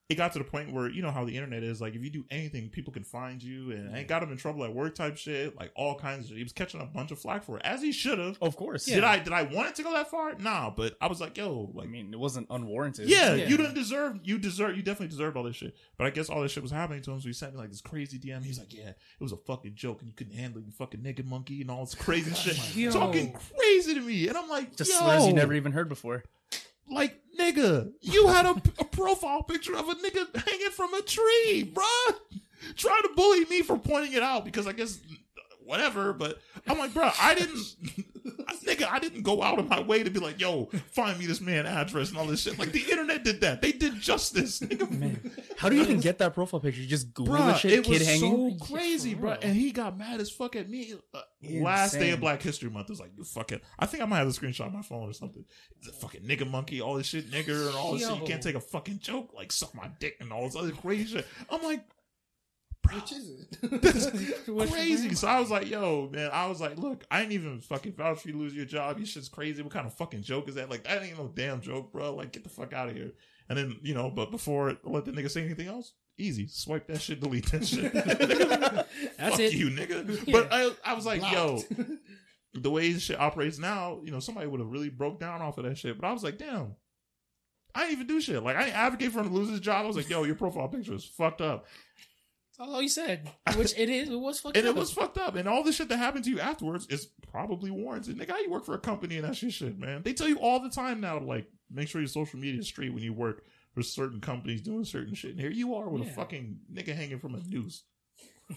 It 0.07 0.15
got 0.15 0.33
to 0.33 0.37
the 0.39 0.45
point 0.45 0.71
where 0.71 0.87
you 0.87 1.01
know 1.01 1.09
how 1.09 1.25
the 1.25 1.35
internet 1.35 1.63
is. 1.63 1.81
Like, 1.81 1.95
if 1.95 2.03
you 2.03 2.11
do 2.11 2.25
anything, 2.29 2.69
people 2.69 2.93
can 2.93 3.03
find 3.03 3.41
you, 3.41 3.71
and 3.71 3.95
I 3.95 4.03
got 4.03 4.21
him 4.21 4.31
in 4.31 4.37
trouble 4.37 4.63
at 4.63 4.71
work 4.71 4.93
type 4.93 5.17
shit, 5.17 5.57
like 5.57 5.71
all 5.75 5.95
kinds 5.95 6.25
of. 6.25 6.29
shit. 6.29 6.37
He 6.37 6.43
was 6.43 6.53
catching 6.53 6.79
a 6.79 6.85
bunch 6.85 7.09
of 7.09 7.17
flack 7.17 7.43
for 7.43 7.57
it, 7.57 7.63
as 7.65 7.81
he 7.81 7.91
should 7.91 8.19
have. 8.19 8.37
Of 8.39 8.55
course. 8.55 8.85
Did 8.85 9.03
I 9.03 9.17
did 9.17 9.33
I 9.33 9.41
want 9.41 9.69
it 9.69 9.75
to 9.77 9.83
go 9.83 9.91
that 9.93 10.11
far? 10.11 10.35
Nah, 10.37 10.69
but 10.69 10.95
I 11.01 11.07
was 11.07 11.19
like, 11.19 11.37
yo, 11.37 11.73
I 11.81 11.85
mean, 11.87 12.13
it 12.13 12.19
wasn't 12.19 12.45
unwarranted. 12.51 13.09
yeah, 13.09 13.33
Yeah. 13.33 13.47
you 13.47 13.57
didn't 13.57 13.73
deserve, 13.73 14.19
you 14.23 14.37
deserve, 14.37 14.77
you 14.77 14.83
definitely 14.83 15.07
deserved 15.07 15.37
all 15.37 15.43
this 15.43 15.55
shit. 15.55 15.75
But 15.97 16.05
I 16.05 16.11
guess 16.11 16.29
all 16.29 16.43
this 16.43 16.51
shit 16.51 16.61
was 16.61 16.71
happening 16.71 17.01
to 17.01 17.11
him, 17.11 17.19
so 17.19 17.27
he 17.27 17.33
sent 17.33 17.53
me 17.53 17.59
like 17.59 17.71
this 17.71 17.81
crazy 17.81 18.19
DM. 18.19 18.43
He's 18.45 18.59
like, 18.59 18.73
yeah, 18.75 18.89
it 18.89 18.97
was 19.21 19.31
a 19.31 19.37
fucking 19.37 19.73
joke, 19.73 20.01
and 20.01 20.07
you 20.07 20.13
couldn't 20.13 20.35
handle 20.35 20.61
it, 20.61 20.65
you 20.67 20.71
fucking 20.71 21.01
naked 21.01 21.27
monkey, 21.27 21.61
and 21.61 21.71
all 21.71 21.83
this 21.83 21.95
crazy 21.95 22.31
shit, 22.35 22.59
oh 22.59 22.77
Yo. 22.79 22.91
talking 22.91 23.33
crazy 23.57 23.95
to 23.95 24.01
me, 24.01 24.27
and 24.27 24.37
I'm 24.37 24.49
like, 24.49 24.75
Just 24.75 24.91
yo, 24.91 24.99
slurs 24.99 25.25
you 25.25 25.33
never 25.33 25.53
even 25.55 25.71
heard 25.71 25.89
before. 25.89 26.23
Like 26.89 27.19
nigga, 27.39 27.91
you 28.01 28.27
had 28.27 28.45
a, 28.45 28.61
a 28.79 28.85
profile 28.85 29.43
picture 29.43 29.75
of 29.75 29.89
a 29.89 29.95
nigga 29.95 30.35
hanging 30.45 30.71
from 30.71 30.93
a 30.93 31.01
tree, 31.01 31.71
bruh. 31.73 32.15
Trying 32.75 33.03
to 33.03 33.09
bully 33.15 33.45
me 33.45 33.61
for 33.61 33.77
pointing 33.77 34.13
it 34.13 34.23
out 34.23 34.43
because 34.43 34.65
I 34.65 34.71
guess 34.71 34.99
whatever, 35.63 36.13
but 36.13 36.39
I'm 36.67 36.77
like, 36.79 36.91
bruh, 36.91 37.13
I 37.19 37.35
didn't, 37.35 37.75
nigga, 38.65 38.87
I 38.89 38.99
didn't 38.99 39.21
go 39.23 39.41
out 39.41 39.59
of 39.59 39.69
my 39.69 39.81
way 39.81 40.03
to 40.03 40.09
be 40.09 40.19
like, 40.19 40.39
yo, 40.39 40.65
find 40.91 41.17
me 41.19 41.25
this 41.25 41.41
man 41.41 41.65
address 41.65 42.09
and 42.09 42.17
all 42.17 42.25
this 42.25 42.41
shit. 42.41 42.57
Like 42.59 42.71
the 42.71 42.81
internet 42.81 43.23
did 43.23 43.41
that. 43.41 43.61
They 43.61 43.71
did 43.71 43.99
justice, 43.99 44.59
nigga. 44.59 44.89
Man, 44.91 45.31
how 45.57 45.69
do 45.69 45.75
you 45.75 45.81
even 45.83 45.99
get 45.99 46.17
that 46.19 46.33
profile 46.33 46.59
picture? 46.59 46.81
You 46.81 46.87
just 46.87 47.13
Google 47.13 47.35
the 47.35 47.53
shit, 47.55 47.71
it 47.73 47.83
kid 47.85 47.89
was 47.91 48.07
hanging. 48.07 48.59
so 48.59 48.65
crazy, 48.65 49.11
Yeah, 49.11 49.15
bro. 49.17 49.31
And 49.41 49.55
he 49.55 49.71
got 49.71 49.97
mad 49.97 50.19
as 50.19 50.29
fuck 50.31 50.55
at 50.55 50.69
me. 50.69 50.93
Uh, 51.13 51.21
last 51.43 51.93
day 51.93 52.11
of 52.11 52.19
Black 52.19 52.41
History 52.41 52.69
Month 52.69 52.89
was 52.89 52.99
like, 52.99 53.11
you 53.17 53.23
fucking. 53.23 53.61
I 53.79 53.85
think 53.85 54.03
I 54.03 54.05
might 54.05 54.17
have 54.19 54.27
a 54.27 54.31
screenshot 54.31 54.65
on 54.67 54.73
my 54.73 54.81
phone 54.81 55.09
or 55.09 55.13
something. 55.13 55.45
The 55.83 55.91
fucking 55.91 56.21
nigga 56.21 56.49
monkey, 56.49 56.81
all 56.81 56.95
this 56.95 57.07
shit, 57.07 57.29
nigger, 57.31 57.67
and 57.67 57.75
all 57.75 57.93
this 57.93 58.07
shit. 58.07 58.19
You 58.19 58.25
can't 58.25 58.41
take 58.41 58.55
a 58.55 58.59
fucking 58.59 58.99
joke, 58.99 59.31
like 59.35 59.51
suck 59.51 59.73
my 59.75 59.89
dick 59.99 60.17
and 60.19 60.31
all 60.33 60.43
this 60.45 60.55
other 60.55 60.71
crazy 60.71 61.15
shit. 61.15 61.27
I'm 61.49 61.61
like, 61.61 61.83
Which 62.93 63.11
is 63.11 63.47
this 63.61 64.07
it? 64.07 64.47
is 64.47 64.71
crazy. 64.71 65.15
So 65.15 65.27
I 65.27 65.39
was 65.39 65.49
like, 65.51 65.69
yo, 65.69 66.09
man, 66.11 66.29
I 66.31 66.47
was 66.47 66.61
like, 66.61 66.77
look, 66.77 67.03
I 67.09 67.21
ain't 67.21 67.31
even 67.31 67.61
fucking 67.61 67.93
vouch 67.93 68.19
for 68.19 68.29
you 68.29 68.37
lose 68.37 68.53
your 68.53 68.65
job. 68.65 68.97
Your 68.97 69.07
shit's 69.07 69.29
crazy. 69.29 69.61
What 69.61 69.73
kind 69.73 69.85
of 69.87 69.93
fucking 69.93 70.23
joke 70.23 70.47
is 70.49 70.55
that? 70.55 70.69
Like, 70.69 70.83
that 70.85 71.03
ain't 71.03 71.17
no 71.17 71.31
damn 71.33 71.61
joke, 71.61 71.91
bro. 71.91 72.13
Like, 72.15 72.31
get 72.31 72.43
the 72.43 72.49
fuck 72.49 72.73
out 72.73 72.89
of 72.89 72.95
here. 72.95 73.11
And 73.49 73.57
then, 73.57 73.77
you 73.83 73.93
know, 73.93 74.09
but 74.09 74.31
before 74.31 74.71
I 74.71 74.77
let 74.83 75.05
the 75.05 75.11
nigga 75.11 75.29
say 75.29 75.43
anything 75.43 75.67
else, 75.67 75.93
easy. 76.17 76.47
Swipe 76.47 76.87
that 76.87 77.01
shit, 77.01 77.19
delete 77.19 77.51
that 77.51 77.65
shit. 77.65 77.93
That's 77.93 79.31
Fuck 79.31 79.39
it. 79.39 79.53
you, 79.53 79.69
nigga. 79.69 80.27
Yeah. 80.27 80.31
But 80.31 80.47
I, 80.51 80.71
I 80.83 80.93
was 80.93 81.05
like, 81.05 81.21
yo, 81.31 81.61
the 82.53 82.71
way 82.71 82.91
this 82.91 83.03
shit 83.03 83.19
operates 83.19 83.59
now, 83.59 83.99
you 84.03 84.11
know, 84.11 84.19
somebody 84.19 84.47
would 84.47 84.59
have 84.59 84.69
really 84.69 84.89
broke 84.89 85.19
down 85.19 85.41
off 85.41 85.57
of 85.57 85.65
that 85.65 85.77
shit. 85.77 85.99
But 85.99 86.07
I 86.07 86.13
was 86.13 86.23
like, 86.23 86.37
damn, 86.37 86.75
I 87.73 87.81
didn't 87.81 87.93
even 87.93 88.07
do 88.07 88.21
shit. 88.21 88.41
Like, 88.41 88.55
I 88.55 88.65
didn't 88.65 88.77
advocate 88.77 89.11
for 89.11 89.19
him 89.19 89.29
to 89.29 89.33
lose 89.33 89.49
his 89.49 89.59
job. 89.59 89.83
I 89.83 89.87
was 89.87 89.97
like, 89.97 90.09
yo, 90.09 90.23
your 90.23 90.35
profile 90.35 90.69
picture 90.69 90.93
is 90.93 91.05
fucked 91.05 91.41
up. 91.41 91.65
That's 92.57 92.69
all 92.71 92.81
you 92.81 92.89
said. 92.89 93.29
Which 93.55 93.73
it 93.77 93.89
is. 93.89 94.09
It 94.09 94.19
was 94.19 94.39
fucking. 94.39 94.59
And 94.59 94.67
it 94.67 94.75
was 94.75 94.91
fucked 94.91 95.17
up. 95.17 95.35
And 95.35 95.47
all 95.47 95.63
the 95.63 95.73
shit 95.73 95.89
that 95.89 95.97
happened 95.97 96.23
to 96.25 96.29
you 96.29 96.39
afterwards 96.39 96.87
is 96.89 97.07
probably 97.31 97.71
warranted. 97.71 98.17
Nigga, 98.17 98.31
how 98.31 98.39
you 98.39 98.49
work 98.49 98.65
for 98.65 98.75
a 98.75 98.79
company 98.79 99.17
and 99.17 99.25
that's 99.25 99.41
your 99.41 99.51
shit, 99.51 99.77
man. 99.77 100.03
They 100.03 100.13
tell 100.13 100.29
you 100.29 100.39
all 100.39 100.59
the 100.59 100.69
time 100.69 101.01
now 101.01 101.19
to 101.19 101.25
like 101.25 101.47
make 101.69 101.87
sure 101.87 102.01
your 102.01 102.07
social 102.07 102.39
media 102.39 102.59
is 102.59 102.67
straight 102.67 102.93
when 102.93 103.03
you 103.03 103.13
work 103.13 103.43
for 103.73 103.81
certain 103.81 104.21
companies 104.21 104.61
doing 104.61 104.85
certain 104.85 105.15
shit. 105.15 105.31
And 105.31 105.39
here 105.39 105.49
you 105.51 105.75
are 105.75 105.89
with 105.89 106.03
a 106.03 106.11
fucking 106.11 106.59
nigga 106.73 106.95
hanging 106.95 107.19
from 107.19 107.35
a 107.35 107.39
noose. 107.47 107.83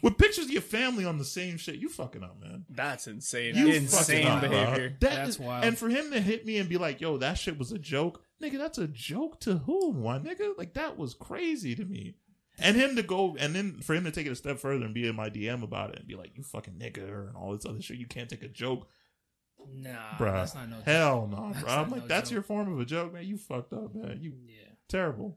With 0.02 0.18
pictures 0.18 0.44
of 0.44 0.50
your 0.50 0.60
family 0.62 1.06
on 1.06 1.16
the 1.16 1.24
same 1.24 1.56
shit. 1.56 1.76
You 1.76 1.88
fucking 1.88 2.22
up, 2.22 2.38
man. 2.40 2.66
That's 2.68 3.06
insane. 3.06 3.56
You 3.56 3.68
insane 3.68 4.26
fucking 4.26 4.26
up, 4.28 4.40
behavior. 4.42 4.96
That 5.00 5.10
That's 5.14 5.28
is- 5.30 5.38
wild. 5.38 5.64
And 5.64 5.78
for 5.78 5.88
him 5.88 6.10
to 6.12 6.20
hit 6.20 6.44
me 6.44 6.58
and 6.58 6.68
be 6.68 6.76
like, 6.76 7.00
yo, 7.00 7.16
that 7.16 7.38
shit 7.38 7.58
was 7.58 7.72
a 7.72 7.78
joke. 7.78 8.22
Nigga, 8.42 8.58
that's 8.58 8.76
a 8.76 8.86
joke 8.86 9.40
to 9.40 9.56
whom? 9.58 10.02
One 10.02 10.24
nigga? 10.24 10.56
Like, 10.58 10.74
that 10.74 10.98
was 10.98 11.14
crazy 11.14 11.74
to 11.74 11.84
me. 11.86 12.16
And 12.60 12.76
him 12.76 12.96
to 12.96 13.02
go, 13.02 13.36
and 13.38 13.54
then 13.54 13.80
for 13.80 13.94
him 13.94 14.04
to 14.04 14.10
take 14.10 14.26
it 14.26 14.32
a 14.32 14.36
step 14.36 14.58
further 14.58 14.84
and 14.84 14.92
be 14.94 15.06
in 15.06 15.14
my 15.16 15.30
DM 15.30 15.62
about 15.62 15.90
it 15.90 15.98
and 16.00 16.08
be 16.08 16.16
like, 16.16 16.32
you 16.36 16.42
fucking 16.42 16.74
nigga 16.74 17.28
and 17.28 17.36
all 17.36 17.54
this 17.54 17.64
other 17.66 17.80
shit. 17.80 17.98
You 17.98 18.06
can't 18.06 18.28
take 18.28 18.42
a 18.42 18.48
joke. 18.48 18.88
Nah, 19.74 19.90
Bruh. 20.18 20.32
that's 20.34 20.54
not 20.54 20.68
no. 20.68 20.76
Hell 20.84 21.28
no, 21.30 21.52
bro. 21.60 21.70
I'm 21.70 21.90
like, 21.90 22.02
no 22.02 22.06
that's 22.08 22.30
joke. 22.30 22.34
your 22.34 22.42
form 22.42 22.72
of 22.72 22.80
a 22.80 22.84
joke, 22.84 23.12
man. 23.12 23.26
You 23.26 23.36
fucked 23.36 23.72
up, 23.72 23.94
man. 23.94 24.18
You 24.20 24.32
Yeah. 24.46 24.72
terrible. 24.88 25.36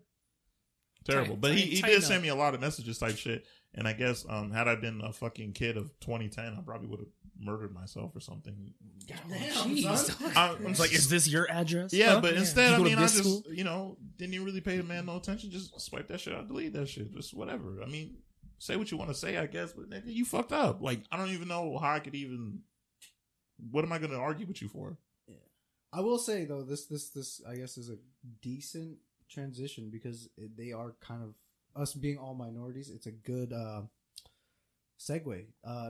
Terrible. 1.06 1.36
Tight- 1.36 1.42
but 1.42 1.54
he, 1.56 1.82
tight- 1.82 1.90
he 1.90 1.96
did 1.96 2.04
send 2.04 2.18
up. 2.18 2.22
me 2.24 2.30
a 2.30 2.36
lot 2.36 2.54
of 2.54 2.62
messages 2.62 2.98
type 3.00 3.18
shit. 3.18 3.46
And 3.74 3.88
I 3.88 3.94
guess 3.94 4.26
um 4.30 4.52
had 4.52 4.68
I 4.68 4.76
been 4.76 5.02
a 5.02 5.12
fucking 5.12 5.54
kid 5.54 5.78
of 5.78 5.92
2010, 6.02 6.56
I 6.58 6.62
probably 6.62 6.88
would 6.88 7.00
have 7.00 7.08
murdered 7.42 7.74
myself 7.74 8.16
or 8.16 8.20
something. 8.20 8.74
Jeez. 9.08 9.96
son. 9.98 10.32
I, 10.36 10.50
I'm 10.52 10.68
It's 10.68 10.80
like, 10.80 10.94
is 10.94 11.10
this 11.10 11.28
your 11.28 11.50
address? 11.52 11.92
Yeah, 11.94 12.14
Huh? 12.16 12.22
but 12.22 12.34
Yeah. 12.34 12.40
instead, 12.40 12.74
I 12.74 12.78
mean, 12.78 12.98
I 12.98 13.02
just 13.02 13.18
school? 13.18 13.44
you 13.52 13.64
know 13.64 13.98
didn't 14.18 14.34
even 14.36 14.46
really 14.46 14.62
pay 14.62 14.78
the 14.78 14.84
man 14.84 15.06
no 15.08 15.18
attention. 15.18 15.52
Just 15.52 15.80
swipe 15.82 16.08
that 16.08 16.20
shit 16.22 16.34
out, 16.36 16.48
delete 16.48 16.74
that 16.74 16.88
shit, 16.88 17.14
just 17.14 17.34
whatever. 17.34 17.82
I 17.84 17.88
mean, 17.88 18.18
say 18.60 18.76
what 18.76 18.92
you 18.92 18.98
want 18.98 19.10
to 19.10 19.16
say, 19.16 19.38
I 19.38 19.48
guess, 19.48 19.74
but 19.74 19.90
nigga, 19.90 20.04
you 20.14 20.24
fucked 20.26 20.54
up. 20.54 20.82
Like 20.82 21.02
I 21.12 21.18
don't 21.18 21.30
even 21.32 21.48
know 21.48 21.78
how 21.78 21.94
I 21.96 22.00
could 22.00 22.16
even. 22.16 22.60
What 23.70 23.84
am 23.86 23.92
I 23.92 24.00
going 24.00 24.12
to 24.12 24.18
argue 24.18 24.48
with 24.48 24.62
you 24.62 24.68
for? 24.68 24.98
I 25.94 26.00
will 26.00 26.18
say 26.20 26.46
though, 26.46 26.64
this 26.64 26.86
this 26.86 27.10
this 27.10 27.42
I 27.48 27.56
guess 27.56 27.78
is 27.78 27.90
a 27.90 27.98
decent 28.42 28.98
transition 29.30 29.90
because 29.92 30.30
it, 30.38 30.56
they 30.58 30.72
are 30.72 30.96
kind 31.02 31.22
of 31.22 31.34
us 31.82 31.94
being 31.94 32.18
all 32.18 32.34
minorities. 32.34 32.90
It's 32.90 33.08
a 33.08 33.12
good 33.12 33.52
uh, 33.52 33.82
segue. 35.00 35.46
Uh, 35.66 35.90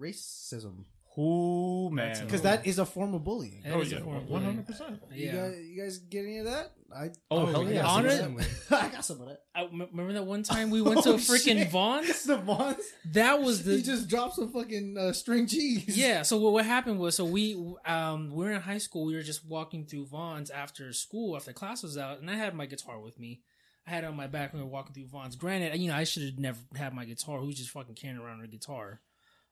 racism 0.00 0.84
Ooh, 1.20 1.90
man. 1.90 2.14
Because 2.24 2.42
that 2.42 2.64
is 2.64 2.78
a 2.78 2.86
form 2.86 3.12
of 3.12 3.24
bullying. 3.24 3.62
That 3.64 3.72
oh 3.74 3.80
is 3.80 3.90
a 3.92 3.96
yeah, 3.96 4.02
form 4.02 4.16
of 4.18 4.22
one 4.22 4.42
bullying. 4.42 4.44
hundred 4.44 4.66
percent. 4.68 5.02
You 5.12 5.26
Yeah. 5.26 5.32
guys, 5.48 5.56
you 5.66 5.82
guys 5.82 5.98
get 5.98 6.22
any 6.24 6.38
of 6.38 6.44
that? 6.44 6.70
I 6.94 7.10
Oh, 7.28 7.44
hell 7.46 7.66
I 7.66 7.70
yeah. 7.72 7.82
got 7.82 7.88
some 7.96 8.04
of 8.06 8.10
Honor- 8.12 8.44
that. 8.70 8.82
I 8.84 8.88
got 8.88 9.04
some 9.04 9.20
of 9.22 9.26
that. 9.26 9.40
I 9.52 9.64
m- 9.64 9.80
remember 9.90 10.12
that 10.12 10.24
one 10.26 10.44
time 10.44 10.70
we 10.70 10.80
went 10.88 11.02
to 11.02 11.10
Oh, 11.10 11.14
freaking 11.14 11.58
shit. 11.58 11.70
Vons. 11.72 12.22
The 12.22 12.36
Vons. 12.36 12.76
That 13.06 13.42
was 13.42 13.64
the 13.64 13.78
he 13.78 13.82
just 13.82 14.06
dropped 14.06 14.36
some 14.36 14.52
fucking 14.52 14.96
uh, 14.96 15.12
string 15.12 15.48
cheese. 15.48 15.98
yeah. 15.98 16.22
So 16.22 16.36
what, 16.38 16.52
what 16.52 16.64
happened 16.64 17.00
was, 17.00 17.16
so 17.16 17.24
we 17.24 17.56
um 17.84 18.30
we 18.30 18.44
were 18.44 18.52
in 18.52 18.60
high 18.60 18.78
school. 18.78 19.04
We 19.04 19.16
were 19.16 19.22
just 19.22 19.44
walking 19.44 19.86
through 19.86 20.06
Vons 20.06 20.50
after 20.50 20.92
school, 20.92 21.34
after 21.34 21.52
class 21.52 21.82
was 21.82 21.98
out, 21.98 22.20
and 22.20 22.30
I 22.30 22.34
had 22.36 22.54
my 22.54 22.66
guitar 22.66 23.00
with 23.00 23.18
me. 23.18 23.40
I 23.88 23.90
had 23.90 24.04
it 24.04 24.06
on 24.06 24.14
my 24.16 24.28
back 24.28 24.52
when 24.52 24.62
we 24.62 24.66
were 24.68 24.72
walking 24.72 24.94
through 24.94 25.06
Vons. 25.06 25.34
Granted, 25.34 25.76
you 25.80 25.88
know, 25.88 25.96
I 25.96 26.04
should 26.04 26.22
have 26.22 26.38
never 26.38 26.58
had 26.76 26.94
my 26.94 27.06
guitar. 27.06 27.40
Who's 27.40 27.56
just 27.56 27.70
fucking 27.70 27.96
carrying 27.96 28.20
around 28.20 28.44
a 28.44 28.46
guitar? 28.46 29.00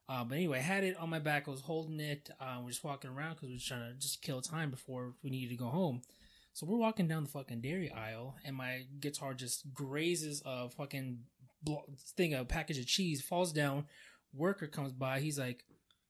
Uh, 0.08 0.22
but 0.24 0.36
anyway, 0.36 0.58
I 0.58 0.62
had 0.62 0.84
it 0.84 0.96
on 0.98 1.10
my 1.10 1.18
back. 1.18 1.48
I 1.48 1.50
was 1.50 1.62
holding 1.62 1.98
it. 1.98 2.30
Uh, 2.40 2.58
we're 2.62 2.70
just 2.70 2.84
walking 2.84 3.10
around 3.10 3.34
because 3.34 3.48
we 3.48 3.54
were 3.54 3.60
trying 3.60 3.92
to 3.92 3.98
just 3.98 4.22
kill 4.22 4.40
time 4.40 4.70
before 4.70 5.14
we 5.22 5.30
needed 5.30 5.50
to 5.50 5.56
go 5.56 5.66
home. 5.66 6.02
So 6.52 6.64
we're 6.64 6.78
walking 6.78 7.08
down 7.08 7.24
the 7.24 7.28
fucking 7.28 7.60
dairy 7.60 7.90
aisle, 7.90 8.36
and 8.44 8.56
my 8.56 8.84
guitar 9.00 9.34
just 9.34 9.74
grazes 9.74 10.42
a 10.46 10.70
fucking 10.70 11.18
thing, 12.16 12.34
a 12.34 12.44
package 12.44 12.78
of 12.78 12.86
cheese, 12.86 13.20
falls 13.20 13.52
down. 13.52 13.86
Worker 14.32 14.66
comes 14.66 14.92
by. 14.92 15.20
He's 15.20 15.38
like, 15.38 15.64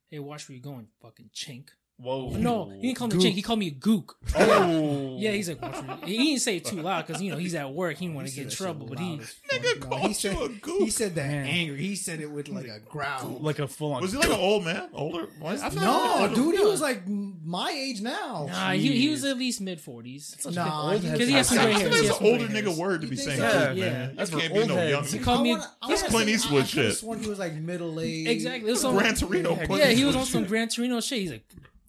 "Hey, 0.09 0.19
watch 0.21 0.49
where 0.49 0.55
you're 0.55 0.63
going, 0.63 0.89
fucking 1.03 1.31
chink." 1.35 1.71
Whoa. 1.99 2.29
No, 2.31 2.69
he 2.69 2.83
didn't 2.89 2.97
call 2.99 3.09
me 3.09 3.15
Gook. 3.15 3.23
chink. 3.23 3.33
He 3.33 3.43
called 3.43 3.59
me 3.59 3.69
a 3.69 3.71
gook. 3.71 4.11
Oh. 4.37 5.17
Yeah, 5.19 5.31
he's 5.31 5.49
like, 5.49 5.63
watch 5.63 6.05
he 6.05 6.19
didn't 6.19 6.41
say 6.43 6.57
it 6.59 6.67
too 6.67 6.83
loud 6.83 7.07
because 7.07 7.23
you 7.23 7.31
know 7.31 7.39
he's 7.39 7.55
at 7.55 7.73
work. 7.73 7.97
He 7.97 8.05
didn't 8.05 8.17
want 8.17 8.29
to 8.29 8.35
get 8.35 8.45
in 8.45 8.51
trouble, 8.51 8.87
but 8.87 8.99
he 8.99 9.13
loud 9.13 9.21
as 9.23 9.31
fuck. 9.31 9.61
Nigga 9.63 9.81
No, 9.81 9.87
called 9.87 10.01
he 10.03 10.09
you 10.09 10.15
said, 10.15 10.37
a 10.37 10.49
goof. 10.49 10.79
He 10.83 10.91
said 10.91 11.15
that 11.15 11.27
Man. 11.27 11.47
angry. 11.47 11.79
He 11.81 11.97
said 11.97 12.21
it 12.21 12.31
with 12.31 12.49
like 12.49 12.67
a 12.67 12.81
growl. 12.81 13.39
like 13.41 13.59
a 13.59 13.67
full 13.67 13.95
on. 13.95 14.03
Was 14.03 14.13
he 14.13 14.19
like 14.19 14.29
an 14.29 14.35
old 14.39 14.67
man? 14.67 14.91
Older? 14.93 15.27
What? 15.41 15.55
I 15.55 15.57
thought 15.57 15.73
he 15.73 15.77
was 15.79 15.85
no, 15.87 16.21
older. 16.21 16.35
dude, 16.35 16.57
he 16.59 16.65
was 16.67 16.83
like 16.83 17.09
my 17.09 17.71
age 17.71 18.03
now. 18.03 18.47
Nah, 18.51 18.73
he, 18.73 18.93
he 19.01 19.09
was 19.09 19.25
at 19.25 19.39
least 19.39 19.63
mid 19.63 19.81
forties. 19.81 20.37
Nah, 20.53 20.91
old 20.91 21.01
he- 21.01 21.07
head 21.09 21.13
Because 21.15 21.29
he 21.31 21.35
has 21.35 21.49
some 21.49 21.59
gray 21.65 21.75
think 21.77 21.81
hairs. 21.95 22.09
that's 22.09 22.21
an 22.21 22.27
older 22.27 22.45
nigga 22.49 22.77
word 22.77 23.01
to 23.01 23.07
be 23.07 23.17
saying. 23.17 23.39
so? 23.39 23.43
that, 23.43 23.75
Yeah. 23.75 23.91
man. 23.91 24.17
That's 24.17 24.31
for 24.31 24.39
can't 24.39 24.53
be 24.53 24.59
old 24.61 24.69
no 24.69 24.75
young 24.87 25.01
heads. 25.01 25.13
He 25.13 25.19
called 25.19 25.43
me. 25.45 25.53
I 25.55 25.59
wanna- 25.59 25.71
That's 25.89 26.03
Clint 26.03 26.27
say- 26.29 26.35
Eastwood 26.35 26.65
I 26.65 26.67
could've 26.67 26.85
shit. 26.93 26.97
sworn 26.99 27.21
he 27.23 27.29
was 27.31 27.39
like 27.39 27.55
middle 27.55 27.99
aged. 28.01 28.29
Exactly. 28.29 28.69
It 28.69 28.73
was 28.73 28.83
some, 28.83 28.97
Gran 28.97 29.15
Torino. 29.15 29.59
Yeah, 29.71 29.87
he 29.87 30.05
was 30.05 30.15
on 30.15 30.27
some 30.27 30.43
shit. 30.43 30.49
Gran 30.51 30.69
Torino 30.69 31.01
shit. 31.01 31.21
He's 31.21 31.31
like, 31.31 31.45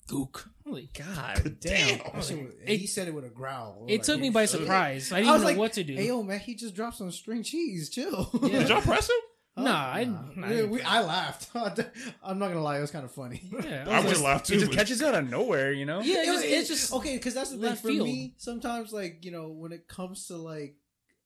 gook. 0.07 0.47
I'm 0.65 0.73
God 0.93 1.57
Damn. 1.61 1.97
That 1.99 2.23
shit 2.25 2.43
was- 2.43 2.53
It- 2.65 2.77
he 2.77 2.87
said 2.87 3.07
it 3.07 3.13
with 3.13 3.25
a 3.25 3.29
growl. 3.29 3.85
it 3.87 4.03
took 4.03 4.19
me 4.19 4.29
by 4.29 4.45
surprise. 4.45 5.11
I 5.11 5.17
didn't 5.17 5.29
I 5.29 5.33
was 5.33 5.41
know 5.41 5.47
like, 5.49 5.57
what 5.57 5.73
to 5.73 5.83
do. 5.83 5.93
Hey, 5.95 6.07
yo, 6.07 6.23
man, 6.23 6.39
he 6.39 6.55
just 6.55 6.75
dropped 6.75 6.97
some 6.97 7.11
string 7.11 7.43
cheese. 7.43 7.89
Chill. 7.89 8.29
Yeah. 8.43 8.59
Did 8.59 8.69
y'all 8.69 8.81
press 8.81 9.09
him? 9.09 9.63
Nah, 9.63 9.91
I- 9.91 10.03
Nah. 10.03 10.21
nah, 10.35 10.47
I 10.47 10.49
We- 10.55 10.63
we- 10.65 10.81
I 10.81 11.01
laughed. 11.01 11.49
I'm 11.55 12.37
not 12.39 12.49
gonna 12.49 12.61
lie, 12.61 12.77
it 12.77 12.81
was 12.81 12.91
kind 12.91 13.05
of 13.05 13.11
funny. 13.11 13.41
yeah, 13.63 13.85
I 13.87 13.99
would 14.01 14.09
have 14.11 14.21
laughed 14.21 14.45
too. 14.47 14.53
He 14.55 14.59
just 14.59 14.71
catches 14.73 15.01
out 15.01 15.15
of 15.15 15.29
nowhere, 15.29 15.71
you 15.71 15.85
know? 15.85 16.01
Yeah, 16.01 16.17
It 16.17 16.19
it's 16.19 16.29
was- 16.29 16.41
just, 16.41 16.53
it's 16.53 16.67
just 16.69 16.93
okay 16.93 17.17
because 17.17 17.33
that's 17.33 17.51
the 17.51 17.57
thing 17.57 17.75
for 17.75 17.87
field. 17.87 18.07
me. 18.07 18.35
Sometimes, 18.37 18.91
like 18.93 19.25
you 19.25 19.31
know, 19.31 19.49
when 19.49 19.71
it 19.71 19.87
comes 19.87 20.27
to 20.27 20.37
like 20.37 20.75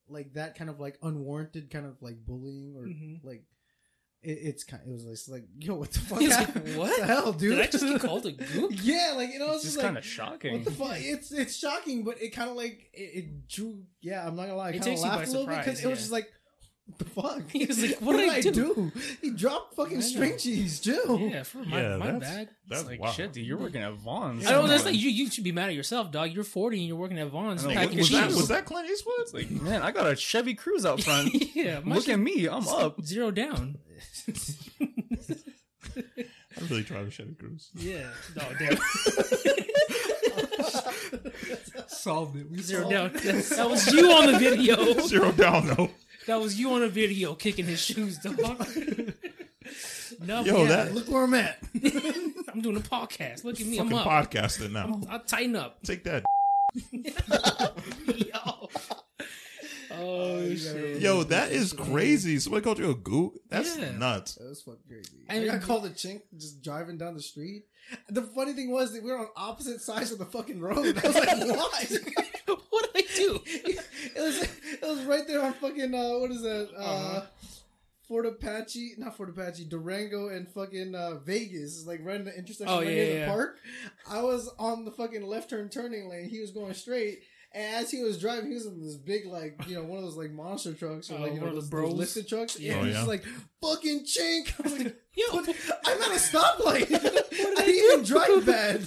like 0.08 0.34
that 0.34 0.56
kind 0.56 0.68
of 0.70 0.78
like 0.80 0.98
unwarranted 1.02 1.70
kind 1.70 1.86
of 1.86 2.00
like 2.02 2.16
bullying 2.24 2.76
or 2.76 2.82
Mhm. 2.86 3.24
like 3.24 3.44
it, 4.22 4.30
it's 4.42 4.64
kind. 4.64 4.82
It 4.86 4.92
was 4.92 5.04
just 5.04 5.28
like, 5.28 5.44
yo, 5.58 5.74
what 5.74 5.90
the 5.90 5.98
fuck? 6.00 6.20
He's 6.20 6.30
like, 6.30 6.46
happened? 6.46 6.76
what? 6.76 6.98
the 7.00 7.06
hell, 7.06 7.32
dude? 7.32 7.56
Did 7.56 7.60
I 7.60 7.70
just 7.70 7.84
get 7.84 8.00
called 8.00 8.26
a 8.26 8.32
gook? 8.32 8.78
yeah, 8.82 9.12
like 9.16 9.32
you 9.32 9.38
know, 9.38 9.52
It's 9.52 9.56
it's, 9.56 9.62
just 9.64 9.74
just 9.74 9.80
kind 9.84 9.94
like. 9.94 10.04
of 10.04 10.08
shocking. 10.10 10.52
What 10.54 10.64
the 10.64 10.70
fuck? 10.70 10.96
It's 10.98 11.32
it's 11.32 11.56
shocking, 11.56 12.04
but 12.04 12.20
it 12.22 12.30
kind 12.30 12.50
of 12.50 12.56
like 12.56 12.90
it, 12.92 13.00
it 13.24 13.48
drew. 13.48 13.82
Yeah, 14.00 14.26
I'm 14.26 14.36
not 14.36 14.42
gonna 14.46 14.56
lie. 14.56 14.66
I 14.66 14.70
It 14.70 14.72
kind 14.74 14.84
takes 14.84 15.00
of 15.00 15.06
you 15.06 15.10
by 15.12 15.16
laughed 15.16 15.28
a 15.28 15.32
little 15.32 15.46
bit 15.46 15.58
because 15.58 15.78
surprise, 15.78 15.84
it 15.84 15.88
was 15.90 15.98
just 15.98 16.12
like, 16.12 16.32
what 16.86 16.98
the 16.98 17.04
fuck? 17.04 17.50
He 17.50 17.64
was 17.64 17.80
like, 17.80 17.98
"What 18.00 18.16
did 18.16 18.28
I 18.28 18.40
do?" 18.40 18.90
He 19.22 19.30
dropped 19.30 19.76
fucking 19.76 20.02
string 20.02 20.36
cheese. 20.36 20.80
Chill. 20.80 21.18
Yeah, 21.20 21.44
for 21.44 21.58
my, 21.58 21.80
Yeah, 21.80 21.96
my 21.96 22.06
that's- 22.12 22.20
bad. 22.20 22.48
That's 22.68 22.80
It's 22.82 22.90
like, 22.90 23.00
wild. 23.00 23.14
shit, 23.14 23.32
dude, 23.32 23.46
you're 23.46 23.56
working 23.58 23.82
at 23.82 23.92
Vons. 23.94 24.46
I 24.46 24.50
don't 24.50 24.62
know. 24.64 24.68
That's 24.68 24.84
like 24.84 24.94
you. 24.96 25.08
You 25.10 25.30
should 25.30 25.44
be 25.44 25.52
mad 25.52 25.68
at 25.68 25.74
yourself, 25.76 26.10
dog. 26.10 26.32
You're 26.32 26.42
40 26.44 26.78
and 26.78 26.86
you're 26.88 26.96
working 26.96 27.18
at 27.18 27.28
Vons 27.28 27.64
I 27.64 27.74
packing 27.74 27.98
was, 27.98 28.08
cheese. 28.08 28.18
that, 28.18 28.28
was 28.30 28.48
that 28.48 28.64
Clint 28.66 28.90
Eastwood? 28.90 29.14
It's 29.20 29.32
like, 29.34 29.50
man, 29.50 29.82
I 29.82 29.90
got 29.92 30.06
a 30.10 30.16
Chevy 30.16 30.54
Cruze 30.54 30.84
out 30.84 31.00
front. 31.02 31.32
yeah, 31.54 31.80
Look 31.84 32.08
at 32.08 32.18
me, 32.18 32.46
I'm 32.48 32.66
up. 32.68 33.00
Zero 33.04 33.30
down. 33.30 33.78
I 36.54 36.64
really 36.68 36.84
tried 36.84 37.04
to 37.04 37.10
shed 37.10 37.28
a 37.30 37.34
cruise. 37.42 37.70
Yeah. 37.74 38.08
No, 38.36 38.42
damn. 38.58 38.76
Solved 41.88 42.36
it. 42.36 42.50
We 42.50 42.60
Zero 42.62 42.82
solved 42.82 42.92
down. 42.92 43.06
it. 43.06 43.22
That, 43.22 43.44
that 43.56 43.70
was 43.70 43.92
you 43.92 44.10
on 44.12 44.32
the 44.32 44.38
video. 44.38 45.00
Zero 45.06 45.32
down 45.32 45.66
though. 45.68 45.90
That 46.26 46.40
was 46.40 46.58
you 46.58 46.70
on 46.72 46.82
a 46.82 46.88
video 46.88 47.34
kicking 47.34 47.64
his 47.66 47.80
shoes, 47.80 48.16
dog. 48.18 48.36
no, 50.24 50.42
Yo, 50.44 50.62
yeah, 50.62 50.68
that- 50.68 50.94
Look 50.94 51.08
where 51.10 51.24
I'm 51.24 51.34
at. 51.34 51.58
I'm 52.52 52.60
doing 52.60 52.76
a 52.76 52.80
podcast. 52.80 53.44
Look 53.44 53.60
at 53.60 53.66
me. 53.66 53.78
I'm 53.78 53.88
Fucking 53.90 54.06
up. 54.12 54.30
podcasting 54.30 54.72
now. 54.72 55.00
I'll 55.10 55.20
tighten 55.20 55.56
up. 55.56 55.82
Take 55.82 56.04
that. 56.04 56.24
Yo. 56.92 58.68
Oh 60.00 60.54
shit. 60.54 61.00
Yo, 61.00 61.22
that 61.24 61.52
is 61.52 61.72
crazy. 61.72 62.38
Somebody 62.38 62.64
called 62.64 62.78
you 62.78 62.90
a 62.90 62.94
gook? 62.94 63.32
That's 63.48 63.76
Yeah. 63.78 63.92
nuts. 63.92 64.34
That 64.36 64.48
was 64.48 64.62
fucking 64.62 64.80
crazy. 64.88 65.10
I 65.28 65.36
I, 65.36 65.38
mean- 65.40 65.48
got 65.48 65.62
called 65.62 65.86
a 65.86 65.90
chink 65.90 66.22
just 66.36 66.62
driving 66.62 66.98
down 66.98 67.14
the 67.14 67.22
street. 67.22 67.64
The 68.08 68.22
funny 68.22 68.52
thing 68.52 68.70
was 68.70 68.92
that 68.92 69.02
we 69.02 69.10
were 69.10 69.18
on 69.18 69.28
opposite 69.36 69.80
sides 69.80 70.12
of 70.12 70.18
the 70.18 70.24
fucking 70.26 70.60
road. 70.60 70.98
I 70.98 71.06
was 71.06 71.14
like, 71.14 71.28
why? 71.38 72.56
what 72.70 72.94
did 72.94 73.04
I 73.04 73.14
do? 73.16 73.40
it 73.46 74.20
was 74.20 74.42
it 74.42 74.82
was 74.82 75.04
right 75.04 75.26
there 75.26 75.42
on 75.42 75.52
fucking 75.54 75.94
uh, 75.94 76.18
what 76.18 76.30
is 76.30 76.42
that? 76.42 76.68
Uh, 76.76 76.82
Uh-huh. 76.82 77.26
Fort 78.08 78.26
Apache, 78.26 78.94
not 78.98 79.16
Fort 79.16 79.30
Apache, 79.30 79.64
Durango 79.64 80.28
and 80.28 80.46
fucking 80.48 80.94
uh, 80.94 81.14
Vegas. 81.20 81.78
It's 81.78 81.86
like 81.86 82.00
right 82.04 82.16
in 82.16 82.24
the 82.26 82.36
intersection 82.36 82.68
Oh, 82.68 82.78
right 82.80 82.88
yeah, 82.88 82.94
near 82.94 83.12
yeah. 83.20 83.24
the 83.24 83.30
park. 83.30 83.56
I 84.10 84.20
was 84.22 84.50
on 84.58 84.84
the 84.84 84.90
fucking 84.90 85.22
left 85.26 85.48
turn 85.48 85.70
turning 85.70 86.10
lane. 86.10 86.28
He 86.28 86.40
was 86.40 86.50
going 86.50 86.74
straight. 86.74 87.20
And 87.54 87.74
as 87.76 87.90
he 87.90 88.02
was 88.02 88.18
driving, 88.18 88.48
he 88.48 88.54
was 88.54 88.66
in 88.66 88.80
this 88.80 88.96
big, 88.96 89.26
like, 89.26 89.60
you 89.68 89.74
know, 89.74 89.84
one 89.84 89.98
of 89.98 90.04
those, 90.04 90.16
like, 90.16 90.30
monster 90.32 90.72
trucks 90.72 91.10
or, 91.10 91.18
Oh, 91.18 91.22
like, 91.22 91.34
you 91.34 91.40
one 91.40 91.40
know, 91.40 91.48
of 91.48 91.54
those, 91.56 91.70
the 91.70 91.76
those 91.76 91.82
bros? 91.90 91.92
lifted 91.94 92.28
trucks. 92.28 92.58
Yeah, 92.58 92.74
Oh, 92.74 92.78
he 92.80 92.86
was 92.86 92.88
yeah. 92.88 92.94
just 93.00 93.08
like, 93.08 93.24
fucking 93.60 94.04
chink. 94.06 94.54
I 94.58 94.62
was 94.62 94.72
like, 94.78 94.96
yo, 95.14 95.38
I'm 95.38 96.02
at 96.02 96.08
a 96.08 96.20
stoplight. 96.20 96.92
I 97.58 97.64
didn't 97.66 97.92
even 97.92 98.04
drive 98.04 98.46
bad. 98.46 98.86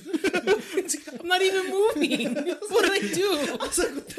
I'm 1.22 1.28
not 1.28 1.42
even 1.42 1.70
moving. 1.70 2.36
What 2.70 2.86
did 2.86 3.04
I 3.04 3.14
do? 3.14 3.58
I 3.62 3.66
was 3.68 3.78
like, 3.78 3.94
what 3.94 4.08
the 4.08 4.14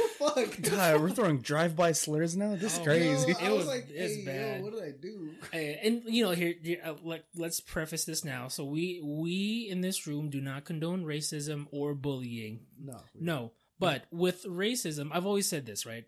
fuck? 0.57 0.71
God, 0.71 1.01
we're 1.01 1.11
throwing 1.11 1.39
drive-by 1.41 1.93
slurs 1.93 2.37
now. 2.37 2.55
This 2.57 2.75
is 2.75 2.79
Oh, 2.81 2.85
crazy. 2.85 3.33
Yo, 3.33 3.39
I 3.41 3.47
It 3.47 3.51
was, 3.51 3.59
was- 3.59 3.67
like, 3.67 3.87
it's 3.91 4.15
hey, 4.17 4.25
bad. 4.25 4.59
yo, 4.61 4.65
what 4.65 4.73
did 4.75 4.83
I 4.83 4.91
do? 5.01 5.31
Uh, 5.53 5.57
and 5.57 6.03
you 6.07 6.25
know 6.25 6.31
here, 6.33 6.55
here, 6.63 6.81
uh, 6.85 6.95
let, 7.03 7.25
let's 7.37 7.61
preface 7.61 8.05
this 8.05 8.25
now 8.25 8.49
so 8.49 8.65
we 8.65 9.01
we 9.03 9.69
in 9.71 9.81
this 9.81 10.07
room 10.07 10.29
do 10.31 10.41
not 10.41 10.65
condone 10.65 11.05
racism 11.05 11.67
or 11.71 11.95
bullying 11.95 12.61
No. 12.83 12.97
no 13.19 13.53
but 13.79 14.05
with 14.11 14.45
racism 14.45 15.09
i've 15.13 15.27
always 15.27 15.49
said 15.49 15.67
this 15.67 15.87
right 15.87 16.05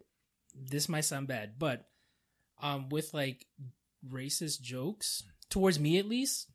this 0.55 0.89
might 0.89 1.03
sound 1.03 1.29
bad 1.29 1.59
but 1.59 1.87
um 2.63 2.89
with 2.89 3.13
like 3.15 3.47
racist 4.11 4.61
jokes 4.61 5.25
towards 5.51 5.79
me 5.79 5.99
at 5.99 6.07
least 6.07 6.51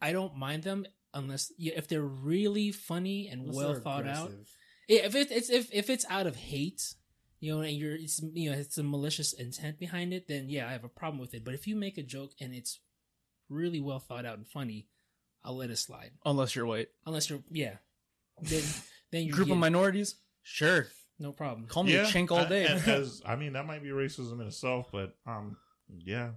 i 0.00 0.12
don't 0.12 0.36
mind 0.36 0.62
them 0.62 0.86
unless 1.12 1.52
yeah, 1.58 1.72
if 1.76 1.88
they're 1.88 2.00
really 2.02 2.70
funny 2.70 3.28
and 3.28 3.42
Unless 3.42 3.56
well 3.56 3.74
thought 3.74 4.06
out 4.06 4.28
aggressive. 4.28 4.56
Yeah, 4.88 5.00
if 5.06 5.14
it, 5.14 5.30
it's 5.30 5.50
if 5.50 5.72
if 5.72 5.88
it's 5.88 6.04
out 6.08 6.26
of 6.26 6.34
hate 6.34 6.94
you 7.40 7.54
know, 7.54 7.62
and 7.62 7.72
you're 7.72 7.94
it's 7.94 8.20
you 8.34 8.50
know 8.50 8.56
it's 8.56 8.78
a 8.78 8.82
malicious 8.82 9.32
intent 9.32 9.78
behind 9.78 10.12
it, 10.12 10.28
then 10.28 10.48
yeah, 10.48 10.68
I 10.68 10.72
have 10.72 10.84
a 10.84 10.88
problem 10.88 11.18
with 11.18 11.34
it. 11.34 11.44
But 11.44 11.54
if 11.54 11.66
you 11.66 11.74
make 11.74 11.96
a 11.96 12.02
joke 12.02 12.32
and 12.38 12.54
it's 12.54 12.80
really 13.48 13.80
well 13.80 13.98
thought 13.98 14.26
out 14.26 14.36
and 14.36 14.46
funny, 14.46 14.88
I'll 15.42 15.56
let 15.56 15.70
it 15.70 15.78
slide. 15.78 16.12
Unless 16.24 16.54
you're 16.54 16.66
white. 16.66 16.88
Unless 17.06 17.30
you're 17.30 17.42
yeah, 17.50 17.76
then 18.42 18.62
then 19.10 19.24
you 19.24 19.32
Group 19.32 19.50
of 19.50 19.58
minorities? 19.58 20.16
Sure. 20.42 20.86
no 21.18 21.32
problem. 21.32 21.66
Call 21.66 21.84
me 21.84 21.94
a 21.96 22.04
chink 22.04 22.30
all 22.30 22.46
day. 22.46 22.66
And 22.66 22.80
as, 22.88 23.22
I 23.26 23.36
mean, 23.36 23.52
that 23.54 23.66
might 23.66 23.82
be 23.82 23.90
racism 23.90 24.40
in 24.40 24.46
itself, 24.46 24.88
but 24.90 25.14
um, 25.26 25.56
yeah, 25.98 26.30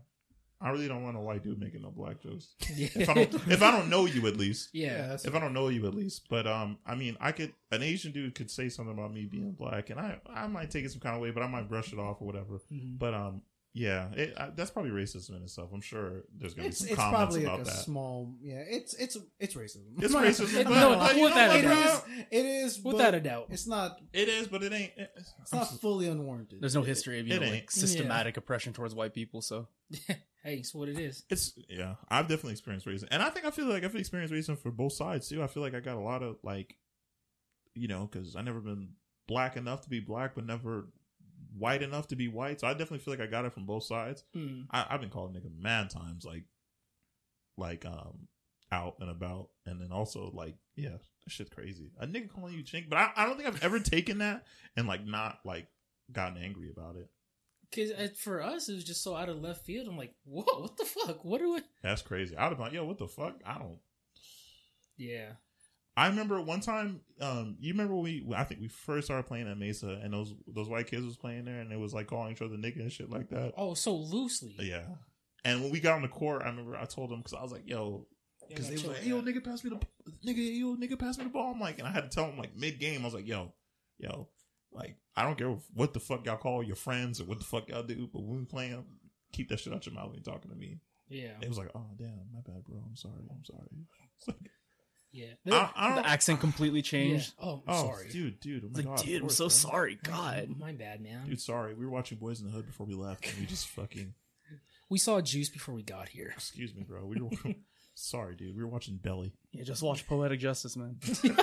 I 0.60 0.70
really 0.70 0.88
don't 0.88 1.04
want 1.04 1.18
a 1.18 1.20
white 1.20 1.44
dude 1.44 1.60
making 1.60 1.82
no 1.82 1.92
black 1.92 2.22
jokes. 2.22 2.56
If 2.60 3.10
I 3.10 3.14
don't, 3.14 3.34
if 3.50 3.62
I 3.62 3.72
don't 3.72 3.90
know 3.90 4.06
you, 4.06 4.26
at 4.28 4.38
least. 4.38 4.70
yeah, 4.74 5.08
that's 5.08 5.26
If 5.26 5.36
I 5.36 5.40
don't 5.40 5.54
know 5.54 5.68
you, 5.70 5.86
at 5.88 5.94
least. 5.94 6.28
But 6.30 6.48
um, 6.48 6.78
I 6.86 6.96
mean, 6.96 7.18
I 7.20 7.32
could 7.34 7.54
an 7.72 7.84
Asian 7.84 8.12
dude 8.12 8.36
could 8.36 8.50
say 8.52 8.70
something 8.70 8.94
about 8.94 9.14
me 9.14 9.26
being 9.26 9.52
black, 9.54 9.90
and 9.90 10.00
I 10.00 10.20
I 10.34 10.48
might 10.48 10.72
take 10.72 10.86
it 10.86 10.92
some 10.92 11.02
kind 11.02 11.16
of 11.16 11.22
way, 11.22 11.32
but 11.32 11.44
I 11.44 11.48
might 11.48 11.68
brush 11.70 11.92
it 11.94 12.00
off 12.00 12.22
or 12.22 12.26
whatever. 12.26 12.60
Mhm. 12.72 12.98
But 12.98 13.14
um, 13.14 13.42
yeah, 13.76 14.12
it, 14.14 14.34
I, 14.38 14.50
that's 14.56 14.70
probably 14.70 14.92
racism 14.92 15.36
in 15.36 15.42
itself. 15.44 15.72
I'm 15.74 15.82
sure 15.82 16.24
there's 16.38 16.54
gonna 16.54 16.70
be 16.70 16.74
some 16.76 16.88
it's 16.90 16.96
comments 16.96 17.18
probably 17.18 17.44
about 17.46 17.60
like 17.60 17.68
a 17.68 17.72
that. 17.72 17.80
small 17.80 18.36
yeah 18.42 18.64
it's 18.68 18.94
it's 18.94 19.18
it's 19.40 19.56
racism 19.56 19.88
It's 20.00 20.14
racism, 20.16 20.60
It- 20.60 20.68
but, 20.68 20.74
no, 20.76 20.96
but 21.00 21.16
you 21.16 21.22
know 21.22 21.28
without 21.30 21.50
a 21.50 21.54
what, 21.54 21.58
it 21.58 21.62
doubt. 21.64 22.06
bro? 22.06 22.14
is 22.14 22.26
it 22.32 22.46
is 22.46 22.82
without 22.84 23.14
a 23.16 23.20
doubt. 23.20 23.48
it's 23.50 23.66
not 23.68 24.00
It 24.14 24.30
is, 24.30 24.48
but 24.48 24.62
it 24.64 24.74
ain't. 24.74 24.92
it's 24.98 25.52
not 25.52 25.66
fully 25.82 26.08
unwarranted 26.08 26.62
There's 26.62 26.76
no 26.76 26.84
history 26.84 27.20
of 27.20 27.28
you 27.28 27.40
know, 27.40 27.48
like 27.48 27.72
systematic 27.72 28.38
oppression 28.38 28.74
towards 28.74 28.94
white 28.94 29.14
people, 29.14 29.42
so 29.42 29.68
hey, 30.44 30.56
it's 30.56 30.74
what 30.74 30.90
it 30.90 31.00
is. 31.00 31.24
It's 31.30 31.54
yeah. 31.70 31.96
I've 32.10 32.28
definitely 32.28 32.52
experienced 32.54 32.86
racism, 32.88 33.08
and 33.12 33.22
I 33.24 33.30
think 33.30 33.46
I 33.46 33.52
feel 33.52 33.66
like 33.66 33.84
I've 33.84 33.96
experienced 33.96 34.34
racism 34.34 34.58
for 34.58 34.72
both 34.72 34.94
sides 34.94 35.28
too. 35.30 35.42
I 35.44 35.48
feel 35.48 35.62
like 35.64 35.74
I 35.76 35.80
got 35.80 35.96
a 35.98 36.00
lot 36.00 36.22
of 36.24 36.38
like, 36.44 36.76
you 37.76 37.88
know, 37.88 38.08
because 38.12 38.36
I 38.36 38.42
never 38.42 38.60
been 38.60 38.90
black 39.28 39.56
enough 39.58 39.82
to 39.82 39.90
be 39.90 40.00
black, 40.00 40.36
but 40.36 40.46
never 40.46 40.88
white 41.58 41.82
enough 41.84 42.08
to 42.10 42.16
be 42.16 42.28
white. 42.28 42.60
So 42.62 42.68
I 42.68 42.72
definitely 42.72 43.00
feel 43.00 43.14
like 43.14 43.22
I 43.22 43.28
got 43.28 43.46
it 43.46 43.54
from 43.54 43.66
both 43.66 43.84
sides. 43.84 44.24
Hmm. 44.34 44.62
I, 44.72 44.86
I've 44.90 45.02
been 45.02 45.10
called 45.10 45.36
nigga 45.36 45.52
mad 45.58 45.90
times, 45.90 46.26
like, 46.26 46.44
like 47.58 47.86
um, 47.86 48.28
out 48.72 48.96
and 49.00 49.10
about, 49.10 49.50
and 49.66 49.82
then 49.82 49.92
also 49.92 50.32
like, 50.34 50.56
yeah, 50.76 50.90
that 50.90 51.32
shit's 51.32 51.50
crazy. 51.50 51.92
A 52.00 52.08
nigga 52.08 52.30
calling 52.30 52.54
you 52.54 52.64
chink, 52.64 52.90
but 52.90 52.98
I, 52.98 53.12
I 53.16 53.26
don't 53.26 53.38
think 53.38 53.48
I've 53.48 53.64
ever 53.64 53.80
taken 53.80 54.20
that 54.20 54.46
and 54.76 54.88
like 54.88 55.06
not 55.06 55.40
like 55.46 55.68
gotten 56.12 56.42
angry 56.42 56.70
about 56.70 56.96
it. 56.96 57.10
Because 57.70 57.92
for 58.20 58.42
us, 58.42 58.70
it 58.70 58.76
was 58.76 58.84
just 58.84 59.04
so 59.04 59.16
out 59.16 59.30
of 59.30 59.42
left 59.42 59.66
field. 59.66 59.88
I'm 59.88 59.98
like, 59.98 60.14
whoa, 60.26 60.62
what 60.62 60.78
the 60.78 60.86
fuck? 60.86 61.26
What 61.26 61.40
do 61.40 61.54
we? 61.54 61.62
That's 61.82 62.04
crazy. 62.04 62.38
I'd 62.38 62.44
have 62.44 62.58
been 62.58 62.66
like, 62.66 62.74
yo, 62.74 62.86
what 62.86 63.00
the 63.00 63.08
fuck? 63.08 63.42
I 63.46 63.58
don't. 63.58 63.80
Yeah. 64.96 65.32
I 65.96 66.08
remember 66.08 66.42
one 66.42 66.60
time, 66.60 67.02
um, 67.22 67.56
you 67.60 67.74
remember 67.74 67.94
when 67.94 68.04
we, 68.04 68.26
I 68.36 68.44
think 68.44 68.62
we 68.62 68.68
first 68.68 69.06
started 69.06 69.28
playing 69.28 69.48
at 69.48 69.58
Mesa 69.58 70.00
and 70.04 70.14
those, 70.14 70.34
those 70.48 70.68
white 70.68 70.88
kids 70.88 71.06
was 71.06 71.18
playing 71.18 71.46
there 71.46 71.60
and 71.60 71.72
it 71.72 71.80
was 71.80 71.94
like 71.94 72.08
calling 72.08 72.32
each 72.32 72.42
other 72.42 72.56
nigga 72.56 72.80
and 72.80 72.92
shit 72.92 73.12
like 73.12 73.30
that. 73.30 73.54
Oh, 73.58 73.76
so 73.76 73.96
loosely. 73.96 74.56
Yeah. 74.60 74.86
And 75.46 75.62
when 75.62 75.72
we 75.72 75.80
got 75.80 75.96
on 75.96 76.02
the 76.02 76.08
court, 76.08 76.42
I 76.42 76.48
remember 76.48 76.76
I 76.76 76.86
told 76.86 77.12
them, 77.12 77.22
cause 77.22 77.36
I 77.38 77.44
was 77.44 77.52
like, 77.52 77.70
yo, 77.70 78.08
cause 78.56 78.66
I 78.66 78.70
they 78.70 78.74
was 78.74 78.82
chill 78.82 78.92
like, 78.92 79.06
yo, 79.06 79.22
nigga, 79.22 79.44
pass 79.44 79.64
me 79.64 79.70
the, 79.70 79.76
nigga, 80.28 80.60
yo, 80.60 80.76
nigga, 80.76 80.98
pass 80.98 81.18
me 81.18 81.26
the 81.26 81.30
ball. 81.30 81.52
I'm 81.54 81.60
like, 81.60 81.78
and 81.78 81.88
I 81.88 81.92
had 81.92 82.10
to 82.10 82.16
tell 82.16 82.26
them 82.26 82.38
like 82.38 82.56
mid 82.56 82.80
game, 82.80 83.02
I 83.02 83.06
was 83.06 83.14
like, 83.14 83.28
yo, 83.28 83.54
yo, 84.00 84.30
like, 84.72 84.96
I 85.16 85.24
don't 85.24 85.38
care 85.38 85.56
what 85.76 85.94
the 85.94 86.00
fuck 86.00 86.26
y'all 86.26 86.38
call 86.38 86.64
your 86.64 86.76
friends 86.76 87.22
or 87.22 87.26
what 87.26 87.40
the 87.40 87.46
fuck 87.46 87.70
y'all 87.70 87.84
do, 87.84 88.10
but 88.12 88.24
when 88.24 88.40
we 88.40 88.46
playing, 88.46 88.84
keep 89.32 89.50
that 89.50 89.60
shit 89.60 89.74
out 89.74 89.86
your 89.86 89.94
mouth 89.94 90.08
when 90.08 90.16
you're 90.16 90.34
talking 90.34 90.50
to 90.50 90.58
me. 90.58 90.80
Yeah. 91.08 91.34
It 91.42 91.50
was 91.50 91.58
like, 91.60 91.70
oh, 91.76 91.86
damn, 91.98 92.22
my 92.34 92.40
bad, 92.44 92.64
bro. 92.64 92.78
I'm 92.88 92.96
sorry. 92.96 93.26
I'm 93.30 93.46
sorry. 93.46 94.38
It's 95.14 95.46
like, 95.46 95.54
Yeah. 95.54 95.70
I, 95.76 95.86
I 95.86 95.88
don't, 95.96 96.04
the 96.04 96.10
accent 96.10 96.40
completely 96.40 96.80
Yeah. 96.80 96.84
changed. 96.84 97.34
Oh, 97.40 97.64
I'm 97.68 97.76
Oh, 97.76 97.86
sorry. 97.88 98.10
dude, 98.10 98.40
dude, 98.40 98.64
oh 98.66 98.70
my 98.74 98.80
It's 98.80 98.88
god, 98.88 98.98
dude, 99.00 99.10
of 99.10 99.16
I'm 99.16 99.22
course, 99.22 99.36
so 99.36 99.44
bro. 99.46 99.50
sorry. 99.50 100.00
Oh, 100.06 100.10
god. 100.10 100.50
My 100.58 100.72
bad, 100.74 101.02
man. 101.02 101.26
Dude, 101.28 101.40
sorry. 101.42 101.74
We 101.76 101.86
were 101.86 101.92
watching 101.92 102.18
Boyz 102.18 102.40
n 102.42 102.48
the 102.48 102.52
Hood 102.52 102.66
before 102.66 102.86
we 102.88 102.94
left, 102.96 103.28
and 103.28 103.38
we 103.40 103.46
just 103.46 103.68
fucking. 103.70 104.14
We 104.90 104.98
saw 105.00 105.22
Juice 105.22 105.50
before 105.50 105.74
we 105.76 105.82
got 105.84 106.10
here. 106.10 106.32
Excuse 106.36 106.76
me, 106.76 106.84
bro. 106.84 107.06
We 107.06 107.20
were. 107.22 107.30
sorry, 107.96 108.36
dude. 108.36 108.56
We 108.56 108.64
were 108.64 108.70
watching 108.70 108.98
Belly. 108.98 109.34
Yeah, 109.52 109.64
just 109.64 109.82
watch 109.84 110.06
Poetic 110.08 110.40
Justice, 110.40 110.76
man. 110.76 110.98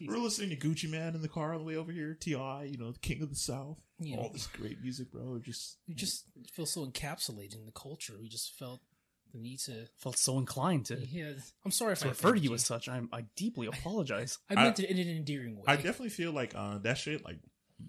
We 0.00 0.08
were 0.08 0.18
listening 0.18 0.50
to 0.50 0.56
Gucci 0.56 0.90
Mane 0.90 1.14
in 1.14 1.22
the 1.22 1.28
car 1.28 1.52
on 1.54 1.58
the 1.60 1.64
way 1.64 1.76
over 1.76 1.92
here. 1.92 2.16
T.I., 2.18 2.64
you 2.64 2.76
know, 2.76 2.90
the 2.90 2.98
King 2.98 3.22
of 3.22 3.30
the 3.30 3.36
South. 3.36 3.78
Yeah. 4.00 4.16
All 4.16 4.30
this 4.30 4.48
great 4.48 4.82
music, 4.82 5.12
bro. 5.12 5.38
Just 5.38 5.78
We 5.86 5.94
just 5.94 6.24
feel 6.52 6.66
so 6.66 6.84
encapsulated 6.84 7.54
in 7.54 7.66
the 7.66 7.72
culture. 7.72 8.14
We 8.20 8.28
just 8.28 8.58
felt 8.58 8.80
the 9.32 9.38
need 9.40 9.58
to. 9.60 9.86
Felt 9.96 10.16
so 10.18 10.38
inclined 10.38 10.86
to, 10.86 10.96
Yeah. 11.06 11.32
I'm 11.64 11.70
sorry 11.70 11.92
if 11.92 12.00
to 12.00 12.06
I 12.06 12.08
refer 12.10 12.34
to 12.34 12.40
you 12.40 12.54
as 12.54 12.64
such. 12.64 12.88
I'm, 12.88 13.08
I 13.12 13.24
deeply 13.36 13.66
apologize. 13.72 14.38
I 14.50 14.54
meant 14.54 14.80
it 14.80 14.90
in 14.90 14.98
an 14.98 15.08
endearing 15.08 15.56
way. 15.56 15.64
I 15.66 15.76
definitely 15.76 16.10
feel 16.10 16.32
like 16.32 16.52
uh, 16.54 16.78
that 16.78 16.98
shit, 16.98 17.24
like 17.24 17.38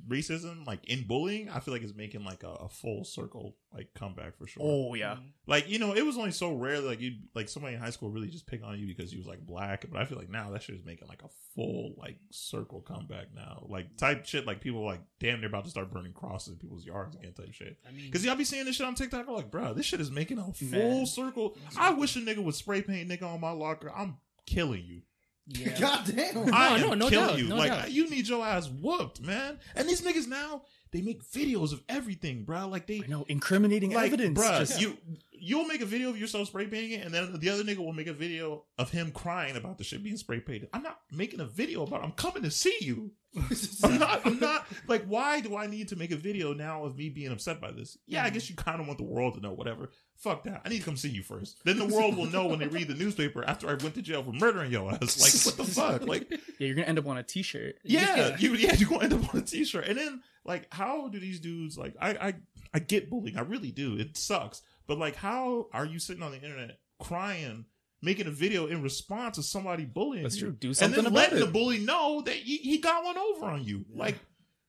racism, 0.08 0.66
like 0.66 0.84
in 0.86 1.06
bullying, 1.08 1.50
I 1.50 1.60
feel 1.60 1.74
like 1.74 1.84
it's 1.84 1.96
making 1.96 2.24
like 2.24 2.44
a, 2.44 2.50
a 2.50 2.70
full 2.70 3.04
circle 3.04 3.56
like 3.74 3.90
comeback 3.94 4.38
for 4.38 4.48
sure. 4.48 4.64
Oh, 4.66 4.94
yeah. 4.96 5.14
Mm-hmm. 5.16 5.26
Like 5.46 5.70
you 5.70 5.80
know, 5.80 5.94
it 5.94 6.06
was 6.06 6.18
only 6.18 6.32
so 6.32 6.54
rare 6.54 6.80
like 6.80 7.00
you 7.00 7.16
like 7.36 7.48
somebody 7.50 7.76
in 7.76 7.82
high 7.82 7.90
school 7.92 8.10
really 8.10 8.28
just 8.28 8.48
pick 8.48 8.64
on 8.64 8.78
you 8.80 8.88
because 8.88 9.12
you 9.14 9.20
was 9.20 9.28
like 9.28 9.46
black, 9.46 9.86
but 9.90 10.02
I 10.02 10.06
feel 10.06 10.18
like 10.18 10.30
now 10.30 10.50
that 10.52 10.64
shit 10.64 10.76
is 10.76 10.86
making 10.86 11.08
like 11.08 11.24
a 11.24 11.30
full 11.56 11.94
like 11.98 12.18
circle 12.32 12.82
comeback 12.82 13.28
now, 13.36 13.66
like 13.70 13.96
type 13.98 14.26
shit 14.26 14.46
like 14.46 14.62
people 14.62 14.86
like 14.86 15.02
damn 15.20 15.40
they're 15.40 15.50
about 15.50 15.64
to 15.66 15.70
start 15.70 15.92
burning 15.92 16.14
crosses 16.14 16.54
in 16.54 16.60
people's 16.60 16.86
yards 16.86 17.16
again 17.16 17.34
type 17.34 17.54
shit. 17.54 17.78
I 17.88 17.92
mean, 17.92 18.06
Because 18.06 18.26
y'all 18.26 18.36
be 18.36 18.44
seeing 18.44 18.66
this 18.66 18.76
shit 18.76 18.86
on 18.86 18.96
TikTok, 18.96 19.28
I'm 19.28 19.36
like, 19.36 19.52
bro, 19.52 19.74
this 19.74 19.86
shit 19.86 20.02
is 20.02 20.12
making 20.12 20.40
a 20.40 20.52
full 20.54 20.70
Man. 20.98 21.06
circle. 21.06 21.58
I 21.78 21.92
wish 21.92 22.16
a 22.16 22.20
nigga 22.20 22.44
would 22.44 22.56
spray 22.56 22.82
paint 22.82 23.10
nigga 23.10 23.24
on 23.24 23.40
my 23.40 23.52
locker. 23.52 23.92
I'm 23.96 24.18
killing 24.46 24.84
you. 24.86 25.02
Yeah. 25.48 25.80
god 25.80 26.14
damn 26.16 26.54
I 26.54 26.80
no, 26.80 26.92
am 26.92 27.00
no 27.00 27.10
killing 27.10 27.28
doubt, 27.28 27.38
you. 27.40 27.48
no 27.48 27.56
like 27.56 27.72
doubt. 27.72 27.92
you 27.92 28.10
need 28.10 28.28
your 28.28 28.46
ass 28.46 28.68
whooped, 28.70 29.22
man. 29.22 29.58
And 29.76 29.88
these 29.88 30.02
niggas 30.02 30.28
now 30.28 30.64
they 30.92 31.02
make 31.02 31.24
videos 31.32 31.74
of 31.74 31.82
everything, 31.90 32.44
bro. 32.44 32.68
Like 32.68 32.88
they 32.88 33.02
I 33.04 33.08
know, 33.08 33.26
incriminating 33.28 33.92
like, 33.92 34.08
evidence. 34.14 34.40
bruh, 34.40 34.60
Just- 34.60 34.82
you 34.82 34.98
you'll 35.40 35.66
make 35.66 35.82
a 35.82 35.86
video 35.86 36.10
of 36.10 36.18
yourself 36.20 36.48
spray 36.48 36.68
painting 36.68 36.92
it, 37.00 37.06
and 37.06 37.14
then 37.14 37.40
the 37.40 37.50
other 37.50 37.64
nigga 37.64 37.78
will 37.78 37.94
make 37.94 38.08
a 38.08 38.14
video 38.14 38.64
of 38.78 38.90
him 38.92 39.12
crying 39.12 39.56
about 39.56 39.78
the 39.78 39.84
shit 39.84 40.04
being 40.04 40.18
spray 40.18 40.40
painted. 40.40 40.70
I'm 40.74 40.84
not 40.84 41.00
making 41.12 41.40
a 41.40 41.46
video 41.46 41.84
about. 41.84 42.02
It. 42.02 42.06
I'm 42.06 42.12
coming 42.14 42.44
to 42.44 42.52
see 42.52 42.76
you. 42.82 43.12
I'm 43.84 44.00
not. 44.00 44.26
I'm 44.26 44.40
not. 44.40 44.66
Like, 44.88 45.06
why 45.06 45.42
do 45.42 45.56
I 45.56 45.68
need 45.68 45.90
to 45.90 45.96
make 45.96 46.12
a 46.12 46.16
video 46.16 46.54
now 46.54 46.86
of 46.86 46.98
me 46.98 47.10
being 47.10 47.32
upset 47.32 47.62
by 47.62 47.72
this? 47.72 47.98
Yeah, 48.08 48.24
I 48.24 48.30
guess 48.32 48.50
you 48.50 48.56
kind 48.56 48.80
of 48.82 48.88
want 48.88 48.98
the 48.98 49.06
world 49.06 49.36
to 49.36 49.40
know. 49.42 49.52
Whatever. 49.54 49.90
Fuck 50.16 50.44
that. 50.46 50.62
I 50.66 50.70
need 50.70 50.80
to 50.80 50.84
come 50.86 50.98
see 50.98 51.10
you 51.10 51.22
first. 51.22 51.64
Then 51.64 51.78
the 51.78 51.86
world 51.86 52.18
will 52.18 52.26
know 52.26 52.48
when 52.48 52.58
they 52.60 52.68
read 52.68 52.88
the 52.88 52.96
newspaper 52.96 53.44
after 53.46 53.68
I 53.70 53.76
went 53.76 53.94
to 53.96 54.02
jail 54.02 54.24
for 54.24 54.32
murdering 54.34 54.72
your 54.72 54.92
ass. 54.92 55.22
Like, 55.22 55.46
what 55.56 55.68
the 55.68 55.74
fuck? 55.74 56.08
Like, 56.08 56.32
yeah, 56.32 56.38
you're 56.68 56.76
gonna 56.76 56.88
end 56.88 56.98
up 57.00 57.08
on 57.08 57.18
a 57.18 57.24
T-shirt. 57.24 57.76
yeah, 57.84 58.16
Yeah. 58.16 58.38
you 58.40 58.54
yeah, 58.56 58.74
you 58.74 58.88
gonna 58.88 59.04
end 59.04 59.14
up 59.14 59.34
on 59.34 59.42
a 59.42 59.44
t-shirt. 59.44 59.86
And 59.88 59.98
then 60.00 60.22
like 60.44 60.68
how 60.72 61.10
do 61.10 61.20
these 61.20 61.40
dudes 61.40 61.78
like 61.78 61.94
I 62.02 62.10
I 62.10 62.34
I 62.74 62.80
get 62.80 63.10
bullying. 63.10 63.38
I 63.38 63.42
really 63.42 63.72
do. 63.72 63.98
It 63.98 64.18
sucks. 64.18 64.62
But 64.88 64.98
like 64.98 65.16
how 65.16 65.68
are 65.74 65.86
you 65.86 66.00
sitting 66.00 66.24
on 66.24 66.32
the 66.32 66.42
internet 66.42 66.80
crying, 67.00 67.66
making 68.02 68.28
a 68.28 68.32
video 68.32 68.68
in 68.68 68.82
response 68.82 69.36
to 69.36 69.44
somebody 69.44 69.86
bullying 69.86 70.24
That's 70.24 70.36
you? 70.38 70.48
true. 70.48 70.52
Do 70.54 70.74
and 70.82 70.94
then 70.94 71.14
letting 71.14 71.38
it. 71.38 71.42
the 71.42 71.52
bully 71.52 71.80
know 71.80 72.22
that 72.26 72.36
he, 72.36 72.58
he 72.58 72.78
got 72.80 73.04
one 73.04 73.18
over 73.18 73.46
on 73.46 73.64
you. 73.64 73.86
Like, 73.94 74.16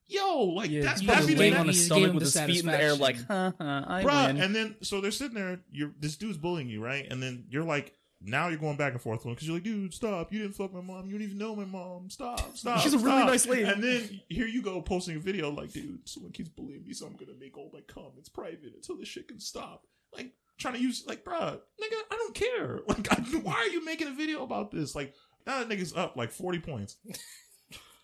yo, 0.06 0.40
like 0.44 0.70
Yeah, 0.70 0.82
that's 0.82 1.02
probably 1.02 1.34
laying 1.36 1.54
on 1.54 1.66
you 1.66 1.72
his 1.72 1.78
just 1.78 1.90
gave 1.90 1.98
stomach 1.98 2.14
with 2.20 2.32
the 2.32 2.40
his 2.40 2.50
feet 2.50 2.64
in 2.64 2.70
the 2.70 2.82
air, 2.82 2.94
like, 2.94 3.16
huh, 3.28 3.52
huh, 3.58 3.84
I 3.86 4.02
Bruh, 4.02 4.26
win. 4.26 4.40
and 4.40 4.54
then 4.54 4.76
so 4.82 5.00
they're 5.00 5.10
sitting 5.10 5.34
there. 5.34 5.60
You're 5.70 5.92
this 5.98 6.16
dude's 6.16 6.36
bullying 6.38 6.68
you, 6.68 6.82
right? 6.82 7.06
And 7.10 7.22
then 7.22 7.44
you're 7.50 7.64
like, 7.64 7.94
now 8.20 8.48
you're 8.48 8.58
going 8.58 8.76
back 8.76 8.94
and 8.94 9.00
forth 9.00 9.20
with 9.20 9.26
him 9.26 9.34
because 9.34 9.46
you're 9.46 9.56
like, 9.56 9.62
dude, 9.64 9.94
stop! 9.94 10.32
You 10.32 10.40
didn't 10.40 10.56
fuck 10.56 10.72
my 10.74 10.80
mom. 10.80 11.06
You 11.06 11.12
don't 11.12 11.22
even 11.22 11.38
know 11.38 11.54
my 11.54 11.64
mom. 11.64 12.10
Stop, 12.10 12.40
stop. 12.56 12.80
She's 12.80 12.92
a 12.94 12.98
really 12.98 13.18
stop." 13.18 13.26
nice 13.28 13.46
lady. 13.46 13.62
And 13.62 13.82
then 13.82 14.20
here 14.28 14.48
you 14.48 14.60
go 14.60 14.82
posting 14.82 15.14
a 15.16 15.20
video 15.20 15.50
like, 15.50 15.72
dude, 15.72 16.00
someone 16.08 16.32
keeps 16.32 16.48
bullying 16.48 16.84
me, 16.84 16.92
so 16.94 17.06
I'm 17.06 17.14
gonna 17.14 17.38
make 17.38 17.56
all 17.56 17.70
my 17.72 17.80
comments 17.82 18.28
private 18.28 18.72
until 18.74 18.96
this 18.96 19.06
shit 19.08 19.28
can 19.28 19.38
stop. 19.38 19.84
Like 20.14 20.32
trying 20.58 20.74
to 20.74 20.80
use 20.80 21.04
like, 21.06 21.24
bruh, 21.24 21.52
nigga, 21.52 22.00
I 22.10 22.16
don't 22.16 22.34
care. 22.34 22.80
Like, 22.88 23.12
I, 23.12 23.20
why 23.42 23.54
are 23.54 23.68
you 23.68 23.84
making 23.84 24.08
a 24.08 24.12
video 24.14 24.42
about 24.42 24.70
this? 24.70 24.94
Like, 24.94 25.14
now 25.46 25.58
that 25.62 25.68
nigga's 25.68 25.94
up 25.94 26.16
like 26.16 26.30
40 26.32 26.58
points. 26.60 26.96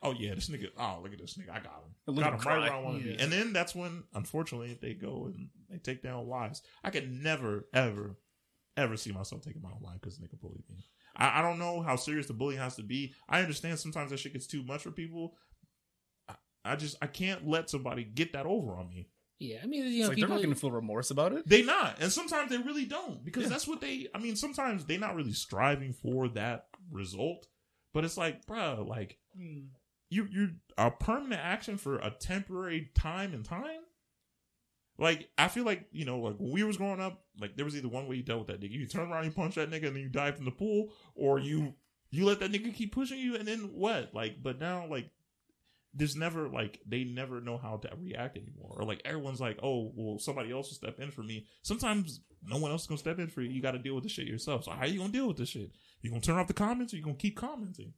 Oh 0.02 0.12
yeah, 0.18 0.34
this 0.34 0.50
nigga. 0.50 0.66
Oh, 0.78 1.00
look 1.02 1.12
at 1.14 1.18
this 1.18 1.38
nigga. 1.38 1.50
I 1.50 1.60
got 1.60 1.82
him. 2.06 2.14
Got 2.16 2.34
him 2.34 2.40
right 2.40 2.60
where 2.60 2.72
I 2.72 2.80
want 2.82 3.02
to 3.02 3.08
Yeah. 3.08 3.16
be. 3.16 3.22
And 3.22 3.32
then 3.32 3.52
that's 3.54 3.74
when, 3.74 4.02
unfortunately, 4.12 4.78
they 4.82 4.92
go 4.92 5.30
and 5.34 5.48
they 5.70 5.78
take 5.78 6.02
down 6.02 6.28
lives. 6.28 6.60
I 6.82 6.90
could 6.90 7.10
never, 7.10 7.66
ever, 7.72 8.18
ever 8.76 8.96
see 8.98 9.12
myself 9.12 9.40
taking 9.40 9.62
my 9.62 9.70
own 9.70 9.80
life 9.82 10.00
because 10.02 10.18
nigga 10.18 10.38
bullied 10.38 10.68
me. 10.68 10.84
I, 11.16 11.38
I 11.38 11.42
don't 11.42 11.58
know 11.58 11.80
how 11.80 11.96
serious 11.96 12.26
the 12.26 12.34
bullying 12.34 12.60
has 12.60 12.76
to 12.76 12.82
be. 12.82 13.14
I 13.30 13.40
understand 13.40 13.78
sometimes 13.78 14.10
that 14.10 14.18
shit 14.18 14.34
gets 14.34 14.46
too 14.46 14.62
much 14.62 14.82
for 14.82 14.90
people. 14.90 15.36
I, 16.28 16.34
I 16.66 16.76
just 16.76 16.96
I 17.00 17.06
can't 17.06 17.48
let 17.48 17.70
somebody 17.70 18.04
get 18.04 18.34
that 18.34 18.44
over 18.44 18.76
on 18.76 18.90
me. 18.90 19.08
Yeah, 19.44 19.58
I 19.62 19.66
mean, 19.66 19.84
you 19.84 19.88
It's 19.88 19.98
know, 20.02 20.08
like 20.08 20.18
they're 20.18 20.28
not 20.28 20.42
gonna 20.42 20.54
feel 20.54 20.70
remorse 20.70 21.10
about 21.10 21.32
it. 21.32 21.48
They 21.48 21.62
not, 21.62 21.96
and 22.00 22.10
sometimes 22.10 22.50
they 22.50 22.58
really 22.58 22.84
don't 22.86 23.24
because 23.24 23.48
that's 23.48 23.66
what 23.66 23.80
they. 23.80 24.08
I 24.14 24.18
mean, 24.18 24.36
sometimes 24.36 24.84
they're 24.84 24.98
not 24.98 25.14
really 25.14 25.32
striving 25.32 25.92
for 25.92 26.28
that 26.30 26.66
result, 26.90 27.46
but 27.92 28.04
it's 28.04 28.16
like, 28.16 28.46
bro, 28.46 28.84
like 28.88 29.18
Hmm. 29.36 29.66
you 30.10 30.28
you 30.30 30.50
a 30.78 30.90
permanent 30.90 31.40
action 31.42 31.76
for 31.76 31.96
a 31.96 32.10
temporary 32.10 32.90
time 32.94 33.34
and 33.34 33.44
time. 33.44 33.80
Like 34.96 35.28
I 35.36 35.48
feel 35.48 35.64
like 35.64 35.86
you 35.90 36.04
know, 36.04 36.18
like 36.20 36.36
when 36.38 36.52
we 36.52 36.62
was 36.62 36.76
growing 36.76 37.00
up, 37.00 37.24
like 37.40 37.56
there 37.56 37.64
was 37.64 37.76
either 37.76 37.88
one 37.88 38.06
way 38.06 38.16
you 38.16 38.22
dealt 38.22 38.46
with 38.46 38.48
that 38.48 38.60
nigga. 38.60 38.72
You 38.78 38.86
turn 38.86 39.10
around, 39.10 39.24
you 39.24 39.32
punch 39.32 39.56
that 39.56 39.70
nigga, 39.70 39.88
and 39.88 39.96
then 39.96 40.02
you 40.02 40.08
dive 40.08 40.38
in 40.38 40.44
the 40.44 40.52
pool, 40.52 40.92
or 41.16 41.40
you 41.40 41.74
you 42.10 42.24
let 42.24 42.38
that 42.40 42.52
nigga 42.52 42.72
keep 42.72 42.94
pushing 42.94 43.18
you, 43.18 43.34
and 43.34 43.46
then 43.48 43.70
what? 43.74 44.14
Like, 44.14 44.40
but 44.40 44.60
now 44.60 44.86
like 44.86 45.10
there's 45.94 46.16
never 46.16 46.48
like 46.48 46.80
they 46.86 47.04
never 47.04 47.40
know 47.40 47.56
how 47.56 47.76
to 47.76 47.88
react 47.96 48.36
anymore, 48.36 48.76
or 48.78 48.84
like 48.84 49.00
everyone's 49.04 49.40
like, 49.40 49.58
oh, 49.62 49.92
well, 49.94 50.18
somebody 50.18 50.50
else 50.50 50.68
will 50.68 50.74
step 50.74 50.98
in 50.98 51.10
for 51.10 51.22
me. 51.22 51.46
Sometimes 51.62 52.20
no 52.42 52.58
one 52.58 52.70
else 52.70 52.82
is 52.82 52.88
gonna 52.88 52.98
step 52.98 53.18
in 53.18 53.28
for 53.28 53.42
you. 53.42 53.50
You 53.50 53.62
got 53.62 53.72
to 53.72 53.78
deal 53.78 53.94
with 53.94 54.04
the 54.04 54.10
shit 54.10 54.26
yourself. 54.26 54.64
So 54.64 54.72
how 54.72 54.80
are 54.80 54.86
you 54.86 54.98
gonna 54.98 55.12
deal 55.12 55.28
with 55.28 55.36
this 55.36 55.50
shit? 55.50 55.70
You 56.02 56.10
gonna 56.10 56.20
turn 56.20 56.36
off 56.36 56.48
the 56.48 56.54
comments, 56.54 56.92
or 56.92 56.96
you 56.96 57.02
gonna 57.02 57.16
keep 57.16 57.36
commenting? 57.36 57.92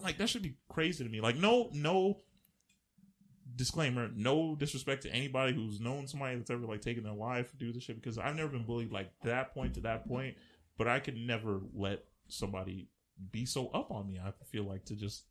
Like 0.00 0.18
that 0.18 0.28
should 0.28 0.42
be 0.42 0.58
crazy 0.68 1.02
to 1.02 1.10
me. 1.10 1.20
Like 1.20 1.36
no, 1.36 1.70
no 1.72 2.20
disclaimer, 3.56 4.10
no 4.14 4.54
disrespect 4.54 5.02
to 5.02 5.12
anybody 5.12 5.52
who's 5.52 5.80
known 5.80 6.06
somebody 6.06 6.36
that's 6.36 6.50
ever 6.50 6.66
like 6.66 6.82
taken 6.82 7.02
their 7.02 7.12
life 7.12 7.50
to 7.50 7.56
do 7.56 7.72
this 7.72 7.82
shit 7.82 8.00
because 8.00 8.18
I've 8.18 8.36
never 8.36 8.50
been 8.50 8.64
bullied 8.64 8.92
like 8.92 9.10
that 9.24 9.52
point 9.52 9.74
to 9.74 9.80
that 9.80 10.06
point, 10.06 10.36
but 10.76 10.86
I 10.86 11.00
could 11.00 11.16
never 11.16 11.60
let 11.74 12.04
somebody 12.28 12.88
be 13.32 13.44
so 13.44 13.68
up 13.68 13.90
on 13.90 14.06
me. 14.06 14.20
I 14.24 14.32
feel 14.50 14.64
like 14.64 14.84
to 14.86 14.94
just 14.94 15.24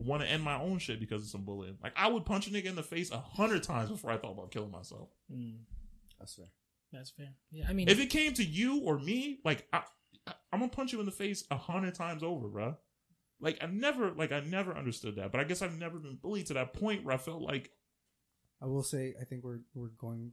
want 0.00 0.22
to 0.22 0.28
end 0.28 0.42
my 0.42 0.60
own 0.60 0.78
shit 0.78 0.98
because 1.00 1.22
of 1.22 1.28
some 1.28 1.44
bullying. 1.44 1.76
Like 1.82 1.92
I 1.96 2.08
would 2.08 2.24
punch 2.24 2.46
a 2.46 2.50
nigga 2.50 2.66
in 2.66 2.74
the 2.74 2.82
face 2.82 3.10
a 3.10 3.18
hundred 3.18 3.62
times 3.62 3.90
before 3.90 4.10
I 4.10 4.16
thought 4.16 4.32
about 4.32 4.50
killing 4.50 4.70
myself. 4.70 5.08
Mm, 5.32 5.58
That's 6.18 6.34
fair. 6.34 6.46
that's 6.92 7.10
fair. 7.10 7.34
Yeah, 7.50 7.66
I 7.68 7.72
mean, 7.72 7.88
If 7.88 8.00
it 8.00 8.06
came 8.10 8.32
to 8.34 8.44
you 8.44 8.80
or 8.80 8.98
me, 8.98 9.40
like 9.44 9.66
I, 9.72 9.82
I 10.26 10.32
I'm 10.52 10.60
gonna 10.60 10.70
punch 10.70 10.92
you 10.92 11.00
in 11.00 11.06
the 11.06 11.12
face 11.12 11.44
a 11.50 11.56
hundred 11.56 11.94
times 11.94 12.22
over, 12.22 12.48
bruh. 12.48 12.76
Like 13.40 13.58
I 13.62 13.66
never, 13.66 14.10
like 14.12 14.32
I 14.32 14.40
never 14.40 14.76
understood 14.76 15.16
that, 15.16 15.32
but 15.32 15.40
I 15.40 15.44
guess 15.44 15.62
I've 15.62 15.78
never 15.78 15.98
been 15.98 16.16
bullied 16.20 16.46
to 16.46 16.54
that 16.54 16.72
point 16.74 17.04
where 17.04 17.14
I 17.14 17.18
felt 17.18 17.40
like 17.42 17.70
I 18.62 18.66
will 18.66 18.82
say, 18.82 19.14
I 19.20 19.24
think 19.24 19.44
we're 19.44 19.60
we're 19.74 19.88
going 19.98 20.32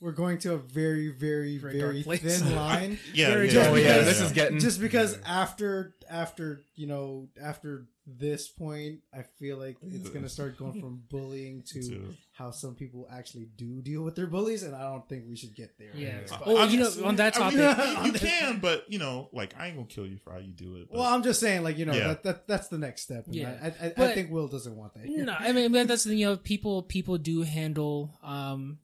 we're 0.00 0.12
going 0.12 0.38
to 0.38 0.54
a 0.54 0.58
very, 0.58 1.08
very, 1.08 1.58
Very 1.58 2.02
very, 2.02 2.18
thin 2.18 2.56
line. 2.56 2.98
yeah, 3.14 3.30
Very 3.30 3.50
yeah, 3.50 3.68
Oh 3.68 3.74
Just 3.76 3.84
yeah, 3.84 3.98
because- 3.98 4.06
this 4.06 4.20
is 4.20 4.32
getting 4.32 4.58
Just 4.58 4.80
because 4.80 5.18
after 5.24 5.94
after 6.10 6.62
you 6.74 6.86
know 6.86 7.28
after 7.40 7.86
this 8.04 8.48
point, 8.48 8.98
I 9.16 9.22
feel 9.38 9.58
like 9.58 9.76
it's 9.86 10.10
gonna 10.10 10.28
start 10.28 10.58
going 10.58 10.80
from 10.80 11.02
bullying 11.08 11.62
to 11.68 11.80
To- 11.80 12.14
how 12.32 12.50
some 12.50 12.74
people 12.74 13.06
actually 13.12 13.46
do 13.56 13.80
deal 13.80 14.02
with 14.02 14.16
their 14.16 14.26
bullies, 14.26 14.64
and 14.64 14.74
I 14.74 14.82
don't 14.90 15.08
think 15.08 15.24
we 15.28 15.36
should 15.36 15.54
get 15.54 15.78
there. 15.78 15.92
Yeah. 15.94 16.18
But- 16.28 16.42
Oh, 16.46 16.64
you 16.64 16.80
know, 16.80 16.90
on 17.04 17.14
that 17.16 17.38
I 17.40 17.50
mean, 17.50 17.58
topic- 17.60 18.06
you 18.06 18.12
can, 18.28 18.58
but 18.58 18.90
you 18.90 18.98
know, 18.98 19.28
like 19.32 19.54
I 19.56 19.68
ain't 19.68 19.76
gonna 19.76 19.86
kill 19.86 20.06
you 20.08 20.18
for 20.18 20.32
how 20.32 20.38
you 20.40 20.52
do 20.52 20.74
it. 20.78 20.88
But, 20.90 20.98
Well, 20.98 21.06
I'm 21.14 21.22
just 21.22 21.38
saying, 21.38 21.62
like 21.62 21.78
you 21.78 21.84
know, 21.84 21.92
Yeah. 21.94 22.08
that, 22.08 22.22
that 22.24 22.48
that's 22.48 22.66
the 22.66 22.78
next 22.78 23.02
step. 23.02 23.26
Yeah. 23.30 23.56
I, 23.62 23.66
I, 23.86 23.92
I 23.96 24.14
think 24.14 24.32
Will 24.32 24.48
doesn't 24.48 24.74
want 24.74 24.94
that. 24.94 25.04
no, 25.08 25.32
I 25.38 25.52
mean 25.52 25.70
that's 25.86 26.02
the 26.02 26.10
thing 26.10 26.18
you 26.18 26.26
know 26.26 26.36
people 26.36 26.82
people 26.82 27.18
do 27.18 27.42
handle 27.42 28.18
um 28.24 28.78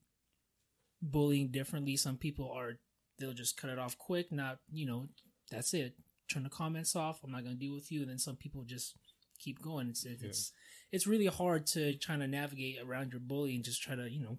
bullying 1.03 1.49
differently. 1.49 1.96
Some 1.96 2.16
people 2.16 2.51
are 2.51 2.78
they'll 3.18 3.32
just 3.34 3.57
cut 3.57 3.70
it 3.70 3.78
off 3.78 3.96
quick. 3.99 4.30
Not 4.32 4.59
you 4.70 4.86
know 4.86 5.09
that's 5.51 5.74
it. 5.74 5.94
Turn 6.30 6.42
the 6.44 6.51
comments 6.51 6.94
off. 6.96 7.20
I'm 7.24 7.32
not 7.32 7.44
gonna 7.44 7.57
deal 7.57 7.74
with 7.74 7.90
you. 7.90 8.03
And 8.03 8.11
then 8.11 8.18
some 8.18 8.36
people 8.36 8.62
just 8.64 8.94
keep 9.38 9.61
going. 9.62 9.88
It's 9.88 10.05
it's 10.05 10.22
it's, 10.22 10.53
it's 10.92 11.07
really 11.07 11.26
hard 11.26 11.66
to 11.68 11.94
try 11.94 12.16
to 12.16 12.26
navigate 12.26 12.78
around 12.84 13.12
your 13.12 13.20
bully 13.20 13.55
and 13.55 13.64
just 13.64 13.82
try 13.82 13.94
to 13.94 14.11
you 14.11 14.20
know 14.20 14.38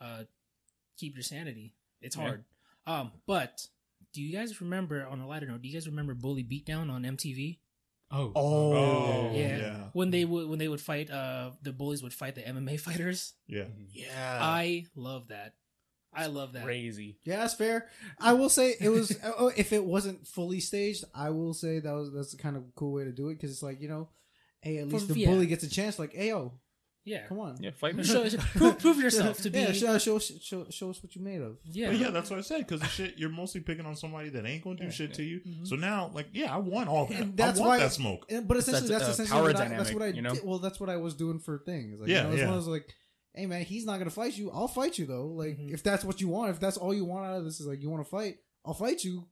uh 0.00 0.24
keep 0.98 1.14
your 1.14 1.22
sanity. 1.22 1.74
It's 2.00 2.16
Yeah. 2.16 2.22
hard. 2.22 2.44
Um, 2.86 3.12
but 3.26 3.66
do 4.12 4.22
you 4.22 4.32
guys 4.36 4.60
remember 4.60 5.06
on 5.06 5.20
a 5.20 5.26
lighter 5.26 5.46
note? 5.46 5.60
Do 5.62 5.68
you 5.68 5.74
guys 5.74 5.86
remember 5.88 6.14
Bully 6.14 6.42
Beatdown 6.44 6.90
on 6.90 7.02
MTV? 7.02 7.58
Oh. 8.10 8.32
Oh, 8.34 8.72
Oh, 8.72 9.32
Yeah. 9.34 9.56
yeah. 9.58 9.90
When 9.92 10.10
they 10.10 10.24
would 10.24 10.48
when 10.48 10.58
they 10.58 10.68
would 10.68 10.80
fight 10.80 11.10
uh 11.10 11.50
the 11.62 11.72
bullies 11.72 12.02
would 12.02 12.14
fight 12.14 12.34
the 12.36 12.42
MMA 12.42 12.78
fighters. 12.80 13.34
yeah, 13.46 13.64
yeah, 13.92 14.38
I 14.40 14.86
love 14.94 15.28
that. 15.28 15.54
I 16.16 16.26
love 16.26 16.52
that. 16.54 16.64
crazy. 16.64 17.18
Yeah, 17.24 17.36
that's 17.40 17.54
fair. 17.54 17.88
I 18.20 18.32
will 18.32 18.48
say 18.48 18.74
it 18.80 18.88
was 18.88 19.16
oh, 19.38 19.52
if 19.56 19.72
it 19.72 19.84
wasn't 19.84 20.26
fully 20.26 20.60
staged, 20.60 21.04
I 21.14 21.30
will 21.30 21.54
say 21.54 21.78
that 21.80 21.92
was 21.92 22.12
that's 22.12 22.34
a 22.34 22.38
kind 22.38 22.56
of 22.56 22.64
cool 22.74 22.92
way 22.92 23.04
to 23.04 23.12
do 23.12 23.28
it 23.28 23.34
because 23.34 23.50
it's 23.50 23.62
like 23.62 23.80
you 23.80 23.88
know, 23.88 24.08
hey, 24.62 24.78
at 24.78 24.88
least 24.88 25.06
For- 25.06 25.12
the 25.12 25.20
yeah. 25.20 25.28
bully 25.30 25.46
gets 25.46 25.64
a 25.64 25.70
chance. 25.70 25.98
Like, 25.98 26.12
hey, 26.14 26.28
yo, 26.28 26.52
Yeah. 27.04 27.26
come 27.28 27.38
on, 27.38 27.56
Yeah, 27.62 27.70
fight 27.70 27.94
me. 27.94 28.02
Show, 28.02 28.28
prove, 28.56 28.78
prove 28.80 28.98
yourself 28.98 29.38
to 29.42 29.50
be 29.54 29.60
yeah, 29.60 29.72
show, 29.72 29.96
show, 29.98 30.18
show, 30.18 30.66
show 30.70 30.90
us 30.90 31.00
what 31.02 31.14
you 31.14 31.22
made 31.22 31.40
of. 31.40 31.58
yeah. 31.64 31.88
But 31.88 31.98
yeah, 31.98 32.10
that's 32.10 32.30
what 32.30 32.38
I 32.40 32.42
said. 32.42 32.66
Because 32.66 32.82
shit, 32.90 33.16
you're 33.16 33.30
mostly 33.30 33.60
picking 33.60 33.86
on 33.86 33.94
somebody 33.94 34.28
that 34.30 34.44
ain't 34.44 34.64
gonna 34.64 34.76
do 34.76 34.84
Yeah. 34.84 34.90
shit 34.90 35.14
to 35.14 35.22
you. 35.22 35.40
Mhm. 35.46 35.66
So 35.68 35.76
now, 35.76 36.10
like, 36.14 36.28
yeah, 36.32 36.52
I 36.52 36.56
want 36.58 36.88
all 36.88 37.06
that. 37.06 37.20
And 37.20 37.36
that's 37.36 37.58
I 37.58 37.60
want 37.60 37.68
why- 37.68 37.78
that 37.78 37.92
smoke. 37.92 38.26
And- 38.28 38.48
But 38.48 38.56
essentially, 38.56 38.88
That's 38.88 39.06
that's, 39.06 39.18
a 39.20 39.22
essentially 39.22 39.38
power 39.40 39.52
what 39.52 39.56
I, 39.60 39.68
that's 39.76 39.92
what 39.92 40.02
I 40.02 40.06
you 40.08 40.22
know? 40.22 40.34
did. 40.34 40.44
Well, 40.44 40.58
that's 40.58 40.80
what 40.80 40.90
I 40.90 40.96
was 40.96 41.14
doing 41.14 41.38
for 41.38 41.58
things. 41.58 42.00
Like, 42.00 42.08
Yeah, 42.08 42.24
you 42.24 42.30
know, 42.30 42.34
yeah. 42.36 42.46
one 42.48 42.58
of 42.58 42.64
those 42.64 42.68
like, 42.72 42.92
hey 43.36 43.46
man, 43.46 43.62
he's 43.62 43.84
not 43.86 43.98
gonna 43.98 44.10
fight 44.10 44.36
you. 44.36 44.50
I'll 44.50 44.66
fight 44.68 44.98
you 44.98 45.06
though. 45.06 45.26
Like, 45.26 45.58
Mhm. 45.58 45.72
if 45.72 45.82
that's 45.82 46.04
what 46.04 46.20
you 46.20 46.28
want, 46.28 46.50
if 46.50 46.58
that's 46.60 46.76
all 46.76 46.92
you 46.94 47.04
want 47.04 47.26
out 47.26 47.36
of 47.38 47.44
this 47.44 47.60
is 47.60 47.66
like 47.66 47.80
you 47.82 47.90
want 47.90 48.02
to 48.04 48.10
fight, 48.10 48.38
I'll 48.64 48.74
fight 48.74 49.04
you. 49.04 49.26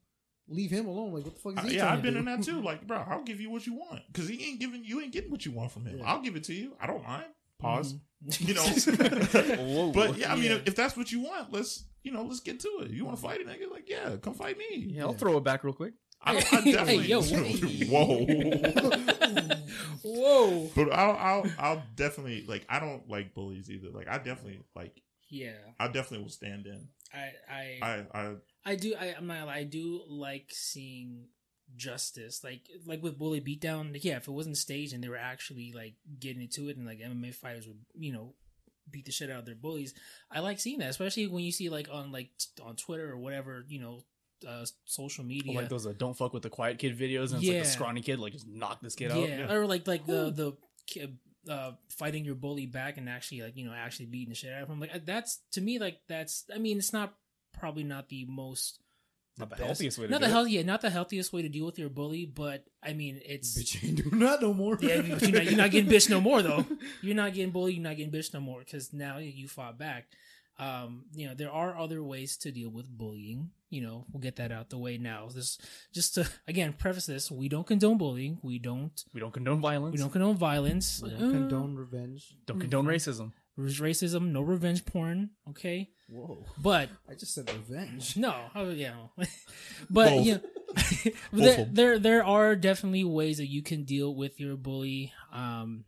Leave 0.46 0.70
him 0.70 0.86
alone. 0.86 1.14
Like, 1.14 1.24
what 1.24 1.34
the 1.34 1.40
fuck 1.40 1.52
is 1.54 1.58
I- 1.64 1.68
he 1.70 1.76
yeah, 1.76 1.92
I've 1.92 2.02
been 2.02 2.12
do? 2.14 2.18
in 2.20 2.24
that 2.26 2.42
too. 2.42 2.60
Like, 2.62 2.86
bro, 2.86 2.98
I'll 2.98 3.22
give 3.24 3.40
you 3.40 3.50
what 3.50 3.66
you 3.66 3.74
want 3.74 4.02
because 4.12 4.28
he 4.28 4.44
ain't 4.46 4.60
giving 4.60 4.84
you 4.84 5.00
ain't 5.00 5.12
getting 5.12 5.30
what 5.30 5.44
you 5.46 5.52
want 5.52 5.72
from 5.72 5.86
him. 5.86 5.98
Yeah. 5.98 6.04
I'll 6.06 6.20
give 6.20 6.36
it 6.36 6.44
to 6.44 6.54
you. 6.54 6.76
I 6.80 6.86
don't 6.86 7.02
mind. 7.02 7.24
Pause. 7.58 7.94
Mhm. 7.94 8.00
You 8.48 8.54
know, 8.54 9.92
but 9.92 10.16
yeah, 10.18 10.32
I 10.32 10.34
mean, 10.36 10.44
Yeah. 10.44 10.52
if, 10.56 10.68
if 10.68 10.76
that's 10.76 10.96
what 10.96 11.10
you 11.12 11.20
want, 11.20 11.52
let's 11.52 11.84
you 12.02 12.12
know, 12.12 12.22
let's 12.24 12.40
get 12.40 12.60
to 12.60 12.68
it. 12.82 12.90
You 12.90 13.04
want 13.06 13.16
to 13.16 13.22
fight 13.22 13.40
a 13.40 13.44
nigga? 13.44 13.70
Like, 13.70 13.88
yeah, 13.88 14.16
come 14.20 14.34
fight 14.34 14.58
me. 14.58 14.88
Yeah, 14.90 15.04
I'll 15.04 15.14
throw 15.14 15.36
it 15.38 15.44
back 15.44 15.64
real 15.64 15.72
quick. 15.74 15.94
I, 16.20 16.32
don't, 16.34 16.52
I 16.54 16.60
Hey, 16.62 16.72
definitely. 16.72 17.06
yo. 17.06 17.22
whoa. 17.90 19.13
Whoa. 20.02 20.70
But 20.74 20.92
I'll, 20.92 21.16
I'll, 21.16 21.50
I'll 21.58 21.82
definitely 21.96 22.44
like. 22.46 22.64
I 22.68 22.80
don't 22.80 23.08
like 23.08 23.34
bullies 23.34 23.70
either. 23.70 23.88
Like, 23.90 24.08
I 24.08 24.18
definitely 24.18 24.60
like. 24.74 25.02
Yeah. 25.28 25.52
I 25.80 25.86
definitely 25.86 26.22
will 26.24 26.30
stand 26.30 26.66
in. 26.66 26.88
I 27.12 27.32
I 27.50 27.78
I, 27.82 28.20
I, 28.20 28.34
I 28.64 28.76
do. 28.76 28.94
I, 28.98 29.14
I'm 29.16 29.26
not. 29.26 29.48
I 29.48 29.64
do 29.64 30.02
like 30.08 30.50
seeing 30.50 31.26
justice, 31.76 32.42
like 32.44 32.68
like 32.86 33.02
with 33.02 33.18
bully 33.18 33.40
beatdown. 33.40 33.92
Like, 33.92 34.04
yeah, 34.04 34.16
if 34.16 34.28
it 34.28 34.32
wasn't 34.32 34.56
staged 34.56 34.92
and 34.92 35.02
they 35.02 35.08
were 35.08 35.16
actually 35.16 35.72
like 35.72 35.94
getting 36.18 36.42
into 36.42 36.68
it, 36.68 36.76
and 36.76 36.86
like 36.86 36.98
MMA 36.98 37.34
fighters 37.34 37.66
would, 37.66 37.78
you 37.94 38.12
know, 38.12 38.34
beat 38.90 39.06
the 39.06 39.12
shit 39.12 39.30
out 39.30 39.40
of 39.40 39.46
their 39.46 39.54
bullies. 39.54 39.94
I 40.30 40.40
like 40.40 40.60
seeing 40.60 40.78
that, 40.78 40.90
especially 40.90 41.26
when 41.26 41.44
you 41.44 41.52
see 41.52 41.68
like 41.68 41.88
on 41.90 42.12
like 42.12 42.30
t- 42.38 42.62
on 42.62 42.76
Twitter 42.76 43.10
or 43.10 43.18
whatever, 43.18 43.64
you 43.68 43.80
know, 43.80 44.00
uh, 44.46 44.66
social 44.84 45.24
media. 45.24 45.52
Or 45.52 45.62
like 45.62 45.68
those 45.70 45.86
uh, 45.86 45.92
"Don't 45.96 46.16
fuck 46.16 46.32
with 46.32 46.42
the 46.42 46.50
quiet 46.50 46.78
kid" 46.78 46.98
videos, 46.98 47.32
and 47.32 47.38
it's 47.38 47.46
like 47.48 47.56
Yeah. 47.56 47.58
the 47.60 47.64
scrawny 47.66 48.00
kid 48.00 48.18
like 48.18 48.32
just 48.32 48.46
knock 48.46 48.80
this 48.80 48.94
kid 48.94 49.10
yeah. 49.10 49.16
out. 49.16 49.28
Yeah. 49.28 49.52
or 49.52 49.66
like 49.66 49.86
like 49.86 50.06
the 50.06 50.30
the 50.30 50.52
kid, 50.86 51.18
uh, 51.48 51.72
fighting 51.88 52.24
your 52.24 52.34
bully 52.34 52.66
back 52.66 52.96
and 52.96 53.08
actually 53.08 53.42
like 53.42 53.56
you 53.56 53.64
know 53.66 53.72
actually 53.74 54.06
beating 54.06 54.30
the 54.30 54.34
shit 54.34 54.52
out 54.52 54.62
of 54.62 54.68
him. 54.68 54.80
Like 54.80 55.04
that's 55.06 55.40
to 55.52 55.60
me 55.60 55.78
like 55.78 55.98
that's. 56.08 56.44
I 56.54 56.58
mean, 56.58 56.78
it's 56.78 56.92
not 56.92 57.14
probably 57.52 57.84
not 57.84 58.08
the 58.08 58.24
most. 58.28 58.80
Not 59.36 59.50
the 59.50 59.56
best- 59.56 59.66
healthiest 59.66 59.98
way 59.98 60.04
to 60.06 60.10
not 60.12 60.20
do 60.20 60.26
the 60.26 60.32
healthy, 60.32 60.50
yeah, 60.52 60.62
not 60.62 60.80
the 60.80 60.90
healthiest 60.90 61.32
way 61.32 61.42
to 61.42 61.48
deal 61.48 61.66
with 61.66 61.76
your 61.76 61.88
bully, 61.88 62.24
but 62.24 62.64
I 62.80 62.92
mean, 62.92 63.20
it's 63.24 63.58
Bitch 63.58 63.84
ain't 63.84 63.96
doing 64.00 64.20
that 64.20 64.40
no 64.40 64.54
more. 64.54 64.78
yeah, 64.80 65.00
you- 65.00 65.16
you're 65.20 65.30
not, 65.32 65.44
you're 65.44 65.56
not 65.56 65.70
getting 65.72 65.90
bitched 65.90 66.08
no 66.08 66.20
more 66.20 66.40
though. 66.40 66.64
You're 67.02 67.16
not 67.16 67.34
getting 67.34 67.50
bullied. 67.50 67.74
You're 67.74 67.82
not 67.82 67.96
getting 67.96 68.12
bitched 68.12 68.32
no 68.32 68.38
more 68.38 68.60
because 68.60 68.92
now 68.92 69.18
you 69.18 69.48
fought 69.48 69.76
back. 69.76 70.06
Um, 70.56 71.06
you 71.16 71.26
know, 71.26 71.34
there 71.34 71.50
are 71.50 71.76
other 71.76 72.00
ways 72.00 72.36
to 72.38 72.52
deal 72.52 72.68
with 72.70 72.86
bullying. 72.88 73.50
You 73.74 73.82
know, 73.82 74.06
we'll 74.12 74.20
get 74.22 74.36
that 74.36 74.52
out 74.52 74.70
the 74.70 74.78
way 74.78 74.98
now. 74.98 75.28
This 75.34 75.58
just 75.92 76.14
to 76.14 76.28
again 76.46 76.72
preface 76.72 77.06
this: 77.06 77.30
we 77.30 77.48
don't 77.48 77.66
condone 77.66 77.98
bullying. 77.98 78.38
We 78.42 78.58
don't. 78.58 78.94
We 79.12 79.20
don't 79.20 79.32
condone 79.32 79.60
violence. 79.60 79.92
We 79.92 79.98
don't 79.98 80.12
condone 80.12 80.36
violence. 80.36 81.02
We 81.02 81.10
Uh, 81.10 81.18
don't 81.18 81.32
condone 81.32 81.74
revenge. 81.76 82.36
Don't 82.46 82.60
condone 82.60 82.86
racism. 82.86 83.32
there's 83.56 83.80
racism. 83.80 84.30
No 84.32 84.42
revenge 84.42 84.84
porn. 84.86 85.30
Okay, 85.50 85.90
Whoa. 86.08 86.44
but 86.58 86.88
I 87.10 87.14
just 87.14 87.34
said 87.34 87.50
revenge. 87.52 88.16
No, 88.16 88.34
oh, 88.54 88.70
yeah, 88.70 88.94
but 89.90 90.10
Both. 90.10 90.26
you 90.26 90.34
know, 90.34 91.12
Both 91.32 91.32
there, 91.32 91.66
there 91.72 91.98
there 91.98 92.24
are 92.24 92.54
definitely 92.56 93.04
ways 93.04 93.36
that 93.38 93.46
you 93.50 93.62
can 93.62 93.84
deal 93.84 94.14
with 94.14 94.38
your 94.40 94.56
bully, 94.56 95.12
um, 95.32 95.84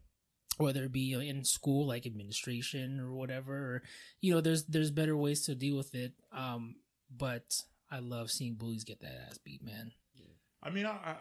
whether 0.58 0.84
it 0.84 0.92
be 0.92 1.12
in 1.12 1.44
school, 1.44 1.86
like 1.86 2.06
administration 2.06 3.00
or 3.00 3.12
whatever. 3.14 3.54
Or, 3.54 3.82
you 4.20 4.32
know, 4.34 4.40
there's 4.40 4.64
there's 4.66 4.90
better 4.90 5.16
ways 5.16 5.42
to 5.46 5.54
deal 5.54 5.76
with 5.76 5.94
it. 5.94 6.12
Um, 6.32 6.76
but 7.10 7.62
I 7.90 8.00
love 8.00 8.30
seeing 8.30 8.54
bullies 8.54 8.84
get 8.84 9.00
that 9.00 9.14
ass 9.28 9.38
beat, 9.38 9.62
man. 9.62 9.92
I 10.62 10.70
mean, 10.70 10.86
I, 10.86 10.90
I, 10.90 11.16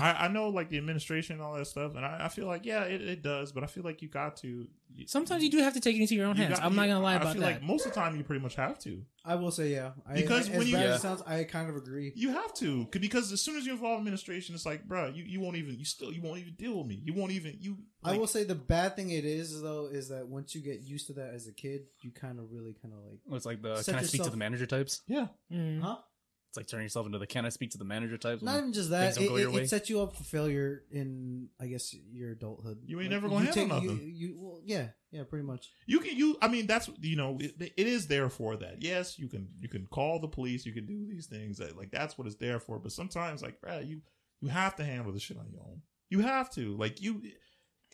I 0.00 0.28
know 0.28 0.48
like 0.48 0.68
the 0.70 0.78
administration 0.78 1.34
and 1.34 1.42
all 1.42 1.54
that 1.54 1.66
stuff, 1.66 1.94
and 1.96 2.04
I, 2.04 2.26
I 2.26 2.28
feel 2.28 2.46
like 2.46 2.64
yeah, 2.66 2.84
it, 2.84 3.00
it 3.02 3.22
does, 3.22 3.52
but 3.52 3.62
I 3.64 3.66
feel 3.66 3.84
like 3.84 4.02
you 4.02 4.08
got 4.08 4.36
to. 4.38 4.66
Sometimes 5.06 5.42
you 5.42 5.50
do 5.50 5.58
have 5.58 5.74
to 5.74 5.80
take 5.80 5.94
it 5.96 6.00
into 6.00 6.14
your 6.14 6.26
own 6.26 6.36
you 6.36 6.44
hands. 6.44 6.58
got- 6.58 6.64
I'm 6.66 6.74
not 6.74 6.86
gonna 6.86 7.00
lie 7.00 7.14
I 7.14 7.16
about 7.16 7.32
feel 7.34 7.42
that. 7.42 7.52
Like 7.54 7.62
most 7.62 7.84
of 7.86 7.92
the 7.92 8.00
time, 8.00 8.16
you 8.16 8.24
pretty 8.24 8.40
much 8.42 8.54
have 8.54 8.78
to. 8.80 9.02
I 9.26 9.34
will 9.34 9.50
say 9.50 9.72
yeah. 9.72 9.90
I, 10.08 10.14
Because 10.14 10.48
I, 10.48 10.52
when 10.52 10.60
as 10.62 10.68
you- 10.68 10.74
bad 10.76 10.82
as 10.84 10.88
Yeah. 10.90 10.94
it 10.96 11.00
sounds, 11.00 11.22
I 11.26 11.44
kind 11.44 11.68
of 11.68 11.76
agree. 11.76 12.12
You 12.16 12.30
have 12.30 12.54
to 12.54 12.86
'Cause- 12.86 13.00
because 13.00 13.32
as 13.32 13.40
soon 13.42 13.56
as 13.56 13.66
you 13.66 13.72
involve 13.72 13.98
administration, 13.98 14.54
it's 14.54 14.64
like, 14.64 14.86
bruh, 14.88 15.14
you, 15.14 15.24
you 15.24 15.40
won't 15.40 15.56
even, 15.56 15.78
you 15.78 15.84
still, 15.84 16.12
you 16.12 16.22
won't 16.22 16.38
even 16.38 16.54
deal 16.54 16.78
with 16.78 16.86
me. 16.86 17.00
You 17.04 17.12
won't 17.12 17.32
even, 17.32 17.56
you. 17.60 17.76
I 18.04 18.16
will 18.16 18.26
say 18.28 18.44
the 18.44 18.54
bad 18.54 18.94
thing 18.96 19.10
it 19.10 19.24
is 19.24 19.60
though 19.60 19.88
is 19.92 20.08
that 20.10 20.28
once 20.28 20.54
you 20.54 20.62
get 20.62 20.80
used 20.82 21.08
to 21.08 21.12
that 21.14 21.34
as 21.34 21.46
a 21.48 21.52
kid, 21.52 21.82
you 22.00 22.10
kind 22.12 22.38
of 22.38 22.46
really 22.52 22.74
kind 22.80 22.94
of 22.94 23.00
like, 23.04 23.18
It's 23.36 23.44
like 23.46 23.60
the 23.62 23.82
Set 23.82 23.96
"Can 23.96 24.04
I 24.04 24.06
speak 24.06 24.22
to 24.22 24.30
the 24.30 24.36
manager" 24.36 24.64
types. 24.66 25.02
Yeah, 25.08 25.26
Mm. 25.52 25.80
huh? 25.82 25.96
It's 26.56 26.62
like 26.62 26.68
turning 26.68 26.86
yourself 26.86 27.04
into 27.04 27.18
the 27.18 27.26
"Can 27.26 27.44
I 27.44 27.50
speak 27.50 27.72
to 27.72 27.78
the 27.78 27.84
manager" 27.84 28.16
types. 28.16 28.42
Not 28.42 28.58
even 28.58 28.72
just 28.72 28.88
that. 28.88 29.14
don't 29.14 29.24
It, 29.24 29.54
it, 29.54 29.54
it 29.54 29.68
sets 29.68 29.90
you 29.90 30.00
up 30.00 30.16
for 30.16 30.24
failure 30.24 30.84
in, 30.90 31.48
I 31.60 31.66
guess, 31.66 31.94
your 32.10 32.30
adulthood. 32.30 32.78
You 32.86 32.98
ain't 33.00 33.10
never 33.10 33.28
gonna 33.28 33.44
handle 33.44 33.82
you, 33.82 33.88
nothing. 33.90 34.12
You, 34.14 34.34
well, 34.38 34.60
yeah, 34.64 34.88
yeah, 35.10 35.24
pretty 35.24 35.44
much. 35.44 35.70
you 35.86 36.00
can, 36.00 36.16
you. 36.16 36.38
I 36.40 36.48
mean, 36.48 36.66
that's 36.66 36.88
you 37.02 37.16
know, 37.16 37.36
it, 37.38 37.60
it 37.60 37.86
is 37.86 38.06
there 38.06 38.30
for 38.30 38.56
that. 38.56 38.80
Yes, 38.80 39.18
you 39.18 39.28
can, 39.28 39.48
you 39.60 39.68
can 39.68 39.86
call 39.86 40.18
the 40.18 40.28
police. 40.28 40.64
You 40.64 40.72
can 40.72 40.86
do 40.86 41.06
these 41.06 41.26
things. 41.26 41.58
That, 41.58 41.76
like 41.76 41.90
that's 41.90 42.16
what 42.16 42.26
it's 42.26 42.36
there 42.36 42.58
for. 42.58 42.78
But 42.78 42.92
sometimes, 42.92 43.42
like, 43.42 43.60
bruh, 43.60 43.86
you, 43.86 44.00
you 44.40 44.48
have 44.48 44.76
to 44.76 44.84
handle 44.84 45.12
the 45.12 45.20
shit 45.20 45.36
on 45.36 45.50
your 45.52 45.60
own. 45.60 45.82
You 46.08 46.20
have 46.20 46.50
to, 46.52 46.74
like, 46.78 47.02
you. 47.02 47.20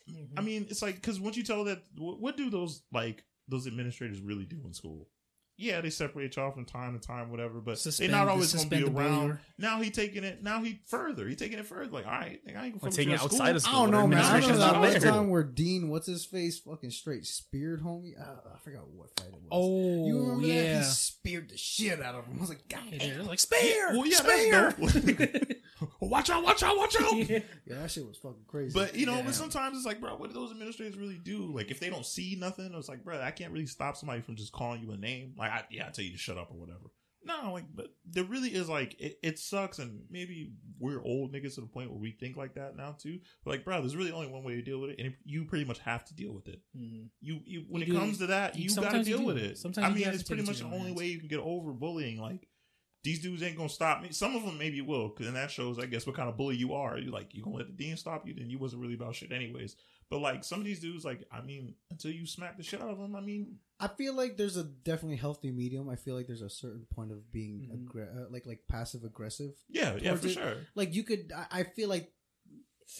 I 0.07 0.11
mm-hmm. 0.11 0.45
mean, 0.45 0.67
it's 0.69 0.81
like 0.81 0.95
because 0.95 1.19
once 1.19 1.35
you 1.35 1.43
tell 1.43 1.65
that, 1.65 1.83
what, 1.97 2.21
what 2.21 2.37
do 2.37 2.49
those 2.49 2.83
like 2.93 3.25
those 3.49 3.67
administrators 3.67 4.21
really 4.21 4.45
do 4.45 4.61
in 4.65 4.73
school? 4.73 5.09
Yeah, 5.55 5.81
they 5.81 5.91
separate 5.91 6.35
you 6.35 6.41
off 6.41 6.55
from 6.55 6.65
time 6.65 6.99
to 6.99 7.07
time, 7.07 7.29
whatever. 7.29 7.61
But 7.61 7.77
Suspend- 7.77 8.11
they're 8.11 8.19
not 8.19 8.27
always 8.27 8.51
going 8.53 8.69
to 8.69 8.75
be 8.75 8.83
around. 8.83 9.19
bullier. 9.19 9.41
Now 9.59 9.81
he 9.81 9.91
taking 9.91 10.23
it. 10.23 10.41
Now 10.41 10.63
he 10.63 10.81
further. 10.87 11.27
He 11.27 11.35
taking 11.35 11.59
it 11.59 11.67
further. 11.67 11.91
Like, 11.91 12.05
all 12.07 12.11
right, 12.11 12.41
I 12.47 12.49
ain't 12.49 12.57
Or 12.57 12.79
gonna 12.79 12.79
fuck 12.79 12.91
taking 12.91 13.13
it 13.13 13.21
outside 13.21 13.61
school. 13.61 13.71
of 13.71 13.79
I 13.79 13.81
don't 13.83 13.91
know, 13.91 14.07
man. 14.07 14.19
I 14.19 14.21
Administration's 14.37 14.57
remember 14.59 14.79
not 14.81 14.93
that 14.93 15.03
one 15.05 15.13
time 15.13 15.29
where 15.29 15.43
Dean, 15.43 15.89
what's 15.89 16.07
his 16.07 16.25
face, 16.25 16.57
fucking 16.59 16.89
straight 16.89 17.25
speared 17.27 17.81
homie. 17.83 18.19
Uh, 18.19 18.23
I 18.53 18.57
forgot 18.63 18.87
what 18.89 19.09
fight 19.19 19.27
it 19.29 19.33
was. 19.41 19.49
Oh, 19.51 20.07
you 20.07 20.19
remember 20.21 20.47
that? 20.47 20.53
yeah. 20.53 20.77
He 20.79 20.83
speared 20.85 21.49
the 21.49 21.57
shit 21.57 22.01
out 22.01 22.15
of 22.15 22.25
him. 22.25 22.37
I 22.37 22.41
was 22.41 22.49
like, 22.49 22.67
God, 22.67 22.81
Yeah, 22.91 23.21
like 23.21 23.39
spare, 23.39 23.89
Well, 23.91 24.07
yeah, 24.07 24.15
spare. 24.17 24.75
that's 26.09 26.29
dope. 26.29 26.43
watch 26.43 26.43
out! 26.43 26.43
Watch 26.43 26.63
out! 26.63 26.77
Watch 26.77 26.95
out! 27.01 27.13
Yeah. 27.29 27.39
yeah, 27.65 27.75
that 27.81 27.91
shit 27.91 28.05
was 28.07 28.17
fucking 28.17 28.43
crazy. 28.47 28.73
But 28.73 28.95
you 28.95 29.05
know, 29.05 29.15
Yeah. 29.17 29.23
but 29.25 29.35
sometimes 29.35 29.77
it's 29.77 29.85
like, 29.85 29.99
bro, 30.01 30.15
what 30.15 30.29
do 30.29 30.33
those 30.33 30.51
administrators 30.51 30.97
really 30.97 31.17
do? 31.23 31.51
Like, 31.53 31.71
if 31.71 31.79
they 31.79 31.89
don't 31.89 32.05
see 32.05 32.35
nothing, 32.39 32.71
it's 32.75 32.89
like, 32.89 33.03
bro, 33.03 33.21
I 33.21 33.31
can't 33.31 33.51
really 33.51 33.65
stop 33.67 33.95
somebody 33.97 34.21
from 34.21 34.35
just 34.35 34.51
calling 34.51 34.81
you 34.81 34.91
a 34.91 34.97
name. 34.97 35.33
Like, 35.37 35.51
I, 35.51 35.63
yeah, 35.71 35.87
I 35.87 35.91
tell 35.91 36.05
you 36.05 36.11
to 36.11 36.17
shut 36.17 36.37
up 36.37 36.49
or 36.51 36.57
whatever. 36.59 36.91
No, 37.25 37.53
like, 37.53 37.63
but 37.73 37.87
there 38.05 38.25
really 38.25 38.49
is 38.49 38.67
like, 38.67 38.99
it, 38.99 39.17
it 39.23 39.39
sucks, 39.39 39.79
and 39.79 40.01
maybe 40.09 40.51
we're 40.77 41.01
old 41.01 41.31
niggas 41.33 41.55
to 41.55 41.61
the 41.61 41.67
point 41.67 41.89
where 41.89 41.97
we 41.97 42.11
think 42.11 42.35
like 42.35 42.55
that 42.55 42.75
now 42.75 42.97
too. 43.01 43.19
But 43.45 43.51
like, 43.51 43.63
bro, 43.63 43.79
there's 43.79 43.95
really 43.95 44.11
only 44.11 44.27
one 44.27 44.43
way 44.43 44.55
to 44.55 44.61
deal 44.61 44.81
with 44.81 44.89
it, 44.89 44.99
and 44.99 45.13
you 45.23 45.45
pretty 45.45 45.63
much 45.63 45.79
have 45.79 46.03
to 46.03 46.13
deal 46.13 46.33
with 46.33 46.49
it. 46.49 46.59
Mhm. 46.77 47.07
You, 47.21 47.39
you 47.45 47.63
when 47.69 47.81
You 47.81 47.87
it 47.87 47.91
do- 47.91 47.97
comes 47.99 48.17
to 48.17 48.27
that, 48.27 48.57
you- 48.57 48.63
you, 48.63 48.69
got 48.75 48.75
to 48.75 48.81
sometimes 48.87 49.07
you 49.07 49.17
deal 49.17 49.25
with 49.25 49.37
it. 49.37 49.57
Sometimes 49.57 49.85
I 49.87 49.97
mean, 49.97 50.07
it's 50.09 50.23
pretty 50.23 50.43
much 50.43 50.59
the 50.59 50.65
only 50.65 50.79
hands. 50.87 50.97
way 50.97 51.05
you 51.05 51.19
can 51.19 51.29
get 51.29 51.39
over 51.39 51.71
bullying. 51.71 52.19
Like. 52.19 52.45
These 53.03 53.21
dudes 53.21 53.43
ain't 53.43 53.57
gonna 53.57 53.67
stop 53.69 54.01
me. 54.01 54.11
Some 54.11 54.35
of 54.35 54.43
them 54.45 54.57
maybe 54.57 54.79
will, 54.81 55.09
because 55.09 55.25
then 55.25 55.33
that 55.35 55.51
shows, 55.51 55.77
I 55.77 55.85
guess, 55.87 56.07
what 56.07 56.15
kind 56.15 56.29
of 56.29 56.37
bully 56.37 56.55
you 56.55 56.73
are. 56.73 56.97
You 56.97 57.11
like, 57.11 57.33
you 57.35 57.43
gonna 57.43 57.57
let 57.57 57.67
the 57.67 57.73
dean 57.73 57.97
stop 57.97 58.25
you? 58.25 58.33
Then 58.33 58.49
you 58.49 58.57
wasn't 58.57 58.81
really 58.81 58.93
about 58.93 59.15
shit, 59.15 59.31
anyways. 59.33 59.75
But 60.09 60.19
like 60.19 60.43
some 60.43 60.59
of 60.59 60.65
these 60.65 60.79
dudes, 60.79 61.03
like, 61.03 61.23
I 61.31 61.41
mean, 61.41 61.73
until 61.91 62.11
you 62.11 62.25
smack 62.25 62.55
the 62.57 62.63
shit 62.63 62.81
out 62.81 62.89
of 62.89 62.99
them, 62.99 63.15
I 63.15 63.21
mean, 63.21 63.57
I 63.79 63.87
feel 63.89 64.13
like 64.15 64.37
there's 64.37 64.55
a 64.57 64.63
definitely 64.63 65.17
healthy 65.17 65.51
medium. 65.51 65.89
I 65.89 65.95
feel 65.97 66.15
like 66.15 66.27
there's 66.27 66.41
a 66.41 66.49
certain 66.49 66.85
point 66.93 67.11
of 67.11 67.29
being 67.31 67.69
Mhm. 67.73 67.85
aggre- 67.85 68.17
uh, 68.25 68.29
like 68.29 68.45
like 68.45 68.61
passive 68.69 69.03
aggressive. 69.03 69.53
yeah, 69.69 69.97
yeah, 70.01 70.15
for 70.15 70.27
it. 70.27 70.31
sure. 70.33 70.55
Like 70.75 70.93
you 70.93 71.03
could, 71.03 71.31
I, 71.35 71.59
I 71.59 71.63
feel 71.63 71.89
like, 71.89 72.13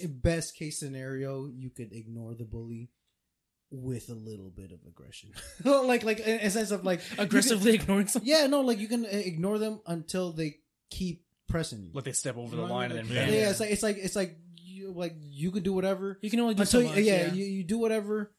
best 0.09 0.55
case 0.55 0.79
scenario, 0.79 1.47
you 1.47 1.69
could 1.69 1.93
ignore 1.93 2.33
the 2.33 2.45
bully 2.45 2.89
with 3.74 4.07
a 4.09 4.13
little 4.13 4.49
bit 4.51 4.71
of 4.71 4.80
aggression. 4.88 5.32
like 5.65 6.03
like 6.03 6.19
in 6.19 6.39
a 6.39 6.49
sense 6.49 6.69
of 6.71 6.86
like 6.86 6.99
you 7.09 7.15
can- 7.17 7.26
Aggressively 7.26 7.74
ignoring 7.74 8.07
something. 8.07 8.30
yeah, 8.30 8.45
no, 8.47 8.61
like 8.61 8.80
you 8.80 8.88
can 8.88 9.03
uh, 9.05 9.09
ignore 9.11 9.57
them 9.57 9.82
until 9.88 10.32
they 10.32 10.57
keep 10.91 11.26
pressing 11.49 11.82
you. 11.84 11.89
Let 11.93 12.05
they 12.05 12.11
step 12.13 12.38
over 12.38 12.55
You 12.55 12.61
the 12.61 12.67
know 12.67 12.74
what 12.74 12.78
I 12.84 12.88
line 12.88 12.89
mean? 12.89 12.99
and 12.99 13.09
then 13.09 13.30
Yeah. 13.30 13.36
yeah, 13.41 13.49
it's 13.49 13.59
like 13.59 13.71
it's 13.71 13.84
like 13.84 13.97
it's 13.97 14.15
like 14.15 14.38
you 14.57 14.91
like 14.91 15.15
you 15.19 15.49
can 15.51 15.63
do 15.63 15.74
whatever 15.74 16.19
You 16.21 16.30
can 16.30 16.39
only 16.39 16.53
do 16.55 16.61
until 16.61 16.82
so 16.82 16.88
much. 16.88 16.97
yeah, 16.99 17.26
yeah. 17.28 17.34
You, 17.34 17.45
you 17.45 17.63
do 17.63 17.78
whatever 17.80 18.32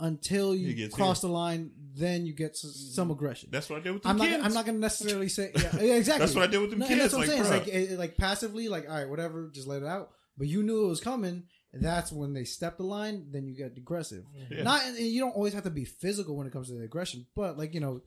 until 0.00 0.54
You 0.54 0.68
you, 0.68 0.74
get 0.74 0.92
cross 0.92 1.20
the 1.22 1.28
line. 1.28 1.72
Then 1.94 2.26
you 2.26 2.32
get 2.32 2.50
s- 2.52 2.92
some 2.94 3.10
aggression. 3.10 3.48
That's 3.50 3.68
what 3.68 3.80
I 3.80 3.82
did 3.82 3.92
with 3.94 4.02
the 4.04 4.08
I'm 4.10 4.16
not. 4.18 4.28
kids. 4.28 4.44
I'm 4.44 4.54
not 4.54 4.66
gonna 4.66 4.78
necessarily 4.78 5.28
say. 5.28 5.50
Yeah, 5.56 5.62
yeah 5.80 5.94
exactly. 5.96 6.26
That's 6.26 6.34
what 6.36 6.44
I 6.44 6.46
did 6.46 6.60
with 6.60 6.70
them 6.70 6.78
No, 6.80 6.86
and 6.86 6.94
kids. 7.00 7.12
that's 7.12 7.14
what 7.14 7.26
Like, 7.28 7.38
I'm 7.38 7.44
saying. 7.44 7.62
It's 7.62 7.68
like, 7.68 7.74
it, 7.92 7.98
like 7.98 8.16
passively, 8.16 8.68
like 8.68 8.88
all 8.88 8.94
right, 8.96 9.08
whatever, 9.08 9.50
just 9.52 9.66
let 9.66 9.82
it 9.82 9.88
out. 9.88 10.10
But 10.36 10.46
you 10.46 10.62
knew 10.62 10.84
it 10.84 10.88
was 10.88 11.00
coming. 11.00 11.44
That's 11.72 12.10
when 12.10 12.32
they 12.32 12.44
step 12.44 12.78
the 12.78 12.82
line. 12.84 13.26
Then 13.30 13.46
you 13.46 13.54
get 13.54 13.76
aggressive. 13.76 14.24
Yeah. 14.50 14.62
Not, 14.62 14.86
and 14.86 14.98
you 14.98 15.20
don't 15.20 15.36
always 15.36 15.52
have 15.52 15.64
to 15.64 15.70
be 15.70 15.84
physical 15.84 16.36
when 16.36 16.46
it 16.46 16.52
comes 16.52 16.68
to 16.68 16.74
the 16.74 16.84
aggression. 16.84 17.26
But 17.34 17.58
like 17.58 17.74
you 17.74 17.80
know, 17.80 18.00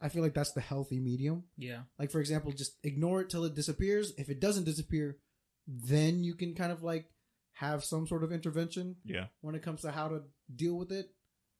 I 0.00 0.08
feel 0.08 0.22
like 0.22 0.34
that's 0.34 0.52
the 0.52 0.60
healthy 0.60 0.98
medium. 1.00 1.44
yeah. 1.56 1.82
Like 1.98 2.10
for 2.10 2.20
example, 2.20 2.52
just 2.52 2.76
ignore 2.82 3.20
it 3.20 3.30
till 3.30 3.44
it 3.44 3.54
disappears. 3.54 4.12
If 4.18 4.28
it 4.28 4.40
doesn't 4.40 4.64
disappear, 4.64 5.18
then 5.66 6.24
you 6.24 6.34
can 6.34 6.54
kind 6.54 6.72
of 6.72 6.82
like 6.82 7.06
have 7.52 7.84
some 7.84 8.06
sort 8.06 8.22
of 8.22 8.32
intervention 8.32 8.96
yeah, 9.04 9.26
when 9.40 9.54
it 9.54 9.62
comes 9.62 9.80
to 9.82 9.90
how 9.90 10.08
to 10.08 10.22
deal 10.54 10.74
with 10.76 10.92
it. 10.92 11.10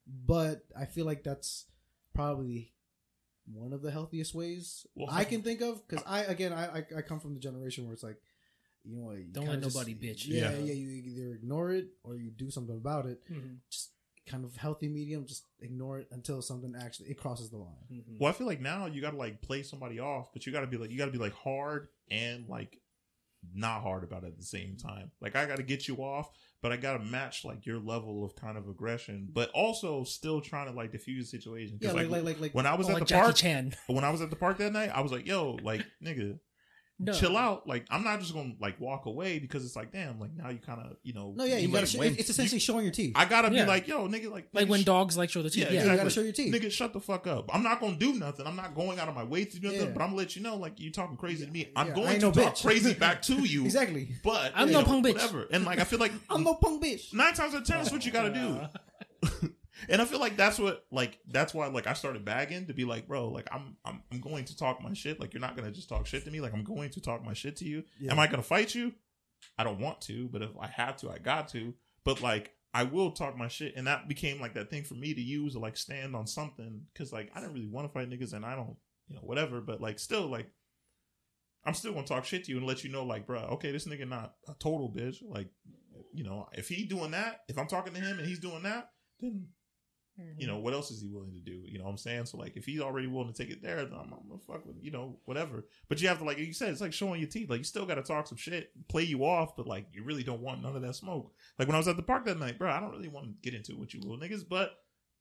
But 0.07 0.62
I 0.78 0.84
feel 0.84 1.07
like 1.07 1.22
that's 1.24 1.64
probably 2.14 2.72
one 3.53 3.72
of 3.72 3.80
the 3.82 3.90
healthiest 3.90 4.34
ways 4.34 4.86
Well, 4.94 5.09
I 5.11 5.24
can 5.24 5.42
think 5.42 5.61
of. 5.61 5.86
Because 5.86 6.05
I 6.07 6.22
again, 6.24 6.53
I, 6.53 6.66
I 6.78 6.84
I 6.99 7.03
come 7.03 7.20
from 7.20 7.34
the 7.34 7.40
generation 7.40 7.84
where 7.84 7.94
it's 7.94 8.03
like, 8.03 8.20
you 8.87 8.97
know, 8.97 9.03
what, 9.05 9.18
you 9.18 9.24
Don't 9.32 9.45
kinda 9.45 9.53
let 9.59 9.62
just- 9.64 9.76
nobody 9.76 9.95
bitch. 9.95 10.26
Yeah, 10.28 10.51
Yeah. 10.53 10.59
yeah, 10.59 10.72
You 10.72 10.89
either 10.91 11.34
ignore 11.34 11.72
it 11.72 11.89
or 12.05 12.16
you 12.16 12.30
do 12.30 12.51
something 12.51 12.76
about 12.76 13.07
it. 13.07 13.20
Mhm. 13.30 13.59
Just 13.70 13.93
kind 14.26 14.45
of 14.45 14.57
healthy 14.57 14.89
medium. 14.89 15.24
Just 15.26 15.47
ignore 15.61 15.99
it 16.01 16.09
until 16.11 16.43
something 16.43 16.74
actually 16.76 17.11
it 17.11 17.16
crosses 17.16 17.51
the 17.51 17.59
line. 17.59 17.84
Mhm. 17.93 18.18
Well, 18.20 18.30
I 18.30 18.32
feel 18.32 18.47
like 18.47 18.61
now 18.61 18.87
you 18.87 19.01
got 19.01 19.11
to 19.12 19.16
like 19.16 19.41
play 19.43 19.62
somebody 19.62 19.99
off, 20.01 20.32
but 20.32 20.47
you 20.47 20.53
got 20.53 20.61
to 20.62 20.66
be 20.66 20.76
like 20.76 20.91
you 20.91 20.99
got 20.99 21.07
to 21.07 21.12
be 21.12 21.18
like 21.18 21.34
hard 21.34 21.89
and 22.11 22.49
like 22.49 22.80
not 23.55 23.82
hard 23.82 24.03
about 24.03 24.24
it 24.24 24.28
at 24.28 24.37
the 24.39 24.43
same 24.45 24.76
time. 24.76 25.12
Like 25.20 25.37
I 25.37 25.47
got 25.47 25.59
to 25.59 25.62
get 25.62 25.87
you 25.87 25.99
off, 25.99 26.28
but 26.62 26.72
I 26.72 26.76
got 26.76 26.95
to 26.99 27.05
match 27.05 27.45
like 27.45 27.64
your 27.64 27.78
level 27.78 28.24
of 28.24 28.34
kind 28.34 28.59
of 28.59 28.66
aggression, 28.68 29.28
but 29.32 29.51
also 29.51 30.03
still 30.03 30.41
trying 30.41 30.66
to 30.66 30.72
like 30.72 30.91
diffuse 30.91 31.30
the 31.30 31.39
situation 31.39 31.78
Yeah, 31.80 31.93
like 31.93 32.09
like 32.09 32.24
like 32.24 32.41
like. 32.41 32.55
when 32.55 32.66
I 32.66 32.74
was 32.74 32.89
Oh, 32.89 32.91
at 32.91 32.95
like 32.95 33.03
the 33.05 33.09
Jackie 33.11 33.22
park, 33.22 33.37
Chan. 33.37 33.74
when 33.87 34.03
I 34.03 34.11
was 34.11 34.20
at 34.22 34.30
the 34.30 34.37
park 34.37 34.59
that 34.59 34.72
night, 34.72 34.89
I 34.91 35.01
was 35.03 35.12
like, 35.12 35.26
"Yo, 35.26 35.53
like 35.62 35.87
nigga, 36.03 36.41
No. 36.99 37.12
chill 37.12 37.36
out." 37.36 37.66
Like 37.68 37.86
I'm 37.90 38.03
not 38.05 38.20
just 38.20 38.32
gonna 38.34 38.55
like 38.61 38.80
walk 38.80 39.07
away 39.07 39.38
because 39.38 39.64
it's 39.64 39.76
like, 39.76 39.92
damn, 39.92 40.18
like 40.18 40.30
now 40.36 40.49
you 40.51 40.59
kind 40.59 40.80
of 40.80 40.97
you 41.03 41.12
know. 41.12 41.32
no, 41.36 41.44
yeah, 41.44 41.57
you, 41.59 41.68
like, 41.68 41.74
gotta. 41.74 41.86
Show, 41.86 41.99
win. 42.01 42.16
it's 42.18 42.30
essentially 42.30 42.59
showing 42.59 42.84
your 42.84 42.92
teeth. 42.92 43.12
I 43.14 43.24
gotta 43.26 43.53
Yeah. 43.55 43.64
be 43.64 43.68
like, 43.68 43.86
yo, 43.88 44.07
nigga, 44.09 44.30
like, 44.30 44.49
Like 44.53 44.66
nigga, 44.66 44.68
when 44.68 44.80
sh- 44.80 44.84
dogs 44.84 45.16
like 45.16 45.30
show 45.30 45.42
the 45.42 45.51
teeth. 45.51 45.64
Yeah, 45.64 45.70
Yeah. 45.72 45.84
yeah, 45.84 45.90
you 45.92 45.97
gotta 45.99 46.11
show 46.11 46.20
your 46.22 46.32
teeth. 46.32 46.55
Nigga, 46.55 46.70
shut 46.72 46.92
the 46.92 47.01
fuck 47.01 47.26
up. 47.26 47.55
I'm 47.55 47.62
not 47.62 47.80
gonna 47.80 47.97
do 47.97 48.14
nothing. 48.14 48.47
I'm 48.47 48.57
not 48.57 48.74
going 48.74 48.99
out 48.99 49.09
of 49.09 49.14
my 49.14 49.24
way 49.24 49.44
to 49.44 49.59
do 49.61 49.66
nothing, 49.68 49.80
Yeah. 49.80 49.86
but 49.92 50.03
I'm 50.03 50.09
gonna 50.11 50.16
let 50.16 50.36
you 50.36 50.42
know, 50.42 50.57
like, 50.57 50.80
you 50.80 50.90
talking 50.90 51.16
crazy 51.16 51.44
to 51.47 51.51
me. 51.53 51.68
I'm 51.76 51.88
Yeah, 51.88 51.94
going 51.94 52.14
to 52.20 52.26
no 52.26 52.32
talk 52.32 52.55
bitch. 52.57 52.62
crazy 52.64 52.94
back 53.07 53.22
to 53.22 53.34
you. 53.34 53.64
exactly. 53.64 54.09
But 54.22 54.53
I'm 54.55 54.68
you 54.68 54.74
no 54.74 54.80
know, 54.80 54.86
punk 54.86 55.07
bitch. 55.07 55.12
Whatever. 55.14 55.47
And 55.51 55.64
like 55.64 55.78
I 55.80 55.84
feel 55.84 55.99
like 55.99 56.12
I'm 56.30 56.44
no 56.44 56.55
punk 56.55 56.82
bitch. 56.82 57.12
nine 57.12 57.34
times 57.34 57.55
out 57.55 57.62
of 57.62 57.66
ten, 57.66 57.78
that's 57.78 57.92
what 57.92 58.05
you 58.07 58.12
gotta 58.12 58.32
do. 58.32 58.61
and 59.88 60.00
I 60.00 60.04
feel 60.04 60.20
like 60.20 60.36
that's 60.36 60.58
what 60.58 60.86
like 60.90 61.18
that's 61.28 61.54
why 61.54 61.66
like 61.68 61.86
I 61.86 61.92
started 61.92 62.24
bagging 62.24 62.66
to 62.66 62.74
be 62.74 62.84
like, 62.84 63.06
bro, 63.06 63.28
like 63.28 63.48
I'm 63.52 63.76
I'm 63.84 64.02
I'm 64.12 64.20
going 64.20 64.44
to 64.46 64.56
talk 64.56 64.82
my 64.82 64.92
shit. 64.92 65.20
Like 65.20 65.34
you're 65.34 65.40
not 65.40 65.56
gonna 65.56 65.70
just 65.70 65.88
talk 65.88 66.06
shit 66.06 66.24
to 66.24 66.30
me. 66.30 66.40
Like 66.40 66.54
I'm 66.54 66.64
going 66.64 66.90
to 66.90 67.00
talk 67.00 67.24
my 67.24 67.34
shit 67.34 67.56
to 67.56 67.64
you. 67.64 67.84
Yeah. 68.00 68.12
Am 68.12 68.18
I 68.18 68.26
gonna 68.26 68.42
fight 68.42 68.74
you? 68.74 68.92
I 69.58 69.64
don't 69.64 69.80
want 69.80 70.00
to, 70.02 70.28
but 70.28 70.42
if 70.42 70.50
I 70.60 70.66
have 70.66 70.96
to, 70.98 71.10
I 71.10 71.18
got 71.18 71.48
to. 71.48 71.74
But 72.04 72.22
like 72.22 72.52
I 72.74 72.82
will 72.82 73.10
talk 73.10 73.36
my 73.36 73.48
shit, 73.48 73.74
and 73.76 73.86
that 73.86 74.08
became 74.08 74.40
like 74.40 74.54
that 74.54 74.70
thing 74.70 74.84
for 74.84 74.94
me 74.94 75.14
to 75.14 75.20
use 75.20 75.54
to 75.54 75.58
like 75.58 75.76
stand 75.76 76.14
on 76.14 76.26
something 76.26 76.82
because 76.92 77.12
like 77.12 77.30
I 77.34 77.40
didn't 77.40 77.54
really 77.54 77.68
want 77.68 77.86
to 77.86 77.92
fight 77.92 78.10
niggas, 78.10 78.32
and 78.32 78.44
I 78.44 78.54
don't, 78.54 78.76
you 79.08 79.16
know, 79.16 79.22
whatever. 79.22 79.60
But 79.60 79.80
like 79.80 79.98
still, 79.98 80.26
like 80.26 80.50
I'm 81.64 81.74
still 81.74 81.92
gonna 81.92 82.06
talk 82.06 82.24
shit 82.24 82.44
to 82.44 82.52
you 82.52 82.58
and 82.58 82.66
let 82.66 82.84
you 82.84 82.90
know, 82.90 83.04
like, 83.04 83.26
bro, 83.26 83.40
okay, 83.52 83.72
this 83.72 83.86
nigga 83.86 84.08
not 84.08 84.34
a 84.48 84.54
total 84.58 84.92
bitch. 84.94 85.16
Like, 85.26 85.48
you 86.12 86.22
know, 86.22 86.48
if 86.52 86.68
he 86.68 86.84
doing 86.84 87.10
that, 87.12 87.40
if 87.48 87.58
I'm 87.58 87.66
talking 87.66 87.94
to 87.94 88.00
him 88.00 88.18
and 88.18 88.28
he's 88.28 88.38
doing 88.38 88.62
that, 88.62 88.90
then 89.20 89.48
Mm-hmm. 90.20 90.40
you 90.40 90.46
know 90.46 90.58
what 90.58 90.72
else 90.72 90.90
is 90.90 91.02
he 91.02 91.08
willing 91.08 91.34
to 91.34 91.40
do? 91.40 91.62
You 91.66 91.78
know 91.78 91.84
what 91.84 91.90
I'm 91.90 91.98
saying? 91.98 92.24
So 92.24 92.38
like, 92.38 92.56
if 92.56 92.64
he's 92.64 92.80
already 92.80 93.06
willing 93.06 93.32
to 93.32 93.36
take 93.36 93.52
it 93.52 93.62
there, 93.62 93.84
then 93.84 93.92
I'm, 93.92 94.12
I'm 94.12 94.28
gonna 94.28 94.40
fuck 94.46 94.64
with 94.64 94.76
you 94.80 94.90
know 94.90 95.18
whatever. 95.26 95.66
But 95.88 96.00
you 96.00 96.08
have 96.08 96.18
to 96.18 96.24
like 96.24 96.38
you 96.38 96.52
said, 96.54 96.70
it's 96.70 96.80
like 96.80 96.94
showing 96.94 97.20
your 97.20 97.28
teeth. 97.28 97.50
Like 97.50 97.58
you 97.58 97.64
still 97.64 97.84
got 97.84 97.96
to 97.96 98.02
talk 98.02 98.26
some 98.26 98.38
shit, 98.38 98.70
play 98.88 99.02
you 99.02 99.24
off, 99.24 99.56
but 99.56 99.66
like 99.66 99.88
you 99.92 100.04
really 100.04 100.22
don't 100.22 100.40
want 100.40 100.62
none 100.62 100.74
of 100.74 100.82
that 100.82 100.94
smoke. 100.94 101.32
Like 101.58 101.68
when 101.68 101.74
I 101.74 101.78
was 101.78 101.88
at 101.88 101.96
the 101.96 102.02
park 102.02 102.24
that 102.24 102.38
night, 102.38 102.58
bro, 102.58 102.70
I 102.70 102.80
don't 102.80 102.92
really 102.92 103.08
want 103.08 103.26
to 103.26 103.32
get 103.42 103.54
into 103.54 103.72
it 103.72 103.78
with 103.78 103.94
you 103.94 104.00
little 104.00 104.18
niggas, 104.18 104.48
but 104.48 104.72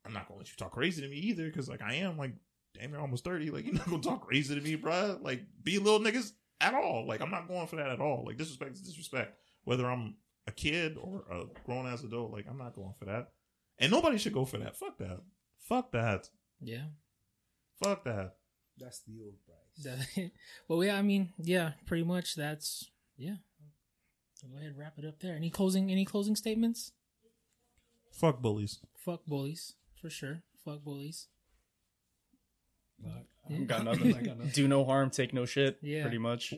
I'm 0.05 0.13
not 0.13 0.27
gonna 0.27 0.37
let 0.37 0.49
you 0.49 0.55
talk 0.55 0.71
crazy 0.71 1.01
to 1.01 1.07
me 1.09 1.17
either 1.17 1.45
because 1.45 1.67
like 1.67 1.81
I 1.81 1.95
am 1.95 2.17
like 2.17 2.33
damn 2.73 2.91
you're 2.91 3.01
almost 3.01 3.23
thirty. 3.23 3.49
Like 3.51 3.65
you're 3.65 3.73
not 3.73 3.89
gonna 3.89 4.01
talk 4.01 4.27
crazy 4.27 4.55
to 4.55 4.61
me, 4.61 4.75
bro. 4.75 5.19
Like 5.21 5.41
be 5.63 5.77
little 5.79 5.99
niggas 5.99 6.31
at 6.61 6.73
all. 6.73 7.05
Like 7.07 7.21
I'm 7.21 7.31
not 7.31 7.47
going 7.47 7.67
for 7.67 7.77
that 7.77 7.89
at 7.89 7.99
all. 7.99 8.23
Like 8.25 8.37
disrespect 8.37 8.75
is 8.75 8.81
disrespect, 8.81 9.37
whether 9.63 9.89
I'm 9.89 10.15
a 10.47 10.51
kid 10.51 10.97
or 11.01 11.25
a 11.31 11.43
grown 11.65 11.87
ass 11.87 12.03
adult. 12.03 12.31
Like 12.31 12.45
I'm 12.49 12.57
not 12.57 12.75
going 12.75 12.93
for 12.97 13.05
that, 13.05 13.31
and 13.79 13.91
nobody 13.91 14.17
should 14.17 14.33
go 14.33 14.45
for 14.45 14.57
that. 14.57 14.75
Fuck 14.75 14.97
that. 14.99 15.21
Fuck 15.59 15.91
that. 15.91 16.29
Yeah. 16.61 16.85
Fuck 17.83 18.03
that. 18.05 18.35
That's 18.77 19.01
the 19.07 19.13
old 19.23 19.35
price. 19.45 19.83
That- 20.15 20.31
well, 20.67 20.83
yeah, 20.83 20.97
I 20.97 21.01
mean, 21.01 21.33
yeah, 21.37 21.71
pretty 21.85 22.03
much. 22.03 22.35
That's 22.35 22.89
yeah. 23.17 23.35
So 24.35 24.47
go 24.49 24.57
ahead, 24.57 24.69
and 24.69 24.77
wrap 24.77 24.97
it 24.97 25.05
up 25.05 25.19
there. 25.19 25.35
Any 25.35 25.49
closing? 25.49 25.91
Any 25.91 26.05
closing 26.05 26.35
statements? 26.35 26.91
Fuck 28.11 28.41
bullies. 28.41 28.79
Fuck 28.97 29.25
bullies 29.25 29.73
for 30.01 30.09
sure. 30.09 30.41
Fuck 30.63 30.83
bullies. 30.83 31.27
Fuck. 33.01 33.23
I 33.49 33.53
got 33.63 33.83
nothing. 33.85 34.15
I 34.15 34.21
got 34.21 34.37
nothing. 34.37 34.51
Do 34.53 34.67
no 34.67 34.83
harm, 34.85 35.09
take 35.09 35.33
no 35.33 35.45
shit. 35.45 35.77
Yeah. 35.81 36.01
Pretty 36.03 36.17
much. 36.17 36.53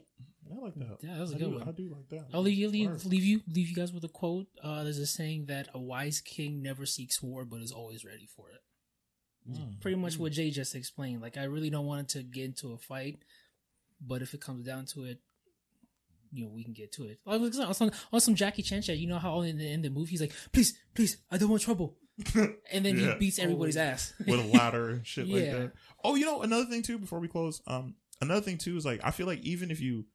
I 0.51 0.63
like 0.63 0.75
that. 0.75 0.97
Yeah, 1.01 1.13
that 1.15 1.21
was 1.21 1.31
a 1.31 1.35
I 1.35 1.37
good 1.39 1.49
do, 1.51 1.57
one. 1.59 1.67
I 1.67 1.71
do 1.71 1.89
like 1.95 2.09
that. 2.09 2.25
I'll 2.33 2.41
leave 2.41 2.57
you 2.57 2.69
leave, 2.69 3.05
leave 3.05 3.23
you 3.23 3.41
leave 3.47 3.69
you 3.69 3.75
guys 3.75 3.91
with 3.93 4.03
a 4.03 4.09
quote. 4.09 4.47
Uh, 4.63 4.83
there's 4.83 4.97
a 4.99 5.07
saying 5.07 5.45
that 5.47 5.67
a 5.73 5.79
wise 5.79 6.21
king 6.21 6.61
never 6.61 6.85
seeks 6.85 7.21
war, 7.21 7.45
but 7.45 7.61
is 7.61 7.71
always 7.71 8.03
ready 8.05 8.27
for 8.35 8.49
it. 8.49 8.61
Mm. 9.51 9.79
Pretty 9.81 9.97
much 9.97 10.17
what 10.19 10.31
Jay 10.33 10.49
just 10.51 10.75
explained. 10.75 11.21
Like 11.21 11.37
I 11.37 11.43
really 11.45 11.69
don't 11.69 11.85
want 11.85 12.09
to 12.09 12.23
get 12.23 12.45
into 12.45 12.73
a 12.73 12.77
fight, 12.77 13.17
but 14.05 14.21
if 14.21 14.33
it 14.33 14.41
comes 14.41 14.65
down 14.65 14.85
to 14.87 15.05
it, 15.05 15.19
you 16.33 16.43
know, 16.43 16.51
we 16.53 16.63
can 16.63 16.73
get 16.73 16.91
to 16.93 17.05
it. 17.05 17.19
Like 17.25 17.39
on 17.41 17.73
some, 17.73 17.91
on 18.11 18.19
some 18.19 18.35
Jackie 18.35 18.61
Chan 18.61 18.81
shit, 18.81 18.97
you 18.97 19.07
know 19.07 19.19
how 19.19 19.41
in 19.41 19.57
the 19.57 19.71
in 19.71 19.81
the 19.81 19.89
movie 19.89 20.11
he's 20.11 20.21
like, 20.21 20.33
"Please, 20.51 20.77
please, 20.93 21.17
I 21.31 21.37
don't 21.37 21.49
want 21.49 21.61
trouble," 21.61 21.95
and 22.35 22.85
then 22.85 22.97
Yeah. 22.97 23.13
he 23.13 23.19
beats 23.19 23.39
everybody's 23.39 23.77
ass. 23.77 24.13
with 24.19 24.39
a 24.39 24.43
ladder 24.57 24.89
and 24.89 25.07
shit 25.07 25.27
like 25.27 25.43
that. 25.51 25.71
Oh, 26.03 26.15
you 26.15 26.25
know, 26.25 26.41
another 26.41 26.65
thing 26.65 26.81
too, 26.81 26.97
before 26.97 27.19
we 27.21 27.29
close, 27.29 27.61
um, 27.67 27.95
another 28.21 28.41
thing 28.41 28.57
too 28.57 28.75
is 28.75 28.85
like 28.85 28.99
I 29.03 29.11
feel 29.11 29.27
like 29.27 29.39
even 29.43 29.71
if 29.71 29.79
you 29.79 30.05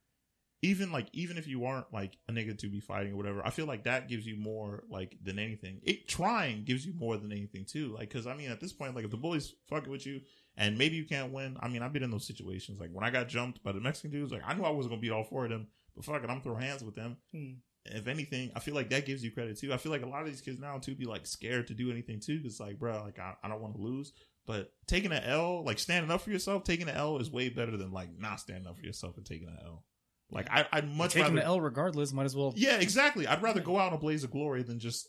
even 0.62 0.92
like 0.92 1.08
even 1.12 1.36
if 1.38 1.48
you 1.48 1.64
aren't 1.64 1.92
like 1.92 2.16
a 2.28 2.32
nigga 2.32 2.56
to 2.56 2.68
be 2.68 2.78
fighting 2.78 3.12
or 3.12 3.16
whatever, 3.16 3.44
I 3.44 3.50
feel 3.50 3.66
like 3.66 3.84
that 3.84 4.08
gives 4.08 4.24
you 4.24 4.36
more 4.36 4.84
like 4.88 5.18
than 5.22 5.40
anything. 5.40 5.80
It 5.82 6.08
trying 6.08 6.64
gives 6.64 6.86
you 6.86 6.94
more 6.94 7.16
than 7.16 7.32
anything 7.32 7.64
too. 7.64 7.92
Like 7.92 8.08
because 8.08 8.28
I 8.28 8.34
mean 8.34 8.50
at 8.50 8.60
this 8.60 8.72
point, 8.72 8.94
like 8.94 9.04
if 9.04 9.10
the 9.10 9.16
bullies 9.16 9.54
fucking 9.68 9.90
with 9.90 10.06
you 10.06 10.20
and 10.56 10.78
maybe 10.78 10.96
you 10.96 11.04
can't 11.04 11.32
win. 11.32 11.56
I 11.60 11.68
mean 11.68 11.82
I've 11.82 11.92
been 11.92 12.04
in 12.04 12.12
those 12.12 12.26
situations. 12.26 12.78
Like 12.78 12.90
when 12.92 13.04
I 13.04 13.10
got 13.10 13.28
jumped 13.28 13.62
by 13.64 13.72
the 13.72 13.80
Mexican 13.80 14.12
dudes, 14.12 14.30
like 14.30 14.42
I 14.46 14.54
knew 14.54 14.62
I 14.62 14.70
wasn't 14.70 14.92
gonna 14.92 15.02
beat 15.02 15.10
all 15.10 15.24
four 15.24 15.44
of 15.44 15.50
them, 15.50 15.66
but 15.96 16.04
fuck 16.04 16.22
it, 16.22 16.30
I'm 16.30 16.40
throwing 16.40 16.62
hands 16.62 16.84
with 16.84 16.94
them. 16.94 17.16
Hmm. 17.34 17.54
If 17.84 18.06
anything, 18.06 18.52
I 18.54 18.60
feel 18.60 18.76
like 18.76 18.90
that 18.90 19.06
gives 19.06 19.24
you 19.24 19.32
credit 19.32 19.58
too. 19.58 19.72
I 19.72 19.76
feel 19.76 19.90
like 19.90 20.04
a 20.04 20.08
lot 20.08 20.22
of 20.22 20.28
these 20.28 20.40
kids 20.40 20.60
now 20.60 20.78
too 20.78 20.94
be 20.94 21.06
like 21.06 21.26
scared 21.26 21.66
to 21.66 21.74
do 21.74 21.90
anything 21.90 22.20
too. 22.20 22.40
Cause 22.40 22.60
like, 22.60 22.78
bro, 22.78 23.02
like 23.02 23.18
I, 23.18 23.34
I 23.42 23.48
don't 23.48 23.60
want 23.60 23.74
to 23.74 23.82
lose. 23.82 24.12
But 24.46 24.72
taking 24.86 25.10
an 25.10 25.24
L, 25.24 25.64
like 25.64 25.80
standing 25.80 26.12
up 26.12 26.20
for 26.20 26.30
yourself, 26.30 26.62
taking 26.62 26.88
an 26.88 26.94
L 26.94 27.18
is 27.18 27.32
way 27.32 27.48
better 27.48 27.76
than 27.76 27.90
like 27.90 28.10
not 28.16 28.38
standing 28.38 28.68
up 28.68 28.76
for 28.76 28.84
yourself 28.84 29.16
and 29.16 29.26
taking 29.26 29.48
an 29.48 29.58
L. 29.64 29.84
Like 30.32 30.48
I, 30.50 30.66
I'd 30.72 30.88
much 30.90 31.12
Taking 31.12 31.24
rather 31.34 31.36
the 31.36 31.44
L 31.44 31.60
regardless, 31.60 32.12
might 32.12 32.24
as 32.24 32.34
well. 32.34 32.52
yeah, 32.56 32.76
exactly. 32.80 33.26
I'd 33.26 33.42
rather 33.42 33.60
go 33.60 33.78
out 33.78 33.88
in 33.88 33.94
a 33.94 34.00
blaze 34.00 34.24
of 34.24 34.30
glory 34.30 34.62
than 34.62 34.78
just 34.80 35.08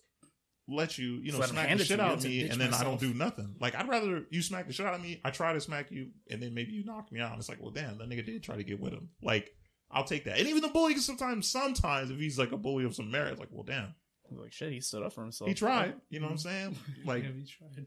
let 0.68 0.98
you, 0.98 1.16
you 1.24 1.32
know, 1.32 1.40
Let 1.40 1.50
'em 1.50 1.56
smack 1.56 1.68
hand 1.68 1.80
the 1.80 1.84
it 1.84 1.88
shit 1.88 1.98
you 1.98 2.04
out 2.04 2.14
of 2.14 2.20
to 2.22 2.28
me 2.30 2.44
bitch 2.44 2.52
and 2.52 2.62
then 2.62 2.68
I 2.70 2.72
myself. 2.72 3.00
don't 3.02 3.12
do 3.12 3.18
nothing. 3.18 3.56
Like 3.60 3.76
I'd 3.76 3.88
rather 3.90 4.26
you 4.32 4.42
smack 4.42 4.68
the 4.68 4.74
shit 4.74 4.86
out 4.86 4.94
of 4.94 5.02
me. 5.02 5.20
I 5.24 5.30
try 5.32 5.54
to 5.54 5.60
smack 5.62 5.92
you 5.92 6.10
and 6.30 6.42
then 6.42 6.54
maybe 6.54 6.72
you 6.74 6.84
knock 6.86 7.12
me 7.12 7.20
out. 7.22 7.32
And 7.32 7.40
it's 7.40 7.50
like, 7.50 7.62
well, 7.62 7.72
damn, 7.72 7.98
that 7.98 8.10
nigga 8.10 8.26
did 8.26 8.44
try 8.44 8.56
to 8.58 8.64
get 8.64 8.80
with 8.80 8.94
him. 8.94 9.10
Like 9.22 9.52
I'll 9.92 10.04
take 10.06 10.26
that. 10.26 10.40
And 10.40 10.48
even 10.48 10.62
the 10.62 10.70
bully, 10.70 10.96
sometimes, 10.98 11.48
sometimes 11.50 12.10
if 12.12 12.18
he's 12.18 12.40
like 12.40 12.52
a 12.52 12.58
bully 12.58 12.84
of 12.86 12.96
some 12.96 13.12
merit, 13.12 13.40
like, 13.40 13.50
well, 13.52 13.64
damn, 13.64 13.94
Like 14.32 14.52
shit, 14.54 14.72
he 14.72 14.80
stood 14.80 15.04
up 15.04 15.14
for 15.14 15.22
himself. 15.22 15.48
he 15.50 15.54
tried. 15.54 15.96
You 16.10 16.20
know 16.20 16.26
what 16.28 16.32
I'm 16.34 16.38
saying? 16.40 16.76
Like 17.06 17.24
yeah, 17.24 17.30
we 17.36 17.46
tried. 17.46 17.86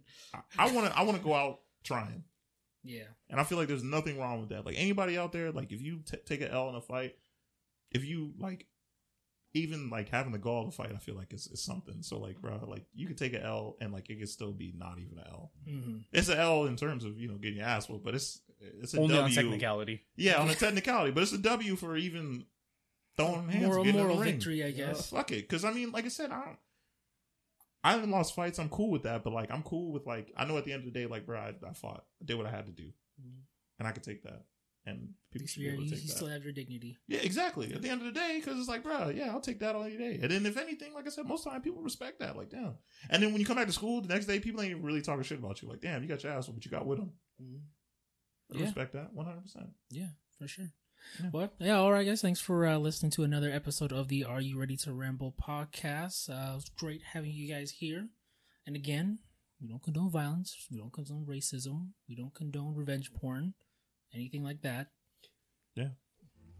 I 0.58 0.70
want 0.72 0.86
to, 0.86 0.98
I 0.98 1.02
want 1.02 1.16
to 1.18 1.24
go 1.24 1.34
out 1.34 1.60
trying. 1.82 2.24
Yeah. 2.84 3.04
And 3.30 3.40
I 3.40 3.44
feel 3.44 3.58
like 3.58 3.66
there's 3.68 3.82
nothing 3.82 4.18
wrong 4.18 4.40
with 4.40 4.50
that. 4.50 4.64
Like 4.64 4.76
anybody 4.78 5.18
out 5.18 5.32
there, 5.32 5.50
like 5.50 5.72
if 5.72 5.80
you 5.82 6.00
t- 6.08 6.18
take 6.24 6.40
an 6.42 6.48
L 6.48 6.68
in 6.68 6.74
a 6.76 6.80
fight, 6.80 7.16
if 7.90 8.04
you 8.04 8.32
like, 8.38 8.66
even 9.54 9.88
like 9.90 10.08
having 10.10 10.32
the 10.32 10.38
gall 10.38 10.64
to 10.66 10.70
fight, 10.70 10.92
I 10.94 10.98
feel 10.98 11.14
like 11.14 11.32
it's, 11.32 11.46
it's 11.46 11.62
something. 11.62 12.02
So 12.02 12.18
like, 12.18 12.40
bro, 12.40 12.60
like 12.66 12.84
you 12.94 13.06
could 13.06 13.16
take 13.16 13.32
an 13.32 13.42
L 13.42 13.76
and 13.80 13.92
like 13.92 14.10
it 14.10 14.18
could 14.18 14.28
still 14.28 14.52
be 14.52 14.74
not 14.76 14.98
even 14.98 15.18
an 15.18 15.24
L. 15.28 15.52
hmm 15.66 15.98
It's 16.12 16.28
an 16.28 16.38
L 16.38 16.66
in 16.66 16.76
terms 16.76 17.04
of 17.04 17.18
you 17.18 17.28
know 17.28 17.36
getting 17.36 17.58
your 17.58 17.66
ass 17.66 17.88
whooped, 17.88 18.04
but 18.04 18.14
it's 18.14 18.40
it's 18.60 18.94
a 18.94 19.00
Only 19.00 19.18
on 19.18 19.30
technicality. 19.30 20.02
Yeah, 20.16 20.40
on 20.40 20.48
a 20.50 20.54
technicality, 20.54 21.12
but 21.12 21.22
it's 21.22 21.32
a 21.32 21.38
W 21.38 21.76
for 21.76 21.96
even 21.96 22.44
throwing 23.16 23.48
hands, 23.48 23.64
Moral, 23.68 23.84
getting 23.84 24.00
in 24.00 24.06
moral 24.06 24.18
victory, 24.18 24.62
I 24.62 24.68
Yeah, 24.68 24.88
guess. 24.88 25.08
fuck 25.08 25.30
it, 25.32 25.48
because 25.48 25.64
I 25.64 25.72
mean, 25.72 25.90
like 25.92 26.04
I 26.04 26.08
said, 26.08 26.30
I 26.30 26.44
don't. 26.44 26.58
I 27.84 27.92
haven't 27.92 28.10
lost 28.10 28.34
fights. 28.34 28.58
I'm 28.58 28.68
cool 28.68 28.90
with 28.90 29.04
that, 29.04 29.22
but 29.22 29.32
like 29.32 29.50
I'm 29.50 29.62
cool 29.62 29.92
with 29.92 30.06
like 30.06 30.32
I 30.36 30.44
know 30.44 30.58
at 30.58 30.64
the 30.64 30.72
end 30.72 30.86
of 30.86 30.92
the 30.92 30.98
day, 30.98 31.06
like 31.06 31.24
bro, 31.24 31.38
I, 31.38 31.54
I 31.66 31.72
fought, 31.72 32.04
I 32.20 32.24
did 32.24 32.36
what 32.36 32.46
I 32.46 32.50
had 32.50 32.66
to 32.66 32.72
do, 32.72 32.90
Mhm. 33.22 33.42
and 33.78 33.86
I 33.88 33.92
could 33.92 34.02
take 34.02 34.22
that, 34.24 34.42
and 34.86 35.08
people 35.32 35.48
should 35.48 35.60
be 35.60 35.68
able 35.68 35.78
to 35.78 35.84
you 35.84 35.90
take 35.96 36.06
that. 36.06 36.12
still 36.12 36.28
have 36.28 36.44
your 36.44 36.52
dignity. 36.52 36.96
yeah, 37.08 37.18
exactly. 37.20 37.72
At 37.74 37.82
the 37.82 37.88
end 37.90 38.00
of 38.00 38.06
the 38.06 38.12
day, 38.18 38.36
because 38.40 38.58
it's 38.58 38.68
like, 38.68 38.82
bro, 38.84 39.08
yeah, 39.08 39.30
I'll 39.30 39.40
take 39.40 39.58
that 39.60 39.74
all 39.74 39.82
day. 39.84 40.18
And 40.22 40.30
then 40.30 40.46
if 40.46 40.56
anything, 40.56 40.94
like 40.94 41.06
I 41.06 41.10
said, 41.10 41.26
most 41.26 41.40
of 41.40 41.44
the 41.46 41.50
time 41.50 41.62
people 41.62 41.82
respect 41.82 42.20
that. 42.20 42.36
Like, 42.36 42.50
damn. 42.50 42.74
And 43.10 43.22
then 43.22 43.32
when 43.32 43.40
you 43.40 43.46
come 43.46 43.56
back 43.56 43.66
to 43.66 43.72
school 43.72 44.00
the 44.00 44.08
next 44.08 44.26
day, 44.26 44.38
people 44.40 44.62
ain't 44.62 44.80
really 44.82 45.02
talking 45.02 45.22
shit 45.24 45.38
about 45.38 45.60
you. 45.60 45.68
Like, 45.68 45.80
damn, 45.80 46.02
you 46.02 46.08
got 46.08 46.22
your 46.22 46.32
ass, 46.32 46.46
but 46.46 46.64
you 46.64 46.70
got 46.70 46.86
with 46.86 46.98
them. 46.98 47.12
Mhm. 47.42 47.60
Yeah. 48.52 48.62
respect 48.66 48.92
that 48.92 49.12
100. 49.12 49.40
percent 49.42 49.66
Yeah, 49.90 50.10
for 50.38 50.46
sure. 50.46 50.72
Yeah. 51.20 51.30
Well, 51.32 51.52
yeah, 51.58 51.78
all 51.78 51.92
right, 51.92 52.06
guys. 52.06 52.22
Thanks 52.22 52.40
for 52.40 52.66
uh, 52.66 52.78
listening 52.78 53.10
to 53.12 53.24
another 53.24 53.50
episode 53.50 53.92
of 53.92 54.08
the 54.08 54.24
Are 54.24 54.40
You 54.40 54.58
Ready 54.58 54.76
to 54.78 54.92
Ramble 54.92 55.34
podcast. 55.40 56.30
Uh, 56.30 56.52
it 56.52 56.54
was 56.54 56.70
great 56.78 57.02
having 57.12 57.32
you 57.32 57.52
guys 57.52 57.70
here. 57.72 58.08
And 58.66 58.74
again, 58.76 59.18
we 59.60 59.68
don't 59.68 59.82
condone 59.82 60.10
violence. 60.10 60.56
We 60.70 60.78
don't 60.78 60.92
condone 60.92 61.26
racism. 61.28 61.88
We 62.08 62.14
don't 62.16 62.34
condone 62.34 62.74
revenge 62.74 63.12
porn, 63.12 63.54
anything 64.16 64.42
like 64.42 64.62
that. 64.62 64.88
Yeah. 65.74 65.90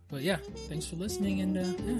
But 0.09 0.23
yeah, 0.23 0.37
thanks 0.69 0.87
for 0.87 0.97
listening 0.97 1.41
and 1.41 1.59
uh, 1.59 1.65
yeah, 1.83 1.99